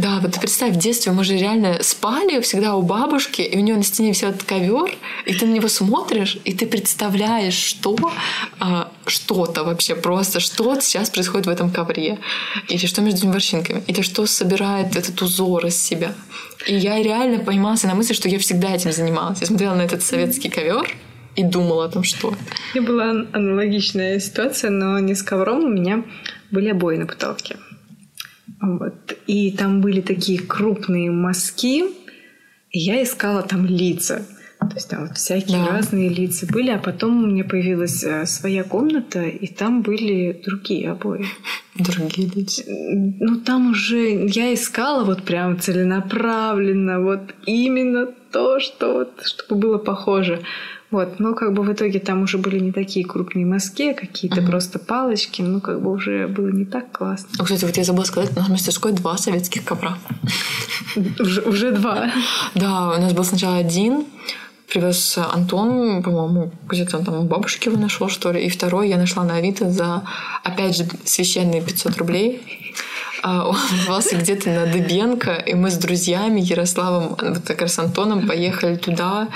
Да, 0.00 0.18
вот 0.22 0.40
представь, 0.40 0.72
в 0.72 0.78
детстве 0.78 1.12
мы 1.12 1.24
же 1.24 1.36
реально 1.36 1.82
спали 1.82 2.40
всегда 2.40 2.74
у 2.74 2.80
бабушки, 2.80 3.42
и 3.42 3.56
у 3.58 3.60
нее 3.60 3.76
на 3.76 3.82
стене 3.82 4.10
висел 4.10 4.30
этот 4.30 4.44
ковер, 4.44 4.96
и 5.26 5.34
ты 5.34 5.44
на 5.44 5.52
него 5.52 5.68
смотришь, 5.68 6.38
и 6.46 6.54
ты 6.54 6.66
представляешь, 6.66 7.52
что 7.52 7.96
а, 8.58 8.90
что-то 9.06 9.62
вообще 9.62 9.94
просто, 9.94 10.40
что 10.40 10.80
сейчас 10.80 11.10
происходит 11.10 11.46
в 11.46 11.50
этом 11.50 11.70
ковре, 11.70 12.18
или 12.68 12.86
что 12.86 13.02
между 13.02 13.18
этими 13.18 13.32
ворсинками, 13.32 13.82
или 13.88 14.00
что 14.00 14.24
собирает 14.24 14.96
этот 14.96 15.20
узор 15.20 15.66
из 15.66 15.76
себя. 15.76 16.14
И 16.66 16.74
я 16.74 17.02
реально 17.02 17.44
поймался 17.44 17.86
на 17.86 17.94
мысли, 17.94 18.14
что 18.14 18.28
я 18.30 18.38
всегда 18.38 18.74
этим 18.74 18.92
занималась. 18.92 19.42
Я 19.42 19.48
смотрела 19.48 19.74
на 19.74 19.82
этот 19.82 20.02
советский 20.02 20.48
ковер, 20.48 20.88
и 21.36 21.44
думала 21.44 21.84
о 21.84 21.88
том, 21.88 22.04
что... 22.04 22.28
У 22.28 22.78
меня 22.78 22.88
была 22.88 23.10
аналогичная 23.32 24.18
ситуация, 24.18 24.70
но 24.70 24.98
не 24.98 25.14
с 25.14 25.22
ковром. 25.22 25.64
У 25.64 25.68
меня 25.68 26.04
были 26.50 26.70
обои 26.70 26.96
на 26.96 27.06
потолке. 27.06 27.56
Вот. 28.60 29.16
И 29.26 29.52
там 29.52 29.80
были 29.80 30.00
такие 30.00 30.38
крупные 30.40 31.10
мазки, 31.10 31.84
и 32.70 32.78
я 32.78 33.02
искала 33.02 33.42
там 33.42 33.66
лица. 33.66 34.22
То 34.60 34.74
есть 34.74 34.90
там 34.90 35.06
вот 35.06 35.16
всякие 35.16 35.64
да. 35.64 35.68
разные 35.72 36.10
лица 36.10 36.46
были, 36.46 36.70
а 36.70 36.78
потом 36.78 37.24
у 37.24 37.26
меня 37.26 37.44
появилась 37.44 38.04
э, 38.04 38.26
своя 38.26 38.62
комната, 38.62 39.22
и 39.22 39.46
там 39.46 39.80
были 39.80 40.42
другие 40.44 40.90
обои. 40.90 41.24
Другие 41.74 42.28
лица. 42.28 42.62
Ну 42.68 43.40
там 43.40 43.70
уже 43.70 44.26
я 44.26 44.52
искала 44.52 45.04
вот 45.04 45.22
прям 45.22 45.58
целенаправленно, 45.58 47.00
вот 47.00 47.34
именно 47.46 48.06
то, 48.06 48.60
что 48.60 48.92
вот, 48.92 49.22
чтобы 49.24 49.60
было 49.60 49.78
похоже. 49.78 50.42
Вот, 50.90 51.20
но 51.20 51.34
как 51.34 51.52
бы 51.52 51.62
в 51.62 51.72
итоге 51.72 52.00
там 52.00 52.22
уже 52.22 52.38
были 52.38 52.58
не 52.58 52.72
такие 52.72 53.06
крупные 53.06 53.46
мазки, 53.46 53.90
а 53.90 53.94
какие-то 53.94 54.40
uh-huh. 54.40 54.46
просто 54.46 54.78
палочки, 54.80 55.40
ну 55.40 55.60
как 55.60 55.80
бы 55.80 55.92
уже 55.92 56.26
было 56.26 56.48
не 56.48 56.64
так 56.64 56.90
классно. 56.90 57.28
А, 57.38 57.44
кстати, 57.44 57.64
вот 57.64 57.76
я 57.76 57.84
забыла 57.84 58.04
сказать, 58.04 58.32
у 58.32 58.38
нас 58.38 58.48
в 58.48 58.50
мастерской 58.50 58.92
два 58.92 59.16
советских 59.16 59.64
ковра. 59.64 59.98
Уже, 61.20 61.42
уже 61.42 61.70
два? 61.70 62.10
Да, 62.56 62.88
у 62.88 63.00
нас 63.00 63.12
был 63.12 63.22
сначала 63.22 63.58
один, 63.58 64.04
привез 64.70 65.16
Антон, 65.18 66.02
по-моему, 66.02 66.50
где-то 66.68 66.98
он 66.98 67.04
там 67.04 67.14
у 67.20 67.22
бабушки 67.22 67.68
его 67.68 67.78
нашел, 67.78 68.08
что 68.08 68.32
ли. 68.32 68.44
И 68.44 68.48
второй 68.48 68.88
я 68.88 68.96
нашла 68.96 69.24
на 69.24 69.36
Авито 69.36 69.70
за, 69.70 70.02
опять 70.42 70.76
же, 70.76 70.86
священные 71.04 71.62
500 71.62 71.98
рублей. 71.98 72.42
А, 73.22 73.46
он 73.46 73.56
назывался 73.70 74.16
где-то 74.16 74.50
на 74.50 74.66
Дыбенко, 74.66 75.34
и 75.34 75.54
мы 75.54 75.70
с 75.70 75.76
друзьями 75.76 76.40
Ярославом, 76.40 77.16
вот 77.20 77.42
как 77.44 77.60
раз 77.60 77.78
Антоном, 77.78 78.26
поехали 78.26 78.76
туда. 78.76 79.28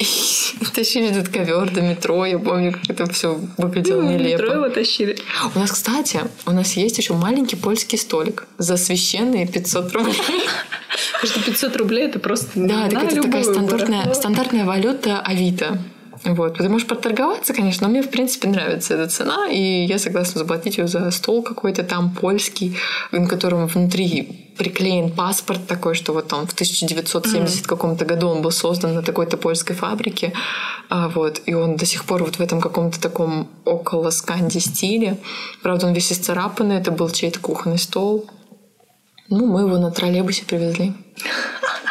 И 0.00 0.64
тащили 0.74 1.08
этот 1.08 1.28
ковер 1.28 1.70
до 1.70 1.82
метро. 1.82 2.24
Я 2.24 2.38
помню, 2.38 2.72
как 2.72 2.90
это 2.90 3.12
все 3.12 3.38
выглядело 3.58 4.00
ну, 4.00 4.10
нелепо. 4.12 4.42
метро 4.42 4.54
его 4.54 4.68
тащили. 4.70 5.18
У 5.54 5.58
нас, 5.58 5.70
кстати, 5.70 6.20
у 6.46 6.52
нас 6.52 6.72
есть 6.72 6.96
еще 6.96 7.12
маленький 7.12 7.56
польский 7.56 7.98
столик 7.98 8.46
за 8.56 8.78
священные 8.78 9.46
500 9.46 9.92
рублей. 9.92 10.16
Потому 11.20 11.32
что 11.32 11.50
500 11.50 11.76
рублей 11.76 12.06
это 12.06 12.18
просто 12.18 12.48
Да, 12.54 12.86
это 12.86 13.22
такая 13.22 13.44
стандартная, 13.44 14.14
стандартная 14.14 14.64
валюта 14.64 15.20
Авито. 15.20 15.78
Вот. 16.24 16.58
Ты 16.58 16.68
можешь 16.68 16.86
поторговаться, 16.86 17.54
конечно, 17.54 17.86
но 17.86 17.92
мне, 17.92 18.02
в 18.02 18.10
принципе, 18.10 18.48
нравится 18.48 18.94
эта 18.94 19.08
цена, 19.08 19.48
и 19.48 19.86
я 19.86 19.98
согласна 19.98 20.38
заплатить 20.38 20.76
ее 20.76 20.86
за 20.86 21.10
стол 21.10 21.42
какой-то 21.42 21.82
там 21.82 22.10
польский, 22.10 22.76
на 23.10 23.26
котором 23.26 23.66
внутри 23.66 24.52
приклеен 24.58 25.10
паспорт 25.10 25.66
такой, 25.66 25.94
что 25.94 26.12
вот 26.12 26.32
он 26.34 26.46
в 26.46 26.52
1970 26.52 27.64
mm-hmm. 27.64 27.66
каком-то 27.66 28.04
году 28.04 28.28
он 28.28 28.42
был 28.42 28.50
создан 28.50 28.94
на 28.94 29.02
такой-то 29.02 29.38
польской 29.38 29.74
фабрике, 29.74 30.34
а, 30.90 31.08
вот, 31.08 31.40
и 31.46 31.54
он 31.54 31.76
до 31.76 31.86
сих 31.86 32.04
пор 32.04 32.22
вот 32.24 32.36
в 32.36 32.40
этом 32.40 32.60
каком-то 32.60 33.00
таком 33.00 33.48
около 33.64 34.10
сканди 34.10 34.58
стиле. 34.58 35.16
Правда, 35.62 35.86
он 35.86 35.94
весь 35.94 36.12
исцарапанный, 36.12 36.76
это 36.76 36.90
был 36.90 37.08
чей-то 37.08 37.40
кухонный 37.40 37.78
стол. 37.78 38.28
Ну, 39.30 39.46
мы 39.46 39.60
его 39.60 39.78
на 39.78 39.92
троллейбусе 39.92 40.44
привезли. 40.44 40.92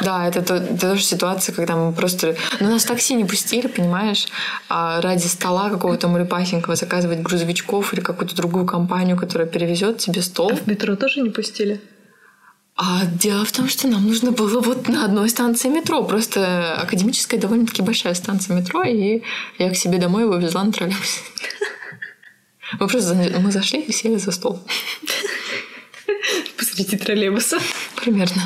Да, 0.02 0.28
это, 0.28 0.40
это, 0.40 0.56
это 0.56 0.78
тоже 0.78 1.03
ситуация, 1.03 1.56
когда 1.56 1.76
мы 1.76 1.94
просто... 1.94 2.36
Ну, 2.60 2.70
нас 2.70 2.84
такси 2.84 3.16
не 3.16 3.26
пустили, 3.26 3.68
понимаешь? 3.68 4.28
А 4.68 5.02
ради 5.02 5.28
стола 5.28 5.70
какого-то 5.70 6.07
мурепахенького 6.07 6.76
заказывать 6.76 7.20
грузовичков 7.20 7.94
или 7.94 8.02
какую-то 8.02 8.36
другую 8.36 8.66
компанию, 8.66 9.18
которая 9.18 9.48
перевезет 9.48 9.98
тебе 9.98 10.22
стол. 10.22 10.52
А 10.52 10.56
в 10.56 10.68
метро 10.68 10.95
тоже 10.95 11.22
не 11.22 11.30
пустили? 11.30 11.82
А 12.76 13.06
дело 13.06 13.44
в 13.44 13.52
том, 13.52 13.68
что 13.68 13.88
нам 13.88 14.06
нужно 14.06 14.32
было 14.32 14.61
вот 14.61 14.88
на 14.88 15.03
одной 15.06 15.30
станции 15.30 15.68
метро. 15.70 16.03
Просто 16.03 16.76
академическая 16.76 17.40
довольно-таки 17.40 17.82
большая 17.82 18.14
станция 18.14 18.56
метро, 18.56 18.84
и 18.84 19.22
я 19.57 19.70
к 19.70 19.76
себе 19.76 19.98
домой 19.98 20.24
его 20.24 20.36
везла 20.36 20.64
на 20.64 20.72
троллейбусе. 20.72 21.22
Мы 22.80 22.88
просто 22.88 23.16
мы 23.16 23.52
зашли 23.52 23.82
и 23.82 23.91
сели 23.91 24.16
за 24.18 24.32
стол. 24.32 24.61
Посреди 26.57 26.98
троллейбуса. 26.98 27.60
Примерно. 27.95 28.41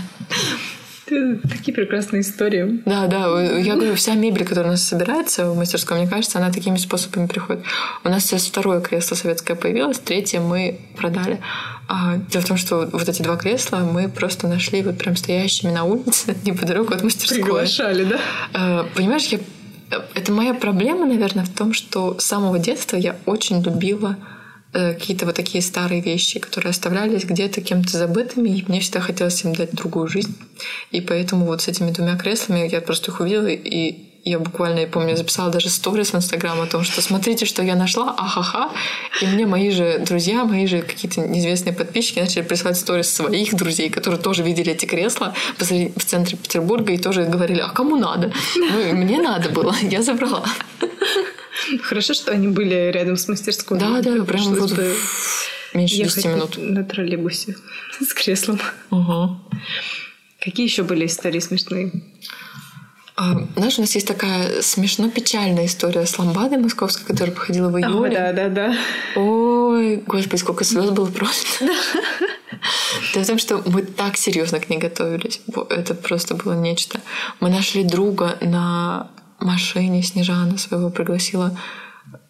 Такие 1.06 1.73
прекрасные 1.73 2.22
истории. 2.22 2.81
Да, 2.85 3.07
да. 3.07 3.41
Я 3.41 3.76
говорю, 3.76 3.95
вся 3.95 4.15
мебель, 4.15 4.45
которая 4.45 4.69
у 4.69 4.72
нас 4.72 4.84
собирается 4.84 5.49
в 5.49 5.57
мастерской, 5.57 5.98
мне 5.98 6.07
кажется, 6.07 6.40
она 6.40 6.52
такими 6.52 6.77
способами 6.77 7.27
приходит. 7.27 7.64
У 8.03 8.10
нас 8.10 8.26
сейчас 8.26 8.45
второе 8.45 8.80
кресло 8.80 9.15
советское 9.15 9.56
появилось, 9.56 9.99
третье 9.99 10.40
мы 10.40 10.80
продали. 10.98 11.40
А, 11.90 12.15
дело 12.30 12.41
в 12.41 12.48
том, 12.48 12.57
что 12.57 12.90
вот 12.91 13.07
эти 13.10 13.22
два 13.22 13.35
кресла 13.35 13.77
мы 13.80 14.07
просто 14.07 14.48
нашли 14.48 14.81
вот 14.81 14.98
прям 14.98 15.15
стоящими 15.18 15.72
на 15.72 15.84
улице 15.84 16.35
неподалеку 16.45 16.94
от 16.94 17.03
мастерской. 17.03 17.44
Приглашали, 17.44 18.06
да? 18.06 18.19
А, 18.53 18.88
понимаешь, 18.95 19.26
я... 19.26 19.40
это 20.15 20.31
моя 20.31 20.53
проблема, 20.53 21.06
наверное, 21.06 21.44
в 21.44 21.53
том, 21.53 21.73
что 21.73 22.18
с 22.18 22.26
самого 22.26 22.60
детства 22.60 22.95
я 22.95 23.18
очень 23.26 23.61
любила 23.61 24.18
э, 24.18 24.32
какие-то 24.73 25.25
вот 25.25 25.35
такие 25.35 25.61
старые 25.61 26.01
вещи, 26.01 26.39
которые 26.39 26.71
оставлялись 26.71 27.25
где-то 27.25 27.61
кем-то 27.61 27.97
забытыми, 27.97 28.49
и 28.49 28.65
мне 28.67 28.79
всегда 28.79 28.99
хотелось 28.99 29.43
им 29.43 29.53
дать 29.53 29.71
другую 29.71 30.07
жизнь. 30.07 30.35
И 30.91 31.01
поэтому 31.01 31.45
вот 31.45 31.61
с 31.61 31.67
этими 31.67 31.91
двумя 31.91 32.17
креслами 32.17 32.67
я 32.67 32.81
просто 32.81 33.11
их 33.11 33.19
увидела, 33.19 33.47
и 33.47 34.13
я 34.25 34.39
буквально, 34.39 34.79
я 34.79 34.87
помню, 34.87 35.17
записала 35.17 35.51
даже 35.51 35.69
сторис 35.69 36.13
в 36.13 36.15
Инстаграм 36.15 36.59
о 36.61 36.65
том, 36.65 36.83
что 36.83 37.01
смотрите, 37.01 37.45
что 37.45 37.61
я 37.61 37.75
нашла, 37.75 38.15
ахаха. 38.17 38.69
И 39.21 39.25
мне 39.25 39.45
мои 39.45 39.69
же 39.69 39.99
друзья, 39.99 40.45
мои 40.45 40.65
же 40.65 40.81
какие-то 40.81 41.21
неизвестные 41.21 41.73
подписчики 41.73 42.19
начали 42.19 42.41
присылать 42.41 42.77
сторис 42.77 43.13
своих 43.13 43.53
друзей, 43.53 43.89
которые 43.89 44.21
тоже 44.21 44.43
видели 44.43 44.71
эти 44.71 44.85
кресла 44.85 45.35
в 45.57 46.05
центре 46.05 46.37
Петербурга 46.37 46.93
и 46.93 46.97
тоже 46.97 47.25
говорили, 47.25 47.59
а 47.59 47.69
кому 47.69 47.97
надо? 47.97 48.31
Ну, 48.55 48.93
мне 48.95 49.21
надо 49.21 49.49
было, 49.49 49.75
я 49.81 50.01
забрала. 50.01 50.45
Хорошо, 51.84 52.13
что 52.13 52.31
они 52.31 52.47
были 52.47 52.91
рядом 52.91 53.17
с 53.17 53.27
мастерской. 53.27 53.80
Да, 53.80 54.01
да, 54.01 54.23
прям 54.23 54.55
вот 54.55 54.73
меньше 55.73 55.95
10 55.95 56.25
минут. 56.25 56.57
на 56.57 56.84
троллейбусе 56.84 57.55
с 57.99 58.13
креслом. 58.13 58.59
Угу. 58.91 59.38
Какие 60.41 60.65
еще 60.65 60.84
были 60.84 61.05
истории 61.05 61.39
смешные? 61.39 61.91
А, 63.15 63.47
знаешь, 63.55 63.77
у 63.77 63.81
нас 63.81 63.93
есть 63.93 64.07
такая 64.07 64.61
смешно-печальная 64.61 65.67
история 65.67 66.05
с 66.05 66.17
ламбадой 66.17 66.57
московской, 66.57 67.05
которая 67.05 67.34
походила 67.34 67.69
в 67.69 67.77
июле. 67.77 68.17
О, 68.17 68.34
да, 68.34 68.34
да, 68.34 68.49
да. 68.49 68.77
Ой, 69.15 69.97
господи, 70.07 70.39
сколько 70.39 70.63
слез 70.63 70.89
было 70.89 71.05
просто. 71.11 71.65
Дело 73.13 73.23
в 73.23 73.27
том, 73.27 73.38
что 73.38 73.61
мы 73.67 73.84
так 73.84 74.17
серьезно 74.17 74.59
к 74.59 74.69
ней 74.69 74.80
готовились. 74.80 75.41
Это 75.69 75.93
просто 75.93 76.34
было 76.34 76.53
нечто. 76.53 77.01
Мы 77.39 77.49
нашли 77.49 77.84
друга 77.84 78.38
на 78.41 79.11
машине, 79.44 80.03
Снежана 80.03 80.57
своего 80.57 80.90
пригласила 80.90 81.57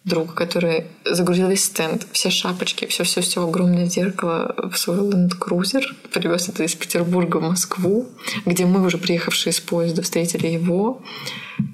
друга, 0.04 0.32
который 0.32 0.86
загрузил 1.04 1.48
весь 1.48 1.64
стенд, 1.64 2.06
все 2.12 2.30
шапочки, 2.30 2.86
все-все-все, 2.86 3.46
огромное 3.46 3.86
зеркало 3.86 4.54
в 4.70 4.76
свой 4.76 4.98
Cruiser, 4.98 5.82
привез 6.12 6.48
это 6.48 6.62
из 6.62 6.74
Петербурга 6.74 7.38
в 7.38 7.42
Москву, 7.42 8.06
где 8.44 8.66
мы, 8.66 8.84
уже 8.84 8.98
приехавшие 8.98 9.52
с 9.52 9.60
поезда, 9.60 10.02
встретили 10.02 10.46
его, 10.46 11.02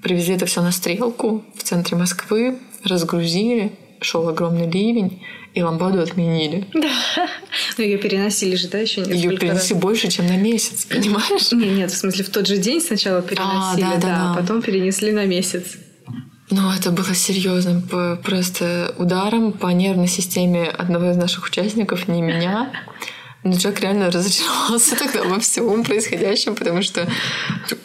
привезли 0.03 0.37
это 0.37 0.47
все 0.47 0.63
на 0.63 0.71
стрелку 0.71 1.45
в 1.57 1.63
центре 1.63 1.97
Москвы, 1.97 2.59
разгрузили, 2.85 3.73
шел 4.01 4.29
огромный 4.29 4.71
ливень, 4.71 5.23
и 5.55 5.63
ламбаду 5.63 6.01
отменили. 6.01 6.67
Да. 6.75 7.29
Но 7.77 7.85
ее 7.85 7.99
переносили 7.99 8.55
же, 8.55 8.69
да, 8.69 8.79
еще 8.79 9.01
несколько 9.01 9.17
Ее 9.17 9.37
перенесли 9.37 9.75
раз. 9.75 9.83
больше, 9.83 10.09
чем 10.11 10.27
на 10.27 10.37
месяц, 10.37 10.85
понимаешь? 10.85 11.53
Нет, 11.53 11.77
нет, 11.77 11.91
в 11.91 11.97
смысле, 11.97 12.25
в 12.25 12.31
тот 12.31 12.47
же 12.47 12.59
день 12.59 12.81
сначала 12.81 13.21
переносили, 13.23 13.85
а, 13.85 13.95
да, 13.95 13.97
да, 13.97 14.01
да, 14.01 14.33
а 14.33 14.35
потом 14.35 14.63
перенесли 14.63 15.13
на 15.13 15.27
месяц. 15.27 15.77
Ну, 16.51 16.71
это 16.73 16.91
было 16.91 17.15
серьезным 17.15 17.83
просто 18.23 18.95
ударом 18.99 19.53
по 19.53 19.69
нервной 19.69 20.09
системе 20.09 20.65
одного 20.69 21.11
из 21.11 21.17
наших 21.17 21.47
участников, 21.47 22.09
не 22.09 22.23
меня. 22.23 22.73
Но 23.43 23.57
Джек 23.57 23.81
реально 23.81 24.11
разочаровался 24.11 24.97
тогда 24.99 25.23
во 25.25 25.41
всем 25.41 25.83
происходящем, 25.83 26.55
потому 26.55 26.83
что, 26.83 27.09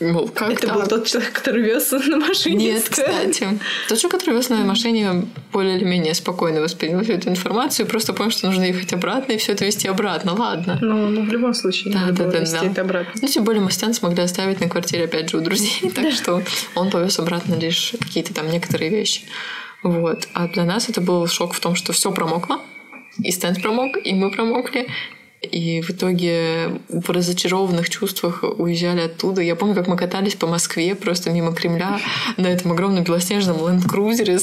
мол, 0.01 0.27
как 0.27 0.51
Это 0.51 0.67
так? 0.67 0.75
был 0.75 0.87
тот 0.87 1.07
человек, 1.07 1.31
который 1.31 1.63
вез 1.63 1.91
на 1.91 2.17
машине? 2.17 2.73
Нет, 2.73 2.89
кстати. 2.89 3.47
Тот 3.87 3.97
человек, 3.97 4.19
который 4.19 4.35
вез 4.35 4.49
на 4.49 4.57
машине, 4.57 5.25
более 5.53 5.77
или 5.77 5.85
менее 5.85 6.13
спокойно 6.13 6.59
воспринял 6.59 7.01
всю 7.03 7.13
эту 7.13 7.29
информацию, 7.29 7.87
просто 7.87 8.11
понял, 8.11 8.31
что 8.31 8.47
нужно 8.47 8.63
ехать 8.63 8.91
обратно 8.91 9.33
и 9.33 9.37
все 9.37 9.53
это 9.53 9.63
вести 9.63 9.87
обратно. 9.87 10.33
Ладно. 10.33 10.77
Ну, 10.81 11.09
ну 11.09 11.21
в 11.21 11.29
любом 11.29 11.53
случае, 11.53 11.93
да, 11.93 12.11
да, 12.11 12.25
да, 12.25 12.39
вести 12.39 12.59
да. 12.59 12.65
это 12.65 12.81
обратно. 12.81 13.13
Ну, 13.21 13.27
тем 13.27 13.45
более 13.45 13.61
мы 13.61 13.71
стенд 13.71 13.95
смогли 13.95 14.23
оставить 14.23 14.59
на 14.59 14.67
квартире, 14.67 15.05
опять 15.05 15.29
же, 15.29 15.37
у 15.37 15.41
друзей, 15.41 15.89
так 15.95 16.11
что 16.11 16.43
он 16.75 16.89
повез 16.89 17.17
обратно 17.17 17.55
лишь 17.55 17.93
какие-то 17.97 18.33
там 18.33 18.51
некоторые 18.51 18.89
вещи. 18.89 19.21
Вот. 19.83 20.27
А 20.33 20.49
для 20.49 20.65
нас 20.65 20.89
это 20.89 20.99
был 20.99 21.25
шок 21.27 21.53
в 21.53 21.61
том, 21.61 21.75
что 21.75 21.93
все 21.93 22.11
промокло, 22.11 22.59
и 23.19 23.31
стенд 23.31 23.61
промок, 23.61 23.97
и 24.03 24.13
мы 24.13 24.31
промокли, 24.31 24.87
и 25.45 25.81
в 25.81 25.91
итоге 25.91 26.79
в 26.89 27.09
разочарованных 27.09 27.89
чувствах 27.89 28.43
уезжали 28.43 29.01
оттуда. 29.01 29.41
Я 29.41 29.55
помню, 29.55 29.75
как 29.75 29.87
мы 29.87 29.97
катались 29.97 30.35
по 30.35 30.47
Москве 30.47 30.95
просто 30.95 31.29
мимо 31.29 31.53
Кремля 31.53 31.99
на 32.37 32.47
этом 32.47 32.71
огромном 32.71 33.03
белоснежном 33.03 33.57
ленд-крузере, 33.57 34.39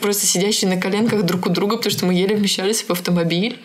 просто 0.00 0.26
сидящие 0.26 0.70
на 0.70 0.80
коленках 0.80 1.24
друг 1.24 1.46
у 1.46 1.50
друга, 1.50 1.76
потому 1.76 1.92
что 1.92 2.06
мы 2.06 2.14
еле 2.14 2.36
вмещались 2.36 2.82
в 2.82 2.90
автомобиль. 2.90 3.58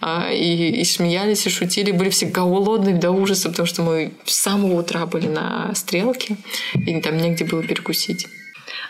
А, 0.00 0.30
и, 0.30 0.80
и 0.80 0.84
смеялись, 0.84 1.46
и 1.46 1.50
шутили. 1.50 1.90
Были 1.90 2.10
все 2.10 2.26
голодные 2.26 2.94
до 2.94 3.10
ужаса, 3.10 3.48
потому 3.48 3.66
что 3.66 3.82
мы 3.82 4.12
с 4.24 4.34
самого 4.34 4.80
утра 4.80 5.06
были 5.06 5.26
на 5.26 5.74
стрелке, 5.74 6.36
и 6.74 7.00
там 7.00 7.16
негде 7.16 7.44
было 7.44 7.62
перекусить. 7.62 8.26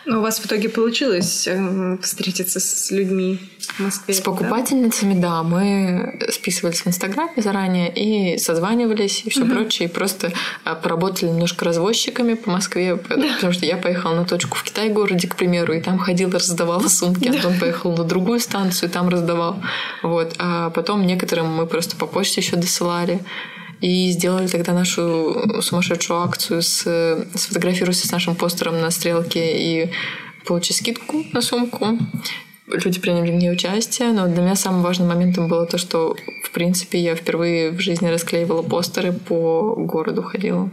Но 0.05 0.19
у 0.19 0.21
вас 0.21 0.39
в 0.39 0.45
итоге 0.45 0.69
получилось 0.69 1.47
э, 1.47 1.97
встретиться 2.01 2.59
с 2.59 2.91
людьми 2.91 3.39
в 3.67 3.79
Москве? 3.79 4.13
С 4.13 4.21
покупательницами, 4.21 5.13
да. 5.13 5.29
да. 5.29 5.43
Мы 5.43 6.19
списывались 6.29 6.81
в 6.81 6.87
Инстаграме 6.87 7.33
заранее 7.37 7.91
и 7.93 8.37
созванивались 8.37 9.23
и 9.25 9.29
все 9.29 9.43
угу. 9.43 9.53
прочее. 9.53 9.87
И 9.87 9.91
просто 9.91 10.31
э, 10.65 10.75
поработали 10.75 11.29
немножко 11.29 11.65
развозчиками 11.65 12.33
по 12.35 12.51
Москве, 12.51 12.95
потому 12.97 13.53
что 13.53 13.65
я 13.65 13.77
поехала 13.77 14.15
на 14.15 14.25
точку 14.25 14.57
в 14.57 14.63
Китай-городе, 14.63 15.27
к 15.27 15.35
примеру, 15.35 15.73
и 15.73 15.81
там 15.81 15.97
ходила, 15.97 16.33
раздавала 16.33 16.87
сумки. 16.87 17.27
Антон 17.27 17.59
поехал 17.59 17.95
на 17.95 18.03
другую 18.03 18.39
станцию, 18.39 18.89
и 18.89 18.91
там 18.91 19.09
раздавал. 19.09 19.61
Вот. 20.03 20.35
А 20.39 20.69
потом 20.71 21.05
некоторым 21.05 21.47
мы 21.47 21.67
просто 21.67 21.95
по 21.95 22.07
почте 22.07 22.41
еще 22.41 22.55
досылали. 22.55 23.19
И 23.79 24.09
сделали 24.09 24.47
тогда 24.47 24.73
нашу 24.73 25.61
сумасшедшую 25.61 26.21
акцию 26.21 26.63
с 26.63 27.27
«Сфотографируйся 27.35 28.07
с 28.07 28.11
нашим 28.11 28.35
постером 28.35 28.81
на 28.81 28.89
стрелке 28.89 29.83
и 29.83 29.91
получи 30.45 30.73
скидку 30.73 31.23
на 31.31 31.41
сумку». 31.41 31.99
Люди 32.67 32.99
приняли 32.99 33.31
в 33.31 33.35
ней 33.35 33.51
участие, 33.51 34.11
но 34.11 34.27
для 34.27 34.41
меня 34.41 34.55
самым 34.55 34.81
важным 34.81 35.07
моментом 35.07 35.47
было 35.47 35.65
то, 35.65 35.77
что, 35.77 36.15
в 36.43 36.51
принципе, 36.51 36.99
я 36.99 37.15
впервые 37.15 37.71
в 37.71 37.79
жизни 37.79 38.07
расклеивала 38.07 38.61
постеры 38.61 39.13
по 39.13 39.73
городу 39.77 40.21
ходила 40.21 40.69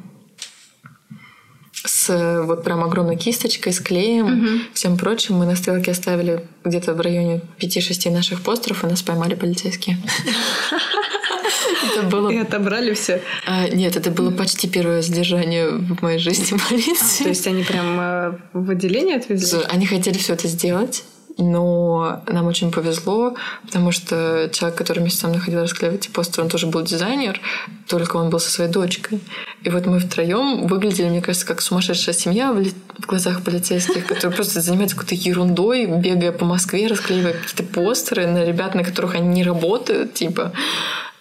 с 1.87 2.43
вот 2.47 2.65
прям 2.65 2.83
огромной 2.83 3.16
кисточкой, 3.16 3.73
с 3.73 3.81
клеем, 3.81 4.27
угу. 4.27 4.49
всем 4.73 4.97
прочим. 4.97 5.37
Мы 5.37 5.47
на 5.47 5.55
стрелке 5.55 5.91
оставили 5.91 6.45
где-то 6.65 6.95
в 6.95 7.01
районе 7.01 7.43
5-6 7.61 8.11
наших 8.11 8.43
постеров, 8.43 8.85
и 8.85 8.87
нас 8.87 9.03
поймали 9.03 9.35
полицейские. 9.35 9.99
Это 11.93 12.03
было... 12.07 12.31
И 12.31 12.39
отобрали 12.39 12.95
все? 12.95 13.21
А, 13.47 13.69
нет, 13.69 13.97
это 13.97 14.11
было 14.11 14.31
почти 14.31 14.69
первое 14.69 15.03
задержание 15.03 15.69
в 15.69 16.03
моей 16.03 16.19
жизни 16.19 16.57
в 16.57 16.69
полиции. 16.69 17.21
А, 17.21 17.25
то 17.25 17.29
есть 17.29 17.47
они 17.47 17.62
прям 17.62 18.01
э, 18.01 18.39
в 18.53 18.71
отделение 18.71 19.16
отвезли? 19.16 19.61
Они 19.69 19.87
хотели 19.87 20.16
все 20.19 20.33
это 20.33 20.49
сделать. 20.49 21.05
Но 21.36 22.23
нам 22.28 22.47
очень 22.47 22.70
повезло, 22.70 23.35
потому 23.66 23.90
что 23.90 24.48
человек, 24.52 24.78
который 24.78 25.01
вместе 25.01 25.20
со 25.20 25.28
мной 25.28 25.40
ходил 25.40 25.62
расклеивать 25.62 26.09
постеры, 26.11 26.44
он 26.44 26.48
тоже 26.48 26.69
был 26.69 26.82
дизайнер, 26.82 27.40
только 27.89 28.19
он 28.19 28.31
был 28.31 28.39
со 28.39 28.51
своей 28.51 28.70
дочкой. 28.70 29.20
И 29.65 29.70
вот 29.70 29.85
мы 29.86 29.98
втроем 29.98 30.69
выглядели, 30.69 31.09
мне 31.09 31.20
кажется, 31.20 31.47
как 31.47 31.61
сумасшедшая 31.61 32.15
семья 32.15 32.52
в, 32.52 32.61
ли... 32.61 32.73
в 32.98 33.06
глазах 33.06 33.43
полицейских, 33.43 34.06
которые 34.06 34.36
просто 34.36 34.61
занимаются 34.61 34.97
какой-то 34.97 35.16
ерундой, 35.16 35.86
бегая 35.86 36.31
по 36.31 36.44
Москве, 36.44 36.86
расклеивая 36.86 37.32
какие-то 37.32 37.65
постеры 37.65 38.28
на 38.28 38.44
ребят, 38.44 38.77
на 38.77 38.85
которых 38.85 39.16
они 39.16 39.28
не 39.28 39.43
работают, 39.43 40.15
типа. 40.15 40.52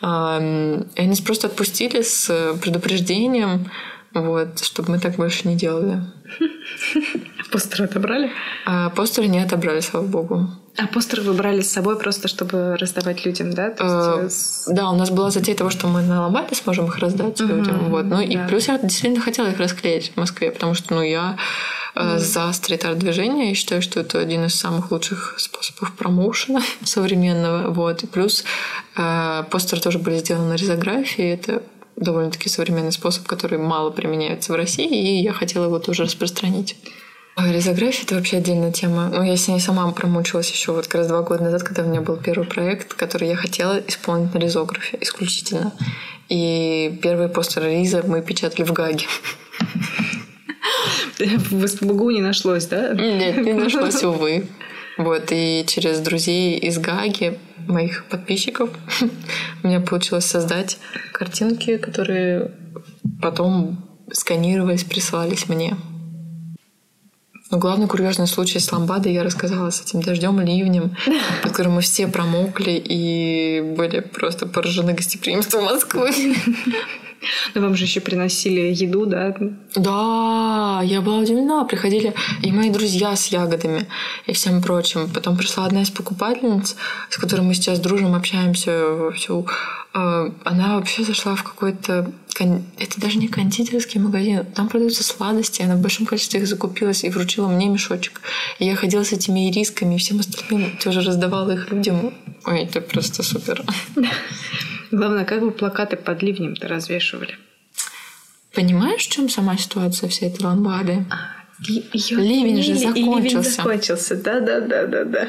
И 0.02 0.06
они 0.06 1.16
просто 1.26 1.48
отпустили 1.48 2.04
с 2.04 2.56
предупреждением, 2.62 3.72
вот, 4.14 4.64
чтобы 4.64 4.92
мы 4.92 5.00
так 5.00 5.16
больше 5.16 5.48
не 5.48 5.56
делали. 5.56 6.02
Постеры 7.52 7.86
отобрали? 7.86 8.32
А 8.66 8.90
постеры 8.90 9.28
не 9.28 9.40
отобрали, 9.40 9.80
слава 9.80 10.06
богу. 10.06 10.50
А 10.76 10.88
постеры 10.88 11.22
вы 11.22 11.34
брали 11.34 11.62
с 11.62 11.72
собой 11.72 12.00
просто, 12.00 12.28
чтобы 12.28 12.78
раздавать 12.78 13.26
людям, 13.26 13.54
да? 13.54 13.70
То 13.70 14.22
есть... 14.24 14.68
а, 14.68 14.74
да, 14.74 14.90
у 14.90 14.96
нас 14.96 15.12
была 15.12 15.30
затея 15.30 15.56
того, 15.56 15.70
что 15.70 15.88
мы 15.88 16.02
на 16.02 16.22
Ламбате 16.22 16.56
сможем 16.56 16.88
их 16.88 16.98
раздать 16.98 17.40
uh-huh. 17.40 17.48
людям. 17.48 17.90
Вот. 17.90 18.06
Ну 18.06 18.18
да. 18.18 18.24
и 18.24 18.48
плюс 18.48 18.68
я 18.68 18.80
действительно 18.80 19.24
хотела 19.24 19.48
их 19.48 19.60
расклеить 19.60 20.14
в 20.14 20.18
Москве, 20.18 20.50
потому 20.50 20.74
что 20.74 20.96
ну, 20.96 21.04
я 21.04 21.38
mm. 21.96 22.18
за 22.18 22.52
стрит-арт 22.54 22.98
движение. 22.98 23.50
Я 23.50 23.56
считаю, 23.56 23.84
что 23.84 24.00
это 24.00 24.20
один 24.20 24.46
из 24.46 24.56
самых 24.56 24.92
лучших 24.92 25.36
способов 25.38 25.94
промоушена 25.94 26.62
современного. 26.84 27.70
Вот. 27.70 28.04
И 28.04 28.08
плюс 28.08 28.44
э, 28.96 29.44
постеры 29.52 29.82
тоже 29.82 30.00
были 30.00 30.18
сделаны 30.18 30.50
на 30.50 30.56
ризографии. 30.56 31.34
Это 31.34 31.62
довольно-таки 31.96 32.50
современный 32.50 32.92
способ, 32.92 33.26
который 33.28 33.58
мало 33.58 33.90
применяется 33.90 34.52
в 34.54 34.56
России, 34.56 35.20
и 35.20 35.24
я 35.24 35.34
хотела 35.34 35.66
его 35.66 35.80
тоже 35.80 36.04
распространить. 36.04 36.76
А 37.36 37.52
ризография— 37.52 38.04
это 38.06 38.16
вообще 38.16 38.38
отдельная 38.38 38.72
тема. 38.72 39.10
Ну, 39.10 39.24
я 39.24 39.36
с 39.36 39.48
ней 39.48 39.60
сама 39.60 39.92
промучилась 39.92 40.52
еще 40.52 40.72
вот 40.72 40.86
как 40.86 40.96
раз 40.96 41.08
два 41.08 41.24
года 41.24 41.44
назад, 41.44 41.64
когда 41.64 41.82
у 41.84 41.88
меня 41.88 42.02
был 42.02 42.16
первый 42.18 42.48
проект, 42.48 42.94
который 42.94 43.28
я 43.28 43.36
хотела 43.36 43.82
исполнить 43.88 44.34
на 44.36 44.40
ризографе 44.40 45.00
исключительно. 45.02 45.74
И 46.30 47.00
первые 47.02 47.30
постеры 47.30 47.72
Риза 47.72 48.04
мы 48.06 48.22
печатали 48.22 48.64
в 48.64 48.72
Гаге. 48.72 49.08
В 51.20 51.68
СПБГУ 51.68 52.12
не 52.12 52.22
нашлось, 52.22 52.68
да? 52.68 52.94
Нет, 52.94 53.38
не 53.38 53.54
нашлось, 53.54 54.04
увы. 54.04 54.48
Вот, 54.98 55.32
и 55.32 55.66
через 55.68 56.00
друзей 56.00 56.60
из 56.60 56.78
Гаги, 56.78 57.40
моих 57.68 58.06
подписчиков, 58.06 58.70
у 59.64 59.68
меня 59.68 59.80
получилось 59.80 60.26
создать 60.26 60.78
картинки, 61.12 61.78
которые 61.78 62.52
потом 63.22 63.78
сканировались, 64.12 64.84
присылались 64.84 65.50
мне. 65.50 65.76
Но 67.52 67.60
главный 67.60 67.88
курьезный 67.88 68.26
случай 68.26 68.58
с 68.58 68.72
ламбадой 68.72 69.14
я 69.14 69.24
рассказала 69.24 69.70
с 69.70 69.82
этим 69.82 70.02
дождем 70.02 70.42
и 70.42 70.46
ливнем, 70.46 70.96
под 71.44 71.52
которым 71.52 71.74
мы 71.74 71.82
все 71.82 72.08
промокли 72.08 72.72
и 72.72 73.62
были 73.78 74.00
просто 74.00 74.48
поражены 74.48 74.94
гостеприимством 74.94 75.66
Москвы. 75.66 76.10
Но 77.54 77.62
вам 77.62 77.76
же 77.76 77.86
еще 77.86 78.00
приносили 78.02 78.74
еду, 78.74 79.06
да? 79.06 79.36
Да, 79.76 80.82
я 80.84 81.02
была 81.02 81.18
удивлена. 81.18 81.66
Приходили 81.66 82.14
и 82.42 82.52
мои 82.52 82.70
друзья 82.70 83.16
с 83.16 83.28
ягодами 83.28 83.88
и 84.26 84.34
всем 84.34 84.62
прочим. 84.62 85.10
Потом 85.10 85.38
пришла 85.38 85.66
одна 85.66 85.82
из 85.82 85.90
покупательниц, 85.90 86.76
с 87.10 87.18
которой 87.18 87.42
мы 87.42 87.54
сейчас 87.54 87.80
дружим, 87.80 88.16
общаемся 88.16 89.12
всю. 89.16 89.48
А, 89.94 90.32
она 90.44 90.76
вообще 90.76 91.04
зашла 91.04 91.36
в 91.36 91.44
какой-то... 91.44 92.12
Это 92.80 93.00
даже 93.00 93.20
не 93.20 93.28
кондитерский 93.28 94.00
магазин. 94.00 94.44
Там 94.56 94.68
продаются 94.68 95.04
сладости. 95.04 95.62
Она 95.62 95.76
в 95.76 95.82
большом 95.82 96.08
количестве 96.08 96.40
их 96.40 96.48
закупилась 96.48 97.04
и 97.04 97.10
вручила 97.10 97.48
мне 97.48 97.68
мешочек. 97.68 98.22
И 98.58 98.66
я 98.66 98.76
ходила 98.76 99.04
с 99.04 99.12
этими 99.12 99.52
ирисками 99.52 99.96
и 99.96 99.98
всем 100.00 100.20
остальным 100.20 100.76
тоже 100.84 101.02
раздавала 101.02 101.52
их 101.52 101.72
людям. 101.72 102.12
Ой, 102.46 102.64
это 102.64 102.82
просто 102.82 103.22
супер. 103.22 103.64
Главное, 104.94 105.26
как 105.26 105.42
вы 105.42 105.50
плакаты 105.50 105.98
под 105.98 106.22
ливнем-то 106.22 106.68
развешивали? 106.68 107.36
Понимаешь, 108.54 109.08
в 109.08 109.10
чем 109.10 109.28
сама 109.28 109.58
ситуация 109.58 110.08
всей 110.08 110.30
этой 110.30 110.44
ламбады? 110.44 111.04
А, 111.10 111.34
ливень 111.64 112.62
же 112.62 112.76
закончился. 112.76 113.20
ливень 113.20 113.44
закончился, 113.44 114.16
да, 114.16 114.40
да, 114.40 114.60
да, 114.60 114.86
да, 114.86 115.04
да. 115.04 115.28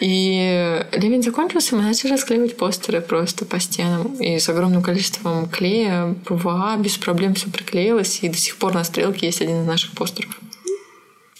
И 0.00 0.86
ливень 0.92 1.24
закончился, 1.24 1.74
мы 1.74 1.82
начали 1.82 2.12
расклеивать 2.12 2.56
постеры 2.56 3.00
просто 3.00 3.44
по 3.44 3.58
стенам. 3.58 4.14
И 4.20 4.38
с 4.38 4.48
огромным 4.48 4.84
количеством 4.84 5.48
клея, 5.48 6.14
ПВА, 6.24 6.76
без 6.78 6.96
проблем 6.96 7.34
все 7.34 7.50
приклеилось. 7.50 8.20
И 8.22 8.28
до 8.28 8.36
сих 8.36 8.56
пор 8.56 8.72
на 8.72 8.84
стрелке 8.84 9.26
есть 9.26 9.42
один 9.42 9.62
из 9.62 9.66
наших 9.66 9.94
постеров. 9.94 10.38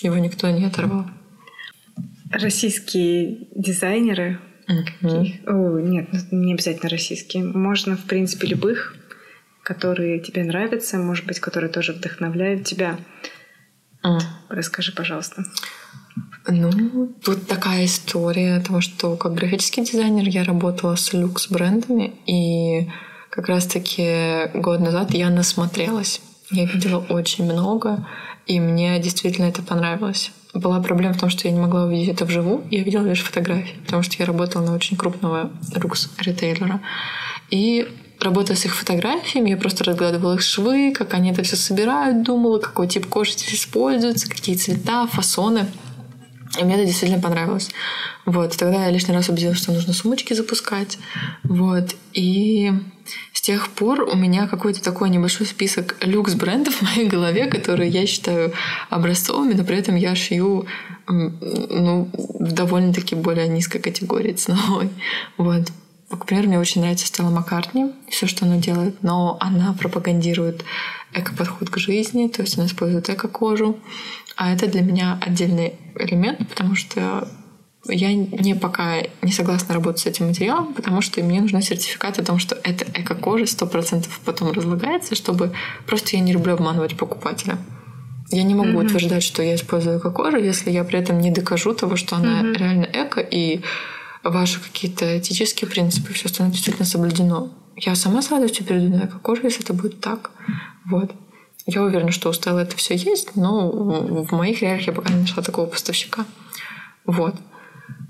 Его 0.01 0.19
никто 0.19 0.51
не 0.51 0.65
оторвал. 0.65 1.07
Российские 2.33 3.47
дизайнеры 3.55 4.41
Mm-hmm. 4.69 5.47
О, 5.47 5.81
нет, 5.81 6.09
ну, 6.31 6.39
не 6.45 6.55
обязательно 6.55 6.89
российские. 6.89 7.45
Можно, 7.45 7.97
в 7.97 8.05
принципе, 8.05 8.47
любых, 8.49 8.97
которые 9.63 10.21
тебе 10.21 10.45
нравятся, 10.45 10.99
может 10.99 11.27
быть, 11.27 11.41
которые 11.41 11.71
тоже 11.71 11.93
вдохновляют 11.93 12.65
тебя. 12.65 12.99
Mm. 14.05 14.21
Расскажи, 14.49 14.93
пожалуйста. 14.93 15.45
Ну, 16.47 17.15
тут 17.25 17.47
такая 17.47 17.85
история 17.85 18.61
того, 18.61 18.81
что 18.81 19.17
как 19.17 19.35
графический 19.35 19.85
дизайнер 19.85 20.29
я 20.29 20.45
работала 20.45 20.97
с 20.97 21.13
люкс-брендами, 21.13 22.13
и 22.27 22.91
как 23.31 23.49
раз-таки 23.49 24.51
год 24.55 24.81
назад 24.81 25.13
я 25.13 25.31
насмотрелась. 25.31 26.21
Я 26.51 26.67
видела 26.67 26.99
очень 26.99 27.45
много, 27.45 28.07
и 28.47 28.61
мне 28.61 28.99
действительно 28.99 29.47
это 29.47 29.63
понравилось. 29.63 30.33
Была 30.55 30.81
проблема 30.81 31.15
в 31.15 31.21
том, 31.21 31.31
что 31.31 31.49
я 31.49 31.55
не 31.55 31.61
могла 31.61 31.85
увидеть 31.85 32.11
это 32.11 32.27
вживую. 32.27 32.65
Я 32.71 32.83
видела 32.83 33.07
лишь 33.07 33.23
фотографии, 33.23 33.75
потому 33.85 34.03
что 34.03 34.17
я 34.19 34.27
работала 34.27 34.63
на 34.63 34.75
очень 34.75 34.97
крупного 34.97 35.51
рукс-ритейлера. 35.75 36.81
И 37.51 37.89
работая 38.21 38.57
с 38.57 38.65
их 38.67 38.77
фотографиями, 38.77 39.51
я 39.51 39.57
просто 39.57 39.85
разглядывала 39.85 40.35
их 40.35 40.43
швы, 40.43 40.93
как 40.93 41.15
они 41.15 41.31
это 41.31 41.43
все 41.43 41.57
собирают, 41.57 42.23
думала, 42.23 42.59
какой 42.59 42.87
тип 42.87 43.07
кожи 43.07 43.33
здесь 43.33 43.55
используется, 43.55 44.29
какие 44.29 44.57
цвета, 44.57 45.07
фасоны. 45.07 45.67
И 46.61 46.65
мне 46.65 46.75
это 46.75 46.85
действительно 46.85 47.23
понравилось. 47.23 47.71
Вот. 48.27 48.55
Тогда 48.57 48.85
я 48.85 48.91
лишний 48.91 49.15
раз 49.15 49.31
убедилась, 49.31 49.59
что 49.59 49.73
нужно 49.73 49.95
сумочки 49.95 50.35
запускать. 50.35 50.99
Вот. 51.45 51.95
И 52.13 52.73
тех 53.43 53.71
пор 53.71 54.03
у 54.03 54.15
меня 54.15 54.47
какой-то 54.47 54.81
такой 54.81 55.11
небольшой 55.11 55.47
список 55.47 55.97
люкс-брендов 56.01 56.77
в 56.77 56.83
моей 56.83 57.09
голове, 57.09 57.47
которые 57.47 57.91
я 57.91 58.07
считаю 58.07 58.53
образцовыми, 58.89 59.55
но 59.55 59.65
при 59.65 59.79
этом 59.79 59.97
я 59.97 60.15
шью 60.15 60.67
ну, 61.09 62.09
в 62.15 62.53
довольно-таки 62.53 63.17
более 63.17 63.49
низкой 63.49 63.81
категории 63.81 64.33
ценовой. 64.33 64.91
Вот. 65.37 65.73
К 66.09 66.25
примеру, 66.25 66.49
мне 66.49 66.61
очень 66.61 66.83
нравится 66.83 67.07
Стелла 67.07 67.31
Маккартни, 67.31 67.91
все, 68.09 68.29
что 68.29 68.45
она 68.45 68.59
делает, 68.59 69.03
но 69.03 69.39
она 69.41 69.73
пропагандирует 69.73 70.65
эко-подход 71.13 71.69
к 71.69 71.79
жизни, 71.79 72.29
то 72.29 72.43
есть 72.43 72.57
она 72.57 72.67
использует 72.67 73.11
эко-кожу. 73.11 73.77
А 74.37 74.53
это 74.53 74.69
для 74.69 74.83
меня 74.83 75.19
отдельный 75.21 75.75
элемент, 75.97 76.49
потому 76.49 76.77
что 76.77 77.29
я 77.87 78.15
не 78.15 78.55
пока 78.55 79.03
не 79.23 79.33
согласна 79.33 79.75
работать 79.75 80.03
с 80.03 80.07
этим 80.07 80.29
материалом, 80.29 80.73
потому 80.73 81.01
что 81.03 81.23
мне 81.23 81.41
нужны 81.41 81.63
сертификаты 81.63 82.23
о 82.23 82.25
том, 82.25 82.39
что 82.39 82.57
это 82.63 82.85
эко-кожа 82.95 83.47
сто 83.47 83.67
процентов 83.67 84.21
потом 84.25 84.53
разлагается, 84.53 85.15
чтобы 85.15 85.53
просто 85.87 86.17
я 86.17 86.23
не 86.23 86.33
люблю 86.33 86.55
обманывать 86.55 86.97
покупателя. 86.97 87.59
Я 88.31 88.45
не 88.45 88.55
могу 88.55 88.81
mm-hmm. 88.81 88.87
утверждать, 88.87 89.23
что 89.23 89.43
я 89.43 89.57
использую 89.57 89.99
эко-кожу, 89.99 90.39
если 90.39 90.71
я 90.71 90.85
при 90.85 90.99
этом 90.99 91.19
не 91.19 91.31
докажу 91.31 91.75
того, 91.75 91.97
что 91.97 92.17
она 92.17 92.43
mm-hmm. 92.43 92.57
реально 92.57 92.85
эко, 92.85 93.21
и 93.21 93.61
ваши 94.23 94.61
какие-то 94.61 95.19
этические 95.19 95.69
принципы, 95.69 96.13
все 96.13 96.27
остальное 96.27 96.53
действительно 96.53 96.87
соблюдено. 96.87 97.51
Я 97.77 97.95
сама 97.95 98.23
с 98.23 98.31
радостью 98.31 98.65
перейду 98.65 98.97
на 98.97 99.07
эко-кожу, 99.07 99.43
если 99.45 99.63
это 99.63 99.75
будет 99.75 100.01
так. 100.01 100.31
Вот. 100.87 101.13
Я 101.67 101.83
уверена, 101.83 102.11
что 102.11 102.31
у 102.31 102.33
Стеллы 102.33 102.63
это 102.63 102.77
все 102.77 102.95
есть, 102.95 103.37
но 103.37 103.71
в 103.71 104.33
моих 104.33 104.63
реалиях 104.63 104.87
я 104.87 104.93
пока 104.93 105.13
не 105.13 105.21
нашла 105.21 105.43
такого 105.43 105.67
поставщика. 105.67 106.25
Вот. 107.05 107.35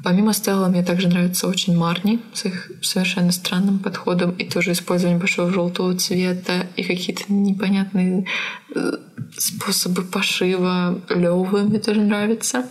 Помимо 0.02 0.32
Стелла 0.32 0.68
мне 0.68 0.82
также 0.82 1.08
нравится 1.08 1.46
очень 1.46 1.76
Марни 1.76 2.20
с 2.34 2.44
их 2.44 2.72
совершенно 2.82 3.30
странным 3.30 3.78
подходом 3.78 4.32
и 4.32 4.44
тоже 4.48 4.72
использование 4.72 5.18
большого 5.18 5.52
желтого 5.52 5.96
цвета 5.96 6.66
и 6.76 6.82
какие-то 6.82 7.32
непонятные 7.32 8.26
э, 8.74 8.92
способы 9.36 10.02
пошива. 10.02 11.00
Лёвы 11.08 11.62
мне 11.62 11.78
тоже 11.78 12.00
нравится. 12.00 12.66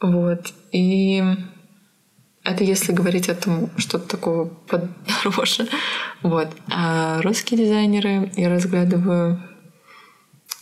Вот. 0.00 0.52
И 0.70 1.22
это 2.44 2.62
если 2.62 2.92
говорить 2.92 3.28
о 3.28 3.34
том, 3.34 3.70
что-то 3.76 4.08
такого 4.08 4.44
подороже. 4.44 5.68
Вот. 6.22 6.48
А 6.68 7.20
русские 7.22 7.64
дизайнеры 7.64 8.32
я 8.36 8.48
разглядываю... 8.48 9.40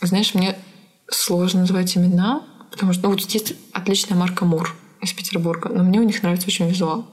Знаешь, 0.01 0.35
мне 0.35 0.55
сложно 1.09 1.61
называть 1.61 1.97
имена, 1.97 2.43
потому 2.69 2.93
что 2.93 3.03
ну, 3.03 3.09
вот 3.09 3.21
есть 3.21 3.55
отличная 3.73 4.15
марка 4.15 4.45
Мур 4.45 4.75
из 5.01 5.13
Петербурга, 5.13 5.69
но 5.69 5.83
мне 5.83 5.99
у 5.99 6.03
них 6.03 6.21
нравится 6.23 6.47
очень 6.47 6.69
визуал. 6.69 7.07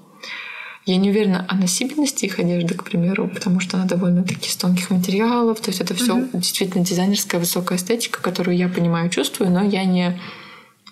Я 0.86 0.96
не 0.96 1.08
уверена 1.08 1.46
о 1.48 1.54
носибельности 1.54 2.26
их 2.26 2.38
одежды, 2.38 2.74
к 2.74 2.84
примеру, 2.84 3.28
потому 3.28 3.58
что 3.60 3.78
она 3.78 3.86
довольно-таки 3.86 4.50
из 4.50 4.56
тонких 4.56 4.90
материалов. 4.90 5.60
То 5.60 5.70
есть 5.70 5.80
это 5.80 5.94
все 5.94 6.18
mm-hmm. 6.18 6.30
действительно 6.34 6.84
дизайнерская 6.84 7.40
высокая 7.40 7.78
эстетика, 7.78 8.20
которую 8.20 8.56
я 8.56 8.68
понимаю, 8.68 9.08
чувствую, 9.08 9.50
но 9.50 9.62
я 9.62 9.84
не 9.84 10.20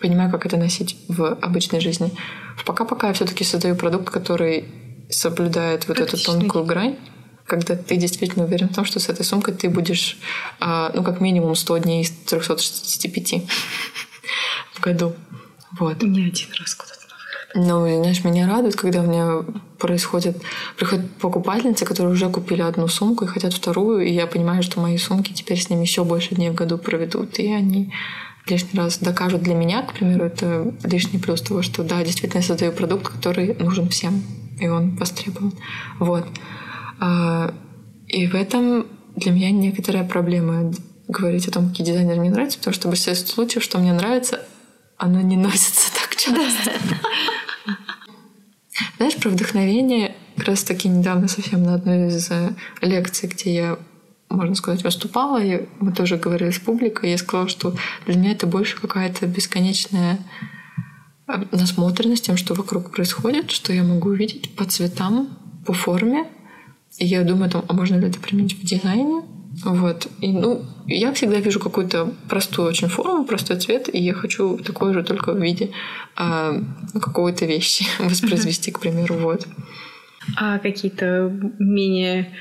понимаю, 0.01 0.31
как 0.31 0.47
это 0.47 0.57
носить 0.57 0.97
в 1.09 1.35
обычной 1.35 1.81
жизни. 1.81 2.11
В 2.57 2.65
пока-пока 2.65 3.09
я 3.09 3.13
все-таки 3.13 3.45
создаю 3.45 3.77
продукт, 3.77 4.09
который 4.09 4.65
соблюдает 5.11 5.87
вот 5.89 6.01
эту 6.01 6.17
тонкую 6.17 6.65
грань, 6.65 6.97
когда 7.47 7.77
ты 7.77 7.97
действительно 7.97 8.47
уверен 8.47 8.69
в 8.71 8.75
том, 8.75 8.87
что 8.87 8.99
с 8.99 9.11
этой 9.11 9.25
сумкой 9.25 9.53
ты 9.53 9.69
будешь, 9.69 10.19
а, 10.59 10.91
ну, 10.95 11.03
как 11.03 11.21
минимум 11.21 11.55
100 11.55 11.79
дней 11.79 12.03
из 12.03 12.11
365 12.11 13.43
в 14.73 14.81
году. 14.81 15.15
Вот. 15.79 16.03
Не 16.03 16.27
один 16.27 16.49
раз 16.59 16.75
куда-то 16.75 17.03
ну, 17.55 17.87
знаешь, 18.01 18.25
меня 18.25 18.49
радует, 18.49 18.77
когда 18.77 19.01
у 19.03 19.07
меня 19.07 19.45
происходит, 19.79 20.41
приходят 20.77 21.11
покупательницы, 21.17 21.85
которые 21.85 22.13
уже 22.13 22.31
купили 22.31 22.63
одну 22.63 22.89
сумку 22.89 23.25
и 23.25 23.29
хотят 23.29 23.53
вторую, 23.53 24.01
и 24.01 24.13
я 24.13 24.27
понимаю, 24.27 24.63
что 24.63 24.81
мои 24.81 24.97
сумки 24.97 25.33
теперь 25.33 25.61
с 25.61 25.69
ними 25.69 25.83
еще 25.83 26.05
больше 26.05 26.35
дней 26.35 26.51
в 26.51 26.55
году 26.55 26.79
проведут, 26.79 27.39
и 27.39 27.53
они 27.53 27.93
лишний 28.47 28.79
раз 28.79 28.99
докажут 28.99 29.43
для 29.43 29.55
меня, 29.55 29.83
к 29.83 29.93
примеру, 29.93 30.25
это 30.25 30.75
лишний 30.85 31.19
плюс 31.19 31.43
того, 31.43 31.63
что 31.63 31.85
да, 31.85 32.03
действительно 32.03 32.41
я 32.41 32.47
создаю 32.47 32.73
продукт, 32.73 33.09
который 33.09 33.55
нужен 33.55 33.89
всем, 33.89 34.23
и 34.59 34.69
он 34.69 34.97
востребован. 34.97 35.53
Вот. 35.99 36.27
А, 37.01 37.55
и 38.09 38.27
в 38.27 38.35
этом 38.35 38.87
для 39.15 39.33
меня 39.33 39.51
некоторая 39.51 40.05
проблема 40.05 40.73
говорить 41.07 41.47
о 41.49 41.53
том, 41.53 41.69
какие 41.69 41.87
дизайнеры 41.87 42.21
мне 42.21 42.31
нравятся, 42.31 42.59
потому 42.59 42.75
что 42.75 42.89
в 42.89 42.91
большинстве 42.91 43.15
случаев, 43.15 43.63
что 43.63 43.79
мне 43.79 43.93
нравится, 43.93 44.41
оно 44.97 45.21
не 45.21 45.37
носится 45.37 45.93
так 45.95 46.17
часто. 46.17 46.73
Знаешь, 48.97 49.17
про 49.17 49.31
вдохновение 49.31 50.15
как 50.37 50.49
раз 50.49 50.65
таки 50.65 50.89
недавно 50.89 51.29
совсем 51.29 51.63
на 51.63 51.75
одной 51.75 52.09
из 52.09 52.31
э, 52.31 52.55
лекций, 52.81 53.29
где 53.29 53.55
я 53.55 53.79
можно 54.33 54.55
сказать, 54.55 54.83
выступала, 54.83 55.43
и 55.43 55.67
мы 55.79 55.93
тоже 55.93 56.17
говорили 56.17 56.51
с 56.51 56.59
публикой, 56.59 57.11
и 57.11 57.13
я 57.13 57.19
сказала, 57.19 57.49
что 57.49 57.77
для 58.07 58.17
меня 58.17 58.33
это 58.33 58.47
больше 58.47 58.81
какая-то 58.81 59.27
бесконечная 59.27 60.19
э, 61.29 61.45
насмотренность 61.53 62.25
тем, 62.25 62.37
что 62.37 62.55
вокруг 62.55 62.91
происходит, 62.91 63.51
что 63.51 63.73
я 63.73 63.83
могу 63.83 64.09
увидеть 64.09 64.55
по 64.57 64.65
цветам, 64.65 65.29
по 65.67 65.73
форме. 65.73 66.27
И 66.99 67.07
я 67.07 67.23
думаю 67.23 67.47
о 67.47 67.51
том, 67.51 67.65
а 67.69 67.73
можно 67.73 67.97
ли 67.97 68.09
это 68.09 68.21
применить 68.21 68.59
в 68.59 68.65
дизайне, 68.65 69.23
Вот. 69.65 70.09
И, 70.21 70.33
ну, 70.33 70.65
я 70.87 71.13
всегда 71.13 71.37
вижу 71.37 71.61
какую-то 71.61 72.13
простую 72.29 72.69
очень 72.69 72.89
форму, 72.89 73.25
простой 73.25 73.59
цвет, 73.59 73.89
и 73.93 74.01
я 74.01 74.15
хочу 74.15 74.59
такой 74.59 74.93
же 74.95 75.03
только 75.03 75.33
в 75.33 75.41
виде 75.41 75.71
э, 76.19 76.63
какой-то 76.95 77.45
вещи 77.45 77.85
воспроизвести, 77.99 78.71
к 78.71 78.81
примеру. 78.81 79.17
Вот. 79.17 79.47
А 80.37 80.59
какие-то 80.59 81.33
менее 81.59 82.33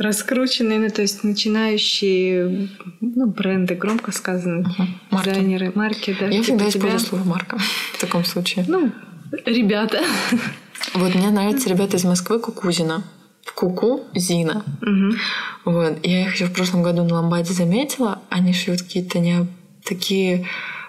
раскрученные, 0.00 0.78
ну, 0.78 0.88
то 0.88 1.02
есть 1.02 1.24
начинающие 1.24 2.68
ну, 3.00 3.26
бренды, 3.26 3.74
громко 3.74 4.12
сказано, 4.12 4.66
uh-huh. 4.66 4.86
марки. 5.10 5.28
дизайнеры, 5.28 5.72
марки, 5.74 6.16
да. 6.18 6.26
Я 6.26 6.42
всегда 6.42 6.68
использую 6.68 7.00
слово 7.00 7.24
марка 7.24 7.58
в 7.92 8.00
таком 8.00 8.24
случае. 8.24 8.64
Ну, 8.66 8.90
ребята. 9.44 10.00
Вот 10.94 11.14
мне 11.14 11.30
нравятся 11.30 11.68
ребята 11.68 11.98
из 11.98 12.04
Москвы 12.04 12.40
Кукузина. 12.40 13.04
Куку 13.54 14.02
Зина. 14.14 14.64
Угу. 14.82 15.72
Вот. 15.72 16.06
Я 16.06 16.22
их 16.22 16.34
еще 16.34 16.46
в 16.46 16.52
прошлом 16.52 16.82
году 16.82 17.04
на 17.04 17.14
Ламбаде 17.14 17.52
заметила. 17.52 18.20
Они 18.30 18.52
шьют 18.52 18.82
какие-то 18.82 19.18
не 19.18 19.46
такие 19.84 20.46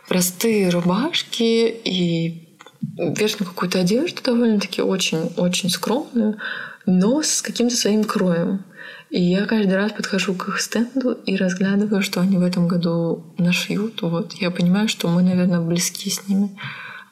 простые 0.07 0.69
рубашки 0.69 1.67
и 1.83 2.57
верхнюю 2.97 3.49
какую-то 3.49 3.79
одежду 3.79 4.21
довольно-таки 4.23 4.81
очень-очень 4.81 5.69
скромную, 5.69 6.37
но 6.85 7.21
с 7.21 7.41
каким-то 7.41 7.75
своим 7.75 8.03
кроем. 8.03 8.65
И 9.09 9.21
я 9.21 9.45
каждый 9.45 9.75
раз 9.75 9.91
подхожу 9.91 10.33
к 10.33 10.47
их 10.47 10.61
стенду 10.61 11.11
и 11.11 11.35
разглядываю, 11.35 12.01
что 12.01 12.21
они 12.21 12.37
в 12.37 12.43
этом 12.43 12.67
году 12.67 13.33
нашьют. 13.37 14.01
Вот. 14.01 14.33
Я 14.33 14.51
понимаю, 14.51 14.87
что 14.87 15.09
мы, 15.09 15.21
наверное, 15.21 15.59
близки 15.59 16.09
с 16.09 16.27
ними 16.27 16.57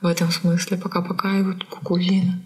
в 0.01 0.07
этом 0.07 0.31
смысле. 0.31 0.77
Пока-пока 0.77 1.37
и 1.37 1.43
вот 1.43 1.65
кукурина. 1.65 2.41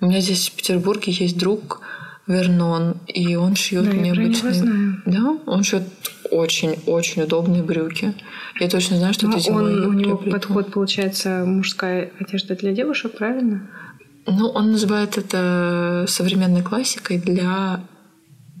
У 0.00 0.06
меня 0.06 0.20
здесь 0.20 0.48
в 0.48 0.56
Петербурге 0.56 1.12
есть 1.12 1.38
друг 1.38 1.82
Вернон, 2.30 2.96
и 3.08 3.34
он 3.34 3.56
шьет 3.56 3.84
да, 3.84 3.92
необычные. 3.92 5.00
Да, 5.04 5.38
он 5.46 5.64
шьет 5.64 5.82
очень-очень 6.30 7.22
удобные 7.22 7.62
брюки. 7.62 8.14
Я 8.60 8.68
точно 8.68 8.96
знаю, 8.98 9.14
что 9.14 9.26
Но 9.26 9.32
это 9.32 9.40
зимой. 9.40 9.84
Он, 9.84 9.86
у 9.86 9.92
него 9.92 10.16
подход 10.16 10.72
получается 10.72 11.44
мужская 11.44 12.10
одежда 12.20 12.54
для 12.54 12.72
девушек, 12.72 13.16
правильно? 13.18 13.68
Ну, 14.26 14.48
он 14.48 14.70
называет 14.70 15.18
это 15.18 16.04
современной 16.08 16.62
классикой 16.62 17.18
для 17.18 17.80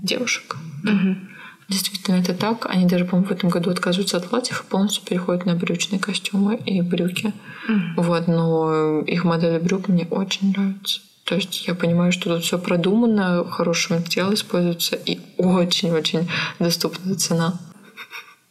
девушек. 0.02 0.56
Угу. 0.82 1.16
Действительно, 1.68 2.16
это 2.16 2.34
так. 2.34 2.66
Они 2.68 2.86
даже, 2.86 3.04
по-моему, 3.04 3.28
в 3.28 3.32
этом 3.32 3.50
году 3.50 3.70
отказываются 3.70 4.16
от 4.16 4.28
платьев 4.28 4.64
и 4.66 4.70
полностью 4.70 5.04
переходят 5.04 5.46
на 5.46 5.54
брючные 5.54 6.00
костюмы 6.00 6.56
и 6.56 6.82
брюки. 6.82 7.32
Угу. 7.68 8.02
Вот, 8.02 8.26
но 8.26 9.00
их 9.02 9.22
модели 9.22 9.58
брюк 9.60 9.86
мне 9.86 10.08
очень 10.10 10.50
нравятся. 10.50 11.00
То 11.24 11.36
есть 11.36 11.66
я 11.66 11.74
понимаю, 11.74 12.12
что 12.12 12.34
тут 12.34 12.44
все 12.44 12.58
продумано, 12.58 13.44
хороший 13.48 13.98
материал 13.98 14.34
используется 14.34 14.96
и 14.96 15.20
очень-очень 15.36 16.28
доступная 16.58 17.14
цена. 17.14 17.58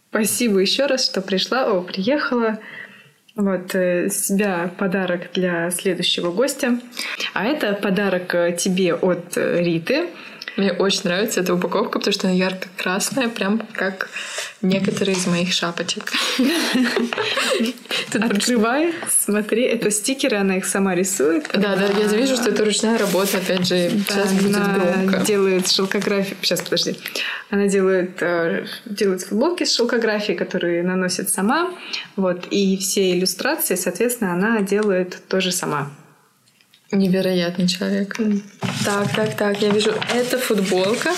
Спасибо 0.09 0.59
еще 0.59 0.85
раз, 0.85 1.05
что 1.05 1.21
пришла, 1.21 1.67
о, 1.67 1.81
приехала. 1.81 2.59
Вот 3.35 3.73
э, 3.75 4.09
себя 4.09 4.71
подарок 4.77 5.29
для 5.33 5.69
следующего 5.71 6.31
гостя. 6.31 6.79
А 7.33 7.45
это 7.45 7.73
подарок 7.73 8.33
э, 8.33 8.57
тебе 8.57 8.95
от 8.95 9.37
э, 9.37 9.61
Риты. 9.63 10.07
Мне 10.59 10.73
очень 10.73 11.03
нравится 11.05 11.39
эта 11.39 11.53
упаковка, 11.53 11.99
потому 11.99 12.13
что 12.13 12.27
она 12.27 12.35
ярко-красная, 12.35 13.29
прям 13.29 13.65
как 13.73 14.09
некоторые 14.61 15.15
из 15.15 15.25
моих 15.25 15.53
шапочек. 15.53 16.11
Открывай, 18.13 18.93
смотри, 19.07 19.63
это 19.63 19.89
стикеры, 19.89 20.35
она 20.35 20.57
их 20.57 20.65
сама 20.65 20.95
рисует. 20.95 21.47
Да, 21.53 21.77
да, 21.77 21.85
я 21.97 22.07
вижу, 22.07 22.35
что 22.35 22.49
это 22.49 22.65
ручная 22.65 22.97
работа, 22.97 23.37
опять 23.37 23.65
же, 23.65 23.89
сейчас 23.89 24.33
будет 24.33 24.73
громко. 24.73 25.19
делает 25.25 25.71
шелкографию, 25.71 26.35
сейчас, 26.41 26.59
подожди. 26.59 26.97
Она 27.49 27.67
делает, 27.67 28.21
э, 28.21 28.65
делает 28.83 29.21
футболки 29.21 29.63
с 29.63 29.73
шелкографией, 29.73 30.37
которые 30.37 30.83
наносит 30.83 31.29
сама, 31.29 31.71
вот, 32.17 32.47
и 32.51 32.75
все 32.75 33.17
иллюстрации, 33.17 33.75
соответственно, 33.75 34.33
она 34.33 34.59
делает 34.59 35.25
тоже 35.29 35.53
сама. 35.53 35.89
Невероятный 36.91 37.67
человек. 37.67 38.17
Так, 38.83 39.13
так, 39.15 39.37
так, 39.37 39.61
я 39.61 39.69
вижу, 39.69 39.93
это 40.13 40.39
футболка. 40.39 41.11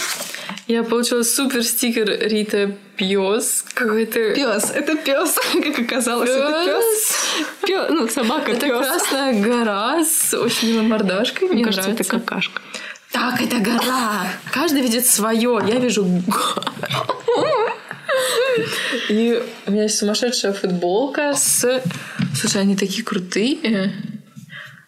Я 0.68 0.84
получила 0.84 1.24
супер 1.24 1.64
стикер 1.64 2.08
Рита 2.10 2.76
Пес. 2.98 3.64
Какой-то... 3.74 4.34
Пес, 4.36 4.72
это 4.72 4.96
пес, 4.96 5.38
как 5.64 5.80
оказалось, 5.80 6.30
пёс. 6.30 6.38
это 6.38 6.66
пес. 6.66 7.16
пес. 7.68 7.90
Ну, 7.90 8.08
собака 8.08 8.52
Это 8.52 8.68
пёс. 8.68 8.86
красная 8.86 9.42
гора 9.42 10.04
с 10.04 10.34
очень 10.34 10.70
милой 10.70 10.88
мордашкой. 10.88 11.48
Мне, 11.48 11.56
Мне 11.56 11.64
кажется, 11.66 11.90
нравится. 11.90 12.04
это 12.16 12.20
какашка. 12.20 12.62
Так, 13.12 13.42
это 13.42 13.58
гора. 13.58 14.28
Каждый 14.52 14.82
видит 14.82 15.06
свое. 15.06 15.62
Я 15.68 15.80
вижу 15.80 16.06
И 19.10 19.42
у 19.68 19.72
меня 19.72 19.84
есть 19.84 19.98
сумасшедшая 19.98 20.54
футболка 20.54 21.34
с... 21.34 21.82
Слушай, 22.40 22.62
они 22.62 22.76
такие 22.76 23.04
крутые. 23.04 23.94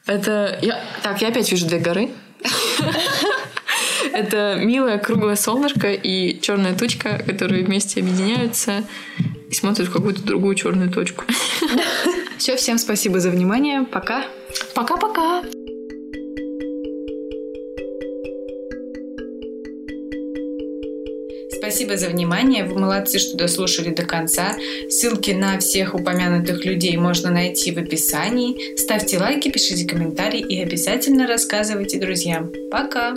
Это... 0.06 0.58
Я... 0.62 0.84
Так, 1.02 1.22
я 1.22 1.30
опять 1.30 1.50
вижу 1.52 1.68
две 1.68 1.80
горы. 1.80 2.10
Это 4.14 4.56
милое 4.60 4.98
круглое 4.98 5.36
солнышко 5.36 5.92
и 5.92 6.40
черная 6.42 6.78
тучка, 6.78 7.24
которые 7.26 7.64
вместе 7.64 8.02
объединяются 8.02 8.84
и 9.50 9.54
смотрят 9.54 9.88
в 9.88 9.94
какую-то 9.94 10.24
другую 10.24 10.56
черную 10.56 10.92
точку. 10.92 11.26
Все, 12.38 12.58
всем 12.58 12.78
спасибо 12.78 13.20
за 13.20 13.30
внимание. 13.30 13.84
Пока. 13.84 14.26
Пока-пока. 14.76 15.44
Спасибо 21.74 21.98
за 21.98 22.10
внимание. 22.10 22.66
Вы 22.66 22.80
молодцы, 22.80 23.18
что 23.18 23.36
дослушали 23.36 23.90
до 23.90 24.04
конца. 24.04 24.56
Ссылки 24.90 25.32
на 25.32 25.58
всех 25.58 25.96
упомянутых 25.96 26.66
людей 26.66 26.96
можно 26.98 27.32
найти 27.32 27.72
в 27.72 27.80
описании. 27.80 28.78
Ставьте 28.78 29.18
лайки, 29.18 29.50
пишите 29.50 29.88
комментарии 29.88 30.40
и 30.40 30.62
обязательно 30.62 31.26
рассказывайте 31.26 32.00
друзьям. 32.00 32.52
Пока! 32.70 33.16